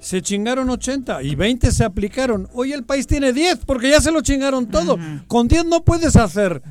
Se 0.00 0.20
chingaron 0.22 0.68
80 0.68 1.22
y 1.22 1.34
20 1.36 1.70
se 1.70 1.84
aplicaron. 1.84 2.48
Hoy 2.54 2.72
el 2.72 2.82
país 2.84 3.06
tiene 3.06 3.32
10 3.32 3.58
porque 3.66 3.90
ya 3.90 4.00
se 4.00 4.10
lo 4.10 4.20
chingaron 4.22 4.66
todo. 4.66 4.98
Con 5.28 5.46
10 5.46 5.66
no 5.66 5.84
puedes 5.84 6.16
hacer. 6.16 6.62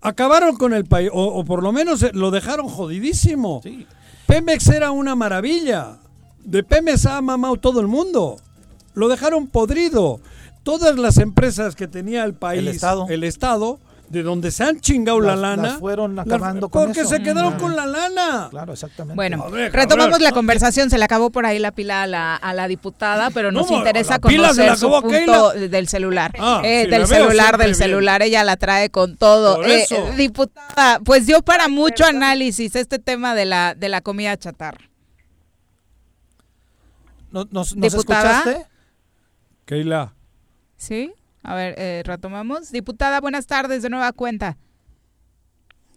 Acabaron 0.00 0.56
con 0.56 0.72
el 0.74 0.84
país, 0.84 1.10
o, 1.12 1.24
o 1.26 1.44
por 1.44 1.62
lo 1.62 1.72
menos 1.72 2.02
eh, 2.02 2.10
lo 2.12 2.30
dejaron 2.30 2.68
jodidísimo. 2.68 3.60
Sí. 3.62 3.86
Pemex 4.26 4.68
era 4.68 4.90
una 4.90 5.14
maravilla. 5.14 5.98
De 6.44 6.62
Pemex 6.64 7.06
ha 7.06 7.20
mamado 7.20 7.56
todo 7.56 7.80
el 7.80 7.86
mundo. 7.86 8.36
Lo 8.94 9.08
dejaron 9.08 9.46
podrido. 9.46 10.20
Todas 10.62 10.96
las 10.98 11.18
empresas 11.18 11.74
que 11.74 11.88
tenía 11.88 12.24
el 12.24 12.34
país, 12.34 12.60
El 12.60 12.68
Estado. 12.68 13.06
el 13.08 13.24
Estado, 13.24 13.80
de 14.08 14.22
donde 14.22 14.50
se 14.50 14.62
han 14.62 14.78
chingado 14.78 15.20
la 15.20 15.28
Las- 15.32 15.38
lana, 15.40 15.62
las 15.62 15.78
fueron 15.78 16.14
las- 16.14 16.26
acabando 16.26 16.68
con 16.68 16.84
porque 16.84 17.00
eso. 17.00 17.08
se 17.10 17.22
quedaron 17.22 17.52
Claro. 17.54 17.62
con 17.64 17.76
la 17.76 17.86
lana. 17.86 18.48
Claro, 18.50 18.74
exactamente. 18.74 19.16
Bueno, 19.16 19.50
ver, 19.50 19.72
retomamos 19.72 20.20
la 20.20 20.32
conversación, 20.32 20.90
se 20.90 20.98
le 20.98 21.04
acabó 21.04 21.30
por 21.30 21.46
ahí 21.46 21.58
la 21.58 21.72
pila 21.72 22.02
a 22.02 22.06
la, 22.06 22.36
a 22.36 22.52
la 22.52 22.68
diputada, 22.68 23.30
pero 23.30 23.50
nos 23.50 23.66
¿Cómo? 23.66 23.78
interesa 23.78 24.12
¿La 24.14 24.18
pila 24.20 24.48
se 24.52 24.60
conocer 24.60 24.66
la 24.66 24.76
su 24.76 24.86
acabó 24.88 25.02
punto 25.02 25.52
Keila? 25.54 25.68
del 25.68 25.88
celular. 25.88 26.32
Ah, 26.38 26.60
Eh, 26.62 26.86
la 26.88 26.98
del 26.98 27.06
celular, 27.06 27.56
del 27.56 27.68
bien. 27.68 27.74
celular, 27.74 28.22
ella 28.22 28.44
la 28.44 28.56
trae 28.58 28.90
con 28.90 29.16
todo. 29.16 29.56
Por 29.56 29.66
Eh, 29.68 29.82
eso. 29.84 29.96
eh, 29.96 30.14
diputada, 30.16 31.00
pues 31.02 31.26
dio 31.26 31.40
para 31.42 31.68
mucho 31.68 32.04
análisis 32.04 32.76
este 32.76 32.98
tema 32.98 33.34
de 33.34 33.46
la, 33.46 33.74
de 33.74 33.88
la 33.88 34.02
comida 34.02 34.36
chatarra. 34.36 34.90
¿No- 37.30 37.48
¿Nos, 37.50 37.74
nos 37.74 37.92
Diputada. 37.92 38.38
escuchaste? 38.40 38.66
Keila, 39.64 40.12
¿Sí? 40.82 41.12
A 41.44 41.54
ver, 41.54 41.76
eh, 41.78 42.02
retomamos. 42.04 42.72
Diputada, 42.72 43.20
buenas 43.20 43.46
tardes, 43.46 43.84
de 43.84 43.88
nueva 43.88 44.12
cuenta. 44.12 44.58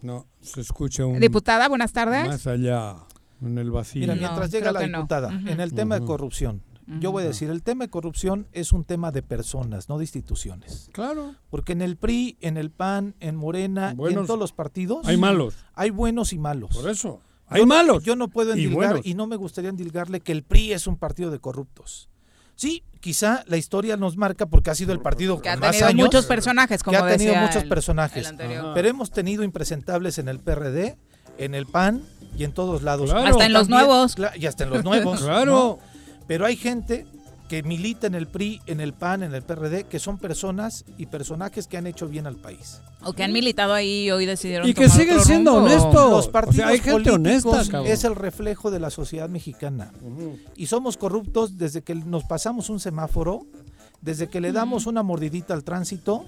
no, 0.03 0.27
se 0.41 0.61
escucha 0.61 1.07
un... 1.07 1.19
Diputada, 1.19 1.67
buenas 1.67 1.91
tardes. 1.91 2.27
Más 2.27 2.45
allá. 2.45 2.97
En 3.41 3.57
el 3.57 3.71
vacío. 3.71 4.01
Mira, 4.01 4.13
mientras 4.13 4.51
llega 4.51 4.71
la 4.71 4.86
no. 4.86 4.99
diputada, 4.99 5.29
en 5.31 5.59
el 5.59 5.73
tema 5.73 5.99
de 5.99 6.05
corrupción, 6.05 6.61
yo 6.99 7.11
voy 7.11 7.23
a 7.23 7.27
decir, 7.27 7.49
el 7.49 7.63
tema 7.63 7.86
de 7.86 7.89
corrupción 7.89 8.47
es 8.51 8.73
un 8.73 8.83
tema 8.86 9.11
de 9.11 9.23
personas, 9.23 9.89
no 9.89 9.97
de 9.97 10.03
instituciones. 10.03 10.91
Claro. 10.93 11.33
Porque 11.49 11.73
en 11.73 11.81
el 11.81 11.97
PRI, 11.97 12.38
en 12.41 12.57
el 12.57 12.69
PAN, 12.69 13.15
en 13.19 13.36
Morena 13.36 13.95
y 13.97 14.13
en 14.13 14.25
todos 14.27 14.39
los 14.39 14.53
partidos 14.53 15.07
Hay 15.07 15.17
malos. 15.17 15.55
hay 15.73 15.89
buenos 15.89 16.31
y 16.31 16.38
malos. 16.38 16.77
Por 16.77 16.91
eso. 16.91 17.21
Hay 17.47 17.61
Yo 17.61 17.65
no- 17.65 17.73
malos. 17.75 18.03
Yo 18.03 18.15
no 18.15 18.27
puedo 18.27 18.55
y 18.55 18.65
endilgar 18.65 19.01
y, 19.03 19.15
no 19.15 19.25
me 19.25 19.36
gustaría 19.36 19.71
endilgarle 19.71 20.19
que 20.19 20.31
el 20.31 20.43
PRI 20.43 20.73
es 20.73 20.86
un 20.86 20.95
partido 20.97 21.31
de 21.31 21.39
corruptos. 21.39 22.07
Sí, 22.55 22.83
quizá 23.06 23.43
la 23.45 23.58
historia 23.58 23.97
nos 23.97 24.18
marca 24.18 24.47
porque 24.47 24.72
ha 24.72 24.76
sido 24.76 24.91
el 24.91 24.99
partido 24.99 25.39
Que 25.39 25.49
ha 25.49 25.58
más 25.58 25.70
tenido 25.74 25.88
años, 25.89 26.06
muchos 26.08 26.26
personajes, 26.26 26.82
como 26.82 26.97
que 26.97 27.03
ha 27.03 27.08
tenido 27.08 27.34
decía 27.34 27.45
muchos 27.45 27.62
el- 27.62 27.70
personajes. 27.70 28.28
el. 28.28 28.36
Pero 28.74 28.88
hemos 28.88 29.12
tenido 29.12 29.43
impresentables 29.43 30.18
en 30.18 30.28
el 30.28 30.39
PRD, 30.39 30.97
en 31.38 31.53
el 31.53 31.68
PAN 31.68 32.01
y 32.36 32.45
en 32.45 32.51
todos 32.51 32.82
lados. 32.82 33.12
Claro. 33.12 33.28
Hasta 33.28 33.45
en 33.45 33.53
los 33.53 33.70
nuevos. 33.70 34.16
y 34.38 34.47
hasta 34.47 34.64
en 34.64 34.72
los 34.72 34.84
nuevos. 34.84 35.22
Claro. 35.24 35.51
¿no? 35.53 35.80
Pero 36.26 36.47
hay 36.47 36.56
gente 36.56 37.06
que 37.48 37.62
milita 37.64 38.08
en 38.08 38.16
el 38.16 38.28
PRI, 38.28 38.62
en 38.66 38.80
el 38.82 38.93
PAN, 38.93 39.22
en 39.24 39.36
el 39.36 39.43
PRD, 39.43 39.84
que 39.84 40.00
son 40.00 40.18
personas 40.18 40.84
y 40.98 41.06
personajes 41.06 41.68
que 41.68 41.78
han 41.78 41.86
hecho 41.86 42.08
bien 42.08 42.26
al 42.26 42.38
país. 42.38 42.82
O 43.04 43.14
que 43.14 43.24
han 43.24 43.32
militado 43.32 43.74
ahí 43.74 44.06
y 44.06 44.12
hoy 44.12 44.26
decidieron 44.26 44.68
Y 44.68 44.74
que 44.74 44.86
tomar 44.86 44.98
siguen 44.98 45.14
otro 45.16 45.26
siendo 45.26 45.52
rumbo. 45.60 45.66
honestos. 45.68 46.12
Los 46.12 46.28
partidos 46.28 46.56
O 46.56 46.58
sea, 46.58 46.68
hay 46.70 46.80
gente 46.80 46.91
políticos 47.12 47.16
honesta, 47.54 47.72
cabrón. 47.72 47.91
es 47.91 48.04
el 48.04 48.16
reflejo 48.16 48.72
de 48.72 48.80
la 48.80 48.89
sociedad 48.89 49.30
mexicana. 49.30 49.91
Y 50.56 50.66
somos 50.66 50.98
corruptos 50.98 51.58
desde 51.58 51.84
que 51.84 51.93
nos 51.93 52.24
pasamos 52.24 52.70
un 52.72 52.80
semáforo, 52.80 53.41
desde 54.02 54.28
que 54.28 54.41
le 54.41 54.52
damos 54.52 54.88
una 54.88 55.04
mordidita 55.04 55.54
al 55.54 55.64
tránsito, 55.64 56.26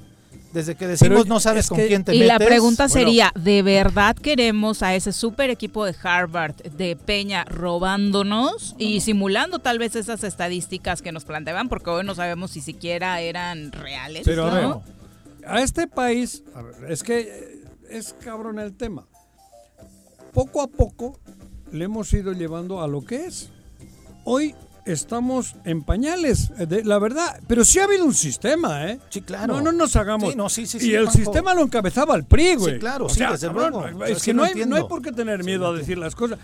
desde 0.53 0.75
que 0.75 0.87
decimos 0.87 1.23
Pero 1.23 1.25
no 1.25 1.39
sabes 1.39 1.65
es 1.65 1.69
con 1.69 1.77
que- 1.77 1.87
quién 1.87 2.03
te 2.03 2.15
Y 2.15 2.19
la 2.23 2.35
metes. 2.35 2.47
pregunta 2.47 2.87
Bueno, 2.87 2.93
sería, 2.93 3.31
¿de 3.35 3.61
verdad 3.61 4.15
queremos 4.15 4.81
a 4.81 4.95
ese 4.95 5.11
super 5.13 5.49
equipo 5.49 5.85
de 5.85 5.93
Harvard 6.01 6.55
de 6.55 6.95
Peña 6.95 7.43
robándonos 7.45 8.75
y 8.77 9.01
simulando 9.01 9.59
tal 9.59 9.77
vez 9.79 9.95
esas 9.95 10.23
estadísticas 10.23 11.01
que 11.01 11.11
nos 11.11 11.25
planteaban? 11.25 11.69
Porque 11.69 11.89
hoy 11.89 12.05
no 12.05 12.15
sabemos 12.15 12.51
si 12.51 12.61
siquiera 12.61 13.19
eran 13.21 13.71
reales. 13.71 14.23
Pero 14.25 14.47
a 14.47 14.61
¿no? 14.61 14.83
ver, 15.39 15.49
a 15.49 15.61
este 15.61 15.87
país, 15.87 16.43
a 16.55 16.61
ver, 16.61 16.91
es 16.91 17.03
que 17.03 17.19
eh, 17.19 17.63
es 17.89 18.13
cabrón 18.13 18.57
el 18.59 18.73
tema. 18.73 19.05
Poco 20.33 20.61
a 20.61 20.67
poco 20.67 21.19
le 21.71 21.85
hemos 21.85 22.11
ido 22.13 22.31
llevando 22.33 22.81
a 22.81 22.87
lo 22.87 23.03
que 23.03 23.25
es. 23.25 23.49
Hoy 24.23 24.55
estamos 24.91 25.55
en 25.65 25.83
pañales, 25.83 26.51
eh, 26.57 26.65
de- 26.65 26.83
la 26.83 26.99
verdad, 26.99 27.39
pero 27.47 27.63
sí 27.65 27.79
ha 27.79 27.83
habido 27.85 28.05
un 28.05 28.13
sistema, 28.13 28.87
¿eh? 28.91 28.99
Sí, 29.09 29.21
claro. 29.21 29.55
No, 29.55 29.61
no 29.61 29.71
nos 29.71 29.95
hagamos. 29.95 30.31
Sí, 30.31 30.35
no, 30.37 30.49
sí, 30.49 30.65
sí, 30.65 30.77
y 30.81 30.93
el 30.95 31.09
sistema 31.09 31.53
lo 31.53 31.61
encabezaba 31.61 32.15
el 32.15 32.23
PRI, 32.25 32.55
güey. 32.55 32.73
Sí, 32.75 32.79
claro, 32.79 33.05
O 33.05 33.09
sí, 33.09 33.15
sea, 33.19 33.31
desde 33.31 33.47
cabrón, 33.47 33.71
luego. 33.93 34.05
Es 34.05 34.23
que 34.23 34.33
no 34.33 34.43
hay, 34.43 34.53
no 34.65 34.75
hay 34.75 34.83
por 34.83 35.01
qué 35.01 35.11
tener 35.11 35.43
miedo 35.43 35.67
a 35.67 35.73
decir 35.73 35.97
las 35.97 36.15
cosas. 36.15 36.39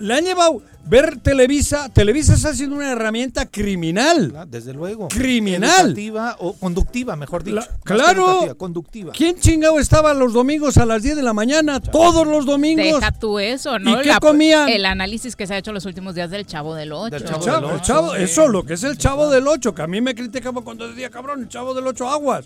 Le 0.00 0.14
han 0.14 0.24
llevado 0.24 0.62
ver 0.86 1.18
Televisa. 1.20 1.88
Televisa 1.88 2.34
está 2.34 2.54
siendo 2.54 2.76
una 2.76 2.92
herramienta 2.92 3.46
criminal. 3.46 4.32
Ah, 4.36 4.44
Desde 4.46 4.72
luego. 4.74 5.08
Criminal. 5.08 5.86
Educativa 5.86 6.36
o 6.40 6.52
conductiva, 6.54 7.16
mejor 7.16 7.42
dicho. 7.42 7.56
La- 7.56 7.68
claro. 7.84 8.54
conductiva. 8.56 9.12
¿Quién 9.16 9.38
chingado 9.40 9.78
estaba 9.78 10.12
los 10.14 10.32
domingos 10.32 10.76
a 10.76 10.84
las 10.86 11.02
10 11.02 11.16
de 11.16 11.22
la 11.22 11.32
mañana? 11.32 11.80
Todos 11.80 12.26
los 12.26 12.44
domingos. 12.44 13.00
Deja 13.00 13.12
tú 13.12 13.38
eso, 13.38 13.78
¿no? 13.78 13.98
¿Y 14.00 14.02
qué 14.04 14.12
comían? 14.20 14.68
El 14.68 14.84
análisis 14.86 15.34
que 15.36 15.46
se 15.46 15.54
ha 15.54 15.58
hecho 15.58 15.72
los 15.72 15.86
últimos 15.86 16.14
días 16.14 16.30
del 16.30 16.46
Chavo 16.46 16.74
del 16.74 16.92
Ocho. 16.92 17.16
El 17.16 17.24
chavo, 17.24 17.70
el 17.70 17.80
chavo- 17.80 18.14
eso, 18.16 18.48
lo 18.48 18.64
que 18.64 18.74
es 18.74 18.84
el 18.84 18.98
chavo 18.98 19.30
del 19.30 19.46
8, 19.48 19.74
que 19.74 19.82
a 19.82 19.86
mí 19.86 20.00
me 20.00 20.14
criticaba 20.14 20.60
cuando 20.62 20.86
decía 20.88 21.10
cabrón, 21.10 21.40
el 21.42 21.48
chavo 21.48 21.72
del 21.74 21.86
8 21.86 22.08
aguas. 22.08 22.44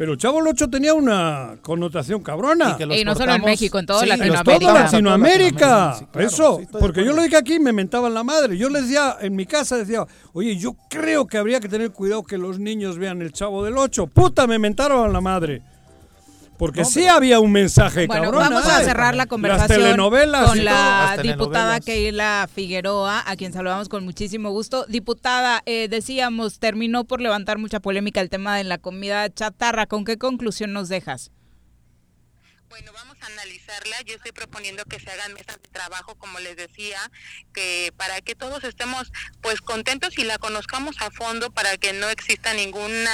Pero 0.00 0.12
el 0.12 0.18
chavo 0.18 0.38
del 0.38 0.46
8 0.46 0.70
tenía 0.70 0.94
una 0.94 1.58
connotación 1.60 2.22
cabrona. 2.22 2.70
Y 2.70 2.76
que 2.78 2.86
los 2.86 2.96
Y 2.96 3.04
no 3.04 3.14
solo 3.14 3.34
en 3.34 3.44
México, 3.44 3.78
en 3.78 3.84
toda 3.84 4.00
Sí, 4.00 4.06
Latinoamérica. 4.06 4.50
En 4.50 4.62
toda 4.62 4.72
Toda 4.72 4.84
Latinoamérica. 4.84 5.66
Latinoamérica, 5.68 5.94
sí, 5.98 6.04
claro, 6.10 6.26
Eso, 6.26 6.58
sí, 6.58 6.68
porque 6.80 7.04
yo 7.04 7.12
lo 7.12 7.20
dije 7.20 7.36
aquí 7.36 7.60
me 7.60 7.70
mentaban 7.74 8.14
la 8.14 8.24
madre. 8.24 8.56
Yo 8.56 8.70
les 8.70 8.84
decía, 8.84 9.18
en 9.20 9.36
mi 9.36 9.44
casa 9.44 9.76
decía, 9.76 10.06
oye, 10.32 10.56
yo 10.56 10.74
creo 10.88 11.26
que 11.26 11.36
habría 11.36 11.60
que 11.60 11.68
tener 11.68 11.90
cuidado 11.90 12.22
que 12.22 12.38
los 12.38 12.58
niños 12.58 12.96
vean 12.96 13.20
el 13.20 13.30
chavo 13.30 13.62
del 13.62 13.76
8. 13.76 14.06
Puta, 14.06 14.46
me 14.46 14.58
mentaron 14.58 15.12
la 15.12 15.20
madre. 15.20 15.60
Porque 16.60 16.80
No, 16.82 16.86
sí 16.86 17.00
pero- 17.00 17.14
había 17.14 17.40
un 17.40 17.52
mensaje 17.52 18.06
Bueno, 18.06 18.24
cabrón. 18.24 18.40
vamos 18.42 18.66
a 18.68 18.80
cerrar 18.84 19.14
la 19.14 19.22
Las 19.24 19.26
conversación 19.28 19.80
telenovelas 19.80 20.46
con 20.46 20.62
la 20.62 21.14
Las 21.16 21.22
diputada. 21.22 21.80
Keila 21.80 22.46
Figueroa, 22.54 23.22
a 23.26 23.34
quien 23.36 23.54
saludamos 23.54 23.88
con 23.88 24.04
muchísimo 24.04 24.50
gusto. 24.50 24.84
Diputada, 24.86 25.62
eh, 25.64 25.88
decíamos, 25.88 26.58
terminó 26.58 27.04
por 27.04 27.22
levantar 27.22 27.56
mucha 27.56 27.80
polémica 27.80 28.20
el 28.20 28.28
tema 28.28 28.58
de 28.58 28.64
la 28.64 28.76
comida 28.76 29.30
chatarra. 29.30 29.86
¿Con 29.86 30.04
qué 30.04 30.18
conclusión 30.18 30.74
nos 30.74 30.90
dejas? 30.90 31.30
Bueno, 32.68 32.92
vamos 32.92 33.09
analizarla. 33.32 34.00
Yo 34.02 34.14
estoy 34.16 34.32
proponiendo 34.32 34.84
que 34.84 35.00
se 35.00 35.10
hagan 35.10 35.32
mesas 35.34 35.60
de 35.62 35.68
trabajo, 35.68 36.16
como 36.16 36.38
les 36.40 36.56
decía, 36.56 37.10
que 37.54 37.92
para 37.96 38.20
que 38.20 38.34
todos 38.34 38.64
estemos 38.64 39.12
pues 39.40 39.60
contentos 39.60 40.18
y 40.18 40.24
la 40.24 40.38
conozcamos 40.38 40.96
a 41.00 41.10
fondo 41.10 41.50
para 41.50 41.76
que 41.76 41.92
no 41.92 42.08
exista 42.10 42.52
ninguna 42.54 43.12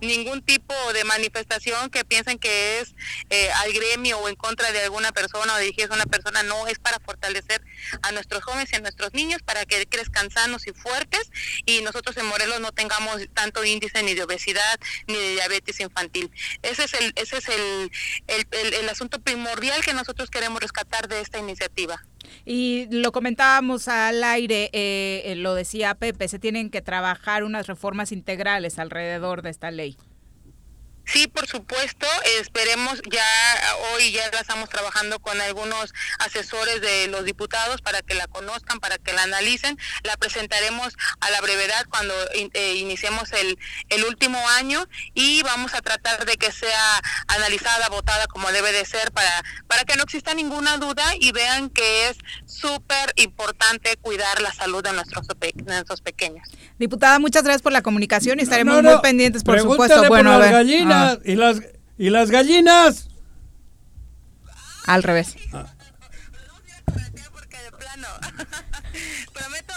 ningún 0.00 0.42
tipo 0.42 0.74
de 0.92 1.04
manifestación 1.04 1.90
que 1.90 2.04
piensen 2.04 2.38
que 2.38 2.80
es 2.80 2.94
eh, 3.30 3.50
al 3.52 3.72
gremio 3.72 4.18
o 4.18 4.28
en 4.28 4.36
contra 4.36 4.72
de 4.72 4.80
alguna 4.82 5.12
persona 5.12 5.54
o 5.54 5.58
dirigirse 5.58 5.92
a 5.92 5.96
una 5.96 6.06
persona. 6.06 6.42
No, 6.42 6.66
es 6.66 6.78
para 6.78 6.98
fortalecer 7.00 7.62
a 8.02 8.12
nuestros 8.12 8.42
jóvenes 8.44 8.72
y 8.72 8.76
a 8.76 8.80
nuestros 8.80 9.12
niños 9.14 9.42
para 9.42 9.64
que 9.66 9.86
crezcan 9.86 10.30
sanos 10.30 10.66
y 10.66 10.72
fuertes 10.72 11.30
y 11.66 11.82
nosotros 11.82 12.16
en 12.16 12.26
Morelos 12.26 12.60
no 12.60 12.72
tengamos 12.72 13.20
tanto 13.34 13.64
índice 13.64 14.02
ni 14.02 14.14
de 14.14 14.22
obesidad 14.22 14.80
ni 15.06 15.14
de 15.16 15.32
diabetes 15.32 15.80
infantil. 15.80 16.30
Ese 16.62 16.84
es 16.84 16.94
el 16.94 17.12
ese 17.16 17.38
es 17.38 17.48
el, 17.48 17.90
el, 18.26 18.46
el- 18.52 18.74
el 18.74 18.88
asunto 18.88 19.20
primordial 19.20 19.49
que 19.84 19.94
nosotros 19.94 20.30
queremos 20.30 20.60
rescatar 20.60 21.08
de 21.08 21.20
esta 21.20 21.38
iniciativa. 21.38 22.02
Y 22.44 22.86
lo 22.90 23.12
comentábamos 23.12 23.88
al 23.88 24.22
aire, 24.22 24.70
eh, 24.72 25.22
eh, 25.24 25.34
lo 25.36 25.54
decía 25.54 25.94
Pepe, 25.94 26.28
se 26.28 26.38
tienen 26.38 26.70
que 26.70 26.80
trabajar 26.80 27.44
unas 27.44 27.66
reformas 27.66 28.12
integrales 28.12 28.78
alrededor 28.78 29.42
de 29.42 29.50
esta 29.50 29.70
ley. 29.70 29.96
Sí, 31.12 31.26
por 31.26 31.48
supuesto, 31.48 32.06
esperemos 32.38 33.02
ya 33.10 33.24
hoy 33.92 34.12
ya 34.12 34.30
la 34.30 34.40
estamos 34.42 34.68
trabajando 34.68 35.18
con 35.18 35.40
algunos 35.40 35.92
asesores 36.20 36.80
de 36.80 37.08
los 37.08 37.24
diputados 37.24 37.82
para 37.82 38.00
que 38.00 38.14
la 38.14 38.28
conozcan, 38.28 38.78
para 38.78 38.96
que 38.96 39.12
la 39.12 39.24
analicen. 39.24 39.76
La 40.04 40.16
presentaremos 40.16 40.94
a 41.18 41.30
la 41.30 41.40
brevedad 41.40 41.84
cuando 41.90 42.14
eh, 42.32 42.74
iniciemos 42.74 43.32
el, 43.32 43.58
el 43.88 44.04
último 44.04 44.38
año 44.50 44.86
y 45.12 45.42
vamos 45.42 45.74
a 45.74 45.80
tratar 45.80 46.26
de 46.26 46.36
que 46.36 46.52
sea 46.52 47.00
analizada, 47.26 47.88
votada 47.88 48.28
como 48.28 48.52
debe 48.52 48.70
de 48.70 48.84
ser 48.84 49.10
para, 49.10 49.42
para 49.66 49.84
que 49.84 49.96
no 49.96 50.04
exista 50.04 50.32
ninguna 50.34 50.76
duda 50.76 51.14
y 51.18 51.32
vean 51.32 51.70
que 51.70 52.08
es 52.08 52.18
súper 52.46 53.12
importante 53.16 53.96
cuidar 53.96 54.40
la 54.40 54.52
salud 54.52 54.84
de 54.84 54.92
nuestros, 54.92 55.26
de 55.26 55.52
nuestros 55.64 56.02
pequeños. 56.02 56.48
Diputada, 56.80 57.18
muchas 57.18 57.42
gracias 57.44 57.60
por 57.60 57.72
la 57.72 57.82
comunicación 57.82 58.40
y 58.40 58.42
estaremos 58.42 58.76
No, 58.76 58.82
no, 58.82 58.90
muy 58.92 59.02
pendientes, 59.02 59.44
por 59.44 59.54
pregúntale 59.56 59.92
supuesto. 59.92 60.08
Bueno, 60.08 60.30
a 60.30 60.32
por 60.36 60.40
las 60.40 60.50
ver. 60.50 60.58
gallinas 60.64 61.18
Ah, 61.18 61.22
y 61.26 61.36
las 61.36 61.60
y 61.98 62.08
las 62.10 62.30
gallinas. 62.30 63.08
al 64.86 65.02
revés. 65.02 65.36
Prometo 65.50 65.70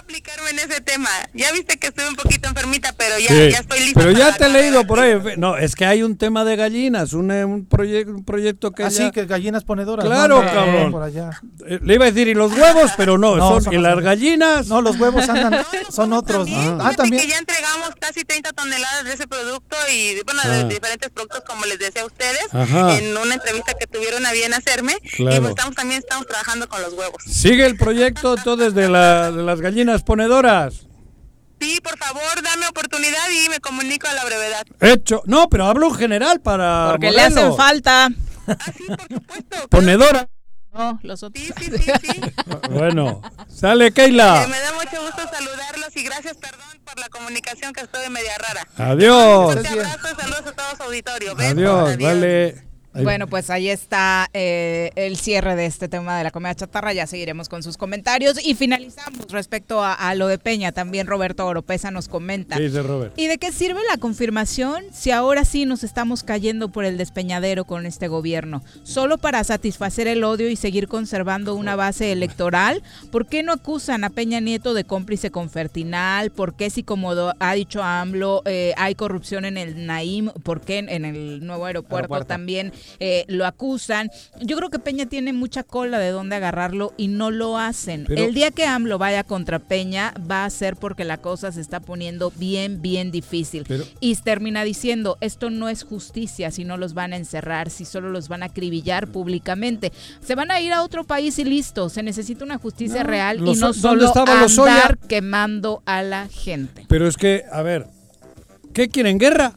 aplicarme 0.04 0.50
en 0.52 0.60
ese 0.60 0.82
tema. 0.82 1.10
Ya 1.34 1.52
viste 1.52 1.78
que 1.78 1.88
estuve 1.88 2.08
un 2.08 2.16
poquito 2.16 2.48
enfermita, 2.50 2.94
pero 2.98 3.18
ya, 3.20 3.28
Sí, 3.28 3.52
ya 3.52 3.60
estoy 3.60 3.80
lista. 3.80 4.00
Pero 4.00 4.12
ya 4.12 4.34
te 4.36 4.46
he 4.46 4.50
leído 4.50 4.86
por 4.86 5.00
ahí. 5.00 5.14
No, 5.38 5.58
es 5.58 5.76
que 5.76 5.86
hay 5.86 6.04
un 6.04 6.18
tema 6.18 6.44
de 6.46 6.56
gallinas, 6.56 7.14
un, 7.14 7.32
eh, 7.32 7.46
un, 7.46 7.68
proye- 7.68 8.06
un 8.08 8.24
proyecto 8.24 8.72
que 8.72 8.84
Así 8.84 9.00
ya- 9.00 9.08
Ah, 9.08 9.12
que 9.12 9.26
gallinas 9.26 9.64
ponedoras. 9.64 10.06
Claro, 10.06 10.44
¿no? 10.44 10.52
cabrón. 10.52 10.92
Por 10.92 11.04
allá. 11.04 11.30
Eh, 11.68 11.80
Le 11.82 11.96
iba 11.96 12.06
a 12.06 12.12
decir, 12.12 12.28
y 12.28 12.34
los 12.34 12.52
huevos, 12.54 12.92
pero 12.98 13.18
no, 13.18 13.36
No, 13.36 13.48
son, 13.50 13.64
son 13.64 13.74
y 13.74 13.78
las 13.78 14.00
gallinas. 14.00 14.68
No, 14.68 14.82
los 14.82 15.00
huevos 15.00 15.28
andan, 15.30 15.66
son 15.92 16.14
otros. 16.14 16.48
¿no? 16.50 16.58
Ah, 16.58 16.78
Fíjate 16.92 16.96
también. 16.98 17.22
que 17.24 17.30
ya 17.30 17.38
entregamos 17.40 17.90
casi 18.00 18.24
30 18.24 18.52
toneladas 18.54 19.06
de 19.06 19.14
ese 19.14 19.28
producto 19.28 19.76
y 19.92 20.22
bueno, 20.26 20.42
Ah. 20.44 20.50
de 20.50 20.64
diferentes 20.66 21.10
productos 21.10 21.42
como 21.48 21.66
les 21.66 21.80
decía 21.80 22.02
a 22.02 22.06
ustedes 22.06 22.46
Ajá. 22.54 22.98
en 22.98 23.16
una 23.18 23.36
entrevista 23.36 23.74
que 23.80 23.88
tuvieron 23.88 24.26
a 24.26 24.32
bien 24.34 24.54
hacerme 24.54 24.98
Claro. 25.16 25.36
y 25.36 25.40
pues 25.40 25.50
estamos 25.52 25.76
también 25.76 26.00
estamos 26.00 26.28
trabajando 26.28 26.68
con 26.68 26.82
los 26.82 26.94
huevos. 26.94 27.24
Sigue 27.26 27.66
el 27.66 27.78
proyecto 27.78 28.36
entonces 28.38 28.74
de, 28.74 28.90
la, 28.90 29.32
de 29.32 29.44
las 29.44 29.62
gallinas 29.62 29.93
ponedoras. 30.02 30.88
Sí, 31.62 31.80
por 31.82 31.98
favor, 31.98 32.42
dame 32.44 32.68
oportunidad 32.68 33.30
y 33.46 33.50
me 33.50 33.60
comunico 33.60 34.08
a 34.08 34.14
la 34.14 34.26
brevedad. 34.26 34.66
Hecho. 34.82 35.22
No, 35.26 35.48
pero 35.50 35.66
hablo 35.66 35.88
en 35.88 35.96
general 35.96 36.42
para. 36.42 36.90
Porque 36.92 37.12
le 37.12 37.22
hacen 37.22 37.56
falta. 37.56 38.10
Ponedora. 39.70 40.28
No, 40.74 41.00
los 41.04 41.22
otros. 41.22 41.46
Bueno, 42.72 43.22
sale 43.48 43.92
Keila. 43.92 44.44
Eh, 44.44 44.48
me 44.48 44.60
da 44.60 44.74
mucho 44.74 45.02
gusto 45.04 45.22
saludarlos 45.32 45.96
y 45.96 46.04
gracias, 46.04 46.36
perdón 46.38 46.82
por 46.84 47.00
la 47.00 47.08
comunicación 47.10 47.74
que 47.74 47.82
estoy 47.82 48.10
media 48.10 48.32
rara. 48.40 48.68
Adiós. 48.92 49.48
Un 49.48 49.54
fuerte 49.54 49.68
abrazo 49.70 50.08
y 50.12 50.22
saludos 50.22 50.48
a 50.48 50.52
todos 50.52 50.82
auditorio. 50.82 51.36
Besos, 51.36 51.52
Adiós, 51.54 51.98
vale. 52.00 52.64
Bueno, 52.94 53.28
pues 53.28 53.50
ahí 53.50 53.70
está 53.70 54.30
eh, 54.34 54.92
el 54.96 55.18
cierre 55.18 55.56
de 55.56 55.66
este 55.66 55.88
tema 55.88 56.18
de 56.18 56.24
la 56.24 56.32
comida 56.32 56.54
chatarra. 56.54 56.94
Ya 56.94 57.08
seguiremos 57.08 57.50
con 57.50 57.64
sus 57.64 57.78
comentarios. 57.78 58.44
Y 58.46 58.56
finalizamos 58.56 59.32
respecto 59.32 59.84
a, 59.84 59.94
a 59.94 60.16
lo 60.16 60.28
de 60.28 60.38
Peña. 60.38 60.72
También 60.72 61.08
Roberto 61.08 61.46
Oropesa 61.46 61.92
nos 61.92 62.08
comenta. 62.08 62.58
¿Qué 62.58 62.64
dice 62.64 62.84
Robert? 62.84 63.14
¿Y 63.18 63.28
de 63.28 63.38
qué 63.38 63.52
sirve 63.52 63.80
la 63.90 63.98
confirmación 63.98 64.84
si 64.92 65.12
ahora 65.12 65.46
sí 65.46 65.66
nos 65.66 65.84
estamos 65.84 66.24
cayendo 66.24 66.70
por 66.70 66.86
el 66.86 66.98
despeñadero 66.98 67.66
con 67.66 67.86
este 67.86 68.08
gobierno? 68.08 68.64
¿Solo 68.84 69.18
para 69.18 69.44
satisfacer 69.44 70.08
el 70.08 70.24
odio 70.24 70.50
y 70.50 70.56
seguir 70.56 70.88
conservando 70.88 71.56
una 71.56 71.76
base 71.76 72.12
electoral? 72.12 72.84
¿Por 73.12 73.28
qué 73.28 73.44
no 73.44 73.54
acusan 73.54 74.04
a 74.04 74.10
Peña 74.10 74.40
Nieto 74.40 74.74
de 74.74 74.84
cómplice 74.84 75.32
con 75.32 75.50
Fertinal? 75.50 76.32
¿Por 76.32 76.56
qué 76.56 76.70
si 76.70 76.84
como 76.84 77.14
ha 77.40 77.54
dicho 77.54 77.82
AMLO 77.82 78.44
eh, 78.46 78.74
hay 78.78 78.96
corrupción 78.96 79.46
en 79.46 79.58
el 79.58 79.86
Naim? 79.86 80.30
¿Por 80.44 80.62
qué 80.62 80.78
en, 80.80 80.90
en 80.90 81.06
el 81.06 81.46
nuevo 81.46 81.66
aeropuerto, 81.66 81.96
Aeropuerto. 81.96 82.28
también 82.28 82.72
eh, 83.00 83.26
lo 83.28 83.46
acusan? 83.46 84.10
Yo 84.42 84.58
creo 84.58 84.70
que 84.70 84.80
Peña 84.80 85.06
tiene 85.06 85.34
mucha 85.34 85.64
cola 85.64 86.00
de 86.00 86.10
dónde 86.10 86.36
agarrarlo 86.36 86.94
y 86.98 87.08
no 87.08 87.32
lo 87.32 87.58
hacen. 87.58 88.06
Pero- 88.08 88.24
el 88.24 88.34
día 88.34 88.52
que 88.52 88.66
AMLO 88.66 88.98
vaya 88.98 89.24
contra 89.24 89.60
Peña 89.60 90.14
va 90.30 90.46
a 90.46 90.50
ser 90.50 90.76
porque 90.76 91.04
la 91.04 91.18
cosa 91.18 91.52
se 91.52 91.62
está 91.62 91.80
poniendo 91.80 92.32
bien, 92.36 92.82
bien 92.82 93.12
difícil. 93.12 93.66
Pero- 93.68 93.84
y 94.00 94.16
termina 94.16 94.64
diciendo, 94.64 95.18
esto 95.22 95.50
no 95.50 95.70
es 95.70 95.84
justicia 95.84 96.52
si 96.52 96.64
no 96.64 96.78
los 96.78 96.94
van 96.94 97.14
a 97.14 97.18
encerrar, 97.18 97.70
si 97.70 97.86
solo 97.86 98.10
los 98.10 98.28
van 98.30 98.44
a 98.44 98.48
acribillar 98.48 99.08
públicamente. 99.08 99.92
Se 100.26 100.36
van 100.36 100.52
a 100.52 100.62
ir 100.62 100.72
a 100.74 100.84
otro 100.84 101.04
país 101.04 101.38
y 101.40 101.44
listo. 101.44 101.90
Se 101.90 102.04
necesita 102.04 102.46
una 102.46 102.58
justicia 102.58 103.04
No, 103.04 103.10
real 103.10 103.38
y 103.38 103.40
no 103.42 103.54
¿dónde 103.56 103.80
solo 103.80 104.02
Lozoya? 104.42 104.74
andar 104.76 104.98
quemando 104.98 105.84
a 105.86 106.02
la 106.04 106.28
gente. 106.30 106.86
Pero 106.88 107.08
es 107.08 107.18
que, 107.18 107.44
a 107.52 107.62
ver, 107.62 107.88
¿qué 108.74 108.90
quieren? 108.90 109.18
¿Guerra? 109.18 109.54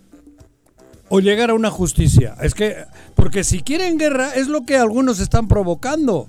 ¿O 1.08 1.20
llegar 1.20 1.50
a 1.50 1.54
una 1.54 1.70
justicia? 1.70 2.36
Es 2.42 2.54
que, 2.54 2.84
porque 3.14 3.44
si 3.44 3.62
quieren 3.62 3.98
guerra 3.98 4.34
es 4.34 4.48
lo 4.48 4.62
que 4.62 4.76
algunos 4.76 5.20
están 5.20 5.46
provocando. 5.46 6.26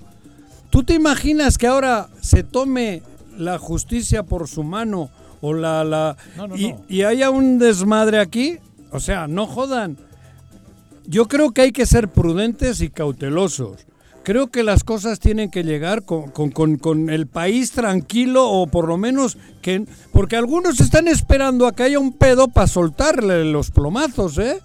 ¿Tú 0.70 0.84
te 0.84 0.94
imaginas 0.94 1.58
que 1.58 1.66
ahora 1.66 2.08
se 2.20 2.44
tome 2.44 3.02
la 3.36 3.58
justicia 3.58 4.22
por 4.22 4.48
su 4.48 4.62
mano 4.62 5.10
o 5.40 5.54
la... 5.54 5.82
la 5.84 6.16
No, 6.36 6.48
no, 6.48 6.56
y, 6.56 6.72
no. 6.72 6.82
y 6.88 7.02
haya 7.02 7.30
un 7.30 7.58
desmadre 7.58 8.20
aquí? 8.20 8.58
O 8.92 9.00
sea, 9.00 9.26
no 9.26 9.46
jodan. 9.46 9.96
Yo 11.06 11.26
creo 11.26 11.52
que 11.52 11.62
hay 11.62 11.72
que 11.72 11.86
ser 11.86 12.08
prudentes 12.08 12.80
y 12.80 12.90
cautelosos. 12.90 13.87
Creo 14.28 14.48
que 14.48 14.62
las 14.62 14.84
cosas 14.84 15.20
tienen 15.20 15.50
que 15.50 15.62
llegar 15.64 16.02
con, 16.04 16.30
con- 16.30 16.50
con- 16.50 16.76
con 16.76 17.08
el 17.08 17.26
país 17.26 17.70
tranquilo 17.72 18.46
o 18.50 18.66
por 18.66 18.86
lo 18.86 18.98
menos 18.98 19.38
que... 19.62 19.86
Porque 20.12 20.36
algunos 20.36 20.80
están 20.80 21.08
esperando 21.08 21.66
a 21.66 21.74
que 21.74 21.84
haya 21.84 21.98
un 21.98 22.12
pedo 22.12 22.48
para 22.48 22.66
soltarle 22.66 23.42
los 23.46 23.70
plomazos, 23.70 24.36
¿eh? 24.36 24.60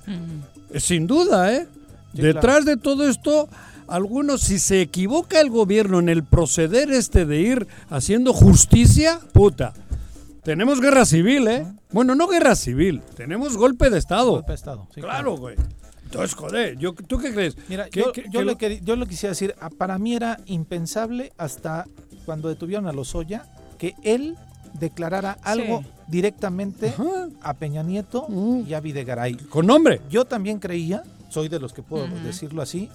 Sin 0.76 1.07
duda, 1.07 1.53
¿eh? 1.56 1.65
Sí, 2.14 2.22
Detrás 2.23 2.65
de 2.65 2.76
todo 2.76 3.07
esto, 3.07 3.48
algunos, 3.88 4.41
si 4.41 4.60
se 4.60 4.81
equivoca 4.81 5.40
el 5.40 5.49
gobierno 5.49 5.99
en 5.99 6.10
el 6.10 6.26
proceder 6.26 6.91
este 6.91 7.26
de 7.26 7.40
ir 7.40 7.68
haciendo 7.90 8.34
justicia, 8.34 9.22
puta. 9.31 9.72
Tenemos 10.44 10.81
guerra 10.81 11.06
civil, 11.06 11.48
¿eh? 11.48 11.65
Bueno, 11.94 12.15
no 12.15 12.27
guerra 12.27 12.56
civil, 12.57 13.02
tenemos 13.15 13.56
golpe 13.56 13.90
de 13.90 13.98
Estado. 13.98 14.31
Golpe 14.31 14.52
de 14.52 14.56
Estado, 14.56 14.88
sí, 14.94 14.99
claro, 14.99 15.38
güey. 15.38 15.56
Entonces, 16.14 16.35
joder, 16.35 16.77
yo, 16.77 16.94
¿tú 16.94 17.18
qué 17.18 17.34
crees? 17.34 17.57
Mira, 17.68 17.90
¿Qué- 17.90 17.99
yo, 18.02 18.11
qué- 18.11 18.23
yo 18.30 18.40
qué 18.57 18.69
le 18.69 18.80
lo- 18.80 18.85
yo 18.85 18.95
lo 18.95 19.06
quisiera 19.06 19.31
decir, 19.31 19.56
ah, 19.60 19.69
para 19.69 19.98
mí 19.98 20.15
era 20.15 20.40
impensable 20.45 21.34
hasta 21.38 21.85
cuando 22.26 22.49
detuvieron 22.49 22.88
a 22.88 22.94
Lozoya 22.94 23.45
que 23.77 23.95
él 24.03 24.38
declarara 24.80 25.38
algo 25.44 25.81
Sí. 25.81 25.88
directamente 26.07 26.94
a 27.41 27.53
Peña 27.56 27.84
Nieto 27.84 28.27
y 28.68 28.73
a 28.73 28.80
Videgaray. 28.80 29.35
Con 29.35 29.68
nombre. 29.68 30.02
Yo 30.10 30.26
también 30.26 30.60
creía, 30.60 31.03
soy 31.30 31.48
de 31.49 31.60
los 31.60 31.73
que 31.73 31.84
puedo 31.84 32.07
decirlo 32.23 32.61
así, 32.61 32.90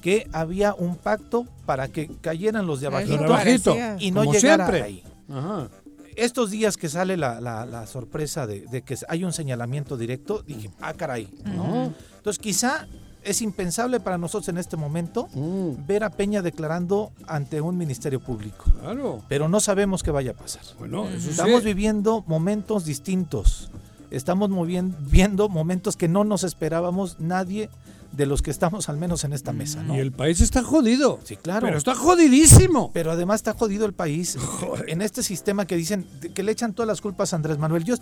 que 0.00 0.26
había 0.32 0.74
un 0.74 0.96
pacto 0.96 1.46
para 1.66 1.88
que 1.88 2.08
cayeran 2.20 2.66
los 2.66 2.80
de 2.80 2.86
abajito, 2.86 3.24
abajito, 3.24 3.76
y 3.98 4.10
no 4.10 4.20
como 4.20 4.32
llegara 4.34 4.66
siempre. 4.66 4.82
ahí. 4.82 5.02
Ajá. 5.30 5.68
Estos 6.16 6.50
días 6.50 6.76
que 6.76 6.88
sale 6.88 7.16
la, 7.16 7.40
la- 7.40 7.64
la 7.64 7.86
sorpresa 7.86 8.46
de, 8.46 8.62
de 8.62 8.82
que 8.82 8.96
hay 9.08 9.22
un 9.24 9.32
señalamiento 9.32 9.96
directo, 9.96 10.42
dije, 10.42 10.70
ah, 10.80 10.92
caray. 10.94 11.28
¿no? 11.44 11.92
Entonces, 12.28 12.42
quizá 12.42 12.86
es 13.24 13.40
impensable 13.40 14.00
para 14.00 14.18
nosotros 14.18 14.48
en 14.50 14.58
este 14.58 14.76
momento 14.76 15.28
Mm. 15.34 15.86
ver 15.86 16.04
a 16.04 16.10
Peña 16.10 16.42
declarando 16.42 17.10
ante 17.26 17.62
un 17.62 17.78
ministerio 17.78 18.20
público. 18.20 18.66
Claro. 18.82 19.22
Pero 19.28 19.48
no 19.48 19.60
sabemos 19.60 20.02
qué 20.02 20.10
vaya 20.10 20.32
a 20.32 20.34
pasar. 20.34 20.60
Bueno, 20.78 21.08
eso 21.08 21.20
sí. 21.22 21.30
Estamos 21.30 21.64
viviendo 21.64 22.22
momentos 22.26 22.84
distintos. 22.84 23.70
Estamos 24.10 24.50
movien- 24.50 24.94
viendo 25.00 25.48
momentos 25.48 25.96
que 25.96 26.06
no 26.06 26.22
nos 26.24 26.44
esperábamos 26.44 27.18
nadie 27.18 27.70
de 28.18 28.26
los 28.26 28.42
que 28.42 28.50
estamos 28.50 28.88
al 28.88 28.96
menos 28.98 29.22
en 29.24 29.32
esta 29.32 29.52
mesa, 29.52 29.82
¿no? 29.82 29.94
Y 29.96 30.00
el 30.00 30.10
país 30.12 30.40
está 30.40 30.62
jodido. 30.64 31.20
Sí, 31.24 31.36
claro. 31.36 31.64
Pero 31.66 31.78
está 31.78 31.94
jodidísimo. 31.94 32.90
Pero 32.92 33.12
además 33.12 33.36
está 33.36 33.54
jodido 33.54 33.86
el 33.86 33.92
país 33.94 34.36
en 34.88 35.00
este 35.02 35.22
sistema 35.22 35.66
que 35.66 35.76
dicen 35.76 36.04
que 36.34 36.42
le 36.42 36.50
echan 36.52 36.74
todas 36.74 36.88
las 36.88 37.00
culpas 37.00 37.32
a 37.32 37.36
Andrés 37.36 37.58
Manuel. 37.58 37.84
Yo 37.84 37.94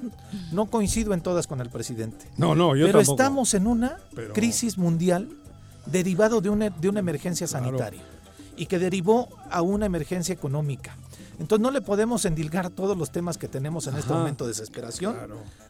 no 0.53 0.67
coincido 0.67 1.13
en 1.13 1.21
todas 1.21 1.47
con 1.47 1.61
el 1.61 1.69
presidente. 1.69 2.27
No, 2.39 2.55
no, 2.55 2.75
yo 2.75 2.87
Pero 2.87 2.99
tampoco. 3.01 3.23
estamos 3.23 3.55
en 3.55 3.67
una 3.67 3.99
Pero- 4.15 4.33
crisis 4.33 4.79
mundial 4.79 5.29
derivado 5.85 6.41
de 6.41 6.49
una, 6.49 6.71
de 6.71 6.89
una 6.89 7.01
emergencia 7.01 7.47
sanitaria 7.47 8.01
y 8.57 8.67
que 8.67 8.79
derivó 8.79 9.29
a 9.51 9.61
una 9.61 9.85
emergencia 9.85 10.33
económica. 10.33 10.97
Entonces 11.39 11.63
no 11.63 11.71
le 11.71 11.83
podemos 11.83 12.25
endilgar 12.25 12.71
todos 12.71 12.97
los 12.97 13.11
temas 13.11 13.37
que 13.37 13.47
tenemos 13.47 13.87
en 13.87 13.97
este 13.97 14.13
momento 14.13 14.45
de 14.45 14.53
desesperación 14.53 15.17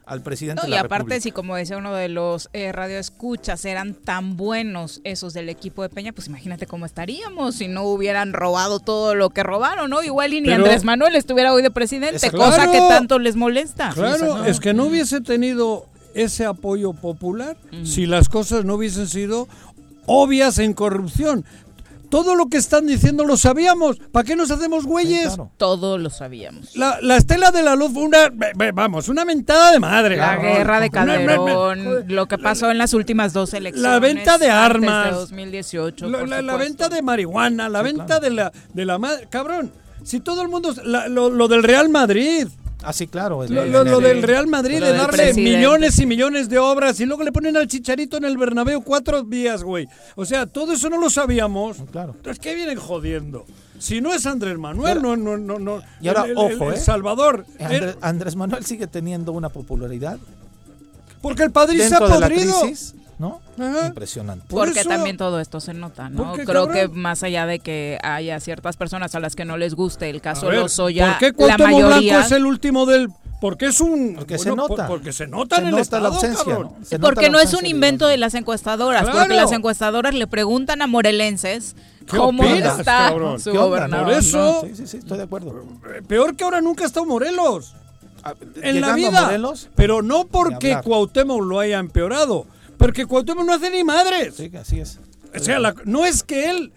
al 0.04 0.22
presidente 0.22 0.60
No, 0.62 0.62
de 0.62 0.68
y 0.68 0.70
la 0.74 0.80
aparte, 0.82 0.98
República. 1.14 1.20
si 1.22 1.32
como 1.32 1.56
decía 1.56 1.76
uno 1.76 1.92
de 1.92 2.08
los 2.08 2.48
eh, 2.52 2.70
radioescuchas, 2.70 3.64
eran 3.64 3.94
tan 3.94 4.36
buenos 4.36 5.00
esos 5.02 5.32
del 5.34 5.48
equipo 5.48 5.82
de 5.82 5.88
Peña, 5.88 6.12
pues 6.12 6.28
imagínate 6.28 6.66
cómo 6.66 6.86
estaríamos 6.86 7.56
si 7.56 7.66
no 7.66 7.82
hubieran 7.82 8.32
robado 8.32 8.78
todo 8.78 9.14
lo 9.16 9.30
que 9.30 9.42
robaron, 9.42 9.90
¿no? 9.90 10.02
Igual 10.04 10.34
y 10.34 10.40
ni 10.40 10.46
Pero- 10.48 10.64
Andrés 10.64 10.84
Manuel 10.84 11.16
estuviera 11.16 11.52
hoy 11.52 11.62
de 11.62 11.70
presidente, 11.72 12.30
cosa 12.30 12.54
Claro. 12.54 12.70
que 12.72 12.78
tanto 12.78 13.18
les 13.18 13.34
molesta. 13.34 13.90
Claro, 13.92 14.44
es 14.44 14.60
que 14.60 14.72
no 14.72 14.84
hubiese 14.84 15.20
tenido 15.20 15.86
ese 16.14 16.44
apoyo 16.46 16.92
popular 16.92 17.56
si 17.82 18.06
las 18.06 18.28
cosas 18.28 18.64
no 18.64 18.74
hubiesen 18.76 19.08
sido 19.08 19.48
obvias 20.06 20.58
en 20.58 20.72
corrupción. 20.74 21.44
Todo 22.10 22.34
lo 22.34 22.46
que 22.46 22.56
están 22.56 22.86
diciendo 22.86 23.24
lo 23.24 23.36
sabíamos. 23.36 23.98
¿Para 24.12 24.24
qué 24.24 24.36
nos 24.36 24.50
hacemos 24.50 24.84
güeyes? 24.86 25.36
Todo 25.56 25.98
lo 25.98 26.10
sabíamos. 26.10 26.76
La, 26.76 26.98
la 27.02 27.16
estela 27.16 27.50
de 27.50 27.62
la 27.62 27.74
luz 27.76 27.92
fue 27.92 28.04
una, 28.04 28.30
vamos, 28.74 29.08
una 29.08 29.24
mentada 29.24 29.72
de 29.72 29.80
madre. 29.80 30.16
La 30.16 30.36
cabrón. 30.36 30.52
guerra 30.54 30.80
de 30.80 30.88
Una- 30.92 31.04
me- 31.04 31.18
me- 31.18 31.26
Calderón, 31.36 32.04
lo 32.08 32.26
que 32.26 32.38
pasó 32.38 32.70
en 32.70 32.78
las 32.78 32.94
últimas 32.94 33.32
dos 33.32 33.52
elecciones. 33.54 33.90
La 33.90 33.98
venta 33.98 34.38
de 34.38 34.48
armas. 34.50 35.06
de 35.06 35.10
2018. 35.12 36.08
La, 36.08 36.26
la- 36.26 36.42
la 36.42 36.56
venta 36.56 36.88
de 36.88 37.02
marihuana, 37.02 37.68
la 37.68 37.82
venta 37.82 38.20
de 38.20 38.30
la 38.30 38.52
de 38.72 38.84
la 38.84 38.98
madre. 38.98 39.26
Cabrón, 39.30 39.72
si 40.04 40.20
todo 40.20 40.42
el 40.42 40.48
mundo. 40.48 40.74
la- 40.84 41.08
lo, 41.08 41.30
lo 41.30 41.48
del 41.48 41.62
Real 41.62 41.88
Madrid. 41.88 42.48
Ah, 42.82 42.92
sí, 42.92 43.06
claro. 43.06 43.42
el- 43.42 43.54
Lo, 43.54 43.62
el- 43.62 43.72
lo- 43.72 43.84
lo 43.84 43.98
el- 43.98 44.04
del 44.04 44.22
Real 44.22 44.46
Madrid, 44.46 44.80
de 44.80 44.92
darle 44.92 45.06
presidente. 45.24 45.40
millones 45.56 45.98
y 45.98 46.06
millones 46.06 46.48
de 46.48 46.58
obras 46.58 47.00
y 47.00 47.06
luego 47.06 47.24
le 47.24 47.32
ponen 47.32 47.56
al 47.56 47.66
chicharito 47.66 48.16
en 48.18 48.24
el 48.24 48.36
Bernabéu 48.36 48.82
cuatro 48.82 49.22
días, 49.22 49.62
güey. 49.62 49.88
O 50.14 50.24
sea, 50.24 50.46
todo 50.46 50.74
eso 50.74 50.90
no 50.90 50.98
lo 51.00 51.08
sabíamos. 51.10 51.78
Claro. 51.90 52.12
Entonces, 52.16 52.38
¿qué 52.38 52.54
vienen 52.54 52.78
jodiendo? 52.78 53.44
Si 53.78 54.00
no 54.00 54.12
es 54.12 54.24
Andrés 54.26 54.58
Manuel, 54.58 55.00
no, 55.02 55.16
no, 55.16 55.36
no, 55.36 55.58
no. 55.58 55.82
Y 56.00 56.08
ahora, 56.08 56.24
el, 56.24 56.30
el- 56.32 56.36
ojo, 56.38 56.68
el 56.70 56.74
¿eh? 56.74 56.80
Salvador. 56.80 57.46
Andrés, 57.58 57.94
eh, 57.94 57.98
Andrés 58.02 58.36
Manuel 58.36 58.64
sigue 58.64 58.86
teniendo 58.86 59.32
una 59.32 59.48
popularidad 59.48 60.18
porque 61.22 61.42
el 61.42 61.50
padre 61.50 61.76
se 61.78 61.94
ha 61.94 61.98
dentro 61.98 62.08
de 62.08 62.20
la 62.20 62.28
podrido. 62.28 62.60
crisis, 62.60 62.94
¿no? 63.18 63.40
Ajá. 63.58 63.86
Impresionante. 63.86 64.44
Por 64.48 64.66
Porque 64.66 64.80
eso- 64.80 64.88
también 64.90 65.16
todo 65.16 65.40
esto 65.40 65.60
se 65.60 65.72
nota, 65.74 66.08
¿no? 66.10 66.24
Porque, 66.30 66.44
Creo 66.44 66.66
cabrón. 66.66 66.90
que 66.92 66.96
más 66.96 67.22
allá 67.22 67.46
de 67.46 67.58
que 67.60 67.98
haya 68.02 68.38
ciertas 68.40 68.76
personas 68.76 69.14
a 69.14 69.20
las 69.20 69.34
que 69.36 69.44
no 69.44 69.56
les 69.56 69.74
guste 69.74 70.10
el 70.10 70.20
caso 70.20 70.48
ver, 70.48 70.58
Lozoya, 70.60 71.10
¿Por 71.10 71.18
qué 71.18 71.26
la 71.26 71.32
Cuauhtémoc 71.56 71.72
mayoría... 71.82 72.12
Blanco 72.12 72.26
es 72.26 72.32
el 72.32 72.46
último 72.46 72.86
del.? 72.86 73.08
Porque 73.40 73.66
es 73.66 73.80
un. 73.82 74.14
Porque 74.16 74.38
se 74.38 74.48
nota. 74.56 74.86
por- 74.86 74.86
Porque 74.86 75.12
se 75.12 75.26
nota 75.26 75.56
Se 75.56 75.60
en 75.62 75.66
el 75.68 75.70
nota 75.72 75.82
estado, 75.82 76.02
la 76.04 76.08
ausencia, 76.08 76.42
cabrón. 76.44 76.72
¿no? 76.78 76.84
Se 76.86 76.98
nota 76.98 77.06
Porque 77.08 77.26
la 77.26 77.32
no 77.32 77.38
es 77.38 77.52
un 77.52 77.66
invento 77.66 78.06
de 78.06 78.16
las 78.16 78.34
encuestadoras, 78.34 79.02
Claro. 79.02 79.18
porque 79.18 79.34
las 79.34 79.52
encuestadoras 79.52 80.14
le 80.14 80.26
preguntan 80.26 80.80
a 80.80 80.86
morelenses 80.86 81.76
¿Qué 82.10 82.16
cómo 82.16 82.42
opinas, 82.42 82.78
está 82.78 83.08
cabrón? 83.10 83.38
su 83.38 83.52
¿Qué 83.52 83.58
onda, 83.58 83.68
gobernador. 83.68 84.06
Por 84.06 84.14
eso. 84.14 84.60
Sí, 84.64 84.74
sí, 84.76 84.86
sí, 84.86 84.96
estoy 84.96 85.18
de 85.18 85.24
acuerdo. 85.24 85.52
Eh, 85.94 86.00
Peor 86.08 86.34
que 86.34 86.44
ahora 86.44 86.62
nunca 86.62 86.84
ha 86.84 86.86
estado 86.86 87.04
Morelos. 87.04 87.74
En 88.62 88.80
la 88.80 88.94
vida. 88.94 89.22
Morelos, 89.22 89.68
pero 89.74 90.00
no 90.02 90.24
porque. 90.26 90.78
Cuauhtémoc 90.82 91.42
lo 91.42 91.60
haya 91.60 91.78
empeorado. 91.78 92.46
Porque 92.78 93.06
Cuauhtémoc 93.06 93.44
no 93.46 93.54
hace 93.54 93.70
ni 93.70 93.84
madres. 93.84 94.34
Sí, 94.36 94.50
así 94.58 94.80
es. 94.80 94.98
O 95.34 95.38
sea, 95.38 95.58
la- 95.58 95.74
no 95.84 96.04
es 96.04 96.22
que 96.22 96.50
él. 96.50 96.72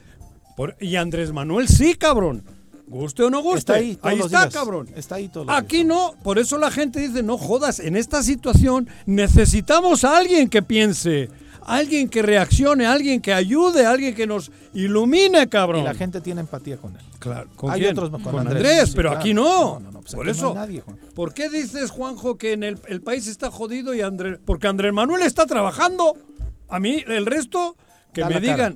por- 0.56 0.76
y 0.80 0.96
Andrés 0.98 1.32
Manuel 1.32 1.68
sí, 1.68 1.96
cabrón. 1.96 2.44
Guste 2.88 3.24
o 3.24 3.30
no 3.30 3.42
guste. 3.42 3.60
Está 3.60 3.74
ahí 3.76 3.92
está, 4.20 4.28
días. 4.42 4.54
cabrón. 4.54 4.90
Está 4.96 5.16
ahí 5.16 5.30
todos 5.30 5.46
los 5.48 5.56
Aquí 5.56 5.84
no. 5.84 6.16
Por 6.24 6.40
eso 6.40 6.58
la 6.58 6.72
gente 6.72 7.00
dice, 7.00 7.22
no 7.24 7.38
jodas. 7.38 7.80
En 7.80 7.96
esta 7.96 8.24
situación 8.24 8.90
necesitamos 9.06 10.04
a 10.04 10.18
alguien 10.18 10.50
que 10.50 10.62
piense. 10.64 11.30
Alguien 11.66 12.10
que 12.10 12.22
reaccione, 12.22 12.86
alguien 12.86 13.22
que 13.22 13.34
ayude, 13.34 13.86
alguien 13.86 14.16
que 14.16 14.26
nos 14.28 14.52
ilumine, 14.74 15.48
cabrón. 15.50 15.82
Y 15.82 15.86
la 15.86 15.94
gente 15.94 16.22
tiene 16.22 16.42
empatía 16.42 16.78
con 16.78 16.96
él. 16.96 17.02
Claro, 17.20 17.50
¿con 17.56 17.72
Hay 17.72 17.82
quién? 17.82 17.92
otros 17.92 18.10
con 18.10 18.22
con 18.22 18.40
Andrés, 18.40 18.56
Andrés, 18.58 18.90
sí, 18.90 18.94
pero 18.96 19.10
claro. 19.10 19.20
aquí 19.20 19.34
no. 19.34 19.44
No, 19.44 19.80
no, 19.80 19.92
no, 19.92 20.02
pues 20.02 20.16
Por 20.16 20.28
aquí 20.30 20.40
no 20.40 20.48
eso, 20.48 20.50
hay 20.50 20.56
nadie, 20.56 20.82
Juan. 20.82 20.98
¿por 21.14 21.34
qué 21.34 21.50
dices, 21.50 21.92
Juanjo, 21.92 22.38
que 22.38 22.54
en 22.54 22.64
el, 22.64 22.80
el 22.88 23.02
país 23.02 23.28
está 23.28 23.52
jodido 23.52 23.94
y 23.94 24.02
Andrés... 24.02 24.40
Porque 24.46 24.68
Andrés 24.68 24.94
Manuel 24.94 25.24
está 25.24 25.46
trabajando. 25.46 26.16
A 26.70 26.80
mí, 26.80 27.04
el 27.08 27.26
resto, 27.26 27.76
que 28.14 28.22
Da 28.22 28.30
me 28.30 28.42
cara. 28.42 28.76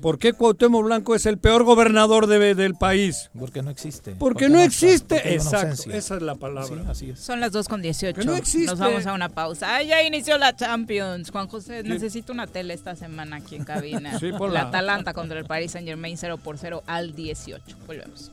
Por 0.00 0.18
qué 0.18 0.32
Cuauhtémoc 0.32 0.84
Blanco 0.84 1.14
es 1.14 1.26
el 1.26 1.38
peor 1.38 1.64
gobernador 1.64 2.26
de- 2.26 2.54
del 2.54 2.74
país. 2.74 3.30
Porque 3.38 3.62
no 3.62 3.70
existe. 3.70 4.12
Porque, 4.18 4.48
no, 4.48 4.60
existe. 4.60 5.16
porque 5.16 5.34
Exacto, 5.34 5.90
esa 5.92 6.16
es 6.16 6.22
la 6.22 6.34
palabra. 6.34 6.68
Sí, 6.68 6.74
así 6.88 7.10
es. 7.10 7.20
Son 7.20 7.40
las 7.40 7.52
2 7.52 7.68
con 7.68 7.82
18. 7.82 8.18
Que 8.18 8.26
no 8.26 8.34
existe. 8.34 8.66
Nos 8.66 8.78
vamos 8.78 9.06
a 9.06 9.12
una 9.12 9.28
pausa. 9.28 9.76
Ah, 9.76 9.82
ya 9.82 10.02
inició 10.02 10.38
la 10.38 10.54
Champions. 10.56 11.30
Juan 11.30 11.48
José, 11.48 11.82
necesito 11.82 12.32
una 12.32 12.46
tele 12.46 12.74
esta 12.74 12.96
semana 12.96 13.36
aquí 13.36 13.56
en 13.56 13.64
cabina. 13.64 14.18
Sí, 14.20 14.32
ponla. 14.32 14.62
la 14.62 14.68
Atalanta 14.68 15.12
contra 15.14 15.38
el 15.38 15.44
Paris 15.46 15.72
Saint 15.72 15.86
Germain 15.88 16.16
0 16.16 16.38
por 16.38 16.58
0 16.58 16.82
al 16.86 17.14
18. 17.14 17.62
Volvemos. 17.86 18.30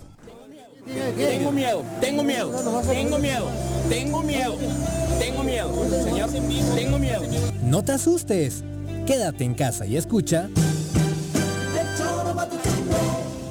Tengo 1.18 1.52
miedo, 1.52 1.84
tengo 2.00 2.24
miedo, 2.24 2.52
tengo 2.88 3.18
miedo, 3.20 3.50
tengo 3.90 4.22
miedo, 4.24 4.58
tengo 5.20 5.44
miedo, 5.44 6.04
señor, 6.04 6.30
tengo 6.76 6.98
miedo. 6.98 7.22
No 7.64 7.84
te 7.84 7.92
asustes. 7.92 8.64
Quédate 9.06 9.44
en 9.44 9.54
casa 9.54 9.86
y 9.86 9.98
escucha. 9.98 10.50
What 12.38 12.52
Sabah 12.52 12.77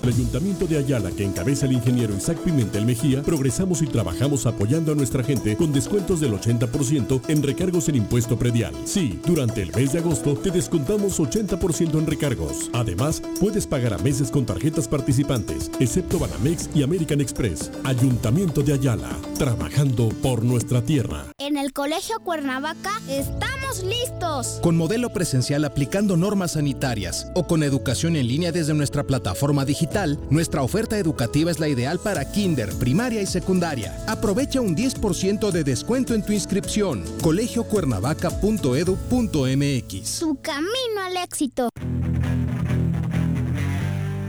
El 0.06 0.12
Ayuntamiento 0.12 0.68
de 0.68 0.78
Ayala, 0.78 1.10
que 1.10 1.24
encabeza 1.24 1.66
el 1.66 1.72
ingeniero 1.72 2.14
Isaac 2.16 2.38
Pimentel 2.38 2.86
Mejía, 2.86 3.24
progresamos 3.24 3.82
y 3.82 3.88
trabajamos 3.88 4.46
apoyando 4.46 4.92
a 4.92 4.94
nuestra 4.94 5.24
gente 5.24 5.56
con 5.56 5.72
descuentos 5.72 6.20
del 6.20 6.32
80% 6.32 7.22
en 7.26 7.42
recargos 7.42 7.88
en 7.88 7.96
impuesto 7.96 8.38
predial. 8.38 8.72
Sí, 8.84 9.18
durante 9.26 9.62
el 9.62 9.74
mes 9.74 9.92
de 9.92 9.98
agosto 9.98 10.36
te 10.36 10.52
descontamos 10.52 11.18
80% 11.18 11.98
en 11.98 12.06
recargos. 12.06 12.70
Además, 12.72 13.20
puedes 13.40 13.66
pagar 13.66 13.94
a 13.94 13.98
meses 13.98 14.30
con 14.30 14.46
tarjetas 14.46 14.86
participantes, 14.86 15.72
excepto 15.80 16.20
Banamex 16.20 16.70
y 16.72 16.84
American 16.84 17.20
Express. 17.20 17.72
Ayuntamiento 17.82 18.62
de 18.62 18.74
Ayala, 18.74 19.10
trabajando 19.36 20.10
por 20.22 20.44
nuestra 20.44 20.82
tierra. 20.82 21.24
En 21.38 21.56
el 21.56 21.72
Colegio 21.72 22.20
Cuernavaca 22.20 22.92
estamos 23.08 23.82
listos. 23.82 24.60
Con 24.62 24.76
modelo 24.76 25.10
presencial 25.10 25.64
aplicando 25.64 26.16
normas 26.16 26.52
sanitarias 26.52 27.32
o 27.34 27.48
con 27.48 27.64
educación 27.64 28.14
en 28.14 28.28
línea 28.28 28.52
desde 28.52 28.72
nuestra 28.72 29.02
plataforma 29.02 29.64
digital, 29.64 29.95
nuestra 30.28 30.62
oferta 30.62 30.98
educativa 30.98 31.50
es 31.50 31.58
la 31.58 31.68
ideal 31.68 31.98
para 31.98 32.30
kinder, 32.30 32.70
primaria 32.74 33.22
y 33.22 33.26
secundaria. 33.26 33.96
Aprovecha 34.06 34.60
un 34.60 34.76
10% 34.76 35.50
de 35.50 35.64
descuento 35.64 36.12
en 36.12 36.22
tu 36.22 36.34
inscripción. 36.34 37.02
colegiocuernavaca.edu.mx. 37.22 40.08
Su 40.08 40.38
camino 40.42 41.00
al 41.02 41.16
éxito. 41.16 41.70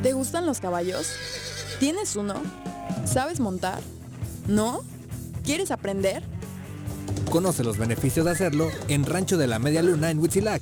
¿Te 0.03 0.14
gustan 0.14 0.45
los 0.45 0.61
caballos? 0.61 1.11
¿Tienes 1.81 2.15
uno? 2.15 2.35
¿Sabes 3.06 3.41
montar? 3.41 3.81
¿No? 4.48 4.85
¿Quieres 5.44 5.72
aprender? 5.72 6.23
Conoce 7.30 7.65
los 7.65 7.77
beneficios 7.77 8.26
de 8.26 8.31
hacerlo 8.31 8.69
en 8.88 9.06
Rancho 9.06 9.35
de 9.38 9.48
la 9.48 9.60
Media 9.60 9.84
Luna 9.84 10.11
en 10.11 10.19
Huitzilac. 10.19 10.61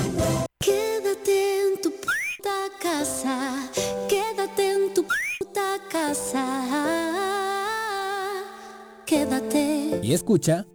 casa. 2.81 3.69
Quédate 4.09 4.71
en 4.71 4.93
tu 4.93 5.03
puta 5.03 5.77
casa. 5.89 6.45
Quédate. 9.05 9.99
Y 10.01 10.13
escucha... 10.13 10.65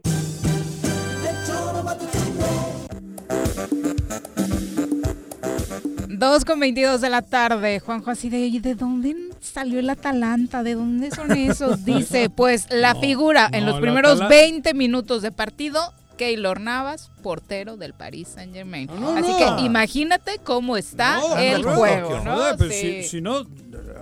Dos 6.09 6.45
con 6.45 6.61
22 6.61 7.01
de 7.01 7.11
la 7.11 7.23
tarde. 7.23 7.79
Juanjo 7.81 8.11
así 8.11 8.31
de, 8.31 8.39
"¿Y 8.47 8.59
¿de 8.61 8.75
dónde 8.75 9.15
salió 9.41 9.79
el 9.81 9.91
Atalanta? 9.91 10.63
¿De 10.63 10.75
dónde 10.75 11.11
son 11.11 11.33
esos? 11.33 11.85
Dice, 11.85 12.31
pues 12.31 12.67
la 12.71 12.95
No, 12.95 13.01
figura 13.01 13.49
en 13.53 13.65
no, 13.67 13.73
los 13.73 13.81
primeros 13.81 14.21
Atala- 14.21 14.29
20 14.29 14.75
minutos 14.75 15.23
de 15.23 15.33
partido, 15.33 15.93
Keylor 16.17 16.61
Navas, 16.61 17.11
portero 17.23 17.77
del 17.77 17.93
Paris 17.95 18.29
Saint 18.29 18.53
Germain. 18.55 18.89
no, 18.99 19.17
así 19.17 19.31
no. 19.31 19.39
que 19.57 19.63
imagínate 19.63 20.39
cómo 20.43 20.77
está 20.77 21.17
No, 21.19 21.37
el 21.39 21.63
no, 21.63 21.77
juego, 21.77 22.21
joder, 22.25 22.57
pues, 22.57 22.75
Sí. 22.81 23.03
si, 23.03 23.09
si 23.09 23.21
no, 23.21 23.47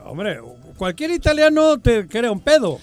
hombre, 0.05 0.41
cualquier 0.77 1.11
italiano 1.11 1.79
te 1.79 2.07
crea 2.07 2.31
un 2.31 2.41
pedo. 2.41 2.79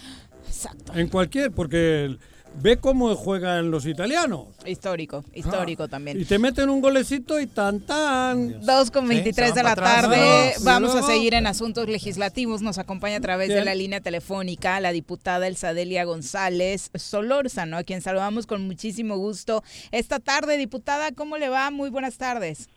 Exacto. 0.48 0.94
En 0.94 1.08
cualquier, 1.08 1.52
porque 1.52 2.18
ve 2.56 2.78
cómo 2.78 3.15
juegan 3.15 3.72
los 3.72 3.86
italianos. 3.86 4.48
Histórico, 4.65 5.23
histórico 5.34 5.84
Ah, 5.84 5.88
también. 5.88 6.19
Y 6.19 6.26
te 6.26 6.40
meten 6.40 6.69
un 6.69 6.82
golecito 6.82 7.40
y 7.40 7.48
tan 7.48 7.80
tan. 7.82 8.61
Dos 8.61 8.91
con 8.91 9.07
23 9.07 9.56
de 9.56 9.64
la 9.64 9.76
tarde. 9.76 10.53
No, 10.60 10.65
Vamos 10.65 10.95
a 10.95 11.02
seguir 11.03 11.34
en 11.34 11.48
asuntos 11.48 11.88
legislativos. 11.88 12.61
Nos 12.61 12.78
acompaña 12.78 13.18
a 13.18 13.22
través 13.22 13.49
de 13.49 13.64
la 13.65 13.76
línea 13.76 14.02
telefónica 14.02 14.80
la 14.80 14.91
diputada 14.91 15.48
Elsadelia 15.48 16.03
González 16.03 16.91
Solórzano, 16.95 17.78
a 17.78 17.84
quien 17.84 18.02
saludamos 18.02 18.45
con 18.48 18.65
muchísimo 18.68 19.18
gusto. 19.18 19.64
Esta 19.91 20.19
tarde, 20.19 20.57
diputada, 20.57 21.11
¿cómo 21.11 21.38
le 21.38 21.49
va? 21.49 21.72
Muy 21.72 21.90
buenas 21.90 22.18
tardes. 22.18 22.69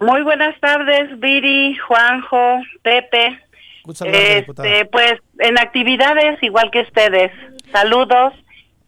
Muy 0.00 0.22
buenas 0.22 0.58
tardes, 0.60 1.18
Viri, 1.20 1.76
Juanjo, 1.76 2.60
Pepe. 2.82 3.38
Este, 4.04 4.84
pues 4.86 5.14
en 5.40 5.58
actividades 5.58 6.40
igual 6.42 6.70
que 6.70 6.82
ustedes. 6.82 7.32
Saludos 7.72 8.32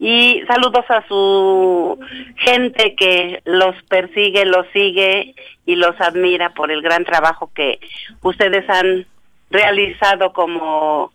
y 0.06 0.42
saludos 0.46 0.84
a 0.90 1.02
su 1.08 1.98
gente 2.36 2.94
que 2.94 3.40
los 3.46 3.74
persigue, 3.88 4.44
los 4.44 4.66
sigue 4.74 5.34
y 5.64 5.76
los 5.76 5.98
admira 5.98 6.52
por 6.52 6.70
el 6.70 6.82
gran 6.82 7.06
trabajo 7.06 7.50
que 7.54 7.80
ustedes 8.20 8.68
han 8.68 9.06
realizado 9.48 10.34
como 10.34 11.10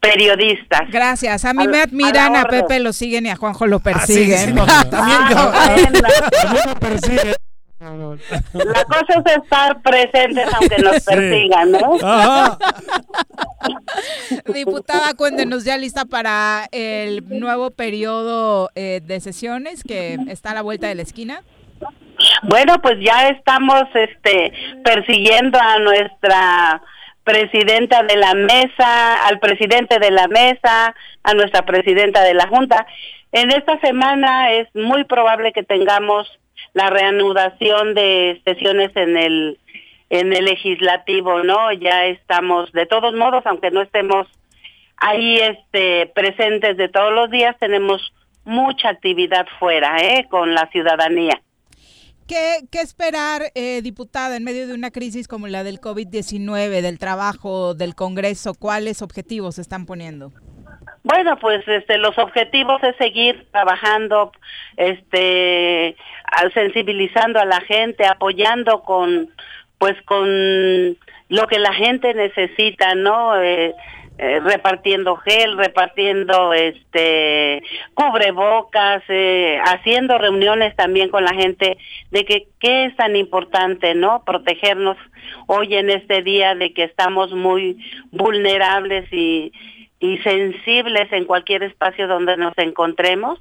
periodistas. 0.00 0.90
Gracias. 0.90 1.44
A 1.44 1.54
mí 1.54 1.62
A 1.62 1.68
me 1.68 1.82
admiran, 1.82 2.34
a. 2.34 2.46
Pepe 2.46 2.80
lo 2.80 2.92
siguen 2.92 3.26
y 3.26 3.30
a 3.30 3.36
Juanjo 3.36 3.68
lo 3.68 3.78
persiguen. 3.78 4.48
sí, 4.48 4.52
no, 4.52 4.66
también 4.66 5.20
yo. 5.30 5.36
Ah, 5.38 5.76
bueno. 5.76 7.44
La 7.80 8.84
cosa 8.84 9.22
es 9.24 9.36
estar 9.42 9.82
presentes 9.82 10.46
aunque 10.54 10.78
nos 10.78 11.04
persigan, 11.04 11.72
¿no? 11.72 11.98
Diputada, 14.54 15.14
cuéntenos 15.14 15.64
ya 15.64 15.76
lista 15.76 16.04
para 16.04 16.66
el 16.72 17.24
nuevo 17.28 17.70
periodo 17.70 18.70
eh, 18.74 19.00
de 19.04 19.20
sesiones 19.20 19.82
que 19.82 20.18
está 20.28 20.52
a 20.52 20.54
la 20.54 20.62
vuelta 20.62 20.86
de 20.86 20.94
la 20.94 21.02
esquina. 21.02 21.42
Bueno, 22.42 22.80
pues 22.80 22.94
ya 23.00 23.28
estamos 23.28 23.84
este 23.94 24.52
persiguiendo 24.84 25.58
a 25.60 25.78
nuestra 25.78 26.82
presidenta 27.24 28.02
de 28.02 28.16
la 28.16 28.34
mesa, 28.34 29.26
al 29.26 29.40
presidente 29.40 29.98
de 29.98 30.10
la 30.10 30.28
mesa, 30.28 30.94
a 31.22 31.34
nuestra 31.34 31.62
presidenta 31.62 32.22
de 32.22 32.34
la 32.34 32.46
Junta. 32.46 32.86
En 33.32 33.50
esta 33.50 33.80
semana 33.80 34.52
es 34.52 34.68
muy 34.74 35.04
probable 35.04 35.52
que 35.52 35.64
tengamos 35.64 36.28
la 36.74 36.90
reanudación 36.90 37.94
de 37.94 38.42
sesiones 38.44 38.90
en 38.94 39.16
el 39.16 39.58
en 40.10 40.32
el 40.32 40.44
legislativo, 40.44 41.42
¿no? 41.42 41.72
Ya 41.72 42.04
estamos 42.06 42.70
de 42.72 42.86
todos 42.86 43.14
modos, 43.14 43.42
aunque 43.46 43.70
no 43.70 43.80
estemos 43.80 44.28
ahí 44.98 45.38
este 45.38 46.06
presentes 46.14 46.76
de 46.76 46.88
todos 46.88 47.12
los 47.12 47.30
días, 47.30 47.56
tenemos 47.58 48.12
mucha 48.44 48.90
actividad 48.90 49.46
fuera, 49.58 49.96
¿eh? 50.02 50.26
con 50.30 50.54
la 50.54 50.68
ciudadanía. 50.70 51.40
¿Qué, 52.28 52.60
qué 52.70 52.80
esperar, 52.80 53.42
eh, 53.54 53.82
diputada, 53.82 54.36
en 54.36 54.44
medio 54.44 54.66
de 54.66 54.74
una 54.74 54.90
crisis 54.90 55.28
como 55.28 55.46
la 55.46 55.62
del 55.62 55.80
COVID-19, 55.80 56.80
del 56.80 56.98
trabajo 56.98 57.74
del 57.74 57.94
Congreso? 57.94 58.54
¿Cuáles 58.54 59.02
objetivos 59.02 59.56
se 59.56 59.62
están 59.62 59.84
poniendo? 59.84 60.32
Bueno, 61.02 61.36
pues 61.38 61.66
este, 61.68 61.98
los 61.98 62.16
objetivos 62.16 62.82
es 62.82 62.96
seguir 62.96 63.46
trabajando, 63.50 64.32
este, 64.78 65.96
sensibilizando 66.52 67.40
a 67.40 67.44
la 67.44 67.60
gente, 67.60 68.06
apoyando 68.06 68.82
con, 68.82 69.30
pues 69.78 70.00
con 70.02 70.96
lo 71.28 71.46
que 71.46 71.58
la 71.58 71.72
gente 71.72 72.14
necesita, 72.14 72.94
¿no? 72.94 73.40
Eh, 73.40 73.74
eh, 74.16 74.38
repartiendo 74.38 75.16
gel, 75.16 75.56
repartiendo 75.56 76.52
este 76.52 77.64
cubrebocas, 77.94 79.02
eh, 79.08 79.58
haciendo 79.64 80.18
reuniones 80.18 80.76
también 80.76 81.08
con 81.08 81.24
la 81.24 81.34
gente 81.34 81.76
de 82.12 82.24
que 82.24 82.46
qué 82.60 82.84
es 82.84 82.96
tan 82.96 83.16
importante, 83.16 83.96
¿no? 83.96 84.22
Protegernos 84.24 84.96
hoy 85.48 85.74
en 85.74 85.90
este 85.90 86.22
día 86.22 86.54
de 86.54 86.72
que 86.72 86.84
estamos 86.84 87.32
muy 87.32 87.76
vulnerables 88.12 89.12
y 89.12 89.52
y 90.04 90.18
sensibles 90.18 91.10
en 91.12 91.24
cualquier 91.24 91.62
espacio 91.62 92.06
donde 92.06 92.36
nos 92.36 92.52
encontremos 92.58 93.38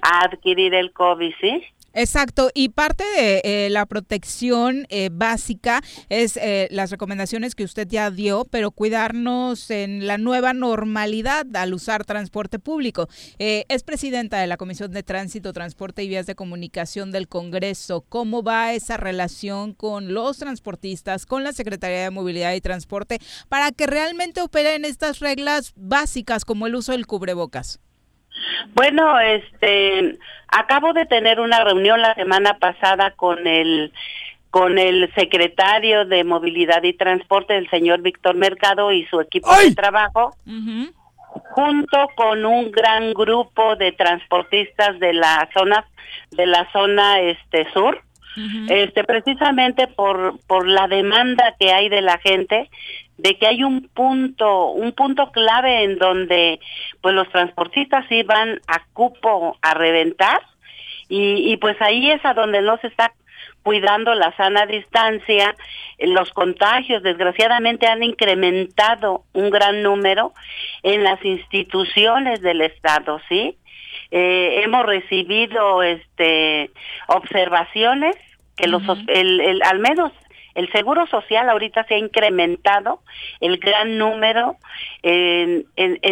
a 0.00 0.24
adquirir 0.24 0.72
el 0.74 0.92
COVID, 0.92 1.34
¿sí? 1.42 1.62
Exacto, 1.98 2.50
y 2.52 2.68
parte 2.68 3.04
de 3.04 3.40
eh, 3.42 3.70
la 3.70 3.86
protección 3.86 4.86
eh, 4.90 5.08
básica 5.10 5.80
es 6.10 6.36
eh, 6.36 6.68
las 6.70 6.90
recomendaciones 6.90 7.54
que 7.54 7.64
usted 7.64 7.88
ya 7.88 8.10
dio, 8.10 8.44
pero 8.50 8.70
cuidarnos 8.70 9.70
en 9.70 10.06
la 10.06 10.18
nueva 10.18 10.52
normalidad 10.52 11.46
al 11.56 11.72
usar 11.72 12.04
transporte 12.04 12.58
público. 12.58 13.08
es 13.38 13.82
presidenta 13.82 14.38
de 14.38 14.46
la 14.46 14.58
Comisión 14.58 14.92
de 14.92 15.02
Tránsito, 15.02 15.54
Transporte 15.54 16.04
y 16.04 16.08
Vías 16.08 16.26
de 16.26 16.34
Comunicación 16.34 17.12
del 17.12 17.28
Congreso. 17.28 18.04
¿Cómo 18.06 18.42
va 18.42 18.74
esa 18.74 18.98
relación 18.98 19.72
con 19.72 20.12
los 20.12 20.36
transportistas, 20.36 21.24
con 21.24 21.44
la 21.44 21.54
Secretaría 21.54 22.02
de 22.02 22.10
Movilidad 22.10 22.52
y 22.52 22.60
Transporte, 22.60 23.20
para 23.48 23.72
que 23.72 23.86
realmente 23.86 24.42
operen 24.42 24.84
estas 24.84 25.20
reglas 25.20 25.72
básicas 25.76 26.44
como 26.44 26.66
el 26.66 26.74
uso 26.74 26.92
del 26.92 27.06
cubrebocas? 27.06 27.80
Bueno, 28.74 29.18
este, 29.20 30.18
acabo 30.48 30.92
de 30.92 31.06
tener 31.06 31.40
una 31.40 31.64
reunión 31.64 32.00
la 32.00 32.14
semana 32.14 32.58
pasada 32.58 33.12
con 33.12 33.46
el 33.46 33.92
con 34.50 34.78
el 34.78 35.12
secretario 35.14 36.06
de 36.06 36.24
Movilidad 36.24 36.82
y 36.82 36.94
Transporte, 36.94 37.58
el 37.58 37.68
señor 37.68 38.00
Víctor 38.00 38.36
Mercado 38.36 38.90
y 38.90 39.04
su 39.06 39.20
equipo 39.20 39.54
de 39.54 39.74
trabajo, 39.74 40.34
junto 41.50 42.08
con 42.14 42.46
un 42.46 42.70
gran 42.70 43.12
grupo 43.12 43.76
de 43.76 43.92
transportistas 43.92 44.98
de 44.98 45.12
la 45.12 45.46
zona 45.52 45.84
de 46.30 46.46
la 46.46 46.66
zona 46.72 47.20
este 47.20 47.70
sur, 47.72 48.02
este 48.70 49.04
precisamente 49.04 49.88
por 49.88 50.38
por 50.46 50.66
la 50.66 50.88
demanda 50.88 51.54
que 51.58 51.72
hay 51.72 51.90
de 51.90 52.00
la 52.00 52.16
gente 52.18 52.70
de 53.18 53.38
que 53.38 53.46
hay 53.46 53.64
un 53.64 53.88
punto, 53.88 54.70
un 54.70 54.92
punto 54.92 55.30
clave 55.32 55.84
en 55.84 55.98
donde 55.98 56.60
pues 57.00 57.14
los 57.14 57.28
transportistas 57.30 58.04
iban 58.10 58.60
a 58.66 58.84
cupo 58.92 59.56
a 59.62 59.74
reventar 59.74 60.40
y, 61.08 61.52
y 61.52 61.56
pues 61.56 61.80
ahí 61.80 62.10
es 62.10 62.24
a 62.24 62.34
donde 62.34 62.62
no 62.62 62.76
se 62.78 62.88
está 62.88 63.12
cuidando 63.66 64.14
la 64.14 64.34
sana 64.36 64.64
distancia, 64.64 65.56
los 65.98 66.30
contagios 66.32 67.02
desgraciadamente 67.02 67.88
han 67.88 68.04
incrementado 68.04 69.24
un 69.32 69.50
gran 69.50 69.82
número 69.82 70.32
en 70.84 71.02
las 71.02 71.24
instituciones 71.24 72.40
del 72.42 72.60
Estado, 72.60 73.20
¿sí? 73.28 73.56
Eh, 74.12 74.60
hemos 74.62 74.86
recibido 74.86 75.82
este 75.82 76.70
observaciones 77.08 78.14
que 78.56 78.68
los 78.68 78.82
el, 79.08 79.40
el, 79.40 79.62
al 79.62 79.80
menos 79.80 80.12
el 80.56 80.72
seguro 80.72 81.06
social 81.06 81.48
ahorita 81.50 81.84
se 81.84 81.94
ha 81.94 81.98
incrementado 81.98 83.00
el 83.40 83.58
gran 83.58 83.98
número 83.98 84.56
en, 85.02 85.66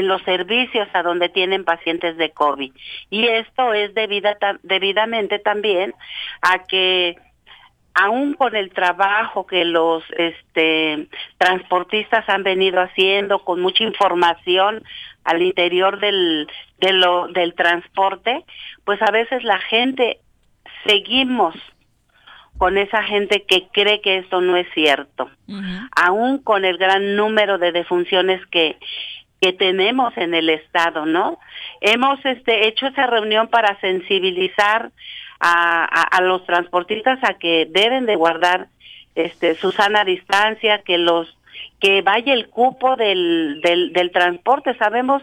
los 0.07 0.23
servicios 0.23 0.87
a 0.93 1.03
donde 1.03 1.31
tienen 1.31 1.65
pacientes 1.65 2.19
de 2.19 2.31
COVID. 2.31 2.71
Y 3.09 3.27
esto 3.27 3.73
es 3.73 3.95
debida, 3.95 4.37
debidamente 4.63 5.39
también 5.39 5.95
a 6.43 6.65
que 6.65 7.17
aún 7.95 8.35
con 8.35 8.55
el 8.55 8.71
trabajo 8.71 9.47
que 9.47 9.65
los 9.65 10.05
este, 10.19 11.09
transportistas 11.39 12.29
han 12.29 12.43
venido 12.43 12.83
haciendo, 12.83 13.45
con 13.45 13.63
mucha 13.63 13.83
información 13.83 14.85
al 15.25 15.41
interior 15.41 16.01
del, 16.01 16.49
del 16.81 17.55
transporte, 17.55 18.45
pues 18.85 19.01
a 19.01 19.11
veces 19.11 19.43
la 19.43 19.59
gente 19.59 20.19
seguimos 20.87 21.55
con 22.59 22.79
esa 22.79 23.03
gente 23.03 23.45
que 23.45 23.67
cree 23.73 24.01
que 24.01 24.19
esto 24.19 24.41
no 24.41 24.57
es 24.57 24.67
cierto, 24.75 25.31
aún 25.97 26.39
con 26.39 26.65
el 26.65 26.79
gran 26.79 27.17
número 27.17 27.59
de 27.59 27.73
defunciones 27.73 28.45
que 28.47 28.79
que 29.41 29.53
tenemos 29.53 30.17
en 30.17 30.33
el 30.33 30.49
estado, 30.49 31.05
¿no? 31.05 31.39
Hemos 31.83 32.25
este 32.25 32.67
hecho 32.67 32.87
esa 32.87 33.07
reunión 33.07 33.49
para 33.49 33.79
sensibilizar 33.79 34.91
a, 35.39 35.85
a, 35.85 36.23
los 36.23 36.47
transportistas 36.47 37.19
a 37.23 37.35
que 37.35 37.67
deben 37.69 38.07
de 38.07 38.17
guardar 38.17 38.69
este 39.15 39.55
su 39.55 39.71
sana 39.71 40.03
distancia, 40.03 40.79
que 40.79 40.97
los 40.97 41.37
que 41.79 42.01
vaya 42.01 42.33
el 42.33 42.49
cupo 42.49 42.97
del, 42.97 43.61
del, 43.63 43.93
del 43.93 44.11
transporte. 44.13 44.75
Sabemos 44.79 45.23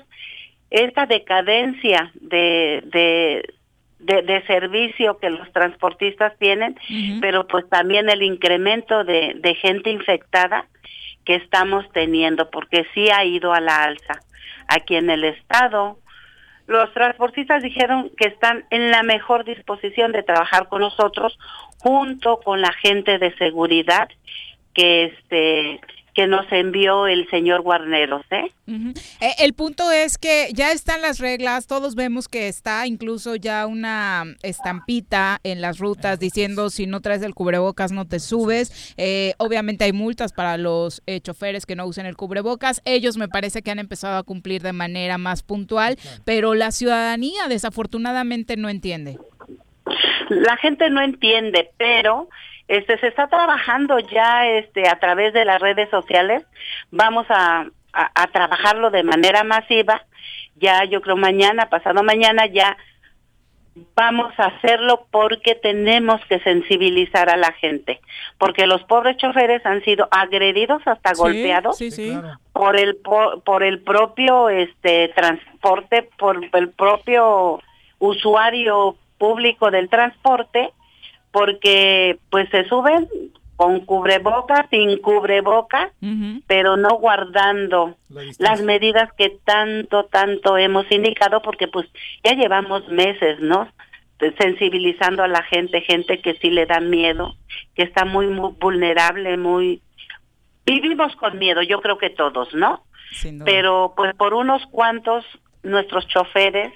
esta 0.69 1.07
decadencia 1.07 2.11
de, 2.13 2.83
de, 2.85 3.53
de, 4.01 4.43
servicio 4.47 5.17
que 5.19 5.29
los 5.29 5.51
transportistas 5.51 6.37
tienen, 6.39 6.77
pero 7.21 7.47
pues 7.47 7.67
también 7.69 8.09
el 8.09 8.23
incremento 8.23 9.03
de, 9.03 9.33
de 9.35 9.55
gente 9.55 9.91
infectada 9.91 10.67
que 11.25 11.35
estamos 11.35 11.85
teniendo, 11.93 12.49
porque 12.49 12.85
sí 12.93 13.09
ha 13.09 13.23
ido 13.23 13.53
a 13.53 13.59
la 13.59 13.83
alza. 13.83 14.21
Aquí 14.67 14.95
en 14.95 15.09
el 15.09 15.23
estado, 15.23 15.99
los 16.67 16.91
transportistas 16.93 17.61
dijeron 17.61 18.11
que 18.17 18.27
están 18.27 18.65
en 18.69 18.91
la 18.91 19.03
mejor 19.03 19.45
disposición 19.45 20.11
de 20.11 20.23
trabajar 20.23 20.67
con 20.67 20.81
nosotros 20.81 21.37
junto 21.77 22.39
con 22.39 22.61
la 22.61 22.71
gente 22.73 23.17
de 23.17 23.35
seguridad 23.37 24.09
que 24.73 25.05
este 25.05 25.81
que 26.13 26.27
nos 26.27 26.45
envió 26.51 27.07
el 27.07 27.29
señor 27.29 27.61
Guarneros. 27.61 28.23
¿eh? 28.31 28.51
¿eh? 28.67 29.33
el 29.39 29.53
punto 29.53 29.91
es 29.91 30.17
que 30.17 30.49
ya 30.53 30.71
están 30.71 31.01
las 31.01 31.19
reglas, 31.19 31.67
todos 31.67 31.95
vemos 31.95 32.27
que 32.27 32.47
está 32.47 32.85
incluso 32.85 33.35
ya 33.35 33.65
una 33.65 34.25
estampita 34.43 35.39
en 35.43 35.61
las 35.61 35.79
rutas 35.79 36.19
diciendo 36.19 36.69
si 36.69 36.85
no 36.85 37.01
traes 37.01 37.21
el 37.21 37.33
cubrebocas 37.33 37.91
no 37.91 38.05
te 38.05 38.19
subes. 38.19 38.93
Eh, 38.97 39.33
obviamente 39.37 39.85
hay 39.85 39.93
multas 39.93 40.33
para 40.33 40.57
los 40.57 41.01
eh, 41.05 41.21
choferes 41.21 41.65
que 41.65 41.75
no 41.75 41.85
usen 41.85 42.05
el 42.05 42.17
cubrebocas. 42.17 42.81
Ellos 42.85 43.17
me 43.17 43.27
parece 43.27 43.61
que 43.61 43.71
han 43.71 43.79
empezado 43.79 44.17
a 44.17 44.23
cumplir 44.23 44.61
de 44.61 44.73
manera 44.73 45.17
más 45.17 45.43
puntual, 45.43 45.97
pero 46.25 46.53
la 46.53 46.71
ciudadanía 46.71 47.47
desafortunadamente 47.47 48.57
no 48.57 48.69
entiende. 48.69 49.17
La 50.29 50.55
gente 50.57 50.89
no 50.89 51.01
entiende, 51.01 51.71
pero 51.77 52.29
este 52.71 52.97
se 52.99 53.07
está 53.07 53.27
trabajando 53.27 53.99
ya 53.99 54.47
este 54.47 54.87
a 54.87 54.97
través 54.97 55.33
de 55.33 55.43
las 55.43 55.61
redes 55.61 55.89
sociales. 55.89 56.41
Vamos 56.89 57.25
a, 57.29 57.65
a, 57.91 58.27
trabajarlo 58.27 58.91
de 58.91 59.03
manera 59.03 59.43
masiva. 59.43 60.05
Ya 60.55 60.85
yo 60.85 61.01
creo 61.01 61.17
mañana, 61.17 61.67
pasado 61.69 62.01
mañana 62.01 62.45
ya 62.45 62.77
vamos 63.93 64.33
a 64.37 64.45
hacerlo 64.45 65.05
porque 65.11 65.55
tenemos 65.55 66.21
que 66.29 66.39
sensibilizar 66.39 67.29
a 67.29 67.35
la 67.35 67.51
gente, 67.51 67.99
porque 68.37 68.67
los 68.67 68.83
pobres 68.83 69.17
choferes 69.17 69.65
han 69.65 69.83
sido 69.83 70.07
agredidos 70.09 70.81
hasta 70.85 71.13
golpeados 71.13 71.77
por 72.53 72.77
el 72.77 72.95
por, 72.97 73.43
por, 73.43 73.63
el 73.63 73.81
propio 73.81 74.47
este 74.47 75.09
transporte, 75.09 76.09
por 76.17 76.39
el 76.53 76.69
propio 76.69 77.59
usuario 77.99 78.95
público 79.17 79.71
del 79.71 79.89
transporte 79.89 80.71
porque 81.31 82.19
pues 82.29 82.49
se 82.49 82.65
suben 82.65 83.07
con 83.55 83.81
cubreboca, 83.85 84.67
sin 84.71 84.97
cubreboca, 84.97 85.91
pero 86.47 86.77
no 86.77 86.95
guardando 86.95 87.95
las 88.39 88.61
medidas 88.63 89.13
que 89.13 89.37
tanto, 89.45 90.05
tanto 90.05 90.57
hemos 90.57 90.91
indicado, 90.91 91.43
porque 91.43 91.67
pues 91.67 91.87
ya 92.23 92.33
llevamos 92.33 92.87
meses, 92.89 93.39
¿no? 93.39 93.67
sensibilizando 94.37 95.23
a 95.23 95.27
la 95.27 95.43
gente, 95.43 95.81
gente 95.81 96.21
que 96.21 96.35
sí 96.35 96.49
le 96.49 96.65
da 96.65 96.79
miedo, 96.79 97.35
que 97.75 97.83
está 97.83 98.05
muy, 98.05 98.27
muy 98.27 98.53
vulnerable, 98.59 99.37
muy... 99.37 99.81
Vivimos 100.65 101.15
con 101.15 101.39
miedo, 101.39 101.61
yo 101.63 101.81
creo 101.81 101.97
que 101.97 102.11
todos, 102.11 102.53
¿no? 102.53 102.83
Pero 103.45 103.93
pues 103.95 104.15
por 104.15 104.33
unos 104.33 104.65
cuantos 104.67 105.25
nuestros 105.63 106.07
choferes 106.07 106.71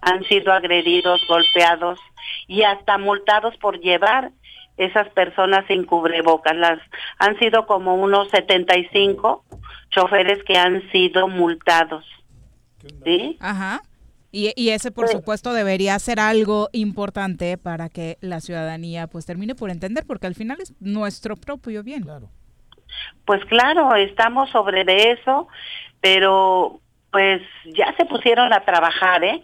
han 0.00 0.24
sido 0.24 0.52
agredidos, 0.52 1.20
golpeados 1.28 1.98
y 2.46 2.62
hasta 2.62 2.98
multados 2.98 3.56
por 3.58 3.80
llevar 3.80 4.32
esas 4.76 5.08
personas 5.10 5.66
sin 5.66 5.84
cubrebocas. 5.84 6.56
Las 6.56 6.78
han 7.18 7.38
sido 7.38 7.66
como 7.66 7.94
unos 7.96 8.30
75 8.30 9.44
choferes 9.90 10.42
que 10.44 10.56
han 10.56 10.82
sido 10.90 11.28
multados. 11.28 12.04
¿Sí? 13.04 13.36
Ajá. 13.40 13.82
Y, 14.32 14.52
y, 14.54 14.70
ese, 14.70 14.92
por 14.92 15.08
supuesto, 15.08 15.52
debería 15.52 15.98
ser 15.98 16.20
algo 16.20 16.68
importante 16.72 17.58
para 17.58 17.88
que 17.88 18.16
la 18.20 18.40
ciudadanía 18.40 19.08
pues 19.08 19.26
termine 19.26 19.56
por 19.56 19.70
entender, 19.70 20.04
porque 20.06 20.28
al 20.28 20.36
final 20.36 20.58
es 20.60 20.72
nuestro 20.78 21.34
propio 21.34 21.82
bien. 21.82 22.04
Claro. 22.04 22.30
Pues 23.24 23.44
claro, 23.46 23.94
estamos 23.96 24.48
sobre 24.50 24.84
de 24.84 25.12
eso, 25.12 25.48
pero 26.00 26.80
pues 27.10 27.42
ya 27.64 27.94
se 27.96 28.04
pusieron 28.04 28.52
a 28.52 28.60
trabajar, 28.60 29.24
¿eh? 29.24 29.42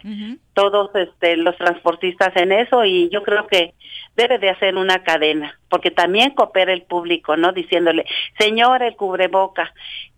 Todos 0.55 0.95
este, 0.95 1.37
los 1.37 1.57
transportistas 1.57 2.35
en 2.37 2.53
eso 2.53 2.85
y 2.85 3.09
yo 3.11 3.23
creo 3.23 3.47
que 3.47 3.75
debe 4.15 4.39
de 4.39 4.51
hacer 4.51 4.77
una 4.77 5.03
cadena, 5.03 5.59
porque 5.69 5.91
también 5.91 6.31
coopera 6.31 6.73
el 6.73 6.83
público, 6.83 7.37
¿no? 7.37 7.53
Diciéndole, 7.53 8.07
señor, 8.39 8.83
el 8.83 8.97
cubreboca. 8.97 9.73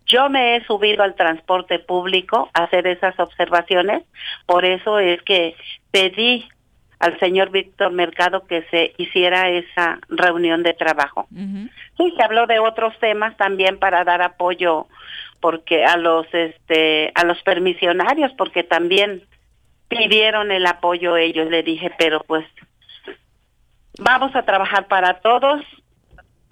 Yo 0.05 0.29
me 0.29 0.55
he 0.55 0.65
subido 0.65 1.03
al 1.03 1.15
transporte 1.15 1.79
público 1.79 2.49
a 2.53 2.63
hacer 2.63 2.87
esas 2.87 3.19
observaciones, 3.19 4.03
por 4.45 4.65
eso 4.65 4.99
es 4.99 5.21
que 5.23 5.55
pedí 5.91 6.47
al 6.99 7.17
señor 7.19 7.49
Víctor 7.49 7.91
Mercado 7.91 8.45
que 8.45 8.63
se 8.69 8.93
hiciera 8.97 9.49
esa 9.49 9.99
reunión 10.09 10.63
de 10.63 10.73
trabajo. 10.73 11.27
Sí, 11.97 12.13
se 12.15 12.23
habló 12.23 12.45
de 12.45 12.59
otros 12.59 12.97
temas 12.99 13.35
también 13.37 13.79
para 13.79 14.03
dar 14.03 14.21
apoyo 14.21 14.87
porque 15.39 15.85
a 15.85 15.97
los 15.97 16.27
este 16.33 17.11
a 17.15 17.23
los 17.25 17.41
permisionarios 17.43 18.31
porque 18.37 18.63
también 18.63 19.23
pidieron 19.87 20.51
el 20.51 20.65
apoyo 20.65 21.17
ellos 21.17 21.49
le 21.49 21.63
dije 21.63 21.91
pero 21.97 22.23
pues 22.27 22.45
vamos 23.99 24.35
a 24.35 24.43
trabajar 24.43 24.87
para 24.87 25.15
todos 25.21 25.61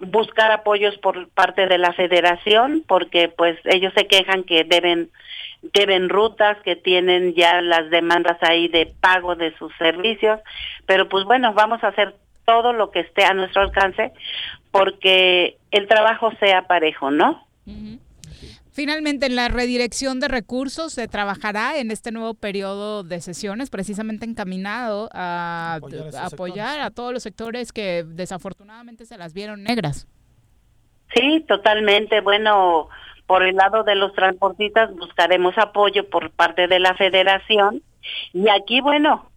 buscar 0.00 0.52
apoyos 0.52 0.96
por 0.98 1.28
parte 1.30 1.66
de 1.66 1.78
la 1.78 1.92
federación 1.92 2.84
porque 2.86 3.28
pues 3.28 3.58
ellos 3.64 3.92
se 3.96 4.06
quejan 4.06 4.44
que 4.44 4.64
deben 4.64 5.10
deben 5.74 6.08
rutas 6.08 6.56
que 6.62 6.76
tienen 6.76 7.34
ya 7.34 7.60
las 7.60 7.90
demandas 7.90 8.38
ahí 8.42 8.68
de 8.68 8.92
pago 9.00 9.34
de 9.34 9.56
sus 9.58 9.72
servicios 9.76 10.40
pero 10.86 11.08
pues 11.08 11.24
bueno 11.24 11.52
vamos 11.52 11.82
a 11.82 11.88
hacer 11.88 12.14
todo 12.44 12.72
lo 12.72 12.90
que 12.90 13.00
esté 13.00 13.24
a 13.24 13.34
nuestro 13.34 13.62
alcance 13.62 14.12
porque 14.70 15.56
el 15.72 15.88
trabajo 15.88 16.30
sea 16.38 16.62
parejo 16.62 17.10
no 17.10 17.44
Finalmente, 18.78 19.26
en 19.26 19.34
la 19.34 19.48
redirección 19.48 20.20
de 20.20 20.28
recursos 20.28 20.92
se 20.92 21.08
trabajará 21.08 21.78
en 21.78 21.90
este 21.90 22.12
nuevo 22.12 22.34
periodo 22.34 23.02
de 23.02 23.20
sesiones, 23.20 23.70
precisamente 23.70 24.24
encaminado 24.24 25.08
a 25.12 25.80
apoyar, 26.22 26.78
a, 26.78 26.92
todos 26.92 27.12
los 27.12 27.24
sectores 27.24 27.72
que 27.72 28.04
desafortunadamente 28.06 29.04
se 29.04 29.18
las 29.18 29.34
vieron 29.34 29.64
negras. 29.64 30.06
Sí, 31.12 31.44
totalmente. 31.48 32.20
Bueno, 32.20 32.88
por 33.26 33.42
el 33.42 33.56
lado 33.56 33.82
de 33.82 33.96
los 33.96 34.12
transportistas 34.12 34.94
buscaremos 34.94 35.58
apoyo 35.58 36.08
por 36.08 36.30
parte 36.30 36.68
de 36.68 36.78
la 36.78 36.94
federación 36.94 37.82
y 38.32 38.48
aquí, 38.48 38.80
bueno, 38.80 39.28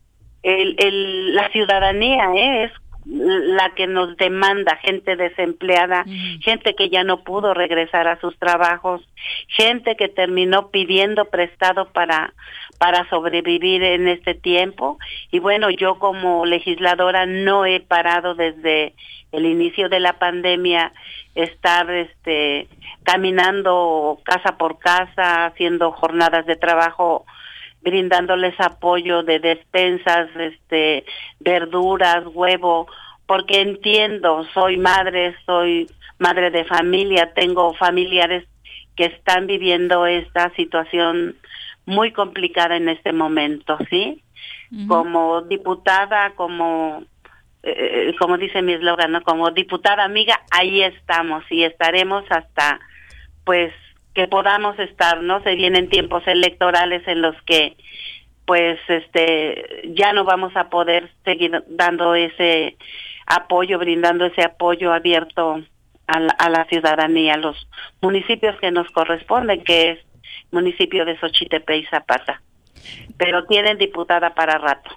el, 0.43 0.75
el, 0.77 1.33
la 1.33 1.49
ciudadanía 1.49 2.31
¿eh? 2.35 2.65
es 2.65 2.71
la 3.05 3.73
que 3.75 3.87
nos 3.87 4.15
demanda, 4.17 4.75
gente 4.77 5.15
desempleada, 5.15 6.05
gente 6.41 6.75
que 6.75 6.89
ya 6.89 7.03
no 7.03 7.23
pudo 7.23 7.53
regresar 7.53 8.07
a 8.07 8.19
sus 8.19 8.37
trabajos, 8.37 9.01
gente 9.47 9.95
que 9.95 10.07
terminó 10.07 10.69
pidiendo 10.69 11.25
prestado 11.25 11.91
para 11.91 12.33
para 12.77 13.07
sobrevivir 13.09 13.83
en 13.83 14.07
este 14.07 14.33
tiempo. 14.33 14.97
Y 15.29 15.37
bueno, 15.37 15.69
yo 15.69 15.99
como 15.99 16.47
legisladora 16.47 17.27
no 17.27 17.63
he 17.63 17.79
parado 17.79 18.33
desde 18.33 18.95
el 19.31 19.45
inicio 19.45 19.87
de 19.87 19.99
la 19.99 20.13
pandemia 20.13 20.91
estar 21.35 21.89
este 21.91 22.67
caminando 23.03 24.19
casa 24.23 24.57
por 24.57 24.79
casa, 24.79 25.45
haciendo 25.45 25.91
jornadas 25.91 26.45
de 26.47 26.55
trabajo 26.55 27.25
brindándoles 27.81 28.59
apoyo 28.59 29.23
de 29.23 29.39
despensas, 29.39 30.29
este, 30.35 31.05
verduras, 31.39 32.23
huevo, 32.27 32.87
porque 33.25 33.61
entiendo, 33.61 34.45
soy 34.53 34.77
madre, 34.77 35.35
soy 35.45 35.89
madre 36.19 36.51
de 36.51 36.65
familia, 36.65 37.33
tengo 37.33 37.73
familiares 37.73 38.45
que 38.95 39.05
están 39.05 39.47
viviendo 39.47 40.05
esta 40.05 40.53
situación 40.55 41.35
muy 41.85 42.11
complicada 42.11 42.75
en 42.75 42.89
este 42.89 43.13
momento, 43.13 43.77
¿sí? 43.89 44.21
Como 44.87 45.41
diputada, 45.41 46.31
como 46.35 47.03
eh, 47.63 48.15
como 48.17 48.37
dice 48.37 48.61
mi 48.61 48.73
eslogan, 48.73 49.11
¿no? 49.11 49.21
Como 49.21 49.51
diputada 49.51 50.03
amiga, 50.03 50.41
ahí 50.49 50.81
estamos 50.81 51.43
y 51.49 51.63
estaremos 51.63 52.23
hasta 52.29 52.79
pues 53.43 53.73
que 54.13 54.27
podamos 54.27 54.77
estar, 54.79 55.21
¿no? 55.21 55.41
Se 55.43 55.55
vienen 55.55 55.89
tiempos 55.89 56.23
electorales 56.27 57.07
en 57.07 57.21
los 57.21 57.35
que 57.43 57.77
pues 58.45 58.79
este 58.87 59.93
ya 59.95 60.13
no 60.13 60.25
vamos 60.25 60.55
a 60.55 60.69
poder 60.69 61.09
seguir 61.23 61.63
dando 61.69 62.15
ese 62.15 62.75
apoyo, 63.25 63.79
brindando 63.79 64.25
ese 64.25 64.43
apoyo 64.43 64.91
abierto 64.91 65.61
a 66.07 66.19
la, 66.19 66.33
a 66.33 66.49
la 66.49 66.65
ciudadanía, 66.65 67.35
a 67.35 67.37
los 67.37 67.55
municipios 68.01 68.59
que 68.59 68.71
nos 68.71 68.89
corresponden, 68.91 69.63
que 69.63 69.91
es 69.91 69.99
municipio 70.51 71.05
de 71.05 71.17
Xochitepe 71.17 71.77
y 71.77 71.85
Zapata. 71.85 72.41
Pero 73.17 73.45
tienen 73.45 73.77
diputada 73.77 74.33
para 74.33 74.57
rato. 74.57 74.89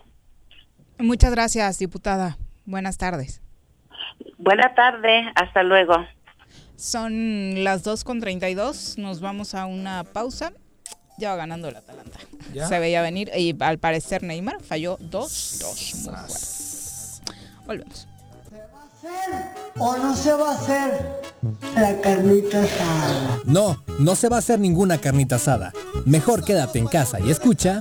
Muchas 0.99 1.33
gracias, 1.33 1.79
diputada. 1.79 2.37
Buenas 2.65 2.99
tardes. 2.99 3.43
Buenas 4.39 4.75
tardes, 4.75 5.27
hasta 5.35 5.63
luego. 5.63 6.07
Son 6.77 7.65
las 7.65 7.85
2.32, 7.85 8.99
nos 8.99 9.21
vamos 9.21 9.55
a 9.55 9.67
una 9.67 10.05
pausa. 10.05 10.53
Ya 11.17 11.31
va 11.31 11.37
ganando 11.37 11.69
el 11.69 11.77
Atalanta. 11.77 12.19
Se 12.69 12.79
veía 12.81 13.01
venir 13.01 13.31
y 13.37 13.55
al 13.61 13.79
parecer 13.79 14.25
Neymar 14.25 14.61
falló 14.63 14.99
2-2. 14.99 17.21
Volvemos. 17.67 18.09
¿Se 18.51 18.57
va 18.57 18.81
a 18.81 18.87
hacer 18.87 19.45
o 19.79 19.97
no 19.97 20.17
se 20.17 20.33
va 20.33 20.51
a 20.51 20.55
hacer 20.55 21.23
la 21.77 22.01
carnita 22.01 22.65
asada? 22.65 23.39
No, 23.45 23.85
no 24.01 24.17
se 24.17 24.29
va 24.29 24.35
a 24.37 24.39
hacer 24.41 24.59
ninguna 24.59 25.01
carnita 25.01 25.37
asada. 25.37 25.73
Mejor 26.05 26.45
quédate 26.45 26.81
en 26.81 26.89
casa 26.89 27.21
y 27.21 27.31
escucha. 27.31 27.81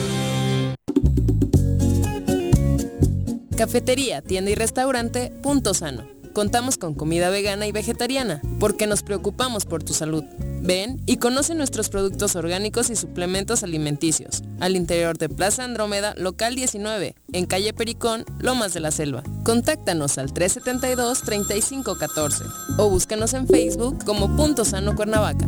Cafetería, 3.61 4.21
tienda 4.23 4.49
y 4.49 4.55
restaurante 4.55 5.31
Punto 5.43 5.75
Sano. 5.75 6.07
Contamos 6.33 6.79
con 6.79 6.95
comida 6.95 7.29
vegana 7.29 7.67
y 7.67 7.71
vegetariana, 7.71 8.41
porque 8.59 8.87
nos 8.87 9.03
preocupamos 9.03 9.65
por 9.65 9.83
tu 9.83 9.93
salud. 9.93 10.23
Ven 10.63 10.99
y 11.05 11.17
conoce 11.17 11.53
nuestros 11.53 11.89
productos 11.89 12.35
orgánicos 12.35 12.89
y 12.89 12.95
suplementos 12.95 13.61
alimenticios, 13.61 14.41
al 14.59 14.75
interior 14.75 15.19
de 15.19 15.29
Plaza 15.29 15.63
Andrómeda, 15.63 16.15
local 16.17 16.55
19, 16.55 17.13
en 17.33 17.45
calle 17.45 17.71
Pericón, 17.71 18.25
Lomas 18.39 18.73
de 18.73 18.79
la 18.79 18.89
Selva. 18.89 19.21
Contáctanos 19.43 20.17
al 20.17 20.33
372-3514 20.33 22.41
o 22.79 22.89
búscanos 22.89 23.35
en 23.35 23.45
Facebook 23.45 24.03
como 24.05 24.35
Punto 24.35 24.65
Sano 24.65 24.95
Cuernavaca. 24.95 25.47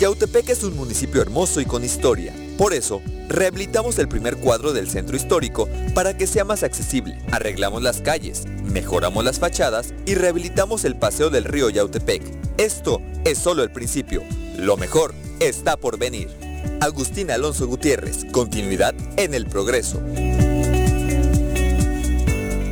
Yautepec 0.00 0.48
es 0.48 0.64
un 0.64 0.76
municipio 0.76 1.20
hermoso 1.20 1.60
y 1.60 1.66
con 1.66 1.84
historia 1.84 2.32
Por 2.56 2.72
eso, 2.72 3.02
rehabilitamos 3.28 3.98
el 3.98 4.08
primer 4.08 4.36
cuadro 4.36 4.72
del 4.72 4.88
centro 4.88 5.14
histórico 5.14 5.68
para 5.94 6.16
que 6.16 6.26
sea 6.26 6.44
más 6.44 6.62
accesible. 6.62 7.18
Arreglamos 7.30 7.82
las 7.82 8.00
calles, 8.00 8.46
mejoramos 8.46 9.24
las 9.24 9.38
fachadas 9.38 9.92
y 10.06 10.14
rehabilitamos 10.14 10.84
el 10.84 10.96
paseo 10.96 11.28
del 11.28 11.44
río 11.44 11.68
Yautepec. 11.68 12.22
Esto 12.56 13.02
es 13.24 13.38
solo 13.38 13.62
el 13.62 13.70
principio. 13.70 14.22
Lo 14.56 14.78
mejor 14.78 15.14
está 15.40 15.76
por 15.76 15.98
venir. 15.98 16.28
Agustín 16.80 17.30
Alonso 17.30 17.66
Gutiérrez, 17.66 18.24
continuidad 18.32 18.94
en 19.16 19.34
el 19.34 19.46
progreso. 19.46 20.00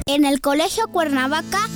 En 0.07 0.25
el 0.25 0.41
Colegio 0.41 0.89
Cuernavaca 0.89 1.69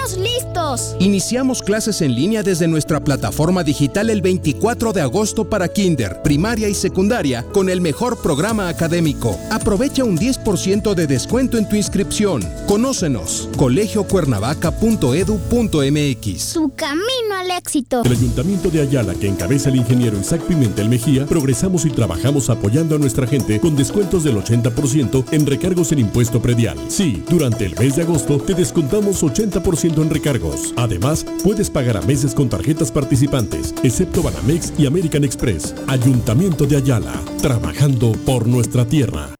estamos 0.00 0.18
listos. 0.18 0.96
Iniciamos 0.98 1.62
clases 1.62 2.02
en 2.02 2.14
línea 2.14 2.42
desde 2.42 2.68
nuestra 2.68 3.00
plataforma 3.00 3.64
digital 3.64 4.10
el 4.10 4.20
24 4.22 4.92
de 4.92 5.00
agosto 5.00 5.48
para 5.48 5.68
kinder, 5.68 6.20
primaria 6.22 6.68
y 6.68 6.74
secundaria 6.74 7.46
con 7.52 7.70
el 7.70 7.80
mejor 7.80 8.20
programa 8.20 8.68
académico. 8.68 9.38
Aprovecha 9.50 10.04
un 10.04 10.18
10% 10.18 10.94
de 10.94 11.06
descuento 11.06 11.56
en 11.58 11.68
tu 11.68 11.76
inscripción. 11.76 12.42
Conócenos. 12.66 13.48
colegiocuernavaca.edu.mx. 13.56 16.42
Su 16.42 16.72
camino 16.74 17.36
al 17.38 17.50
éxito. 17.50 18.02
El 18.04 18.12
Ayuntamiento 18.12 18.70
de 18.70 18.80
Ayala, 18.82 19.14
que 19.14 19.28
encabeza 19.28 19.70
el 19.70 19.76
ingeniero 19.76 20.18
Isaac 20.18 20.42
Pimentel 20.42 20.88
Mejía, 20.88 21.26
progresamos 21.26 21.84
y 21.84 21.90
trabajamos 21.90 22.48
apoyando 22.50 22.96
a 22.96 22.98
nuestra 22.98 23.26
gente 23.26 23.60
con 23.60 23.76
descuentos 23.76 24.24
del 24.24 24.36
80% 24.36 25.26
en 25.32 25.46
recargos 25.46 25.92
en 25.92 26.00
impuesto 26.00 26.40
predial. 26.40 26.78
Sí, 26.88 27.22
durante 27.28 27.66
el 27.66 27.76
mes 27.78 27.96
de 27.96 28.02
agosto 28.02 28.38
te 28.38 28.54
descontamos 28.54 29.22
80% 29.22 29.89
en 29.96 30.10
recargos. 30.10 30.72
Además, 30.76 31.26
puedes 31.42 31.68
pagar 31.68 31.96
a 31.96 32.02
meses 32.02 32.34
con 32.34 32.48
tarjetas 32.48 32.92
participantes, 32.92 33.74
excepto 33.82 34.22
Banamex 34.22 34.72
y 34.78 34.86
American 34.86 35.24
Express. 35.24 35.74
Ayuntamiento 35.88 36.64
de 36.66 36.76
Ayala, 36.76 37.20
trabajando 37.40 38.12
por 38.24 38.46
nuestra 38.46 38.86
tierra. 38.86 39.39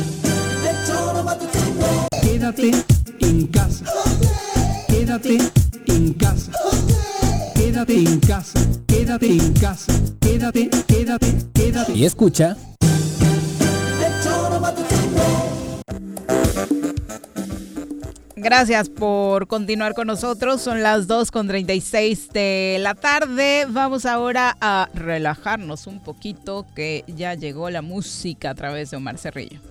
Quédate 2.41 2.71
en 3.19 3.45
casa. 3.45 3.85
Quédate 4.87 5.37
en 5.85 6.13
casa. 6.13 6.51
Quédate 7.53 7.93
en 7.93 8.19
casa. 8.19 8.59
Quédate 8.87 9.27
en 9.27 9.53
casa. 9.53 9.93
Quédate, 10.19 10.69
quédate, 10.87 11.27
quédate. 11.53 11.93
Y 11.93 12.03
escucha... 12.03 12.57
Gracias 18.35 18.89
por 18.89 19.45
continuar 19.45 19.93
con 19.93 20.07
nosotros. 20.07 20.61
Son 20.61 20.81
las 20.81 21.07
2.36 21.07 22.31
de 22.31 22.77
la 22.79 22.95
tarde. 22.95 23.67
Vamos 23.69 24.07
ahora 24.07 24.57
a 24.59 24.89
relajarnos 24.95 25.85
un 25.85 25.99
poquito 26.01 26.65
que 26.75 27.03
ya 27.05 27.35
llegó 27.35 27.69
la 27.69 27.83
música 27.83 28.49
a 28.49 28.55
través 28.55 28.89
de 28.89 28.97
Omar 28.97 29.19
Cerrillo. 29.19 29.70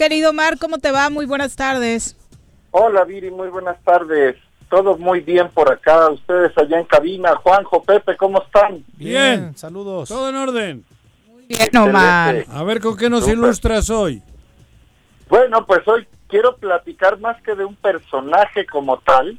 Querido 0.00 0.30
Omar, 0.30 0.56
¿cómo 0.58 0.78
te 0.78 0.92
va? 0.92 1.10
Muy 1.10 1.26
buenas 1.26 1.56
tardes. 1.56 2.16
Hola 2.70 3.04
Viri, 3.04 3.30
muy 3.30 3.48
buenas 3.48 3.78
tardes. 3.84 4.34
Todo 4.70 4.96
muy 4.96 5.20
bien 5.20 5.50
por 5.50 5.70
acá. 5.70 6.08
Ustedes 6.08 6.56
allá 6.56 6.78
en 6.78 6.86
cabina. 6.86 7.36
Juanjo, 7.36 7.82
Pepe, 7.82 8.16
¿cómo 8.16 8.42
están? 8.42 8.82
Bien, 8.96 9.54
saludos. 9.58 10.08
Todo 10.08 10.30
en 10.30 10.36
orden. 10.36 10.84
Bien, 11.46 11.76
Omar. 11.76 12.46
A 12.48 12.62
ver 12.62 12.80
con 12.80 12.96
qué 12.96 13.10
nos 13.10 13.28
ilustras 13.28 13.90
hoy. 13.90 14.22
Bueno, 15.28 15.66
pues 15.66 15.86
hoy 15.86 16.08
quiero 16.28 16.56
platicar 16.56 17.20
más 17.20 17.36
que 17.42 17.54
de 17.54 17.66
un 17.66 17.76
personaje 17.76 18.64
como 18.64 19.00
tal, 19.00 19.38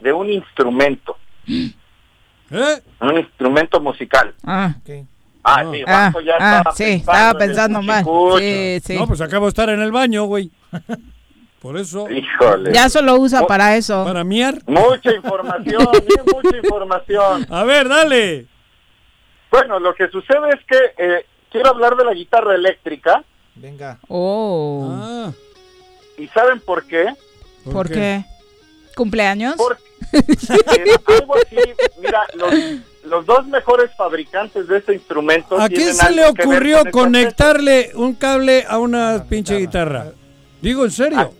de 0.00 0.10
un 0.10 0.30
instrumento. 0.30 1.18
¿Eh? 1.46 2.82
Un 2.98 3.18
instrumento 3.18 3.78
musical. 3.78 4.34
Ah, 4.42 4.74
Ah, 5.44 5.64
sí, 5.72 5.82
ah, 5.86 6.10
Juanjo 6.12 6.20
ya 6.20 6.34
ah, 6.38 6.58
estaba 6.58 6.76
sí, 6.76 6.84
pensando 6.84 7.00
estaba 7.00 7.30
en 7.30 7.36
el 7.36 7.46
pensando 7.46 7.82
mal. 7.82 8.04
Sí, 8.38 8.80
sí. 8.84 8.96
No, 8.96 9.06
pues 9.06 9.20
acabo 9.20 9.46
de 9.46 9.48
estar 9.48 9.68
en 9.70 9.80
el 9.82 9.90
baño, 9.90 10.24
güey. 10.24 10.50
Por 11.60 11.78
eso. 11.78 12.10
Híjole. 12.10 12.72
Ya 12.72 12.88
solo 12.88 13.16
usa 13.16 13.46
para 13.46 13.76
eso. 13.76 14.04
Para 14.04 14.24
miar. 14.24 14.58
Mucha 14.66 15.14
información, 15.14 15.86
bien, 15.92 16.24
mucha 16.34 16.56
información. 16.56 17.46
A 17.50 17.62
ver, 17.62 17.88
dale. 17.88 18.46
Bueno, 19.50 19.78
lo 19.78 19.94
que 19.94 20.08
sucede 20.08 20.48
es 20.50 20.64
que 20.66 20.78
eh, 20.98 21.26
quiero 21.50 21.70
hablar 21.70 21.96
de 21.96 22.04
la 22.04 22.14
guitarra 22.14 22.54
eléctrica. 22.54 23.22
Venga. 23.54 23.98
Oh. 24.08 24.88
Ah, 24.90 25.30
¿Y 26.18 26.26
saben 26.28 26.58
por 26.60 26.84
qué? 26.84 27.14
¿Por 27.70 27.88
qué? 27.90 28.24
¿Cumpleaños? 28.96 29.56
Eh, 30.12 30.94
algo 31.06 31.36
así, 31.36 31.56
mira, 31.98 32.26
los, 32.34 32.52
los 33.04 33.26
dos 33.26 33.46
mejores 33.46 33.90
fabricantes 33.96 34.68
de 34.68 34.78
este 34.78 34.94
instrumento. 34.94 35.60
¿A 35.60 35.68
quién 35.68 35.94
se 35.94 36.10
le 36.12 36.24
ocurrió 36.26 36.82
con 36.84 36.90
conectarle 37.04 37.90
un 37.94 38.14
cable 38.14 38.64
a 38.68 38.78
una 38.78 39.24
pinche 39.28 39.58
guitarra? 39.58 40.12
Digo, 40.60 40.84
en 40.84 40.90
serio. 40.90 41.32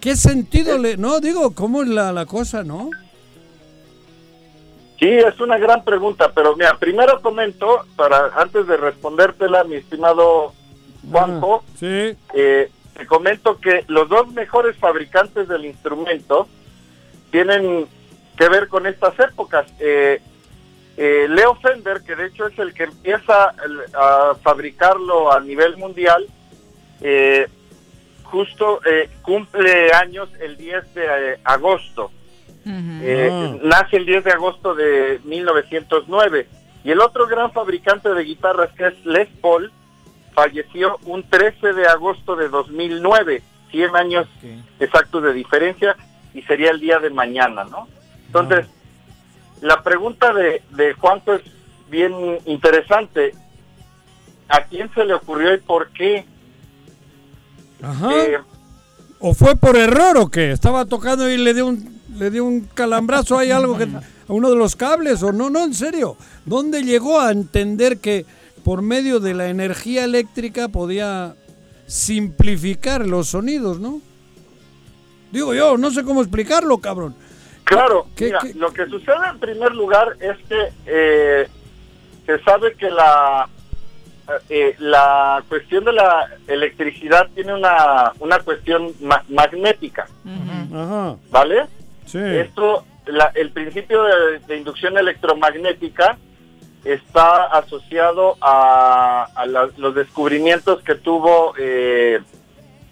¿Qué 0.00 0.16
sentido 0.16 0.76
le.? 0.76 0.96
No, 0.96 1.20
digo, 1.20 1.54
¿cómo 1.54 1.82
es 1.82 1.88
la, 1.88 2.12
la 2.12 2.26
cosa, 2.26 2.62
no? 2.62 2.90
Sí, 4.98 5.08
es 5.08 5.38
una 5.40 5.58
gran 5.58 5.84
pregunta, 5.84 6.30
pero 6.34 6.56
mira, 6.56 6.78
primero 6.78 7.20
comento, 7.20 7.84
para 7.96 8.26
antes 8.36 8.66
de 8.66 8.76
respondértela, 8.76 9.64
mi 9.64 9.76
estimado 9.76 10.52
Juanjo, 11.10 11.64
Sí. 11.78 12.16
eh, 12.34 12.70
te 12.96 13.06
comento 13.06 13.58
que 13.60 13.84
los 13.88 14.08
dos 14.08 14.32
mejores 14.32 14.76
fabricantes 14.78 15.48
del 15.48 15.64
instrumento 15.64 16.48
tienen 17.30 17.86
que 18.36 18.48
ver 18.48 18.68
con 18.68 18.86
estas 18.86 19.18
épocas. 19.18 19.66
Eh, 19.80 20.20
eh, 20.96 21.26
Leo 21.28 21.54
Fender, 21.56 22.02
que 22.02 22.14
de 22.16 22.26
hecho 22.26 22.46
es 22.46 22.58
el 22.58 22.72
que 22.74 22.84
empieza 22.84 23.54
el- 23.64 23.80
a 23.94 24.34
fabricarlo 24.42 25.32
a 25.32 25.40
nivel 25.40 25.76
mundial, 25.76 26.26
eh, 27.00 27.48
justo 28.22 28.80
eh, 28.84 29.08
cumple 29.22 29.92
años 29.92 30.28
el 30.40 30.56
10 30.56 30.94
de 30.94 31.04
eh, 31.04 31.38
agosto. 31.44 32.10
Eh, 32.66 33.28
Ah. 33.30 33.56
Nace 33.62 33.96
el 33.98 34.06
10 34.06 34.24
de 34.24 34.30
agosto 34.32 34.74
de 34.74 35.20
1909. 35.24 36.46
Y 36.82 36.90
el 36.90 37.00
otro 37.00 37.26
gran 37.26 37.52
fabricante 37.52 38.08
de 38.12 38.22
guitarras, 38.24 38.70
que 38.72 38.86
es 38.86 39.06
Les 39.06 39.28
Paul, 39.40 39.70
falleció 40.34 40.98
un 41.04 41.22
13 41.28 41.72
de 41.72 41.86
agosto 41.86 42.36
de 42.36 42.48
2009. 42.48 43.42
100 43.70 43.96
años 43.96 44.26
exactos 44.78 45.22
de 45.24 45.32
diferencia 45.32 45.96
y 46.32 46.42
sería 46.42 46.70
el 46.70 46.78
día 46.80 46.98
de 47.00 47.10
mañana, 47.10 47.64
¿no? 47.64 47.88
Entonces, 48.26 48.66
la 49.64 49.82
pregunta 49.82 50.34
de, 50.34 50.62
de 50.72 50.92
Juanjo 50.92 51.32
es 51.32 51.42
bien 51.90 52.12
interesante. 52.44 53.34
¿A 54.46 54.62
quién 54.64 54.92
se 54.92 55.06
le 55.06 55.14
ocurrió 55.14 55.54
y 55.54 55.58
por 55.58 55.88
qué? 55.88 56.26
Ajá. 57.82 58.12
Eh, 58.14 58.38
¿O 59.20 59.32
fue 59.32 59.56
por 59.56 59.74
error 59.74 60.18
o 60.18 60.28
qué? 60.28 60.52
Estaba 60.52 60.84
tocando 60.84 61.30
y 61.30 61.38
le 61.38 61.54
dio 61.54 61.66
un, 61.66 61.98
le 62.14 62.30
dio 62.30 62.44
un 62.44 62.68
calambrazo 62.74 63.38
ahí 63.38 63.50
algo 63.50 63.78
que, 63.78 63.84
a 63.84 64.32
uno 64.32 64.50
de 64.50 64.56
los 64.56 64.76
cables 64.76 65.22
o 65.22 65.32
no, 65.32 65.48
no, 65.48 65.64
en 65.64 65.72
serio. 65.72 66.18
¿Dónde 66.44 66.82
llegó 66.82 67.18
a 67.18 67.32
entender 67.32 68.00
que 68.00 68.26
por 68.64 68.82
medio 68.82 69.18
de 69.18 69.32
la 69.32 69.48
energía 69.48 70.04
eléctrica 70.04 70.68
podía 70.68 71.36
simplificar 71.86 73.06
los 73.06 73.28
sonidos, 73.28 73.80
no? 73.80 74.02
Digo 75.32 75.54
yo, 75.54 75.78
no 75.78 75.90
sé 75.90 76.04
cómo 76.04 76.20
explicarlo, 76.20 76.76
cabrón. 76.78 77.14
Claro, 77.64 78.06
¿Qué- 78.16 78.26
mira, 78.26 78.38
qué- 78.42 78.54
lo 78.54 78.72
que 78.72 78.86
sucede 78.86 79.16
en 79.30 79.38
primer 79.38 79.74
lugar 79.74 80.16
es 80.20 80.36
que 80.48 80.68
eh, 80.86 81.48
se 82.26 82.38
sabe 82.44 82.74
que 82.74 82.90
la 82.90 83.48
eh, 84.48 84.74
la 84.78 85.42
cuestión 85.50 85.84
de 85.84 85.92
la 85.92 86.26
electricidad 86.48 87.28
tiene 87.34 87.52
una, 87.54 88.12
una 88.20 88.38
cuestión 88.38 88.90
ma- 89.02 89.22
magnética. 89.28 90.06
¿vale? 91.30 91.66
Sí. 92.06 92.18
Esto, 92.18 92.84
la- 93.06 93.32
el 93.34 93.50
principio 93.50 94.02
de, 94.04 94.38
de 94.46 94.56
inducción 94.56 94.96
electromagnética 94.96 96.16
está 96.84 97.44
asociado 97.46 98.36
a, 98.40 99.28
a 99.34 99.46
la- 99.46 99.68
los 99.76 99.94
descubrimientos 99.94 100.82
que 100.82 100.94
tuvo 100.94 101.54
eh, 101.58 102.20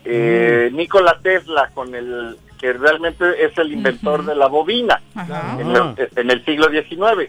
eh, 0.04 0.70
Nikola 0.72 1.18
Tesla 1.22 1.70
con 1.72 1.94
el 1.94 2.36
que 2.62 2.72
realmente 2.72 3.44
es 3.44 3.58
el 3.58 3.72
inventor 3.72 4.24
de 4.24 4.36
la 4.36 4.46
bobina 4.46 5.02
en, 5.58 5.76
el, 5.76 6.08
en 6.14 6.30
el 6.30 6.44
siglo 6.44 6.68
XIX. 6.70 7.28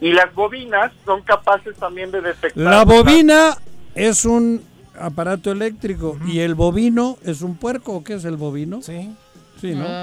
Y 0.00 0.12
las 0.12 0.32
bobinas 0.32 0.92
son 1.04 1.22
capaces 1.22 1.76
también 1.76 2.12
de 2.12 2.20
detectar... 2.20 2.62
La 2.62 2.84
bobina 2.84 3.56
es 3.96 4.24
un 4.24 4.62
aparato 4.96 5.50
eléctrico 5.50 6.16
y 6.28 6.38
el 6.38 6.54
bovino 6.54 7.18
es 7.24 7.42
un 7.42 7.56
puerco. 7.56 7.94
¿O 7.94 8.04
qué 8.04 8.14
es 8.14 8.24
el 8.24 8.36
bovino? 8.36 8.82
Sí. 8.82 9.10
Sí, 9.60 9.74
¿no? 9.74 9.84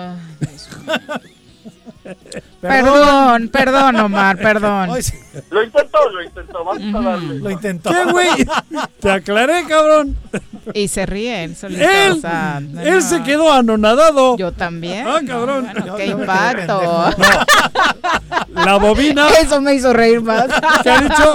Ah, 0.85 1.19
Perdón, 2.59 3.47
perdón, 3.47 3.95
Omar, 3.95 4.37
perdón. 4.37 4.89
Lo 5.49 5.63
intentó, 5.63 6.09
lo 6.09 6.21
intentó, 6.21 6.65
vamos 6.65 6.95
a 6.95 7.09
darle. 7.09 7.39
Lo 7.39 7.49
intentó. 7.49 7.89
¿Qué, 7.89 8.11
güey? 8.11 8.27
Te 8.99 9.09
aclaré, 9.09 9.63
cabrón. 9.65 10.17
Y 10.73 10.87
se 10.87 11.05
ríe 11.05 11.43
él 11.43 11.55
solito. 11.55 11.83
Él, 11.83 12.11
o 12.13 12.15
sea, 12.15 12.59
no, 12.61 12.81
él 12.81 12.95
no. 12.95 13.01
se 13.01 13.21
quedó 13.23 13.51
anonadado. 13.51 14.37
Yo 14.37 14.51
también. 14.51 15.05
Ah, 15.07 15.19
cabrón. 15.25 15.69
Bueno, 15.73 15.95
qué 15.95 16.05
impacto. 16.07 16.81
La 18.53 18.77
bobina. 18.77 19.27
Eso 19.41 19.61
me 19.61 19.73
hizo 19.75 19.93
reír 19.93 20.21
más. 20.21 20.47
¿Qué 20.83 20.89
ha 20.89 21.01
dicho? 21.01 21.33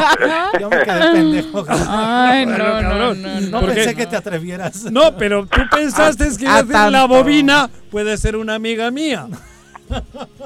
Yo 0.60 0.70
me 0.70 0.82
quedé 0.82 1.12
pendejo. 1.12 1.64
Ay, 1.68 2.46
no, 2.46 2.56
cabrón. 2.56 3.22
no, 3.22 3.40
No 3.40 3.60
Porque- 3.60 3.74
pensé 3.74 3.94
que 3.94 4.06
te 4.06 4.16
atrevieras. 4.16 4.84
No, 4.84 5.16
pero 5.16 5.46
tú 5.46 5.60
pensaste 5.70 6.28
que 6.38 6.46
a 6.46 6.90
la 6.90 7.04
bobina 7.06 7.68
puede 7.90 8.16
ser 8.16 8.36
una 8.36 8.54
amiga 8.54 8.90
mía. 8.90 9.26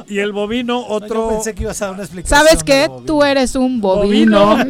Y 0.09 0.19
el 0.19 0.33
bovino 0.33 0.75
No, 0.81 0.87
otro. 0.87 1.15
Yo 1.15 1.29
pensé 1.37 1.55
que 1.55 1.63
ibas 1.65 1.81
a 1.83 1.87
dar 1.87 1.95
una 1.95 2.03
explicación. 2.05 2.39
¿Sabes 2.39 2.59
de 2.61 2.65
qué? 2.65 2.91
Tú 3.07 3.23
eres 3.23 3.55
un 3.57 3.81
bovino. 3.81 4.57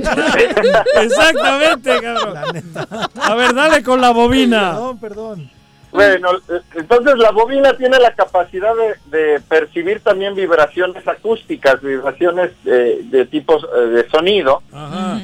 Exactamente, 1.02 2.00
cabrón. 2.00 2.34
La 2.34 2.52
neta. 2.52 2.88
A 3.20 3.34
ver, 3.34 3.54
dale 3.54 3.82
con 3.82 4.00
la 4.00 4.10
bobina. 4.10 4.72
Perdón, 4.72 4.98
perdón. 4.98 5.50
Bueno, 5.92 6.30
eh, 6.48 6.60
entonces 6.76 7.18
la 7.18 7.32
bobina 7.32 7.76
tiene 7.76 7.98
la 7.98 8.14
capacidad 8.14 8.72
de, 8.74 9.18
de 9.18 9.40
percibir 9.40 10.00
también 10.00 10.34
vibraciones 10.34 11.06
acústicas, 11.06 11.82
vibraciones 11.82 12.50
eh, 12.64 13.00
de 13.04 13.26
tipos 13.26 13.66
eh, 13.76 13.80
de 13.88 14.08
sonido, 14.08 14.62
Ajá. 14.72 15.20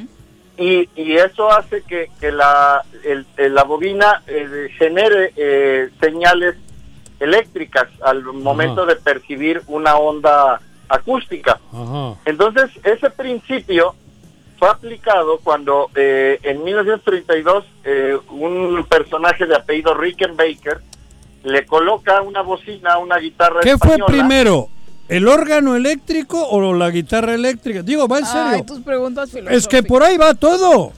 y, 0.58 0.86
y 0.94 1.12
eso 1.16 1.50
hace 1.50 1.82
que, 1.84 2.10
que 2.20 2.30
la, 2.32 2.82
el- 3.02 3.24
la 3.54 3.64
bobina 3.64 4.22
eh, 4.26 4.68
genere 4.76 5.32
eh, 5.36 5.88
señales 6.02 6.56
eléctricas 7.20 7.88
al 8.02 8.22
momento 8.22 8.86
de 8.86 8.96
percibir 8.96 9.62
una 9.66 9.96
onda 9.96 10.60
acústica. 10.88 11.60
Ajá. 11.72 12.14
Entonces, 12.24 12.70
ese 12.84 13.10
principio 13.10 13.94
fue 14.58 14.68
aplicado 14.68 15.38
cuando 15.42 15.90
eh, 15.94 16.38
en 16.42 16.64
1932 16.64 17.64
eh, 17.84 18.18
un 18.30 18.84
personaje 18.88 19.46
de 19.46 19.54
apellido 19.54 19.94
Rickenbacker 19.94 20.80
le 21.44 21.66
coloca 21.66 22.22
una 22.22 22.42
bocina 22.42 22.94
a 22.94 22.98
una 22.98 23.18
guitarra 23.18 23.60
¿Qué 23.60 23.78
fue 23.78 23.96
primero? 24.06 24.68
¿El 25.08 25.26
órgano 25.26 25.74
eléctrico 25.74 26.46
o 26.48 26.74
la 26.74 26.90
guitarra 26.90 27.34
eléctrica? 27.34 27.82
Digo, 27.82 28.06
va 28.08 28.18
en 28.18 28.24
Ay, 28.24 28.30
serio. 28.30 28.64
tus 28.66 28.80
preguntas. 28.80 29.32
Es 29.34 29.66
que 29.66 29.82
por 29.82 30.02
ahí 30.02 30.18
va 30.18 30.34
todo. 30.34 30.92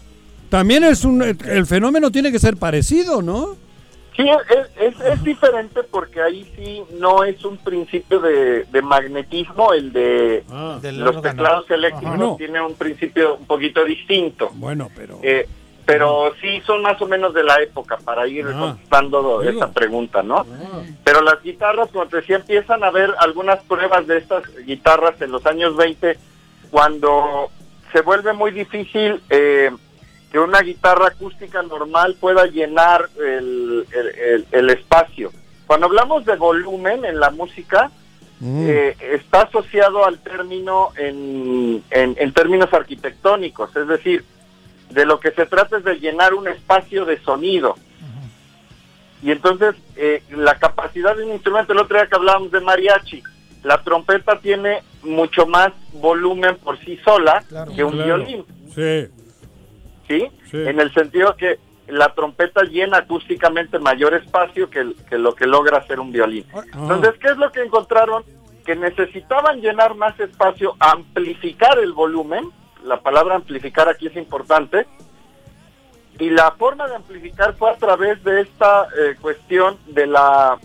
También 0.49 0.83
es 0.83 1.05
un. 1.05 1.23
El 1.23 1.67
fenómeno 1.67 2.11
tiene 2.11 2.33
que 2.33 2.41
ser 2.41 2.57
parecido, 2.57 3.23
¿no? 3.23 3.57
Sí, 4.23 4.29
es, 4.31 4.95
es- 4.95 5.01
es 5.01 5.25
diferente 5.25 5.83
porque 5.85 6.21
ahí 6.23 6.45
sí 6.57 6.83
no 6.99 7.25
es 7.25 7.45
un 7.45 7.57
principio 7.59 8.21
de, 8.21 8.65
de 8.65 8.83
magnetismo, 8.83 9.73
el 9.73 9.93
de 9.93 10.45
Del 10.83 10.99
los 11.01 11.17
órgano. 11.17 11.23
teclados 11.23 11.71
eléctricos 11.71 12.15
Ajá, 12.15 12.17
no. 12.25 12.37
tiene 12.37 12.61
un 12.61 12.75
principio 12.75 13.37
un 13.37 13.47
poquito 13.47 13.85
distinto. 13.85 14.51
Bueno, 14.55 14.89
pero. 14.97 15.19
Eh, 15.23 15.49
pero 15.87 16.33
sí 16.41 16.61
son 16.67 16.83
más 16.83 17.01
o 17.03 17.07
menos 17.09 17.35
de 17.35 17.43
la 17.43 17.61
época 17.61 17.97
para 18.05 18.27
ir 18.29 18.47
Ah. 18.49 18.59
contestando 18.59 19.41
Digo. 19.41 19.51
esa 19.59 19.73
pregunta, 19.73 20.23
¿no? 20.23 20.47
Pero 21.03 21.21
las 21.23 21.43
guitarras, 21.43 21.89
como 21.91 22.07
te 22.07 22.19
decía, 22.19 22.37
empiezan 22.37 22.85
a 22.85 22.89
haber 22.89 23.13
algunas 23.19 23.61
pruebas 23.65 24.07
de 24.07 24.19
estas 24.19 24.45
guitarras 24.65 25.21
en 25.21 25.33
los 25.33 25.45
años 25.47 25.77
20 25.77 26.17
cuando 26.71 27.51
se 27.93 28.03
vuelve 28.03 28.33
muy 28.33 28.53
difícil 28.53 29.21
eh, 29.31 29.71
que 30.31 30.39
una 30.39 30.61
guitarra 30.61 31.09
acústica 31.09 31.63
normal 31.63 32.17
pueda 32.21 32.47
llenar 32.47 33.09
el, 33.19 33.87
el- 33.93 34.09
el- 34.19 34.47
el 34.53 34.71
espacio. 34.71 35.33
Cuando 35.67 35.87
hablamos 35.87 36.25
de 36.25 36.37
volumen 36.37 37.05
en 37.05 37.19
la 37.21 37.31
música, 37.31 37.91
eh, 38.43 38.97
está 39.01 39.43
asociado 39.43 40.05
al 40.07 40.19
término 40.21 40.91
en, 40.97 41.83
en- 41.91 42.17
en 42.19 42.33
términos 42.33 42.73
arquitectónicos, 42.73 43.75
es 43.77 43.87
decir, 43.87 44.25
de 44.91 45.05
lo 45.05 45.21
que 45.21 45.31
se 45.33 45.45
trata 45.47 45.77
es 45.79 45.85
de 45.85 46.01
llenar 46.01 46.33
un 46.35 46.49
espacio 46.49 47.05
de 47.05 47.21
sonido. 47.21 47.77
Y 49.23 49.31
entonces, 49.33 49.75
eh, 49.97 50.23
la 50.31 50.59
capacidad 50.59 51.15
de 51.15 51.25
un 51.25 51.33
instrumento, 51.33 51.73
el 51.75 51.81
otro 51.81 51.99
día 51.99 52.07
que 52.07 52.17
hablábamos 52.17 52.51
de 52.51 52.61
mariachi, 52.61 53.23
la 53.63 53.83
trompeta 53.83 54.41
tiene 54.41 54.83
mucho 55.03 55.45
más 55.47 55.73
volumen 55.93 56.57
por 56.57 56.79
sí 56.79 56.99
sola 57.05 57.45
que 57.77 57.85
un 57.85 57.93
Claro. 57.93 58.05
violín, 58.17 58.45
Sí. 58.75 59.09
¿Sí? 60.11 60.31
Sí. 60.51 60.57
En 60.67 60.81
el 60.81 60.93
sentido 60.93 61.37
que 61.37 61.59
la 61.87 62.13
trompeta 62.15 62.63
llena 62.65 62.99
acústicamente 62.99 63.79
mayor 63.79 64.15
espacio 64.15 64.69
que, 64.71 64.93
lo 65.17 65.35
que 65.35 65.47
logra 65.47 65.79
hacer 65.79 65.99
un 66.01 66.13
violín. 66.13 66.45
Entonces, 66.75 67.15
¿qué 67.21 67.29
es 67.29 67.37
lo 67.37 67.51
que 67.53 67.63
encontraron? 67.63 68.25
Que 68.65 68.77
necesitaban 68.77 69.61
llenar 69.61 69.95
más 69.95 70.19
espacio, 70.21 70.77
amplificar 70.79 71.79
el 71.79 71.93
volumen, 71.93 72.49
la 72.85 73.01
palabra 73.01 73.35
amplificar 73.37 73.89
aquí 73.89 74.07
es 74.09 74.17
importante, 74.17 74.87
y 76.19 76.31
la 76.31 76.51
forma 76.53 76.87
de 76.87 76.97
amplificar 76.97 77.55
fue 77.57 77.71
a 77.71 77.77
través 77.77 78.23
de 78.25 78.43
esta 78.43 78.87
eh, 78.99 79.17
cuestión 79.21 79.79
de 79.87 80.07
la 80.07 80.59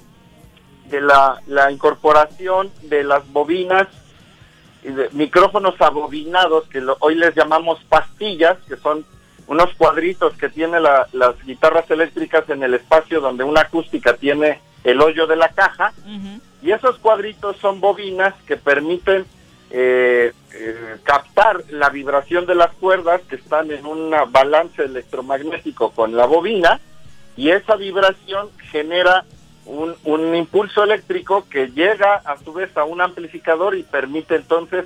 de 0.89 1.01
la, 1.01 1.41
la 1.47 1.71
incorporación 1.71 2.69
de 2.83 3.03
las 3.03 3.27
bobinas 3.31 3.87
y 4.83 4.89
de 4.89 5.09
micrófonos 5.13 5.73
abobinados 5.81 6.67
que 6.67 6.79
lo- 6.79 6.95
hoy 6.99 7.15
les 7.15 7.33
llamamos 7.33 7.83
pastillas 7.89 8.57
que 8.67 8.75
son 8.77 9.03
unos 9.47 9.73
cuadritos 9.75 10.35
que 10.37 10.49
tiene 10.49 10.79
la- 10.79 11.07
las 11.13 11.41
guitarras 11.45 11.89
eléctricas 11.91 12.49
en 12.49 12.63
el 12.63 12.73
espacio 12.73 13.21
donde 13.21 13.43
una 13.43 13.61
acústica 13.61 14.15
tiene 14.15 14.59
el 14.83 15.01
hoyo 15.01 15.27
de 15.27 15.35
la 15.35 15.49
caja. 15.49 15.93
Y 16.61 16.71
esos 16.71 16.97
cuadritos 16.97 17.57
son 17.57 17.79
bobinas 17.79 18.33
que 18.47 18.57
permiten 18.57 19.25
eh, 19.71 20.31
eh, 20.53 20.95
captar 21.03 21.63
la 21.69 21.89
vibración 21.89 22.45
de 22.45 22.55
las 22.55 22.71
cuerdas 22.75 23.21
que 23.27 23.35
están 23.35 23.71
en 23.71 23.85
un 23.85 24.13
balance 24.29 24.83
electromagnético 24.83 25.91
con 25.91 26.15
la 26.15 26.25
bobina. 26.27 26.79
Y 27.35 27.49
esa 27.49 27.75
vibración 27.75 28.49
genera 28.71 29.25
un, 29.65 29.95
un 30.05 30.35
impulso 30.35 30.83
eléctrico 30.83 31.45
que 31.49 31.67
llega 31.67 32.15
a 32.23 32.37
su 32.37 32.53
vez 32.53 32.75
a 32.77 32.83
un 32.83 33.01
amplificador 33.01 33.75
y 33.75 33.83
permite 33.83 34.35
entonces 34.35 34.85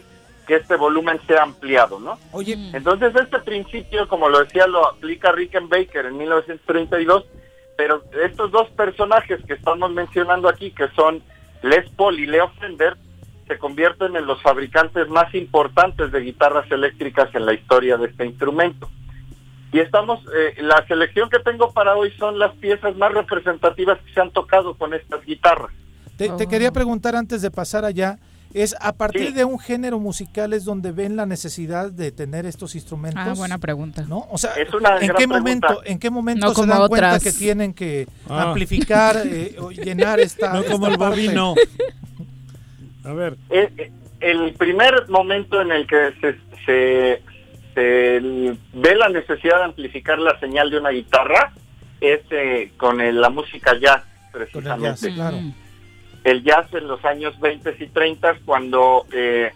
que 0.50 0.56
este 0.56 0.78
volumen 0.78 1.20
sea 1.28 1.44
ampliado, 1.44 2.00
¿no? 2.00 2.18
Oye, 2.32 2.58
Entonces 2.74 3.14
este 3.16 3.38
principio, 3.38 4.08
como 4.08 4.30
lo 4.30 4.40
decía, 4.44 4.66
lo 4.66 4.84
aplica 4.84 5.32
Rickenbacker 5.32 6.08
en 6.08 6.18
1932, 6.18 7.26
pero 7.78 8.02
estos 8.26 8.50
dos 8.50 8.68
personajes 8.72 9.46
que 9.46 9.54
estamos 9.54 9.92
mencionando 9.92 10.50
aquí, 10.50 10.72
que 10.72 10.88
son 10.96 11.22
Les 11.62 11.88
Paul 11.92 12.20
y 12.20 12.26
Leo 12.26 12.50
Fender, 12.60 12.98
se 13.48 13.60
convierten 13.60 14.16
en 14.16 14.26
los 14.26 14.42
fabricantes 14.42 15.08
más 15.10 15.32
importantes 15.36 16.12
de 16.12 16.20
guitarras 16.20 16.66
eléctricas 16.72 17.30
en 17.36 17.46
la 17.46 17.54
historia 17.54 17.98
de 17.98 18.08
este 18.08 18.26
instrumento. 18.26 18.90
Y 19.72 19.82
estamos, 19.82 20.20
eh, 20.36 20.64
la 20.64 20.84
selección 20.88 21.30
que 21.30 21.38
tengo 21.38 21.72
para 21.74 21.96
hoy 21.96 22.10
son 22.18 22.40
las 22.40 22.56
piezas 22.56 22.96
más 22.96 23.14
representativas 23.14 24.00
que 24.00 24.14
se 24.16 24.20
han 24.20 24.32
tocado 24.32 24.74
con 24.74 24.96
estas 24.96 25.24
guitarras. 25.24 25.72
Te, 26.18 26.28
te 26.30 26.48
quería 26.48 26.72
preguntar 26.72 27.16
antes 27.16 27.44
de 27.44 27.52
pasar 27.52 27.86
allá, 27.86 28.18
Es 28.54 28.76
a 28.80 28.94
partir 28.94 29.28
Sí. 29.28 29.34
de 29.34 29.46
un 29.46 29.60
género 29.60 30.00
musical 30.00 30.54
es 30.54 30.66
donde 30.66 30.92
ven 30.92 31.16
la 31.16 31.28
necesidad 31.28 31.92
de 31.92 32.12
tener 32.12 32.48
estos 32.48 32.74
instrumentos. 32.74 33.24
Ah, 33.28 33.34
buena 33.36 33.60
pregunta. 33.60 34.04
¿No? 34.08 34.26
O 34.32 34.38
sea, 34.40 34.54
Es 34.54 34.74
una 34.74 34.96
¿en 34.96 35.02
qué 35.08 35.14
pregunta. 35.14 35.38
momento, 35.38 35.82
en 35.86 36.00
qué 36.00 36.10
momento 36.10 36.46
No 36.48 36.50
se 36.54 36.56
como 36.56 36.74
dan 36.74 36.88
cuenta 36.88 37.08
otras. 37.16 37.24
que 37.24 37.32
tienen 37.32 37.74
que 37.74 38.08
Ah. 38.28 38.44
amplificar 38.50 39.22
eh, 39.24 39.56
o 39.60 39.70
llenar 39.72 40.20
esta 40.20 40.52
No 40.54 40.64
como 40.66 40.88
esta 40.88 40.94
el 40.94 40.98
parte? 41.00 41.16
bobino. 41.28 41.54
A 43.04 43.14
ver. 43.14 43.38
Eh, 43.52 43.72
eh, 43.78 43.92
el 44.20 44.54
primer 44.54 45.08
momento 45.10 45.62
en 45.62 45.72
el 45.72 45.86
que 45.88 46.12
se, 46.20 46.36
se, 46.66 47.22
se 47.76 48.58
ve 48.74 48.96
la 48.96 49.10
necesidad 49.10 49.58
de 49.60 49.64
amplificar 49.66 50.18
la 50.20 50.38
señal 50.40 50.70
de 50.72 50.78
una 50.80 50.90
guitarra 50.90 51.54
es 52.02 52.22
eh, 52.32 52.72
con 52.78 53.00
el- 53.00 53.22
la 53.22 53.30
música 53.30 53.74
jazz, 53.80 54.04
Con 54.32 54.42
el 54.42 54.48
precisamente. 54.48 54.84
jazz, 55.08 55.14
claro. 55.16 55.38
El 56.24 56.44
jazz 56.44 56.68
en 56.74 56.88
los 56.88 57.04
años 57.06 57.40
20 57.40 57.76
y 57.80 57.88
30, 57.88 58.36
cuando 58.46 59.06
eh, 59.14 59.52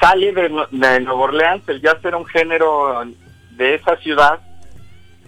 sale 0.00 0.32
de, 0.32 0.48
de 0.70 1.00
Nueva 1.00 1.20
Orleans, 1.20 1.62
el 1.68 1.80
jazz 1.80 1.98
era 2.04 2.16
un 2.16 2.26
género 2.26 3.02
de 3.52 3.74
esa 3.74 3.96
ciudad 3.98 4.40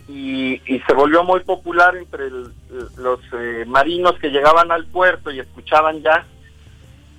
y, 0.09 0.61
y 0.67 0.81
se 0.87 0.93
volvió 0.95 1.23
muy 1.25 1.41
popular 1.41 1.97
entre 1.97 2.27
el- 2.27 2.53
los 2.99 3.21
eh, 3.33 3.65
marinos 3.67 4.15
que 4.19 4.31
llegaban 4.31 4.71
al 4.73 4.87
puerto 4.87 5.31
y 5.31 5.39
escuchaban 5.41 6.03
jazz 6.03 6.25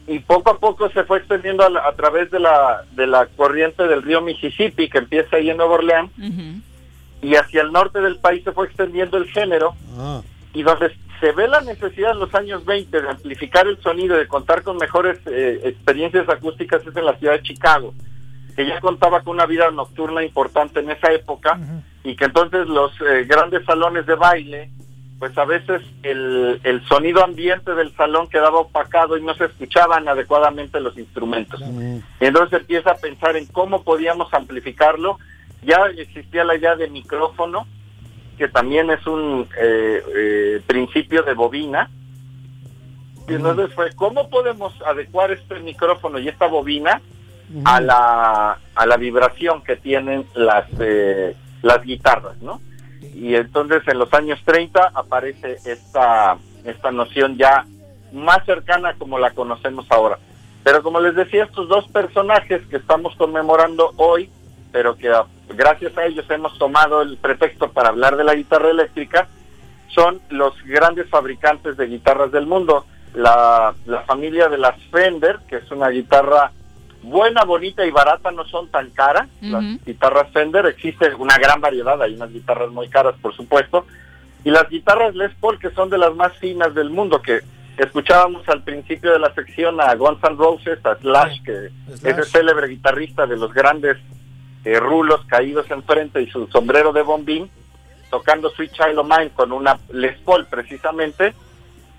y 0.07 0.19
poco 0.19 0.51
a 0.51 0.57
poco 0.59 0.89
se 0.89 1.03
fue 1.03 1.19
extendiendo 1.19 1.63
a, 1.63 1.69
la- 1.69 1.87
a 1.87 1.93
través 1.93 2.29
de 2.31 2.39
la, 2.39 2.83
de 2.91 3.07
la 3.07 3.27
corriente 3.27 3.87
del 3.87 4.01
río 4.03 4.19
Mississippi 4.21 4.89
que 4.89 4.97
empieza 4.97 5.37
ahí 5.37 5.49
en 5.49 5.57
Nueva 5.57 5.75
Orleans 5.75 6.11
y 7.21 7.35
hacia 7.35 7.61
el 7.61 7.71
norte 7.71 8.01
del 8.01 8.17
país 8.17 8.43
se 8.43 8.51
fue 8.51 8.65
extendiendo 8.67 9.17
el 9.17 9.25
género 9.31 9.75
Ah. 9.97 10.21
y 10.53 10.63
donde 10.63 10.91
se 11.21 11.31
ve 11.33 11.47
la 11.47 11.61
necesidad 11.61 12.11
en 12.11 12.19
los 12.19 12.33
años 12.33 12.65
20 12.65 12.99
de 12.99 13.09
amplificar 13.09 13.67
el 13.67 13.79
sonido, 13.81 14.17
de 14.17 14.27
contar 14.27 14.63
con 14.63 14.77
mejores 14.77 15.19
eh, 15.27 15.61
experiencias 15.63 16.27
acústicas 16.27 16.85
es 16.85 16.95
en 16.95 17.05
la 17.05 17.15
ciudad 17.17 17.33
de 17.33 17.43
Chicago, 17.43 17.93
que 18.55 18.65
ya 18.65 18.81
contaba 18.81 19.21
con 19.21 19.35
una 19.35 19.45
vida 19.45 19.69
nocturna 19.69 20.23
importante 20.23 20.79
en 20.79 20.89
esa 20.89 21.13
época 21.13 21.59
y 22.03 22.15
que 22.15 22.25
entonces 22.25 22.67
los 22.67 22.91
eh, 23.01 23.25
grandes 23.25 23.63
salones 23.65 24.07
de 24.07 24.15
baile, 24.15 24.71
pues 25.19 25.37
a 25.37 25.45
veces 25.45 25.83
el, 26.01 26.59
el 26.63 26.83
sonido 26.87 27.23
ambiente 27.23 27.75
del 27.75 27.95
salón 27.95 28.27
quedaba 28.27 28.57
opacado 28.57 29.15
y 29.15 29.21
no 29.21 29.35
se 29.35 29.45
escuchaban 29.45 30.07
adecuadamente 30.07 30.79
los 30.79 30.97
instrumentos. 30.97 31.61
Y 31.61 32.25
entonces 32.25 32.61
empieza 32.61 32.91
a 32.91 32.97
pensar 32.97 33.37
en 33.37 33.45
cómo 33.45 33.83
podíamos 33.83 34.33
amplificarlo. 34.33 35.19
Ya 35.61 35.85
existía 35.95 36.43
la 36.43 36.55
idea 36.55 36.75
de 36.75 36.89
micrófono, 36.89 37.67
que 38.41 38.47
también 38.47 38.89
es 38.89 39.05
un 39.05 39.47
eh, 39.55 40.03
eh, 40.15 40.61
principio 40.65 41.21
de 41.21 41.35
bobina. 41.35 41.91
Y 43.27 43.35
entonces 43.35 43.71
fue, 43.75 43.93
¿cómo 43.93 44.31
podemos 44.31 44.73
adecuar 44.81 45.29
este 45.29 45.59
micrófono 45.59 46.17
y 46.17 46.27
esta 46.27 46.47
bobina 46.47 47.03
a 47.65 47.79
la, 47.79 48.57
a 48.73 48.85
la 48.87 48.97
vibración 48.97 49.61
que 49.61 49.75
tienen 49.75 50.25
las, 50.33 50.65
eh, 50.79 51.35
las 51.61 51.83
guitarras, 51.83 52.41
¿no? 52.41 52.59
Y 53.13 53.35
entonces 53.35 53.83
en 53.87 53.99
los 53.99 54.11
años 54.11 54.41
30 54.43 54.89
aparece 54.95 55.57
esta, 55.63 56.35
esta 56.65 56.91
noción 56.91 57.37
ya 57.37 57.67
más 58.11 58.43
cercana 58.47 58.95
como 58.97 59.19
la 59.19 59.29
conocemos 59.35 59.85
ahora. 59.91 60.17
Pero 60.63 60.81
como 60.81 60.99
les 60.99 61.13
decía, 61.13 61.43
estos 61.43 61.69
dos 61.69 61.87
personajes 61.89 62.65
que 62.71 62.77
estamos 62.77 63.15
conmemorando 63.17 63.93
hoy, 63.97 64.31
pero 64.71 64.95
que 64.95 65.09
ah, 65.09 65.25
gracias 65.49 65.97
a 65.97 66.05
ellos 66.05 66.25
hemos 66.29 66.57
tomado 66.57 67.01
el 67.01 67.17
pretexto 67.17 67.71
para 67.71 67.89
hablar 67.89 68.17
de 68.17 68.23
la 68.23 68.35
guitarra 68.35 68.69
eléctrica, 68.69 69.27
son 69.87 70.21
los 70.29 70.53
grandes 70.63 71.09
fabricantes 71.09 71.77
de 71.77 71.87
guitarras 71.87 72.31
del 72.31 72.45
mundo. 72.45 72.85
La, 73.13 73.73
la 73.85 74.01
familia 74.03 74.47
de 74.47 74.57
las 74.57 74.81
Fender, 74.85 75.39
que 75.49 75.57
es 75.57 75.69
una 75.71 75.89
guitarra 75.89 76.51
buena, 77.03 77.43
bonita 77.43 77.85
y 77.85 77.91
barata, 77.91 78.31
no 78.31 78.45
son 78.45 78.69
tan 78.69 78.89
caras. 78.91 79.27
Las 79.41 79.83
guitarras 79.83 80.31
Fender, 80.31 80.65
existe 80.67 81.13
una 81.15 81.37
gran 81.37 81.59
variedad, 81.59 82.01
hay 82.01 82.15
unas 82.15 82.31
guitarras 82.31 82.69
muy 82.71 82.87
caras, 82.87 83.15
por 83.21 83.35
supuesto. 83.35 83.85
Y 84.43 84.49
las 84.49 84.69
guitarras 84.69 85.15
Les 85.15 85.33
Paul, 85.35 85.59
que 85.59 85.71
son 85.71 85.89
de 85.89 85.97
las 85.97 86.15
más 86.15 86.37
finas 86.37 86.73
del 86.73 86.89
mundo, 86.89 87.21
que 87.21 87.41
escuchábamos 87.77 88.47
al 88.49 88.63
principio 88.63 89.11
de 89.11 89.19
la 89.19 89.33
sección 89.33 89.81
a 89.81 89.93
Guns 89.95 90.23
N' 90.23 90.35
Roses, 90.37 90.85
a 90.85 90.95
Slash, 90.95 91.41
que 91.43 91.69
Slash. 91.95 92.13
ese 92.13 92.23
célebre 92.23 92.67
guitarrista 92.67 93.25
de 93.25 93.37
los 93.37 93.53
grandes 93.53 93.97
eh, 94.63 94.79
rulos 94.79 95.25
caídos 95.27 95.69
enfrente 95.71 96.21
y 96.21 96.29
su 96.29 96.47
sombrero 96.47 96.93
de 96.93 97.01
bombín, 97.01 97.49
tocando 98.09 98.49
Sweet 98.49 98.71
Child 98.71 98.99
O' 98.99 99.03
Mine 99.03 99.31
con 99.31 99.51
una 99.51 99.79
Les 99.91 100.17
Paul 100.19 100.45
precisamente. 100.47 101.33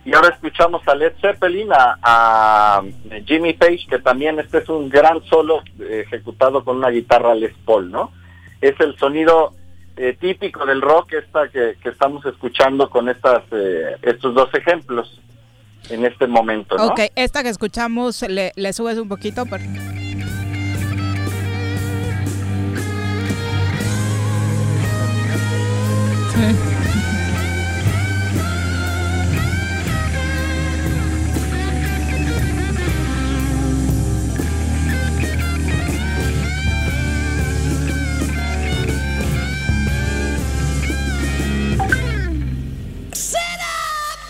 Y 0.05 0.15
ahora 0.15 0.31
escuchamos 0.31 0.87
a 0.89 0.97
Led 0.97 1.13
Zeppelin, 1.21 1.73
a, 1.73 1.97
a 2.03 2.83
Jimmy 3.25 3.53
Page, 3.53 3.87
que 3.89 4.01
también 4.01 4.41
este 4.41 4.59
es 4.59 4.69
un 4.69 4.89
gran 4.89 5.23
solo 5.25 5.63
eh, 5.79 6.05
ejecutado 6.07 6.65
con 6.65 6.79
una 6.79 6.91
guitarra 6.91 7.35
Les 7.35 7.55
Paul, 7.65 7.91
¿no? 7.91 8.13
Es 8.61 8.79
el 8.81 8.97
sonido 8.99 9.55
eh, 9.97 10.17
típico 10.19 10.67
del 10.67 10.81
rock 10.81 11.13
esta 11.13 11.49
que, 11.49 11.77
que 11.83 11.91
estamos 11.91 12.25
escuchando 12.27 12.91
con 12.91 13.09
estas 13.09 13.43
eh, 13.53 13.97
estos 14.03 14.35
dos 14.35 14.53
ejemplos 14.55 15.21
en 15.91 16.05
este 16.05 16.27
momento, 16.27 16.77
¿no? 16.77 16.87
Ok, 16.87 17.01
esta 17.15 17.43
que 17.43 17.51
escuchamos, 17.51 18.23
le, 18.23 18.73
subes 18.73 18.99
un 18.99 19.09
poquito. 19.09 19.45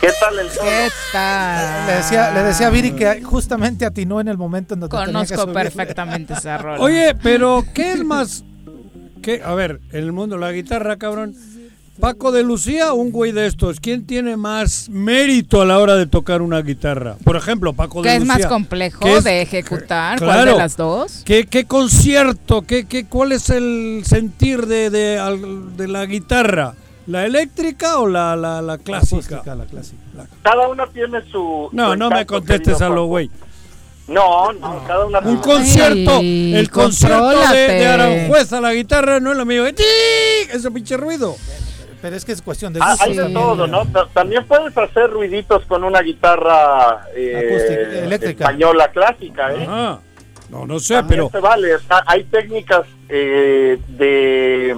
¿Qué 0.00 0.08
tal 0.18 0.38
el 0.38 0.50
solo? 0.50 0.68
¿Qué 0.68 0.88
tal? 1.12 1.86
Le 1.86 1.92
decía, 1.94 2.30
le 2.32 2.42
decía 2.42 2.66
a 2.66 2.70
Viri 2.70 2.90
que 2.92 3.22
justamente 3.22 3.86
atinó 3.86 4.20
en 4.20 4.26
el 4.28 4.36
momento 4.36 4.74
en 4.74 4.80
donde 4.80 4.96
tenía 4.96 5.06
que 5.06 5.12
Conozco 5.12 5.42
subirle. 5.42 5.62
perfectamente 5.62 6.32
esa 6.34 6.58
rola. 6.58 6.80
Oye, 6.82 7.14
pero 7.22 7.64
¿qué 7.72 7.92
es 7.92 8.04
más? 8.04 8.44
¿Qué? 9.22 9.42
A 9.44 9.54
ver, 9.54 9.80
en 9.92 10.00
el 10.04 10.12
mundo 10.12 10.34
de 10.34 10.40
la 10.40 10.50
guitarra, 10.50 10.96
cabrón. 10.96 11.36
Paco 12.02 12.32
de 12.32 12.42
Lucía 12.42 12.92
o 12.92 12.96
un 12.96 13.12
güey 13.12 13.30
de 13.30 13.46
estos. 13.46 13.78
¿Quién 13.78 14.04
tiene 14.04 14.36
más 14.36 14.88
mérito 14.90 15.62
a 15.62 15.64
la 15.64 15.78
hora 15.78 15.94
de 15.94 16.06
tocar 16.06 16.42
una 16.42 16.60
guitarra? 16.60 17.14
Por 17.22 17.36
ejemplo, 17.36 17.74
Paco 17.74 18.02
de 18.02 18.08
¿Qué 18.08 18.14
es 18.16 18.20
Lucía. 18.22 18.38
más 18.38 18.46
complejo 18.46 18.98
¿Qué 19.04 19.18
es- 19.18 19.22
de 19.24 19.40
ejecutar? 19.40 20.18
¿Cuál 20.18 20.30
Claro. 20.32 20.50
de 20.50 20.58
las 20.58 20.76
dos? 20.76 21.22
¿Qué, 21.24 21.46
qué 21.46 21.64
concierto? 21.64 22.62
¿Qué, 22.62 22.86
qué, 22.86 23.06
¿Cuál 23.06 23.30
es 23.30 23.50
el 23.50 24.02
sentir 24.04 24.66
de, 24.66 24.90
de, 24.90 25.16
al- 25.20 25.76
de 25.76 25.86
la 25.86 26.04
guitarra? 26.06 26.74
¿La 27.06 27.24
eléctrica 27.24 28.00
o 28.00 28.08
la, 28.08 28.34
la, 28.34 28.60
la 28.62 28.78
clásica? 28.78 29.40
la 29.54 29.64
clásica. 29.64 30.02
Cada 30.42 30.66
uno 30.68 30.84
tiene 30.88 31.20
su... 31.30 31.68
No, 31.70 31.92
su 31.92 31.96
no 31.98 32.10
me 32.10 32.26
contestes 32.26 32.80
a 32.82 32.88
lo 32.88 33.06
güey. 33.06 33.30
No, 34.08 34.52
no, 34.54 34.82
cada 34.88 35.06
una 35.06 35.20
Un 35.20 35.36
concierto, 35.36 36.18
el 36.20 36.68
concierto 36.68 37.28
de, 37.52 37.58
de 37.74 37.86
Aranjuez 37.86 38.52
a 38.52 38.60
la 38.60 38.74
guitarra 38.74 39.20
no 39.20 39.30
es 39.30 39.38
lo 39.38 39.46
mío. 39.46 39.64
Ese 39.66 40.70
pinche 40.72 40.96
ruido. 40.96 41.36
Pero 42.02 42.16
es 42.16 42.24
que 42.24 42.32
es 42.32 42.42
cuestión 42.42 42.72
de 42.72 42.80
Ah, 42.82 42.90
gusto. 42.90 43.04
hay 43.04 43.16
de 43.16 43.32
todo, 43.32 43.66
¿no? 43.68 43.86
Ta- 43.86 44.08
También 44.12 44.44
puedes 44.44 44.76
hacer 44.76 45.08
ruiditos 45.08 45.64
con 45.66 45.84
una 45.84 46.00
guitarra 46.02 47.06
eh, 47.14 47.36
Acústica, 47.48 48.04
eléctrica. 48.04 48.44
española 48.46 48.88
clásica, 48.90 49.54
¿eh? 49.54 49.62
Ajá. 49.62 50.00
No, 50.50 50.66
no 50.66 50.78
sé, 50.80 50.94
También 50.94 51.20
pero 51.20 51.30
se 51.30 51.38
vale. 51.40 51.68
hay 52.06 52.24
técnicas 52.24 52.82
eh, 53.08 53.78
de, 53.86 54.76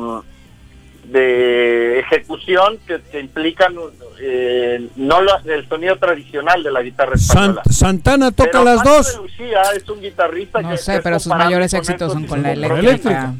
de 1.07 2.01
ejecución 2.01 2.79
que, 2.87 3.01
que 3.11 3.21
implican 3.21 3.75
eh, 4.21 4.89
no 4.97 5.19
el 5.45 5.69
sonido 5.69 5.97
tradicional 5.97 6.63
de 6.63 6.71
la 6.73 6.83
guitarra 6.83 7.17
San- 7.17 7.37
española. 7.51 7.63
Santana 7.71 8.31
toca 8.31 8.51
Pero 8.53 8.65
las 8.65 8.77
Paco 8.79 8.91
dos. 8.91 9.17
Lucía 9.23 9.63
es 9.77 9.89
un 9.89 10.01
guitarrista 10.01 10.61
No 10.63 10.71
que 10.71 10.77
sé, 10.79 11.01
pero 11.03 11.19
sus 11.19 11.33
mayores 11.35 11.73
éxitos 11.75 12.13
son 12.13 12.27
con 12.27 12.43
la 12.43 12.53
instrumentos. 12.55 12.89
eléctrica. 12.89 13.35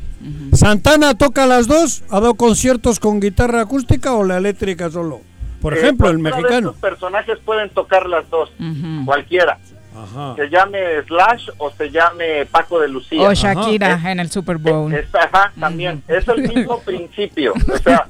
Santana 0.53 1.15
toca 1.15 1.47
las 1.47 1.67
dos, 1.67 2.03
ha 2.11 2.21
dado 2.21 2.35
conciertos 2.35 2.99
con 3.01 3.21
guitarra 3.21 3.61
acústica 3.63 4.15
o 4.15 4.25
la 4.25 4.39
eléctrica 4.39 4.91
solo. 4.91 5.21
Por 5.61 5.75
Eh, 5.75 5.81
ejemplo, 5.81 6.09
el 6.11 6.19
mexicano. 6.19 6.71
estos 6.71 6.77
personajes 6.81 7.39
pueden 7.45 7.71
tocar 7.71 8.07
las 8.09 8.29
dos, 8.31 8.51
cualquiera. 9.05 9.59
Ajá. 9.97 10.35
Se 10.37 10.49
llame 10.51 11.03
Slash 11.07 11.49
o 11.59 11.71
se 11.71 11.91
llame 11.91 12.47
Paco 12.47 12.81
de 12.81 12.89
Lucía. 12.89 13.29
O 13.29 13.33
Shakira 13.33 14.01
en 14.11 14.21
el 14.21 14.31
Super 14.31 14.59
Bowl. 14.59 14.93
Es- 14.93 15.15
ajá, 15.15 15.53
también. 15.59 16.03
Es 16.09 16.27
el 16.29 16.43
mismo 16.49 16.81
principio. 16.85 17.53
O 17.73 17.79
sea, 17.79 18.05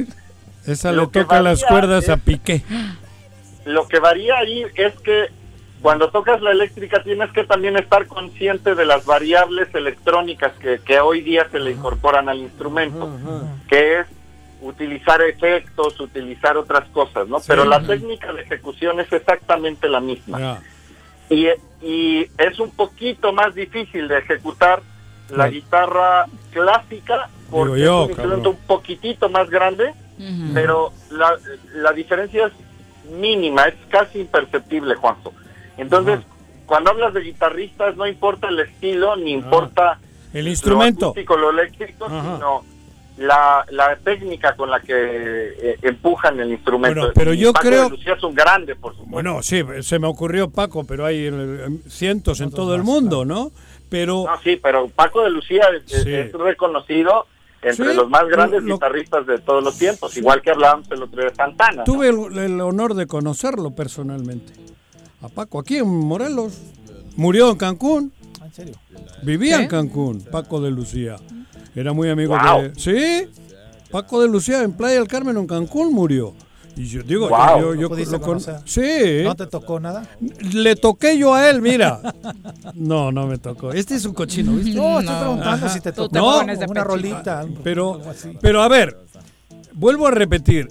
Esa 0.66 0.92
lo 0.92 1.02
le 1.04 1.10
que 1.10 1.20
toca 1.20 1.40
las 1.42 1.60
varía 1.62 1.68
cuerdas 1.68 2.08
a 2.08 2.16
Piqué. 2.16 2.62
lo 3.66 3.86
que 3.88 3.98
varía 3.98 4.36
ahí 4.38 4.64
es 4.76 4.94
que 5.00 5.26
cuando 5.82 6.08
tocas 6.10 6.40
la 6.40 6.52
eléctrica 6.52 7.02
tienes 7.02 7.30
que 7.32 7.44
también 7.44 7.76
estar 7.76 8.06
consciente 8.06 8.74
de 8.74 8.86
las 8.86 9.04
variables 9.04 9.68
electrónicas 9.74 10.52
que, 10.58 10.80
que 10.82 10.98
hoy 11.00 11.20
día 11.20 11.46
se 11.52 11.60
le 11.60 11.72
incorporan 11.72 12.30
al 12.30 12.38
instrumento, 12.38 13.10
que 13.68 14.00
es 14.00 14.06
utilizar 14.62 15.20
efectos, 15.20 16.00
utilizar 16.00 16.56
otras 16.56 16.88
cosas, 16.88 17.28
¿no? 17.28 17.36
Pero 17.46 17.66
la 17.66 17.82
técnica 17.82 18.32
de 18.32 18.40
ejecución 18.40 18.98
es 19.00 19.12
exactamente 19.12 19.86
la 19.90 20.00
misma. 20.00 20.60
Y, 21.30 21.46
y 21.82 22.26
es 22.38 22.58
un 22.60 22.70
poquito 22.70 23.32
más 23.32 23.54
difícil 23.54 24.08
de 24.08 24.18
ejecutar 24.18 24.82
la 25.30 25.48
guitarra 25.48 26.26
clásica 26.52 27.28
porque 27.50 27.80
yo, 27.80 28.02
es 28.02 28.04
un 28.04 28.10
instrumento 28.10 28.42
cabrón. 28.42 28.46
un 28.60 28.66
poquitito 28.66 29.28
más 29.28 29.48
grande, 29.50 29.94
pero 30.52 30.92
la, 31.10 31.34
la 31.74 31.92
diferencia 31.92 32.46
es 32.46 32.52
mínima, 33.12 33.64
es 33.64 33.74
casi 33.88 34.20
imperceptible, 34.20 34.94
Juanjo. 34.96 35.32
Entonces, 35.76 36.20
cuando 36.66 36.90
hablas 36.90 37.14
de 37.14 37.20
guitarristas, 37.20 37.96
no 37.96 38.06
importa 38.06 38.48
el 38.48 38.60
estilo, 38.60 39.16
ni 39.16 39.32
importa 39.32 39.98
El 40.32 40.48
instrumento. 40.48 41.06
lo 41.06 41.10
acústico, 41.10 41.36
lo 41.36 41.50
eléctrico, 41.50 42.06
sino 42.08 42.64
la, 43.16 43.64
la 43.70 43.96
técnica 43.96 44.56
con 44.56 44.70
la 44.70 44.80
que 44.80 44.92
eh, 44.92 45.78
empujan 45.82 46.40
el 46.40 46.50
instrumento. 46.52 46.98
Bueno, 47.00 47.12
pero 47.14 47.32
Y 47.34 47.38
yo 47.38 47.52
Paco 47.52 47.68
creo- 47.68 47.84
de 47.84 47.90
Lucía 47.90 48.14
es 48.14 48.22
un 48.24 48.34
grande, 48.34 48.74
por 48.74 48.92
supuesto. 48.92 49.10
Bueno, 49.12 49.42
sí, 49.42 49.62
se 49.82 49.98
me 49.98 50.06
ocurrió 50.08 50.50
Paco, 50.50 50.84
pero 50.84 51.06
hay 51.06 51.28
eh, 51.32 51.78
cientos 51.88 52.40
en 52.40 52.50
todo 52.50 52.74
el 52.74 52.82
mundo, 52.82 53.24
¿no? 53.24 53.52
Pero 53.88 54.24
No, 54.26 54.40
sí, 54.42 54.58
pero 54.60 54.88
Paco 54.88 55.22
de 55.22 55.30
Lucía 55.30 55.64
es, 55.76 55.92
es- 55.92 56.02
Sí. 56.02 56.12
es 56.12 56.32
reconocido 56.32 57.26
entre 57.62 57.90
Sí, 57.92 57.96
los 57.96 58.10
más 58.10 58.26
grandes 58.28 58.62
lo- 58.64 58.74
guitarristas 58.74 59.26
de 59.26 59.38
todos 59.38 59.62
los 59.62 59.78
tiempos, 59.78 60.16
igual 60.16 60.42
que 60.42 60.50
hablábamos 60.50 60.90
el 60.90 61.02
otro 61.02 61.20
día 61.20 61.30
de 61.30 61.36
Santana. 61.36 61.76
¿no? 61.78 61.84
tuve 61.84 62.08
el, 62.08 62.36
el 62.38 62.60
honor 62.60 62.94
de 62.94 63.06
conocerlo 63.06 63.70
personalmente. 63.70 64.52
A 65.22 65.28
Paco, 65.28 65.58
aquí 65.60 65.78
en 65.78 65.86
Morelos. 65.88 66.60
Murió 67.16 67.50
en 67.50 67.56
Cancún. 67.56 68.12
¿En 68.44 68.52
serio? 68.52 68.74
Vivía 69.22 69.58
¿Qué? 69.58 69.62
en 69.62 69.68
Cancún, 69.68 70.24
Paco 70.30 70.60
de 70.60 70.70
Lucía. 70.72 71.16
Era 71.74 71.92
muy 71.92 72.08
amigo 72.10 72.36
de... 72.36 72.72
Sí, 72.76 73.28
Paco 73.90 74.20
de 74.22 74.28
Lucía 74.28 74.62
en 74.62 74.72
Playa 74.72 74.94
del 74.98 75.08
Carmen, 75.08 75.36
en 75.36 75.46
Cancún, 75.46 75.92
murió. 75.92 76.34
Y 76.76 76.86
yo 76.86 77.02
digo, 77.04 77.28
yo, 77.30 77.60
¿Lo 77.60 77.74
yo 77.74 77.88
lo 78.10 78.20
con-? 78.20 78.40
Sí. 78.64 79.22
¿No 79.22 79.36
te 79.36 79.46
tocó 79.46 79.78
nada? 79.78 80.08
Le 80.52 80.74
toqué 80.74 81.16
yo 81.16 81.32
a 81.32 81.48
él, 81.48 81.62
mira. 81.62 82.00
No, 82.74 83.12
no 83.12 83.26
me 83.28 83.38
tocó. 83.38 83.72
Este 83.72 83.94
es 83.94 84.04
un 84.04 84.14
cochino, 84.14 84.52
¿viste? 84.52 84.74
No, 84.74 84.98
estoy 84.98 85.14
preguntando 85.16 85.68
si 85.68 85.80
te 85.80 85.92
tocó 85.92 86.16
no, 86.16 86.40
una 86.40 86.82
rolita. 86.84 87.40
algo- 87.40 87.60
Pero, 87.62 88.00
pero 88.40 88.62
a 88.62 88.68
ver, 88.68 88.98
vuelvo 89.72 90.08
a 90.08 90.10
repetir. 90.10 90.68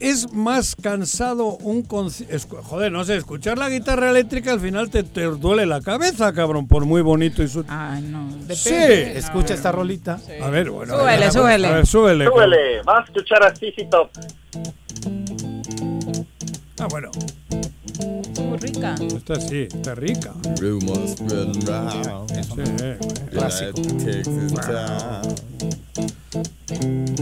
Es 0.00 0.32
más 0.32 0.76
cansado 0.76 1.56
un 1.58 1.82
concierto. 1.82 2.62
Joder, 2.62 2.92
no 2.92 3.04
sé, 3.04 3.16
escuchar 3.16 3.58
la 3.58 3.68
guitarra 3.68 4.10
eléctrica 4.10 4.52
al 4.52 4.60
final 4.60 4.90
te, 4.90 5.02
te 5.02 5.22
duele 5.24 5.66
la 5.66 5.80
cabeza, 5.80 6.32
cabrón, 6.32 6.66
por 6.68 6.84
muy 6.84 7.02
bonito 7.02 7.42
y 7.42 7.48
su. 7.48 7.64
Ay, 7.68 8.02
no. 8.02 8.28
Sí. 8.54 8.74
Escucha 8.74 9.54
esta 9.54 9.72
rolita. 9.72 10.18
A 10.42 10.50
ver, 10.50 10.70
bueno. 10.70 10.94
a 10.94 10.98
Súbele, 10.98 11.18
ver, 11.20 11.32
súbele. 11.32 11.66
A 11.68 11.72
ver, 11.72 11.86
súbele. 11.86 12.24
Súbele, 12.26 12.80
a 12.86 13.04
escuchar 13.06 13.42
a 13.44 13.54
CC 13.54 13.88
Top. 13.90 14.10
Ah, 16.80 16.86
bueno. 16.90 17.10
Muy 17.98 18.58
rica. 18.58 18.94
Esta 19.00 19.40
sí, 19.40 19.68
está 19.70 19.94
rica. 19.94 20.32
Rumors 20.60 21.12
spreading 21.12 21.66
round. 21.66 22.30
Sí, 22.30 23.28
Clásico. 23.30 23.82
Texas 24.04 24.52
town. 24.52 25.34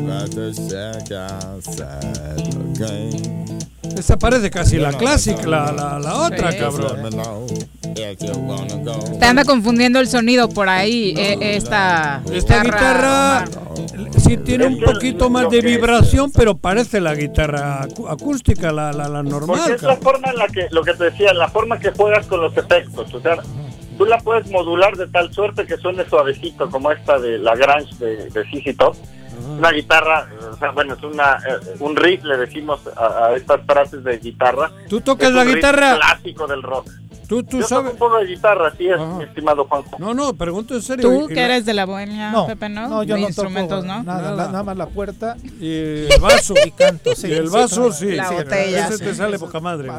Right 0.07 0.31
the 0.31 0.53
shack 0.53 1.11
outside 1.13 2.37
the 2.53 2.65
game. 2.79 3.76
Esta 3.97 4.19
parece 4.19 4.51
casi 4.51 4.77
la 4.77 4.93
clásica, 4.93 5.47
la, 5.47 5.73
la, 5.73 5.99
la 5.99 6.15
otra, 6.27 6.53
Sí. 6.53 6.59
cabrón. 6.59 7.11
Te 9.19 9.25
anda 9.25 9.45
confundiendo 9.45 10.01
el 10.01 10.09
sonido 10.09 10.49
por 10.49 10.69
ahí, 10.69 11.15
eh, 11.17 11.39
esta, 11.57 12.23
Esta 12.31 12.63
guitarra 12.63 13.45
sí 14.19 14.37
tiene 14.37 14.67
un 14.67 14.81
poquito 14.81 15.31
más 15.31 15.49
de 15.51 15.61
vibración, 15.63 16.31
pero 16.33 16.57
parece 16.57 17.01
la 17.01 17.15
guitarra 17.15 17.87
acústica, 18.09 18.71
la, 18.73 18.93
la, 18.93 19.09
la 19.09 19.23
Porque 19.23 19.31
normal. 19.31 19.71
es 19.71 19.83
la 19.83 19.97
forma 19.97 20.31
en 20.31 20.37
la 20.39 20.47
que, 20.49 20.67
lo 20.71 20.83
que 20.83 20.93
te 20.95 21.05
decía, 21.05 21.33
la 21.33 21.49
forma 21.49 21.79
que 21.79 21.91
juegas 21.93 22.27
con 22.27 22.41
los 22.43 22.55
efectos. 22.57 23.13
O 23.15 23.21
sea, 23.21 23.37
tú 23.97 24.05
la 24.05 24.19
puedes 24.19 24.51
modular 24.51 24.95
de 24.97 25.07
tal 25.09 25.33
suerte 25.33 25.65
que 25.67 25.77
suene 25.79 26.07
suavecito, 26.09 26.69
como 26.71 26.91
esta 26.93 27.19
de 27.19 27.39
la 27.39 27.55
Grange 27.57 27.95
de, 27.99 28.29
de 28.31 28.45
CC 28.51 28.75
Top. 28.75 28.95
Una 29.47 29.71
guitarra, 29.71 30.29
o 30.53 30.57
sea, 30.57 30.71
bueno, 30.73 30.95
es 30.95 31.03
una, 31.03 31.35
eh, 31.49 31.77
un 31.81 31.97
riff, 31.97 32.25
le 32.25 32.37
decimos 32.39 32.81
a, 32.97 33.27
a 33.27 33.37
estas 33.37 33.61
frases 33.67 34.03
de 34.05 34.19
guitarra. 34.19 34.71
¿Tú 34.89 35.01
tocas 35.01 35.29
Es 35.29 35.35
la 35.35 35.41
un 35.43 35.47
riff 35.49 35.57
guitarra? 35.57 35.97
clásico 35.97 36.47
del 36.47 36.63
rock. 36.63 36.89
Tú, 37.29 37.43
tú 37.43 37.59
Yo 37.59 37.67
sabes. 37.67 37.93
toco 37.93 38.05
un 38.07 38.11
poco 38.13 38.19
de 38.21 38.27
guitarra, 38.27 38.73
sí, 38.79 38.87
es, 38.89 39.01
mi 39.01 39.25
estimado 39.25 39.65
Juanjo. 39.65 39.97
No, 39.99 40.15
no, 40.15 40.33
pregunto 40.35 40.75
en 40.77 40.83
serio. 40.83 41.09
Tú 41.11 41.27
que 41.27 41.35
la- 41.35 41.45
eres 41.47 41.65
de 41.67 41.75
la 41.75 41.85
bohemia, 41.85 42.31
No, 42.31 42.47
Pepe, 42.47 42.69
¿no? 42.69 42.87
no, 42.89 43.03
yo 43.03 43.17
no 43.17 43.27
instrumentos, 43.27 43.83
toco 43.85 43.93
¿no? 43.95 44.03
Nada, 44.05 44.63
más 44.63 44.77
la 44.77 44.87
puerta. 44.87 45.37
Y 45.61 46.07
el 46.07 46.21
vaso. 46.21 46.55
Y 46.65 46.71
canto, 46.71 47.17
sí. 47.17 47.27
Y 47.27 47.33
el 47.33 47.49
vaso, 47.51 47.91
sí. 47.93 48.13
La 48.15 48.29
sí, 48.29 48.35
botella. 48.37 48.87
Ese 48.89 48.99
te 49.05 49.13
sale 49.13 49.41
poca 49.41 49.59
madre. 49.59 49.91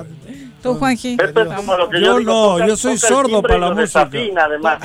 Tú, 0.63 0.75
Juanji. 0.75 1.17
Esto 1.21 1.41
es 1.41 1.53
como 1.53 1.75
lo 1.75 1.89
que 1.89 1.99
yo, 1.99 2.05
Yo 2.05 2.19
digo, 2.19 2.31
no, 2.31 2.53
toca- 2.53 2.67
yo 2.67 2.77
soy 2.77 2.97
sordo 2.97 3.41
para 3.41 3.57
la 3.57 3.71
música. 3.71 4.05
desafina, 4.05 4.45
además. 4.45 4.79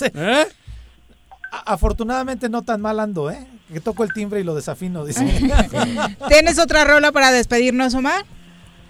¿Eh? 0.14 0.46
Afortunadamente 1.64 2.48
no 2.48 2.62
tan 2.62 2.80
mal 2.80 3.00
ando, 3.00 3.30
¿eh? 3.30 3.46
Que 3.72 3.80
toco 3.80 4.02
el 4.02 4.12
timbre 4.12 4.40
y 4.40 4.44
lo 4.44 4.54
desafino, 4.54 5.04
dice. 5.04 5.24
¿Tienes 6.28 6.58
otra 6.58 6.84
rola 6.84 7.12
para 7.12 7.30
despedirnos, 7.30 7.94
Omar? 7.94 8.24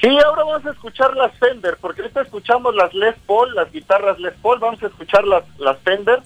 Sí, 0.01 0.07
ahora 0.07 0.45
vamos 0.45 0.65
a 0.67 0.71
escuchar 0.71 1.17
las 1.17 1.37
Fender, 1.39 1.77
porque 1.81 2.03
ahorita 2.03 2.23
escuchamos 2.23 2.75
las 2.75 2.95
Les 2.95 3.17
Paul, 3.27 3.53
las 3.55 3.71
guitarras 3.73 4.21
Les 4.21 4.35
Paul, 4.35 4.61
vamos 4.61 4.81
a 4.83 4.87
escuchar 4.87 5.25
las, 5.25 5.43
las 5.59 5.79
Fender, 5.81 6.21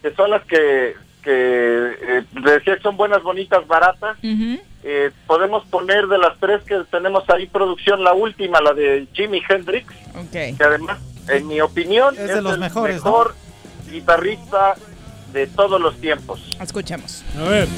que 0.00 0.14
son 0.14 0.30
las 0.30 0.42
que, 0.44 0.94
que 1.22 1.96
eh, 2.00 2.24
decía 2.42 2.76
que 2.76 2.82
son 2.82 2.96
buenas, 2.96 3.22
bonitas, 3.22 3.66
baratas. 3.66 4.16
Eh, 4.22 5.10
podemos 5.26 5.66
poner 5.66 6.06
de 6.06 6.16
las 6.16 6.38
tres 6.38 6.62
que 6.62 6.82
tenemos 6.90 7.28
ahí 7.28 7.46
producción, 7.46 8.02
la 8.02 8.14
última, 8.14 8.62
la 8.62 8.72
de 8.72 9.06
Jimi 9.12 9.42
Hendrix, 9.46 9.86
que 10.30 10.64
además, 10.64 10.98
en 11.28 11.46
mi 11.48 11.60
opinión, 11.60 12.14
Es 12.16 12.28
de 12.28 12.40
los 12.40 12.54
el 12.54 12.60
mejores, 12.60 13.04
¿no? 13.04 13.10
mejor 13.10 13.34
guitarrista 13.90 14.76
de 15.32 15.46
todos 15.46 15.80
los 15.80 15.96
tiempos. 16.00 16.40
Escuchemos. 16.60 17.22
A 17.38 17.42
ver. 17.48 17.68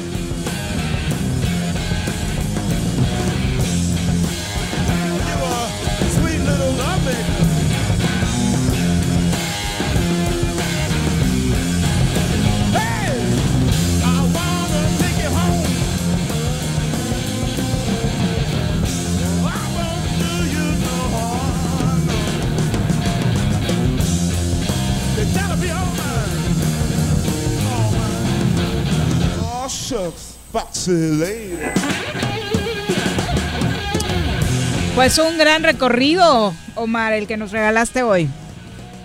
Pues 34.94 35.18
un 35.18 35.38
gran 35.38 35.62
recorrido, 35.62 36.52
Omar, 36.74 37.12
el 37.14 37.26
que 37.26 37.36
nos 37.36 37.50
regalaste 37.52 38.02
hoy. 38.02 38.28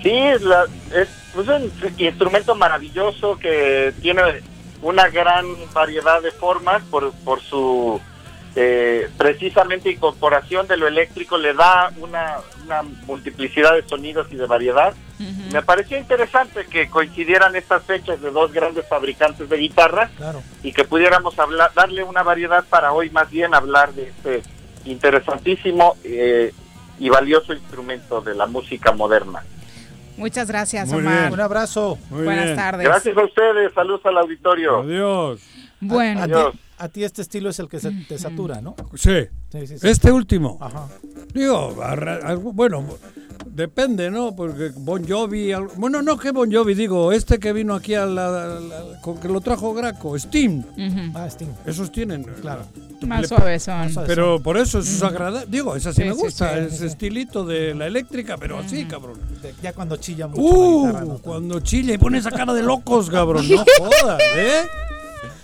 Sí, 0.03 0.11
es, 0.11 0.41
la- 0.41 0.65
es 0.93 1.07
pues, 1.33 1.47
un 1.47 1.71
instrumento 1.97 2.55
maravilloso 2.55 3.37
que 3.39 3.93
tiene 4.01 4.21
una 4.81 5.07
gran 5.09 5.45
variedad 5.73 6.21
de 6.21 6.31
formas 6.31 6.83
por, 6.83 7.11
por 7.23 7.41
su 7.41 7.99
eh, 8.55 9.07
precisamente 9.17 9.91
incorporación 9.91 10.67
de 10.67 10.77
lo 10.77 10.87
eléctrico 10.87 11.37
le 11.37 11.53
da 11.53 11.91
una, 11.97 12.37
una 12.65 12.83
multiplicidad 13.05 13.73
de 13.73 13.87
sonidos 13.87 14.27
y 14.31 14.35
de 14.35 14.45
variedad. 14.45 14.93
Me 15.52 15.61
pareció 15.64 15.98
interesante 15.98 16.65
que 16.69 16.89
coincidieran 16.89 17.56
estas 17.56 17.84
fechas 17.84 18.22
de 18.22 18.30
dos 18.31 18.52
grandes 18.52 18.88
fabricantes 18.88 19.49
de 19.49 19.57
guitarras 19.57 20.11
Claro. 20.18 20.44
y 20.64 20.72
que 20.73 20.84
pudiéramos 20.84 21.38
hablar, 21.39 21.72
darle 21.76 22.03
una 22.03 22.22
variedad 22.23 22.64
para 22.69 22.91
hoy 22.94 23.10
más 23.10 23.30
bien 23.31 23.53
hablar 23.56 23.94
de 23.94 24.10
este 24.10 24.44
interesantísimo 24.85 25.95
eh, 26.03 26.53
y 26.99 27.10
valioso 27.10 27.53
instrumento 27.53 28.22
de 28.22 28.35
la 28.35 28.48
música 28.48 28.91
moderna. 28.91 29.44
Muchas 30.18 30.48
gracias, 30.48 30.89
Muy 30.89 30.99
Omar. 31.02 31.19
bien. 31.22 31.34
Un 31.34 31.41
abrazo. 31.41 31.98
Muy 32.10 32.23
Buenas 32.23 32.45
bien. 32.45 32.56
tardes. 32.57 32.88
Gracias 32.88 33.15
a 33.18 33.23
ustedes, 33.23 33.73
saludos 33.73 34.02
al 34.06 34.18
auditorio. 34.18 34.80
Adiós. 34.80 35.41
Bueno, 35.80 36.23
A, 36.23 36.26
ti, 36.26 36.31
Adiós. 36.34 36.56
a 36.80 36.89
ti 36.89 37.03
este 37.03 37.22
estilo 37.22 37.49
es 37.49 37.60
el 37.60 37.69
que 37.69 37.80
se 37.80 37.91
te 37.91 38.18
satura, 38.18 38.60
¿no? 38.61 38.76
Sí. 38.95 39.27
Sí, 39.52 39.68
sí, 39.68 39.77
sí. 39.77 39.88
Este 39.88 40.11
último. 40.11 40.57
Ajá. 40.60 40.88
Digo, 41.34 41.76
bueno, 42.53 42.84
depende, 43.57 44.09
¿no? 44.11 44.35
Porque 44.35 44.71
Bon 44.77 45.05
Jovi, 45.05 45.51
al- 45.51 45.67
bueno, 45.75 46.01
no 46.01 46.17
que 46.17 46.31
Bon 46.31 46.49
Jovi, 46.51 46.75
digo, 46.75 47.11
este 47.11 47.39
que 47.39 47.51
vino 47.51 47.73
aquí 47.75 47.95
a 47.95 48.05
la, 48.05 48.29
la- 48.59 49.01
con 49.01 49.17
que 49.19 49.27
lo 49.27 49.41
trajo 49.41 49.73
Graco, 49.73 50.17
Steam, 50.17 50.59
ujú. 50.59 51.11
Ah, 51.15 51.25
Sting. 51.27 51.47
esos 51.65 51.91
tienen. 51.91 52.23
Claro. 52.41 52.61
más 53.05 53.21
Le- 53.21 53.27
suaves 53.27 53.63
son. 53.63 53.91
Pero 54.07 54.39
por 54.41 54.57
eso 54.57 54.79
es 54.79 55.01
agradable. 55.03 55.47
Digo, 55.49 55.75
esa 55.75 55.91
sí, 55.91 56.03
Sí, 56.03 56.07
me 56.07 56.13
sí, 56.15 56.21
gusta, 56.21 56.53
sí, 56.69 56.75
ese 56.75 56.85
estilito 56.88 57.43
de 57.45 57.73
la 57.73 57.88
eléctrica, 57.88 58.38
pero 58.38 58.59
así, 58.59 58.85
cabrón. 58.85 59.19
Ya 59.61 59.73
cuando 59.73 59.97
chilla 59.97 60.27
mucho 60.27 60.41
Uh, 60.41 60.84
la 60.85 60.88
guitarra. 60.91 61.05
¿no? 61.05 61.17
cuando 61.19 61.59
chilla 61.59 61.93
y 61.93 61.97
pone 61.97 62.19
esa 62.19 62.31
cara 62.31 62.53
de 62.53 62.61
locos, 62.63 63.09
cabrón, 63.09 63.45
no 63.49 63.57
jodas, 63.79 64.21
¿eh? 64.35 64.61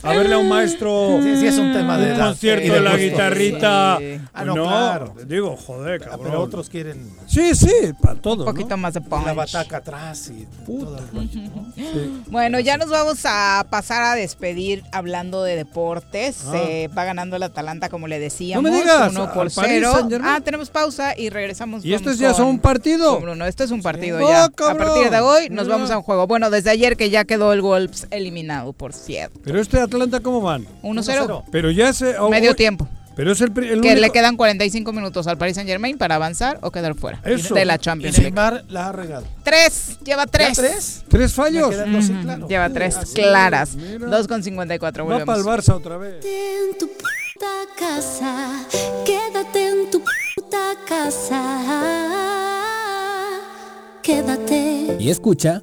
A 0.04 0.10
verle 0.18 0.36
a 0.36 0.38
un 0.38 0.50
maestro. 0.50 1.20
Sí, 1.24 1.38
sí, 1.38 1.48
es 1.48 1.58
un 1.58 1.72
tema 1.74 1.98
de 1.98 2.06
un 2.12 2.12
edad. 2.18 2.28
concierto 2.28 2.68
de 2.68 2.74
de 2.74 2.80
la 2.82 2.92
gusto. 2.92 3.04
guitarrita. 3.06 3.98
Sí. 4.00 4.20
Ah, 4.34 4.46
no, 4.46 4.54
claro. 4.54 5.16
Digo, 5.26 5.56
joder, 5.58 6.02
cabrón. 6.02 6.20
Pero 6.24 6.42
otros 6.42 6.70
quieren 6.70 7.12
Sí, 7.28 7.56
sí, 7.56 7.72
para 8.02 8.16
todo. 8.16 8.46
Un 8.46 8.52
poquito 8.54 8.76
más 8.78 8.94
de 8.94 9.02
punch. 9.02 9.26
la 9.26 9.34
bataca 9.34 9.78
atrás 9.78 10.30
y 10.30 10.46
todo 10.66 10.98
el 10.98 11.08
rollo, 11.10 11.42
¿no? 11.56 11.74
Bueno, 12.28 12.60
ya 12.60 12.78
nos 12.78 12.90
vamos 12.90 13.20
a 13.26 13.66
pasar 13.70 14.04
a 14.04 14.16
despedir 14.16 14.84
hablando 14.92 15.44
de 15.44 15.56
deportes. 15.56 16.44
Ah. 16.48 16.54
Eh, 16.58 16.90
va 16.98 17.04
ganando 17.06 17.36
el 17.36 17.44
Atalanta, 17.44 17.90
como 17.90 18.08
le 18.08 18.20
decíamos. 18.20 18.64
No 18.64 18.70
me 18.70 18.76
digas, 18.76 19.12
Uno 19.12 19.32
por 19.34 19.50
cero. 19.52 19.92
Ah, 20.24 20.40
tenemos 20.44 20.70
pausa 20.70 21.18
y 21.18 21.30
regresamos. 21.30 21.86
¿Y 21.86 21.92
vamos 21.92 22.02
estos 22.02 22.20
ya 22.20 22.34
son 22.34 22.48
un 22.48 22.60
partido? 22.60 23.20
Bruno. 23.20 23.46
Esto 23.46 23.64
es 23.64 23.72
un 23.72 23.82
partido 23.82 24.20
Oh, 24.24 24.30
ya. 24.30 24.46
A 24.46 24.50
cabrón. 24.50 24.88
partir 24.88 25.10
de 25.10 25.20
hoy 25.20 25.50
nos 25.50 25.66
Mira. 25.66 25.76
vamos 25.78 25.92
a 25.92 25.98
un 25.98 26.04
juego. 26.04 26.28
Bueno, 26.28 26.50
desde 26.50 26.70
ayer 26.70 26.98
que 26.98 27.10
ya 27.10 27.26
quedó 27.26 27.54
el 27.54 27.62
Wolves 27.62 28.08
eliminado, 28.12 28.74
por 28.74 28.94
cierto. 28.94 29.40
Pero 29.44 29.60
este 29.62 29.80
Atlanta, 29.94 30.20
¿cómo 30.22 30.42
van? 30.42 30.66
1-0. 30.82 31.44
Pero 31.52 31.72
ya 31.72 31.94
se. 31.94 32.18
oh, 32.18 32.30
Medio 32.30 32.56
tiempo. 32.56 32.88
Pero 33.16 33.32
es 33.32 33.42
el, 33.42 33.50
el 33.50 33.54
Que 33.82 33.90
único- 33.90 33.94
le 34.02 34.10
quedan 34.10 34.36
45 34.36 34.92
minutos 34.92 35.28
al 35.28 35.38
Paris 35.38 35.54
Saint 35.54 35.70
Germain 35.70 36.00
para 36.00 36.16
avanzar 36.16 36.58
o 36.64 36.72
quedar 36.72 36.96
fuera 36.96 37.20
Eso. 37.24 37.54
de 37.54 37.64
la 37.64 37.78
Champions 37.78 38.18
League. 38.18 38.32
Neymar 38.32 38.64
la 38.70 38.88
ha 38.88 38.92
regado. 38.92 39.24
Tres, 39.44 40.00
lleva 40.04 40.26
tres. 40.26 40.58
tres? 40.58 41.04
¿Tres 41.10 41.32
fallos? 41.32 41.70
Me 41.70 41.76
quedan 41.76 41.94
dos 41.94 42.10
claro. 42.24 42.48
Lleva 42.48 42.70
tres 42.72 42.98
Así, 42.98 43.14
claras. 43.14 43.76
mira. 43.76 44.08
2 44.08 44.28
con 44.28 44.42
54. 44.42 45.06
Va 45.06 45.12
Volvemos. 45.20 45.26
para 45.44 45.56
el 45.56 45.62
Barça 45.62 45.76
otra 45.76 45.98
vez. 45.98 46.26
en 46.26 46.76
tu 46.80 46.88
puta 46.88 47.52
casa, 47.78 48.66
quédate 49.06 49.70
en 49.70 49.92
tu 49.92 50.02
puta 50.36 50.74
casa, 50.88 51.42
quédate. 54.02 54.98
Y 55.00 55.10
escucha. 55.12 55.62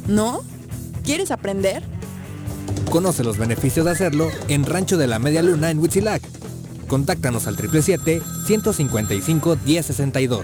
¿No? 0.06 0.43
¿Quieres 1.02 1.32
aprender? 1.32 1.82
Conoce 2.89 3.24
los 3.24 3.36
beneficios 3.36 3.85
de 3.85 3.90
hacerlo 3.90 4.28
en 4.47 4.64
Rancho 4.64 4.97
de 4.97 5.09
la 5.09 5.19
Media 5.19 5.43
Luna 5.43 5.73
en 5.73 5.81
Huitzilac. 5.81 6.23
Contáctanos 6.86 7.48
al 7.48 7.56
777-155-1062. 7.56 10.43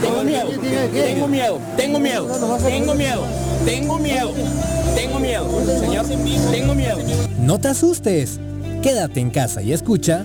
Tengo 0.00 0.24
miedo, 0.24 0.48
tengo 0.90 1.28
miedo, 1.28 1.60
tengo 1.76 2.00
miedo, 2.00 2.28
tengo 2.64 2.94
miedo, 2.94 3.26
tengo 3.66 3.98
miedo, 3.98 4.32
tengo 4.96 5.20
miedo, 5.20 5.50
señor, 5.78 6.06
tengo 6.50 6.74
miedo. 6.74 6.96
No 7.40 7.60
te 7.60 7.68
asustes. 7.68 8.40
Quédate 8.82 9.20
en 9.20 9.28
casa 9.28 9.60
y 9.60 9.74
escucha. 9.74 10.24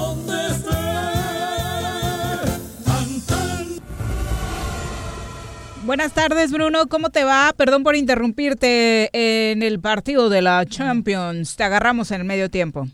Buenas 5.83 6.13
tardes, 6.13 6.51
Bruno. 6.51 6.87
¿Cómo 6.87 7.09
te 7.09 7.23
va? 7.23 7.53
Perdón 7.57 7.83
por 7.83 7.95
interrumpirte 7.95 9.09
en 9.13 9.63
el 9.63 9.79
partido 9.79 10.29
de 10.29 10.43
la 10.43 10.63
Champions. 10.67 11.55
Te 11.55 11.63
agarramos 11.63 12.11
en 12.11 12.21
el 12.21 12.27
medio 12.27 12.51
tiempo. 12.51 12.85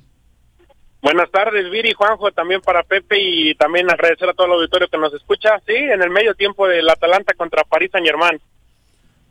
Buenas 1.01 1.29
tardes, 1.29 1.69
Viri, 1.69 1.93
Juanjo, 1.93 2.31
también 2.31 2.61
para 2.61 2.83
Pepe 2.83 3.17
y 3.19 3.55
también 3.55 3.89
agradecer 3.91 4.29
a 4.29 4.33
todo 4.33 4.47
el 4.47 4.53
auditorio 4.53 4.87
que 4.87 4.97
nos 4.97 5.13
escucha. 5.13 5.59
Sí, 5.65 5.75
en 5.75 6.01
el 6.01 6.09
medio 6.09 6.33
tiempo 6.33 6.65
del 6.65 6.89
Atalanta 6.89 7.33
contra 7.33 7.63
París 7.65 7.89
Saint 7.91 8.07
Germain. 8.07 8.39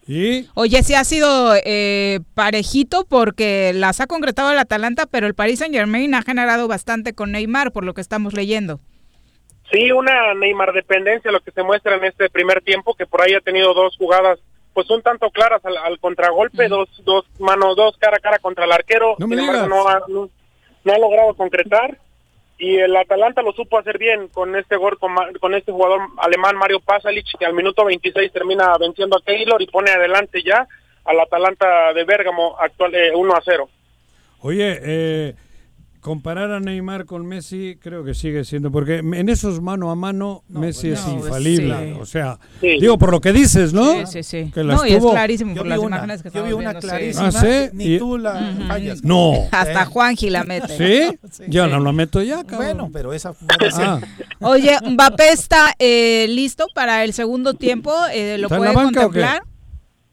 ¿Y? 0.07 0.49
Oye, 0.55 0.83
sí 0.83 0.95
ha 0.95 1.05
sido 1.05 1.55
eh, 1.65 2.21
parejito 2.35 3.07
porque 3.09 3.73
las 3.75 4.01
ha 4.01 4.07
concretado 4.07 4.53
el 4.53 4.59
Atalanta, 4.59 5.07
pero 5.07 5.27
el 5.27 5.35
Paris 5.35 5.61
Saint 5.61 5.75
Germain 5.75 6.15
ha 6.15 6.23
generado 6.23 6.69
bastante 6.69 7.15
con 7.15 7.33
Neymar, 7.33 7.73
por 7.73 7.85
lo 7.85 7.95
que 7.95 8.03
estamos 8.03 8.35
leyendo. 8.35 8.81
Sí, 9.71 9.91
una 9.93 10.35
Neymar 10.35 10.73
dependencia, 10.73 11.31
lo 11.33 11.41
que 11.41 11.51
se 11.51 11.63
muestra 11.63 11.97
en 11.97 12.05
este 12.05 12.31
primer 12.31 12.61
tiempo, 12.63 12.95
que 12.95 13.07
por 13.07 13.23
ahí 13.23 13.35
ha 13.35 13.41
tenido 13.41 13.75
dos 13.75 13.97
jugadas, 13.97 14.39
pues 14.73 14.89
un 14.91 15.03
tanto 15.03 15.31
claras 15.31 15.65
al, 15.65 15.77
al 15.77 15.99
contragolpe, 15.99 16.69
dos, 16.69 16.89
dos 17.05 17.25
manos, 17.41 17.77
dos 17.77 17.97
cara 17.99 18.19
a 18.19 18.21
cara 18.21 18.39
contra 18.39 18.65
el 18.65 18.73
arquero. 18.73 19.17
No 19.19 19.27
me 19.27 19.37
digas. 19.37 19.67
no 19.69 19.89
ha, 19.89 20.03
no- 20.09 20.29
no 20.85 20.93
ha 20.93 20.99
logrado 20.99 21.35
concretar. 21.35 21.99
Y 22.59 22.77
el 22.77 22.97
Atalanta 22.97 23.43
lo 23.43 23.53
supo 23.53 23.79
hacer 23.79 23.99
bien 23.99 24.29
con 24.29 24.57
este 24.57 24.77
gol, 24.77 24.99
con, 24.99 25.55
este 25.55 25.73
jugador 25.73 26.01
alemán 26.17 26.57
Mario 26.57 26.81
Pasalic, 26.81 27.27
que 27.39 27.45
al 27.45 27.53
minuto 27.53 27.85
26 27.85 28.33
termina 28.33 28.73
venciendo 28.79 29.17
a 29.19 29.21
Taylor 29.21 29.61
y 29.61 29.67
pone 29.67 29.91
adelante 29.91 30.43
ya 30.43 30.67
al 31.05 31.21
Atalanta 31.21 31.93
de 31.93 32.05
Bérgamo 32.05 32.57
actual 32.59 32.95
eh, 32.95 33.11
1 33.15 33.35
a 33.35 33.43
0. 33.45 33.69
Oye, 34.41 34.79
eh, 34.83 35.35
comparar 36.07 36.53
a 36.53 36.61
Neymar 36.61 37.05
con 37.05 37.27
Messi 37.27 37.77
creo 37.83 38.05
que 38.05 38.15
sigue 38.15 38.45
siendo, 38.45 38.71
porque 38.71 38.99
en 38.99 39.29
esos 39.29 39.61
mano 39.61 39.91
a 39.91 39.97
mano 39.97 40.45
Messi 40.49 40.91
es 40.91 41.05
no, 41.05 41.15
infalible. 41.15 41.95
sí. 41.95 41.99
O 42.01 42.07
sea, 42.07 42.39
Sí. 42.61 42.79
digo 42.81 42.97
por 42.97 43.11
lo 43.11 43.21
que 43.21 43.33
dices, 43.33 43.73
¿no? 43.73 44.07
Sí, 44.07 44.07
sí, 44.07 44.23
sí. 44.23 44.51
Que 44.55 44.63
la 44.63 44.77
No, 44.77 44.87
y 44.87 44.93
es 44.93 45.05
clarísimo 45.05 45.51
Yo 45.51 45.57
por 45.57 45.65
vi 45.65 45.71
las 45.71 45.79
una, 45.81 45.97
imágenes 45.97 46.23
que 46.23 46.31
yo 46.31 46.45
vi 46.45 46.53
una 46.53 46.71
viendo, 46.71 46.81
sí. 46.81 46.87
clarísima. 46.87 47.27
Ah, 47.27 47.33
¿sí? 47.33 47.71
Ni 47.73 47.85
Y- 47.95 47.99
tú 47.99 48.19
la 48.19 48.55
fallas. 48.69 49.03
No. 49.03 49.33
Hasta 49.51 49.85
Juanji 49.87 50.31
la 50.31 50.45
mete. 50.45 50.77
¿Sí? 51.19 51.43
Yo 51.49 51.67
no 51.67 51.81
lo 51.81 51.93
meto 51.93 52.23
ya, 52.23 52.45
cabrón. 52.45 52.59
Bueno, 52.77 52.91
pero 52.93 53.13
esa 53.13 53.35
Ah. 53.81 53.99
Oye, 54.43 54.79
Mbappé 54.89 55.31
está 55.33 55.75
eh, 55.81 56.27
listo 56.29 56.67
para 56.73 57.03
el 57.03 57.15
segundo 57.15 57.55
tiempo. 57.55 57.93
eh, 58.13 58.39
¿Lo 58.39 58.47
¿Está 58.47 58.55
en 58.55 58.61
puede 58.61 58.75
la 58.75 58.81
banca 58.81 59.07
o 59.07 59.11
qué? 59.11 59.21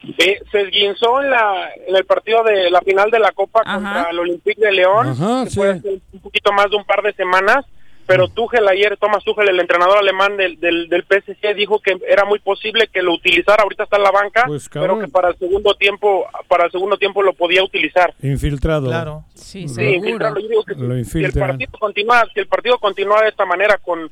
Sí, 0.04 0.36
se 0.52 0.62
esguinzó 0.62 1.22
en, 1.22 1.30
la, 1.30 1.70
en 1.88 1.96
el 1.96 2.06
partido 2.06 2.44
de 2.44 2.70
la 2.70 2.82
final 2.82 3.10
de 3.10 3.20
la 3.20 3.32
Copa 3.32 3.62
contra 3.64 4.10
el 4.12 4.20
Olympique 4.20 4.60
de 4.66 4.72
León, 4.74 5.08
Ajá, 5.10 5.46
sí. 5.46 5.62
hace 5.62 6.02
un 6.12 6.20
poquito 6.20 6.52
más 6.52 6.70
de 6.70 6.76
un 6.76 6.84
par 6.84 7.02
de 7.02 7.14
semanas, 7.14 7.66
pero 8.06 8.28
Tuchel 8.28 8.68
ayer, 8.68 8.98
Thomas 8.98 9.24
Tuchel, 9.24 9.48
el 9.48 9.62
entrenador 9.62 9.98
alemán 9.98 10.36
del, 10.36 10.60
del, 10.60 10.90
del 10.90 11.04
PSG, 11.04 11.56
dijo 11.56 11.80
que 11.80 11.98
era 12.06 12.26
muy 12.26 12.40
posible 12.40 12.88
que 12.92 13.02
lo 13.02 13.14
utilizara, 13.14 13.64
ahorita 13.64 13.84
está 13.86 13.96
en 13.96 14.04
la 14.04 14.12
banca, 14.12 14.44
Pues, 14.46 14.68
pero 14.74 15.00
que 15.00 15.08
para 15.08 15.30
el 15.30 15.38
segundo 15.38 15.74
tiempo, 15.76 16.28
para 16.50 16.66
el 16.66 16.72
segundo 16.72 16.98
tiempo 16.98 17.24
lo 17.24 17.32
podía 17.32 17.64
utilizar. 17.64 18.14
Infiltrado. 18.22 18.88
Claro. 18.88 19.24
Sí, 19.36 19.70
Sí, 19.70 19.82
infiltrarlo. 19.86 20.42
Yo 20.42 20.48
digo 20.50 20.64
que 20.66 20.76
Lo 20.76 21.02
si 21.06 21.24
el 21.24 21.32
partido 21.32 21.72
continúa, 21.80 22.26
si 22.34 22.42
el 22.42 22.48
partido 22.48 22.78
continúa 22.78 23.22
de 23.22 23.30
esta 23.30 23.46
manera 23.46 23.78
con 23.78 24.12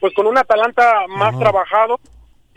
pues 0.00 0.12
con 0.14 0.26
un 0.26 0.36
Atalanta 0.38 1.06
más 1.08 1.38
trabajado 1.38 1.98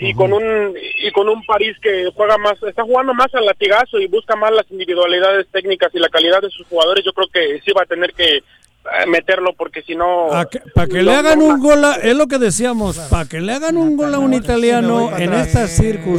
y 0.01 0.13
con 0.13 0.33
un 0.33 0.73
y 1.03 1.11
con 1.11 1.29
un 1.29 1.43
París 1.45 1.77
que 1.81 2.09
juega 2.15 2.37
más, 2.37 2.61
está 2.63 2.83
jugando 2.83 3.13
más 3.13 3.33
al 3.35 3.45
latigazo 3.45 3.99
y 3.99 4.07
busca 4.07 4.35
más 4.35 4.51
las 4.51 4.69
individualidades 4.71 5.47
técnicas 5.51 5.91
y 5.93 5.99
la 5.99 6.09
calidad 6.09 6.41
de 6.41 6.49
sus 6.49 6.65
jugadores, 6.67 7.05
yo 7.05 7.13
creo 7.13 7.27
que 7.31 7.61
sí 7.63 7.71
va 7.71 7.83
a 7.83 7.85
tener 7.85 8.11
que 8.13 8.37
eh, 8.37 9.05
meterlo 9.07 9.53
porque 9.53 9.83
si 9.83 9.93
no 9.95 10.27
Para 10.73 10.87
que 10.87 11.03
le 11.03 11.13
hagan 11.13 11.39
un 11.39 11.59
gol, 11.59 11.85
a- 11.85 11.97
es 11.97 12.15
lo 12.15 12.25
que 12.27 12.39
decíamos, 12.39 12.97
para 12.97 13.25
que 13.29 13.39
le 13.39 13.51
hagan 13.53 13.77
un 13.77 13.95
gol 13.95 14.13
a 14.15 14.19
un 14.19 14.33
italiano 14.33 15.15
en 15.17 15.33
estas 15.33 15.69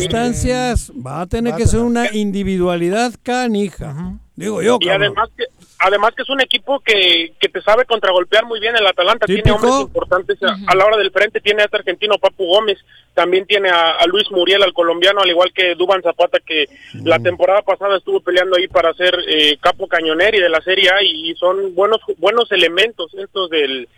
circunstancias 0.07 0.93
va 1.05 1.23
a 1.23 1.27
tener 1.27 1.55
que 1.55 1.67
ser 1.67 1.81
una 1.81 2.13
individualidad 2.15 3.13
canija. 3.23 3.95
Digo 4.37 4.63
yo, 4.63 4.79
y 4.81 4.87
cabrón. 4.87 5.03
además 5.09 5.29
que 5.37 5.45
además 5.83 6.13
que 6.17 6.23
es 6.23 6.31
un 6.31 6.41
equipo 6.41 6.81
que, 6.81 7.33
que 7.39 7.49
te 7.49 7.61
sabe 7.63 7.85
contragolpear 7.85 8.45
muy 8.47 8.61
bien. 8.61 8.77
El 8.77 8.87
Atalanta 8.87 9.27
tiene 9.27 9.51
hombres 9.51 9.75
importantes 9.81 10.39
a, 10.43 10.57
a 10.67 10.75
la 10.75 10.87
hora 10.87 10.97
del 10.97 11.11
frente. 11.11 11.41
Tiene 11.41 11.63
a 11.63 11.65
este 11.65 11.77
argentino 11.77 12.19
Papu 12.19 12.47
Gómez. 12.47 12.79
También 13.15 13.47
tiene 13.47 13.69
a, 13.69 13.91
a 13.91 14.07
Luis 14.07 14.31
Muriel 14.31 14.63
al 14.63 14.73
colombiano 14.73 15.21
al 15.21 15.29
igual 15.29 15.53
que 15.53 15.75
Duban 15.75 16.03
Zapata 16.03 16.39
que 16.41 16.67
la 17.03 17.19
temporada 17.19 17.63
pasada 17.63 17.99
estuvo 17.99 18.21
peleando 18.21 18.57
ahí 18.57 18.69
para 18.69 18.95
ser 18.95 19.15
eh, 19.29 19.59
capo 19.61 19.87
cañoneri 19.87 20.41
de 20.41 20.49
la 20.49 20.61
Serie 20.63 20.89
A 20.91 21.03
y, 21.03 21.35
son 21.35 21.75
buenos 21.75 22.01
buenos 22.19 22.51
elementos 22.53 23.13
estos 23.15 23.51
del 23.51 23.89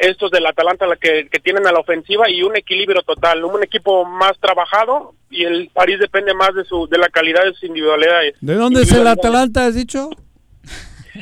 estos 0.00 0.30
del 0.30 0.46
Atalanta 0.46 0.86
la 0.86 0.96
que, 0.96 1.28
que 1.28 1.40
tienen 1.40 1.66
a 1.66 1.72
la 1.72 1.80
ofensiva 1.80 2.30
y 2.30 2.42
un 2.42 2.56
equilibrio 2.56 3.02
total 3.02 3.44
un 3.44 3.62
equipo 3.62 4.04
más 4.04 4.38
trabajado 4.40 5.14
y 5.30 5.44
el 5.44 5.70
París 5.72 5.98
depende 5.98 6.34
más 6.34 6.54
de 6.54 6.64
su 6.64 6.86
de 6.86 6.98
la 6.98 7.08
calidad 7.08 7.44
de 7.44 7.52
sus 7.52 7.64
individualidades 7.64 8.34
¿De 8.40 8.54
dónde 8.54 8.82
es 8.82 8.92
el 8.92 9.06
Atalanta, 9.06 9.66
has 9.66 9.74
dicho? 9.74 10.10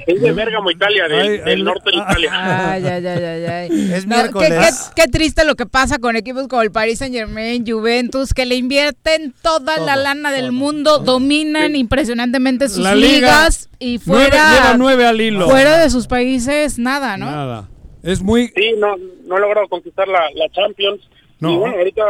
Es 0.07 0.21
de 0.21 0.33
Bergamo, 0.33 0.71
Italia, 0.71 1.09
del, 1.09 1.21
Ay, 1.21 1.39
del 1.39 1.49
el- 1.49 1.65
norte 1.65 1.91
de 1.91 1.97
Italia. 1.97 2.31
Ay, 2.73 2.85
ay, 2.87 3.07
ay, 3.07 3.25
ay, 3.25 3.45
ay. 3.47 3.69
Es 3.95 4.07
No, 4.07 4.17
miércoles. 4.17 4.51
qué, 4.51 5.03
qué- 5.03 5.03
qué 5.03 5.09
triste 5.11 5.45
lo 5.45 5.55
que 5.55 5.67
pasa 5.67 5.99
con 5.99 6.17
equipos 6.17 6.49
como 6.49 6.63
el 6.63 6.71
Paris 6.73 6.99
Saint 6.99 7.15
Germain, 7.15 7.65
Juventus, 7.67 8.35
que 8.35 8.47
le 8.47 8.55
invierten 8.57 9.35
toda 9.43 9.79
la 9.79 9.97
lana 9.97 10.33
del 10.33 10.53
mundo, 10.53 10.99
dominan 10.99 11.77
impresionantemente 11.77 12.69
sus 12.69 12.79
La 12.85 12.95
liga. 12.95 13.09
ligas 13.17 13.69
y 13.79 14.01
Nueve- 14.07 14.29
fuera, 14.31 14.53
lleva 14.55 14.75
nueve 14.77 15.07
al 15.07 15.21
hilo. 15.21 15.49
fuera 15.49 15.79
de 15.79 15.91
sus 15.91 16.07
países, 16.07 16.79
nada, 16.79 17.17
¿no? 17.17 17.27
Nada. 17.31 17.69
Es 18.03 18.21
muy... 18.23 18.49
Sí, 18.55 18.73
no, 18.79 18.97
no 19.25 19.37
ha 19.37 19.41
logrado 19.41 19.67
conquistar 19.69 20.07
la, 20.09 20.21
la 20.35 20.49
Champions. 20.53 21.01
No. 21.41 21.53
Y 21.53 21.57
bueno, 21.57 21.77
ahorita 21.77 22.03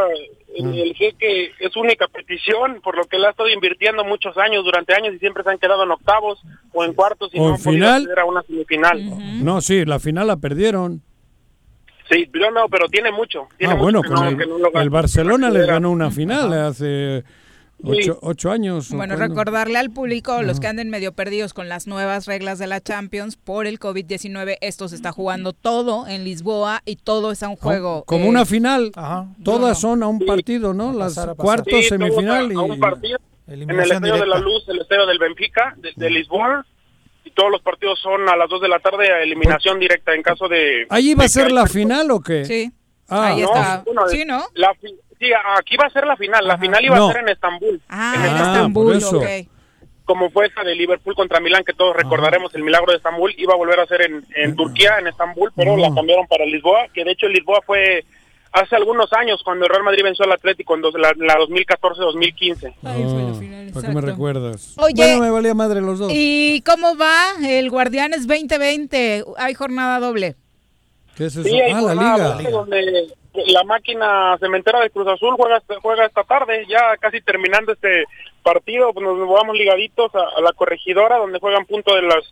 el, 0.55 0.79
el 0.79 0.93
jeque 0.95 1.51
es 1.59 1.71
su 1.73 1.79
única 1.79 2.07
petición, 2.07 2.81
por 2.81 2.95
lo 2.97 3.03
que 3.05 3.17
él 3.17 3.25
ha 3.25 3.29
estado 3.31 3.49
invirtiendo 3.49 4.03
muchos 4.03 4.37
años, 4.37 4.63
durante 4.63 4.93
años, 4.95 5.13
y 5.13 5.19
siempre 5.19 5.43
se 5.43 5.49
han 5.51 5.57
quedado 5.59 5.83
en 5.83 5.91
octavos 5.91 6.41
o 6.73 6.83
en 6.83 6.93
cuartos 6.93 7.29
y 7.33 7.39
O 7.39 7.43
no 7.43 7.47
en 7.49 7.55
han 7.55 7.61
podido 7.63 7.71
final. 7.85 8.01
acceder 8.01 8.19
a 8.19 8.25
una 8.25 8.41
semifinal. 8.43 9.43
No, 9.45 9.61
sí, 9.61 9.85
la 9.85 9.99
final 9.99 10.27
la 10.27 10.37
perdieron. 10.37 11.01
Sí, 12.09 12.29
yo 12.33 12.51
no, 12.51 12.67
pero 12.69 12.87
tiene 12.87 13.11
mucho. 13.11 13.47
Tiene 13.57 13.73
Ah, 13.73 13.75
mucho 13.77 13.83
bueno, 13.83 14.01
con 14.03 14.13
no- 14.13 14.27
el, 14.43 14.47
no 14.85 14.91
Barcelona 14.91 15.49
les 15.49 15.65
ganó 15.65 15.89
una 15.91 16.11
final 16.11 16.53
hace 16.53 17.23
ocho, 17.83 18.13
Sí. 18.13 18.19
ocho 18.21 18.51
años. 18.51 18.91
¿o 18.91 18.97
Bueno, 18.97 19.15
cuándo? 19.15 19.33
recordarle 19.35 19.77
al 19.77 19.91
público, 19.91 20.41
los 20.41 20.59
que 20.59 20.67
anden 20.67 20.89
medio 20.89 21.11
perdidos 21.13 21.53
con 21.53 21.69
las 21.69 21.87
nuevas 21.87 22.25
reglas 22.25 22.57
de 22.59 22.67
la 22.67 22.81
Champions 22.81 23.35
por 23.35 23.67
el 23.67 23.79
COVID-19, 23.79 24.57
esto 24.61 24.87
se 24.87 24.95
está 24.95 25.11
jugando 25.11 25.53
todo 25.53 26.07
en 26.07 26.23
Lisboa 26.23 26.81
y 26.85 26.95
todo 26.95 27.31
es 27.31 27.43
a 27.43 27.49
un 27.49 27.55
juego. 27.55 28.03
Como 28.05 28.25
eh, 28.25 28.29
una 28.29 28.45
final. 28.45 28.91
Ajá. 28.95 29.27
Todas 29.43 29.79
son 29.79 30.03
a 30.03 30.07
un 30.07 30.19
partido, 30.19 30.73
¿no? 30.73 30.93
Las 30.93 31.15
pasar, 31.15 31.29
a 31.29 31.35
pasar. 31.35 31.45
cuartos, 31.45 31.79
Sí, 31.81 31.89
semifinal 31.89 32.51
a, 32.51 32.59
a 32.59 32.63
un 32.63 32.73
y... 32.75 32.77
partido 32.79 33.19
en 33.47 33.69
el 33.69 33.79
Estadio 33.79 33.99
de 33.99 34.09
la 34.09 34.15
directa. 34.15 34.39
Luz, 34.39 34.63
el 34.69 34.79
Estadio 34.81 35.05
del 35.05 35.19
Benfica, 35.19 35.75
de, 35.77 35.91
de 35.95 36.09
Lisboa, 36.09 36.65
y 37.23 37.31
todos 37.31 37.51
los 37.51 37.61
partidos 37.61 37.99
son 38.01 38.27
a 38.29 38.35
las 38.35 38.49
2 38.49 38.61
de 38.61 38.67
la 38.69 38.79
tarde 38.79 39.11
a 39.11 39.21
eliminación 39.21 39.79
directa 39.79 40.13
en 40.15 40.23
caso 40.23 40.47
de... 40.47 40.85
¿Ahí 40.89 41.13
va 41.13 41.25
a 41.25 41.27
ser 41.29 41.51
la 41.51 41.67
final 41.67 42.09
o 42.11 42.19
qué? 42.21 42.45
Sí. 42.45 42.71
Ah, 43.07 43.27
Ahí 43.27 43.41
No, 43.41 43.47
está. 43.47 43.83
bueno, 43.85 44.07
Sí, 44.07 44.25
¿no? 44.25 44.43
La, 44.55 44.73
sí, 45.27 45.31
aquí 45.57 45.77
va 45.77 45.87
a 45.87 45.89
ser 45.89 46.05
la 46.07 46.15
final. 46.17 46.47
La 46.47 46.57
final 46.57 46.83
iba 46.85 46.95
No. 46.97 47.09
a 47.09 47.11
ser 47.13 47.21
en 47.21 47.29
Estambul. 47.29 47.81
Ah, 47.89 48.13
en 48.17 48.35
Estambul. 48.35 48.95
Eso. 48.95 49.21
Como 50.05 50.29
fue 50.29 50.45
esa 50.47 50.61
de 50.63 50.75
Liverpool 50.75 51.15
contra 51.15 51.39
Milán, 51.39 51.63
que 51.63 51.73
todos 51.73 51.95
recordaremos 51.95 52.53
el 52.53 52.63
milagro 52.63 52.91
de 52.91 52.97
Estambul, 52.97 53.33
iba 53.37 53.53
a 53.53 53.57
volver 53.57 53.79
a 53.79 53.87
ser 53.87 54.03
en, 54.03 54.23
en 54.35 54.55
Turquía, 54.55 54.99
en 54.99 55.07
Estambul, 55.07 55.51
pero 55.55 55.75
la 55.77 55.91
cambiaron 55.95 56.27
para 56.27 56.45
Lisboa, 56.45 56.87
que 56.93 57.03
de 57.03 57.11
hecho 57.11 57.27
Lisboa 57.27 57.59
fue 57.65 58.05
hace 58.51 58.75
algunos 58.75 59.11
años 59.13 59.41
cuando 59.43 59.65
el 59.65 59.69
Real 59.71 59.83
Madrid 59.83 60.03
venció 60.03 60.23
al 60.25 60.31
Atlético 60.33 60.75
en 60.75 60.81
dos- 60.81 60.93
la, 60.93 61.11
la 61.17 61.35
2014-2015. 61.39 62.73
Ahí 62.83 63.03
fue 63.03 63.23
la 63.23 63.29
Ah, 63.29 63.33
final, 63.39 63.71
¿Para 63.73 63.87
qué 63.87 63.93
me 63.95 64.01
recuerdas? 64.01 64.73
Oye, 64.77 64.93
bueno, 64.95 65.21
me 65.21 65.29
valía 65.31 65.53
madre 65.55 65.81
los 65.81 65.97
dos. 65.99 66.11
¿Y 66.13 66.61
cómo 66.65 66.95
va 66.95 67.31
el 67.43 67.69
Guardianes 67.71 68.27
2020? 68.27 69.25
Hay 69.37 69.53
jornada 69.55 69.99
doble. 69.99 70.35
¿Qué 71.17 71.25
es 71.25 71.35
eso? 71.35 71.43
Sí, 71.43 71.59
hay 71.59 71.71
ah, 71.71 71.75
la 71.75 71.81
jornada 71.81 72.35
liga. 72.37 72.49
donde 72.51 73.07
la 73.47 73.63
máquina 73.63 74.37
cementera 74.39 74.79
de 74.79 74.89
Cruz 74.89 75.07
Azul 75.07 75.35
juega, 75.35 75.61
juega 75.81 76.05
esta 76.05 76.23
tarde, 76.23 76.65
ya 76.67 76.97
casi 76.97 77.21
terminando 77.21 77.73
este 77.73 78.05
partido, 78.43 78.93
pues 78.93 79.05
nos 79.05 79.17
vamos 79.29 79.55
ligaditos 79.55 80.13
a, 80.15 80.37
a 80.37 80.41
la 80.41 80.53
corregidora, 80.53 81.17
donde 81.17 81.39
juegan 81.39 81.65
punto 81.65 81.95
de 81.95 82.03
las 82.03 82.23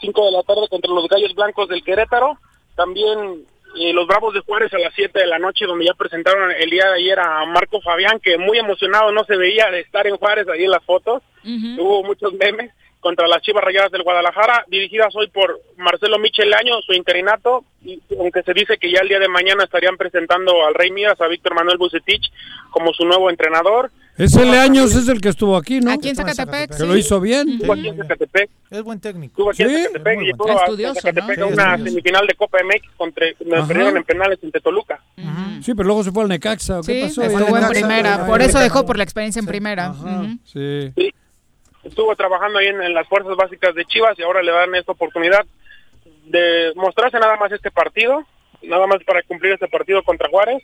5 0.00 0.24
de 0.26 0.32
la 0.32 0.42
tarde 0.42 0.68
contra 0.68 0.92
los 0.92 1.08
Gallos 1.08 1.34
Blancos 1.34 1.68
del 1.68 1.82
Querétaro. 1.82 2.38
También 2.74 3.46
eh, 3.76 3.92
los 3.92 4.06
Bravos 4.06 4.34
de 4.34 4.40
Juárez 4.40 4.72
a 4.74 4.78
las 4.78 4.92
7 4.94 5.18
de 5.18 5.26
la 5.26 5.38
noche, 5.38 5.66
donde 5.66 5.86
ya 5.86 5.94
presentaron 5.94 6.50
el 6.50 6.68
día 6.68 6.88
de 6.88 6.96
ayer 6.96 7.18
a 7.18 7.46
Marco 7.46 7.80
Fabián, 7.80 8.20
que 8.20 8.36
muy 8.36 8.58
emocionado 8.58 9.12
no 9.12 9.24
se 9.24 9.36
veía 9.36 9.70
de 9.70 9.80
estar 9.80 10.06
en 10.06 10.16
Juárez 10.16 10.46
ahí 10.48 10.64
en 10.64 10.70
las 10.70 10.84
fotos. 10.84 11.22
Hubo 11.44 12.04
muchos 12.04 12.32
memes 12.34 12.70
contra 13.02 13.26
las 13.26 13.42
Chivas 13.42 13.64
Rayadas 13.64 13.90
del 13.90 14.04
Guadalajara, 14.04 14.64
dirigidas 14.68 15.14
hoy 15.16 15.26
por 15.26 15.60
Marcelo 15.76 16.18
Michelaño, 16.20 16.80
su 16.86 16.92
interinato, 16.92 17.64
y 17.84 18.00
aunque 18.16 18.42
se 18.44 18.54
dice 18.54 18.78
que 18.78 18.92
ya 18.92 19.00
el 19.00 19.08
día 19.08 19.18
de 19.18 19.26
mañana 19.28 19.64
estarían 19.64 19.96
presentando 19.96 20.64
al 20.64 20.72
Rey 20.72 20.92
Midas, 20.92 21.20
a 21.20 21.26
Víctor 21.26 21.54
Manuel 21.54 21.78
Bucetich, 21.78 22.30
como 22.70 22.92
su 22.94 23.04
nuevo 23.04 23.28
entrenador. 23.28 23.90
Ese 24.16 24.44
Leaños 24.44 24.94
es 24.94 25.08
el 25.08 25.20
que 25.20 25.30
estuvo 25.30 25.56
aquí, 25.56 25.80
¿no? 25.80 25.90
Aquí 25.90 26.10
en 26.10 26.14
Zacatepec. 26.16 26.70
Que 26.70 26.76
sí. 26.76 26.86
lo 26.86 26.96
hizo 26.96 27.18
bien. 27.18 27.48
Estuvo 27.48 27.72
aquí 27.72 27.88
en 27.88 27.96
Zacatepec, 27.96 28.50
Es 28.70 28.82
buen 28.82 29.00
técnico. 29.00 29.32
estuvo 29.32 29.50
aquí 29.50 29.64
Sí, 29.64 29.74
en 29.74 29.82
Zacatepec 29.86 30.14
muy 30.16 30.26
y 30.26 30.30
estuvo 30.30 30.48
a- 30.48 30.52
en 30.52 30.94
Zacatepec 30.94 31.38
¿no? 31.38 31.46
Sí, 31.48 31.52
una 31.54 31.62
estudioso. 31.74 31.84
semifinal 31.90 32.26
de 32.28 32.34
Copa 32.34 32.58
MX 32.62 32.88
contra, 32.96 33.26
perdieron 33.66 33.96
en 33.96 34.04
penales 34.04 34.38
entre 34.42 34.60
Toluca. 34.60 35.00
Sí, 35.62 35.74
pero 35.74 35.86
luego 35.88 36.04
se 36.04 36.12
fue 36.12 36.22
al 36.22 36.28
Necaxa. 36.28 36.80
¿Qué 36.86 37.08
Sí, 37.08 37.18
pasó? 37.18 37.22
estuvo 37.22 37.56
en 37.58 37.68
primera. 37.68 38.26
Por 38.26 38.40
en 38.42 38.48
eso 38.48 38.60
dejó 38.60 38.86
por 38.86 38.96
la 38.96 39.02
experiencia 39.04 39.40
en 39.40 39.46
primera. 39.46 39.86
Ajá, 39.86 40.24
sí. 40.44 40.92
Estuvo 41.84 42.14
trabajando 42.16 42.58
ahí 42.58 42.66
en, 42.66 42.94
las 42.94 43.08
fuerzas 43.08 43.36
básicas 43.36 43.74
de 43.74 43.84
Chivas 43.84 44.18
y 44.18 44.22
ahora 44.22 44.42
le 44.42 44.52
dan 44.52 44.74
esta 44.74 44.92
oportunidad 44.92 45.44
de 46.24 46.72
mostrarse 46.76 47.18
nada 47.18 47.36
más 47.36 47.52
este 47.52 47.70
partido, 47.70 48.24
nada 48.62 48.86
más 48.86 49.02
para 49.04 49.22
cumplir 49.22 49.52
este 49.52 49.68
partido 49.68 50.02
contra 50.02 50.28
Juárez. 50.28 50.62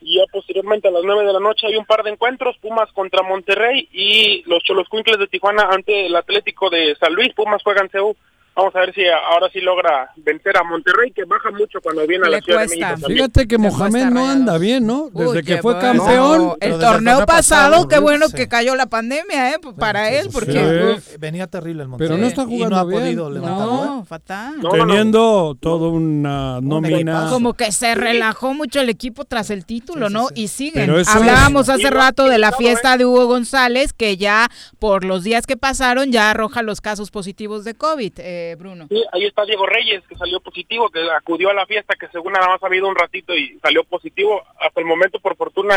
Y 0.00 0.18
ya 0.18 0.24
posteriormente 0.32 0.88
a 0.88 0.90
las 0.90 1.04
9 1.04 1.24
de 1.24 1.32
la 1.32 1.38
noche 1.38 1.68
hay 1.68 1.76
un 1.76 1.86
par 1.86 2.02
de 2.02 2.10
encuentros, 2.10 2.58
Pumas 2.58 2.90
contra 2.92 3.22
Monterrey 3.22 3.88
y 3.92 4.42
los 4.46 4.62
Cholos 4.64 4.88
Cuincles 4.88 5.18
de 5.18 5.28
Tijuana 5.28 5.68
ante 5.70 6.06
el 6.06 6.16
Atlético 6.16 6.70
de 6.70 6.96
San 6.98 7.14
Luis. 7.14 7.32
Pumas 7.34 7.62
juegan 7.62 7.88
CEU. 7.88 8.16
Vamos 8.54 8.76
a 8.76 8.80
ver 8.80 8.94
si 8.94 9.00
ahora 9.30 9.48
sí 9.50 9.60
logra 9.60 10.10
vencer 10.16 10.56
a 10.58 10.62
Monterrey, 10.62 11.10
que 11.12 11.24
baja 11.24 11.50
mucho 11.50 11.80
cuando 11.82 12.06
viene 12.06 12.26
a 12.26 12.30
la 12.30 12.36
Le 12.36 12.42
Ciudad 12.42 12.58
cuesta. 12.60 12.74
de 12.74 12.80
México. 12.80 13.00
también. 13.00 13.16
Fíjate 13.18 13.48
que 13.48 13.58
Mohamed 13.58 14.04
no 14.10 14.28
anda 14.28 14.58
bien, 14.58 14.86
¿no? 14.86 15.08
Desde 15.12 15.38
Uy, 15.38 15.42
que 15.42 15.58
fue 15.62 15.72
bueno. 15.74 15.80
campeón. 16.04 16.56
El 16.60 16.78
torneo 16.78 17.24
pasado, 17.24 17.26
pasado, 17.26 17.88
qué 17.88 17.98
bueno 17.98 18.28
sí. 18.28 18.34
que 18.34 18.48
cayó 18.48 18.74
la 18.74 18.86
pandemia, 18.86 19.52
¿eh? 19.52 19.56
Para 19.78 20.10
él, 20.10 20.28
porque... 20.32 20.98
Sí. 21.02 21.16
Venía 21.18 21.46
terrible 21.46 21.82
el 21.84 21.88
Monterrey. 21.88 22.08
Pero 22.10 22.20
no 22.20 22.26
está 22.28 22.42
Y 22.42 22.46
jugando 22.46 22.76
no 22.76 22.82
ha 22.82 22.84
bien. 22.84 23.00
podido 23.00 23.30
levantarlo. 23.30 23.84
no, 23.84 24.00
¿eh? 24.02 24.06
fatal. 24.06 24.54
No, 24.60 24.68
no, 24.70 24.76
no. 24.76 24.86
Teniendo 24.86 25.56
toda 25.58 25.88
una 25.88 26.60
nómina. 26.60 27.28
Como 27.30 27.54
que 27.54 27.72
se 27.72 27.94
relajó 27.94 28.52
mucho 28.52 28.80
el 28.80 28.88
equipo 28.90 29.24
tras 29.24 29.48
el 29.50 29.64
título, 29.64 30.10
¿no? 30.10 30.28
Y 30.34 30.48
siguen. 30.48 30.90
Hablábamos 31.08 31.68
es- 31.68 31.76
hace 31.76 31.90
rato 31.90 32.26
de 32.28 32.38
la 32.38 32.52
fiesta 32.52 32.96
de 32.98 33.06
Hugo 33.06 33.26
González, 33.26 33.94
que 33.94 34.16
ya 34.18 34.48
por 34.78 35.04
los 35.04 35.24
días 35.24 35.46
que 35.46 35.56
pasaron 35.56 36.12
ya 36.12 36.30
arroja 36.30 36.62
los 36.62 36.80
casos 36.82 37.10
positivos 37.10 37.64
de 37.64 37.74
COVID, 37.74 38.12
eh, 38.18 38.40
Bruno. 38.58 38.86
Sí, 38.88 39.02
ahí 39.12 39.24
está 39.24 39.44
Diego 39.44 39.66
Reyes, 39.66 40.02
que 40.08 40.16
salió 40.16 40.40
positivo, 40.40 40.88
que 40.90 41.00
acudió 41.10 41.50
a 41.50 41.54
la 41.54 41.66
fiesta, 41.66 41.94
que 41.98 42.08
según 42.08 42.32
nada 42.32 42.48
más 42.48 42.62
ha 42.62 42.66
habido 42.66 42.88
un 42.88 42.94
ratito 42.96 43.34
y 43.34 43.58
salió 43.62 43.84
positivo. 43.84 44.40
Hasta 44.60 44.80
el 44.80 44.86
momento, 44.86 45.18
por 45.20 45.36
fortuna, 45.36 45.76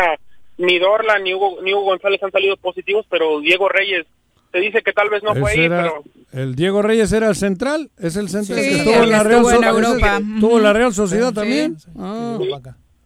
ni 0.58 0.78
Dorla 0.78 1.18
ni 1.18 1.34
Hugo, 1.34 1.58
ni 1.62 1.72
Hugo 1.74 1.84
González 1.86 2.22
han 2.22 2.30
salido 2.32 2.56
positivos, 2.56 3.04
pero 3.10 3.40
Diego 3.40 3.68
Reyes 3.68 4.06
se 4.52 4.58
dice 4.58 4.82
que 4.82 4.92
tal 4.92 5.10
vez 5.10 5.22
no 5.22 5.34
fue 5.34 5.50
ahí, 5.52 5.64
era- 5.64 5.82
pero 5.82 6.02
el 6.32 6.54
Diego 6.54 6.80
Reyes 6.82 7.12
era 7.12 7.28
el 7.28 7.36
central, 7.36 7.90
es 7.98 8.16
el 8.16 8.28
central 8.28 8.58
Sí, 8.60 8.68
que 8.70 8.76
estuvo 8.78 8.94
en 9.02 9.10
la 9.10 9.22
Real 9.22 9.40
estuvo 9.42 9.50
en 9.50 9.62
So- 9.62 9.68
Europa. 9.68 10.16
ese- 10.16 10.34
Estuvo 10.34 10.56
en 10.58 10.62
la 10.62 10.72
Real 10.72 10.94
Sociedad 10.94 11.28
sí, 11.30 11.34
también. 11.34 11.78
sí. 11.78 11.90
Ah, 11.98 12.38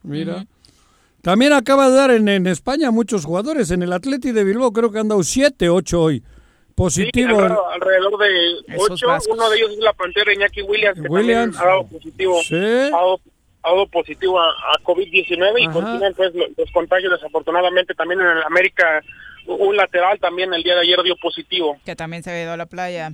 mira. 0.02 0.46
También 1.22 1.52
acaba 1.52 1.90
de 1.90 1.96
dar 1.96 2.10
en, 2.12 2.28
en 2.28 2.46
España 2.46 2.90
muchos 2.90 3.24
jugadores. 3.26 3.70
En 3.70 3.82
el 3.82 3.92
Atleti 3.92 4.32
de 4.32 4.42
Bilbao 4.44 4.72
creo 4.72 4.90
que 4.90 5.00
han 5.00 5.08
dado 5.08 5.22
7, 5.22 5.68
8 5.68 6.00
hoy. 6.00 6.22
Sí, 6.88 7.02
Positivo. 7.02 7.38
alrededor, 7.40 7.72
alrededor 7.74 8.18
de 8.18 8.76
ocho. 8.78 9.06
vascos. 9.08 9.36
Uno 9.36 9.50
de 9.50 9.56
ellos 9.58 9.70
es 9.72 9.78
la 9.78 9.92
Pantera 9.92 10.32
Iñaki 10.32 10.62
Williams, 10.62 11.00
que 11.00 11.08
Williams. 11.08 11.56
también 11.56 11.60
ha 11.62 11.66
dado 11.66 11.86
positivo. 11.88 12.40
Sí. 12.42 12.56
Ha 12.56 12.90
dado 12.90 13.20
ha 13.62 13.70
dado 13.72 13.86
positivo 13.88 14.40
a, 14.40 14.48
a 14.48 14.82
COVID-19 14.84 15.60
y 15.60 15.66
continúan 15.68 16.14
pues 16.14 16.34
lo- 16.34 16.46
los 16.56 16.70
contagios 16.72 17.12
desafortunadamente 17.12 17.94
también 17.94 18.20
en 18.22 18.28
el 18.28 18.42
América 18.44 19.02
un 19.46 19.76
lateral 19.76 20.18
también 20.18 20.54
el 20.54 20.62
día 20.62 20.74
de 20.76 20.80
ayer 20.80 21.02
dio 21.02 21.14
positivo. 21.16 21.76
Que 21.84 21.94
también 21.96 22.22
se 22.22 22.30
había 22.30 22.44
ido 22.44 22.52
a 22.52 22.56
la 22.56 22.66
playa. 22.66 23.12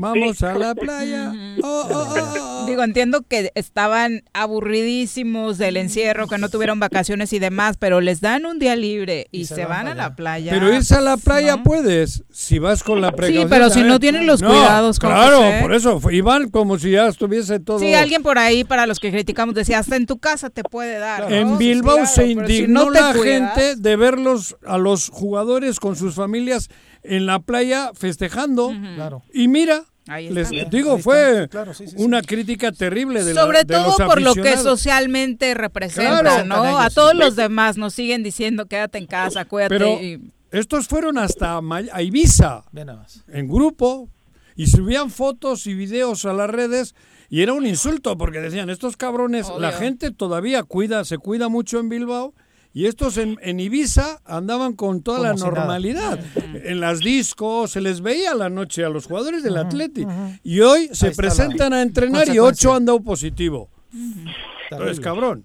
Vamos 0.00 0.40
a 0.44 0.54
la 0.56 0.76
playa. 0.76 1.32
Oh, 1.60 1.88
oh, 1.90 2.14
oh. 2.40 2.66
Digo, 2.66 2.84
entiendo 2.84 3.22
que 3.22 3.50
estaban 3.56 4.22
aburridísimos 4.32 5.58
del 5.58 5.76
encierro, 5.76 6.28
que 6.28 6.38
no 6.38 6.48
tuvieron 6.48 6.78
vacaciones 6.78 7.32
y 7.32 7.40
demás, 7.40 7.76
pero 7.78 8.00
les 8.00 8.20
dan 8.20 8.46
un 8.46 8.60
día 8.60 8.76
libre 8.76 9.26
y, 9.32 9.46
se, 9.46 9.64
van 9.64 9.88
a 9.88 9.96
la 9.96 10.14
playa. 10.14 10.52
Pero 10.52 10.72
irse 10.72 10.94
a 10.94 11.00
la 11.00 11.16
playa 11.16 11.64
puedes, 11.64 12.22
si 12.30 12.60
vas 12.60 12.84
con 12.84 13.00
la 13.00 13.10
precaución. 13.10 13.48
pero 13.50 13.70
si 13.70 13.82
no 13.82 13.98
tienen 13.98 14.24
los 14.26 14.40
cuidados, 14.40 15.00
Claro, 15.00 15.38
José. 15.38 15.58
por 15.62 15.74
eso, 15.74 16.00
iban 16.12 16.48
como 16.50 16.78
si 16.78 16.92
ya 16.92 17.08
estuviese 17.08 17.58
todo. 17.58 17.80
Sí, 17.80 17.92
alguien 17.94 18.22
por 18.22 18.38
ahí, 18.38 18.62
para 18.62 18.86
los 18.86 19.00
que 19.00 19.10
criticamos, 19.10 19.54
decía, 19.56 19.80
hasta 19.80 19.96
en 19.96 20.06
tu 20.06 20.18
casa 20.18 20.48
te 20.48 20.62
puede 20.62 20.98
dar. 20.98 21.28
¿no? 21.28 21.34
En 21.34 21.58
Bilbao 21.58 21.96
Claro, 21.96 22.08
se 22.08 22.24
si 22.26 22.32
indignó 22.32 22.84
no 22.84 22.90
la 22.90 23.12
cuidas- 23.14 23.54
gente 23.54 23.76
de 23.76 23.96
verlos 23.96 24.56
a 24.64 24.78
los 24.78 25.08
jugadores 25.08 25.80
con 25.80 25.96
sus 25.96 26.14
familias 26.14 26.68
en 27.02 27.26
la 27.26 27.38
playa 27.40 27.90
festejando. 27.94 28.72
Claro. 28.94 29.22
Y 29.32 29.48
mira, 29.48 29.84
les 30.30 30.50
digo, 30.70 30.98
fue 30.98 31.32
está. 31.44 31.48
Claro, 31.48 31.74
sí, 31.74 31.86
sí, 31.86 31.96
sí. 31.96 32.02
una 32.02 32.22
crítica 32.22 32.72
terrible 32.72 33.22
de, 33.24 33.34
la- 33.34 33.42
Sobre 33.42 33.58
de 33.58 33.64
todo 33.74 33.86
los 33.86 33.96
por 33.96 34.20
lo 34.22 34.34
que 34.34 34.56
socialmente 34.56 35.52
representa, 35.54 36.20
Claro. 36.20 36.44
¿no? 36.44 36.64
Ellos, 36.64 36.80
a 36.80 36.88
sí. 36.88 36.94
todos 36.94 37.14
los 37.14 37.36
demás 37.36 37.76
nos 37.76 37.94
siguen 37.94 38.22
diciendo 38.22 38.66
quédate 38.66 38.98
en 38.98 39.06
casa, 39.06 39.44
cuídate. 39.44 39.74
Pero 39.76 40.00
y- 40.02 40.32
estos 40.50 40.88
fueron 40.88 41.18
hasta 41.18 41.60
May- 41.60 41.90
a 41.92 42.00
Ibiza, 42.02 42.64
Ve 42.72 42.84
nada 42.86 43.00
más. 43.00 43.22
en 43.28 43.48
grupo, 43.48 44.08
y 44.56 44.66
subían 44.66 45.10
fotos 45.10 45.66
y 45.66 45.74
videos 45.74 46.24
a 46.24 46.32
las 46.32 46.48
redes. 46.50 46.94
Y 47.30 47.42
era 47.42 47.52
un 47.52 47.66
insulto 47.66 48.16
porque 48.16 48.40
decían, 48.40 48.70
estos 48.70 48.96
cabrones, 48.96 49.46
la 49.58 49.72
gente 49.72 50.10
todavía 50.10 50.62
cuida, 50.62 51.04
se 51.04 51.18
cuida 51.18 51.50
mucho 51.50 51.78
en 51.78 51.90
Bilbao. 51.90 52.32
Y 52.74 52.86
estos 52.86 53.16
en, 53.16 53.38
en 53.42 53.58
Ibiza 53.60 54.20
andaban 54.24 54.74
con 54.74 55.02
toda 55.02 55.18
Como 55.18 55.30
la 55.30 55.36
si 55.36 55.42
nada. 55.44 55.54
normalidad. 55.54 56.18
En 56.64 56.80
las 56.80 57.00
discos 57.00 57.72
se 57.72 57.80
les 57.80 58.00
veía 58.02 58.34
la 58.34 58.50
noche 58.50 58.84
a 58.84 58.88
los 58.88 59.06
jugadores 59.06 59.42
del 59.42 59.56
Atleti. 59.56 60.06
Y 60.44 60.60
hoy 60.60 60.88
se 60.92 61.08
Ahí 61.08 61.14
presentan 61.14 61.70
la 61.70 61.78
a 61.78 61.82
entrenar 61.82 62.28
y 62.28 62.38
ocho 62.38 62.74
han 62.74 62.84
dado 62.84 63.00
positivo. 63.00 63.68
Entonces, 63.92 64.68
Terrible. 64.70 65.02
cabrón. 65.02 65.44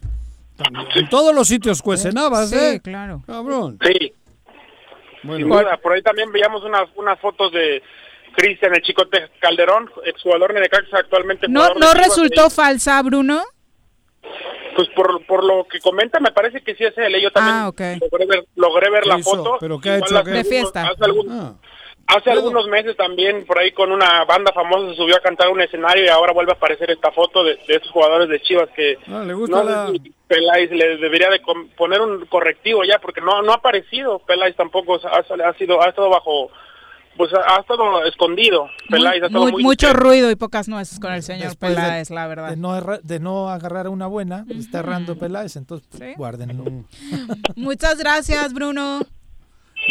En 0.96 1.10
todos 1.10 1.34
los 1.34 1.48
sitios 1.48 1.82
cuecen 1.82 2.18
habas, 2.18 2.50
Sí, 2.52 2.56
¿eh? 2.58 2.80
claro. 2.84 3.24
Cabrón. 3.26 3.80
Sí, 3.84 4.14
Bueno, 5.24 5.48
duda. 5.48 5.78
Por 5.78 5.94
ahí 5.94 6.02
también 6.04 6.32
veíamos 6.32 6.64
unas 6.64 6.84
unas 6.96 7.20
fotos 7.20 7.52
de 7.52 7.82
Cristian 8.36 8.76
el 8.76 8.82
Chicote 8.84 9.30
Calderón, 9.40 9.90
exjugador 10.06 10.54
de 10.54 10.60
Necaxa 10.60 10.98
actualmente. 10.98 11.48
¿No, 11.48 11.62
jugador 11.62 11.80
¿No 11.80 11.94
resultó 11.94 12.48
eh, 12.48 12.50
falsa, 12.52 13.02
Bruno? 13.02 13.42
Pues 14.76 14.88
por, 14.90 15.26
por 15.26 15.44
lo 15.44 15.66
que 15.68 15.80
comenta, 15.80 16.20
me 16.20 16.32
parece 16.32 16.62
que 16.62 16.76
sí 16.76 16.84
es 16.84 16.98
él. 16.98 17.20
Yo 17.22 17.32
también 17.32 17.56
Ah, 17.58 17.72
logré 18.12 18.26
ver, 18.26 18.46
logré 18.56 18.90
ver 18.90 19.04
¿Qué 19.04 19.10
la 19.10 19.20
hizo? 19.20 19.30
foto. 19.38 19.58
¿Pero 19.60 19.80
qué 19.80 19.90
ha 19.92 19.96
Igual 19.98 20.10
hecho? 20.10 20.18
hace 20.20 20.26
¿Qué? 20.26 20.32
De 20.32 20.38
algunos- 20.40 20.50
fiesta. 20.50 20.88
Hace, 20.90 21.06
algún- 21.06 21.32
Ah. 21.32 21.54
hace 22.08 22.32
algunos 22.32 22.68
meses 22.68 22.98
también, 22.98 23.46
por 23.46 23.60
ahí 23.60 23.72
con 23.72 23.92
una 23.92 24.26
banda 24.26 24.52
famosa, 24.52 24.90
se 24.90 24.96
subió 24.96 25.16
a 25.16 25.20
cantar 25.22 25.50
un 25.50 25.62
escenario 25.62 26.06
y 26.06 26.10
ahora 26.10 26.34
vuelve 26.34 26.52
a 26.52 26.56
aparecer 26.56 26.90
esta 26.92 27.12
foto 27.12 27.44
de, 27.44 27.56
de 27.68 27.76
esos 27.76 27.92
jugadores 27.92 28.30
de 28.30 28.42
Chivas 28.42 28.70
que 28.76 28.98
Ah, 29.08 29.24
le 29.26 29.34
gusta 29.34 29.58
no 29.58 29.64
la... 29.70 29.88
sé 29.88 29.94
si 29.94 30.14
Peláez 30.28 30.72
le 30.72 30.98
debería 30.98 31.30
de 31.30 31.42
poner 31.78 32.02
un 32.02 32.26
correctivo 32.26 32.84
ya, 32.84 32.98
porque 33.00 33.22
no 33.22 33.42
no 33.42 33.52
ha 33.52 33.56
aparecido. 33.56 34.20
Peláez 34.20 34.56
tampoco 34.56 35.00
ha, 35.04 35.18
ha 35.18 35.54
sido 35.54 35.82
ha 35.82 35.90
estado 35.90 36.10
bajo 36.10 36.50
pues 37.18 37.32
ha, 37.34 37.60
estado 37.60 38.06
escondido. 38.06 38.68
Peláez 38.90 39.24
ha 39.24 39.26
estado 39.28 39.44
Muy- 39.44 39.52
muy 39.54 39.64
mucho 39.64 39.94
ruido 39.94 40.32
y 40.32 40.36
pocas 40.36 40.68
nueces 40.68 41.00
con 41.00 41.14
el 41.14 41.24
señor 41.24 41.48
Después 41.48 41.76
de- 41.76 41.82
Peláez, 41.82 42.10
la 42.10 42.28
verdad. 42.28 42.50
De 42.50 42.58
no, 42.58 42.76
erra- 42.76 43.00
de 43.02 43.20
no 43.20 43.50
agarrar 43.50 43.88
una 43.88 44.08
buena, 44.08 44.46
está 44.50 44.80
errando 44.80 45.18
Peláez, 45.18 45.56
entonces 45.56 45.88
pues, 45.98 46.18
guárdenlo. 46.18 46.64
Muchas 47.56 47.98
gracias, 47.98 48.54
Bruno. 48.54 49.00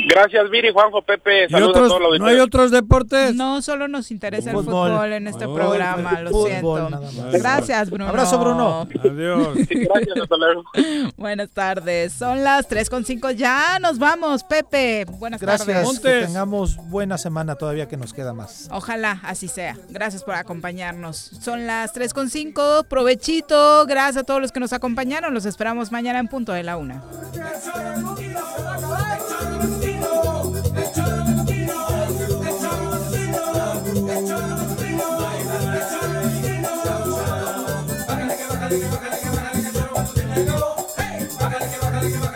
Gracias, 0.09 0.49
Viri, 0.51 0.71
Juanjo, 0.73 1.03
Pepe. 1.03 1.45
¿Y 1.45 1.49
Saludos 1.51 1.77
a 1.77 1.81
todos 1.89 2.01
los 2.01 2.19
¿No 2.19 2.27
hay 2.27 2.39
otros 2.39 2.71
deportes? 2.71 3.35
No, 3.35 3.61
solo 3.63 3.89
nos 3.89 4.11
interesa 4.11 4.51
el 4.51 4.57
Fútbol. 4.57 4.91
fútbol 4.91 5.13
en 5.13 5.27
este 5.29 5.45
Oh, 5.45 5.55
programa, 5.55 6.21
lo 6.23 6.31
fútbol 6.31 6.89
siento. 6.89 7.31
Gracias, 7.33 7.91
Bruno. 7.91 8.09
Abrazo, 8.09 8.39
Bruno. 8.39 8.89
Adiós. 9.01 9.49
Gracias, 9.69 10.19
hasta 10.23 10.37
luego. 10.37 10.65
Buenas 11.17 11.51
tardes. 11.51 12.13
Son 12.15 12.43
las 12.43 12.69
3.5 12.71 13.33
ya. 13.33 13.79
Nos 13.81 13.99
vamos, 13.99 14.45
Pepe. 14.45 15.05
Buenas 15.19 15.41
Gracias, 15.41 15.67
tardes. 15.67 15.83
que 15.83 15.87
Montes. 15.87 16.27
tengamos 16.27 16.77
buena 16.89 17.19
semana 17.19 17.55
todavía 17.57 17.87
que 17.87 17.97
nos 17.99 18.15
queda 18.15 18.33
más. 18.33 18.69
Ojalá 18.73 19.21
así 19.25 19.47
sea. 19.49 19.77
Gracias 19.91 20.25
por 20.25 20.35
acompañarnos. 20.35 21.17
Son 21.19 21.67
las 21.67 21.95
3.5. 21.95 22.87
Provechito. 22.89 23.85
Gracias 23.87 24.17
a 24.23 24.25
todos 24.25 24.41
los 24.41 24.53
que 24.53 24.61
nos 24.61 24.73
acompañaron. 24.73 25.35
Los 25.35 25.45
esperamos 25.45 25.93
mañana 25.93 26.19
en 26.19 26.29
punto 26.29 26.53
de 26.53 26.63
la 26.63 26.77
una. 26.79 27.03
Bájale 34.03 34.27
que 38.37 38.47
bájale 38.49 38.81
que 38.81 38.81
bájale 38.81 38.81
que 38.81 38.81
bájale 38.81 38.81
que 38.81 38.81
bájale 38.81 38.81
que 38.81 38.89
bájale 38.89 39.21
que 39.21 39.29
bájale 39.31 39.63
que 39.63 39.71
bájale 39.71 40.35
que 40.35 40.55
bájale 41.39 41.69
que 41.69 41.79
bájale 41.79 42.11
que 42.11 42.19
bájale 42.19 42.32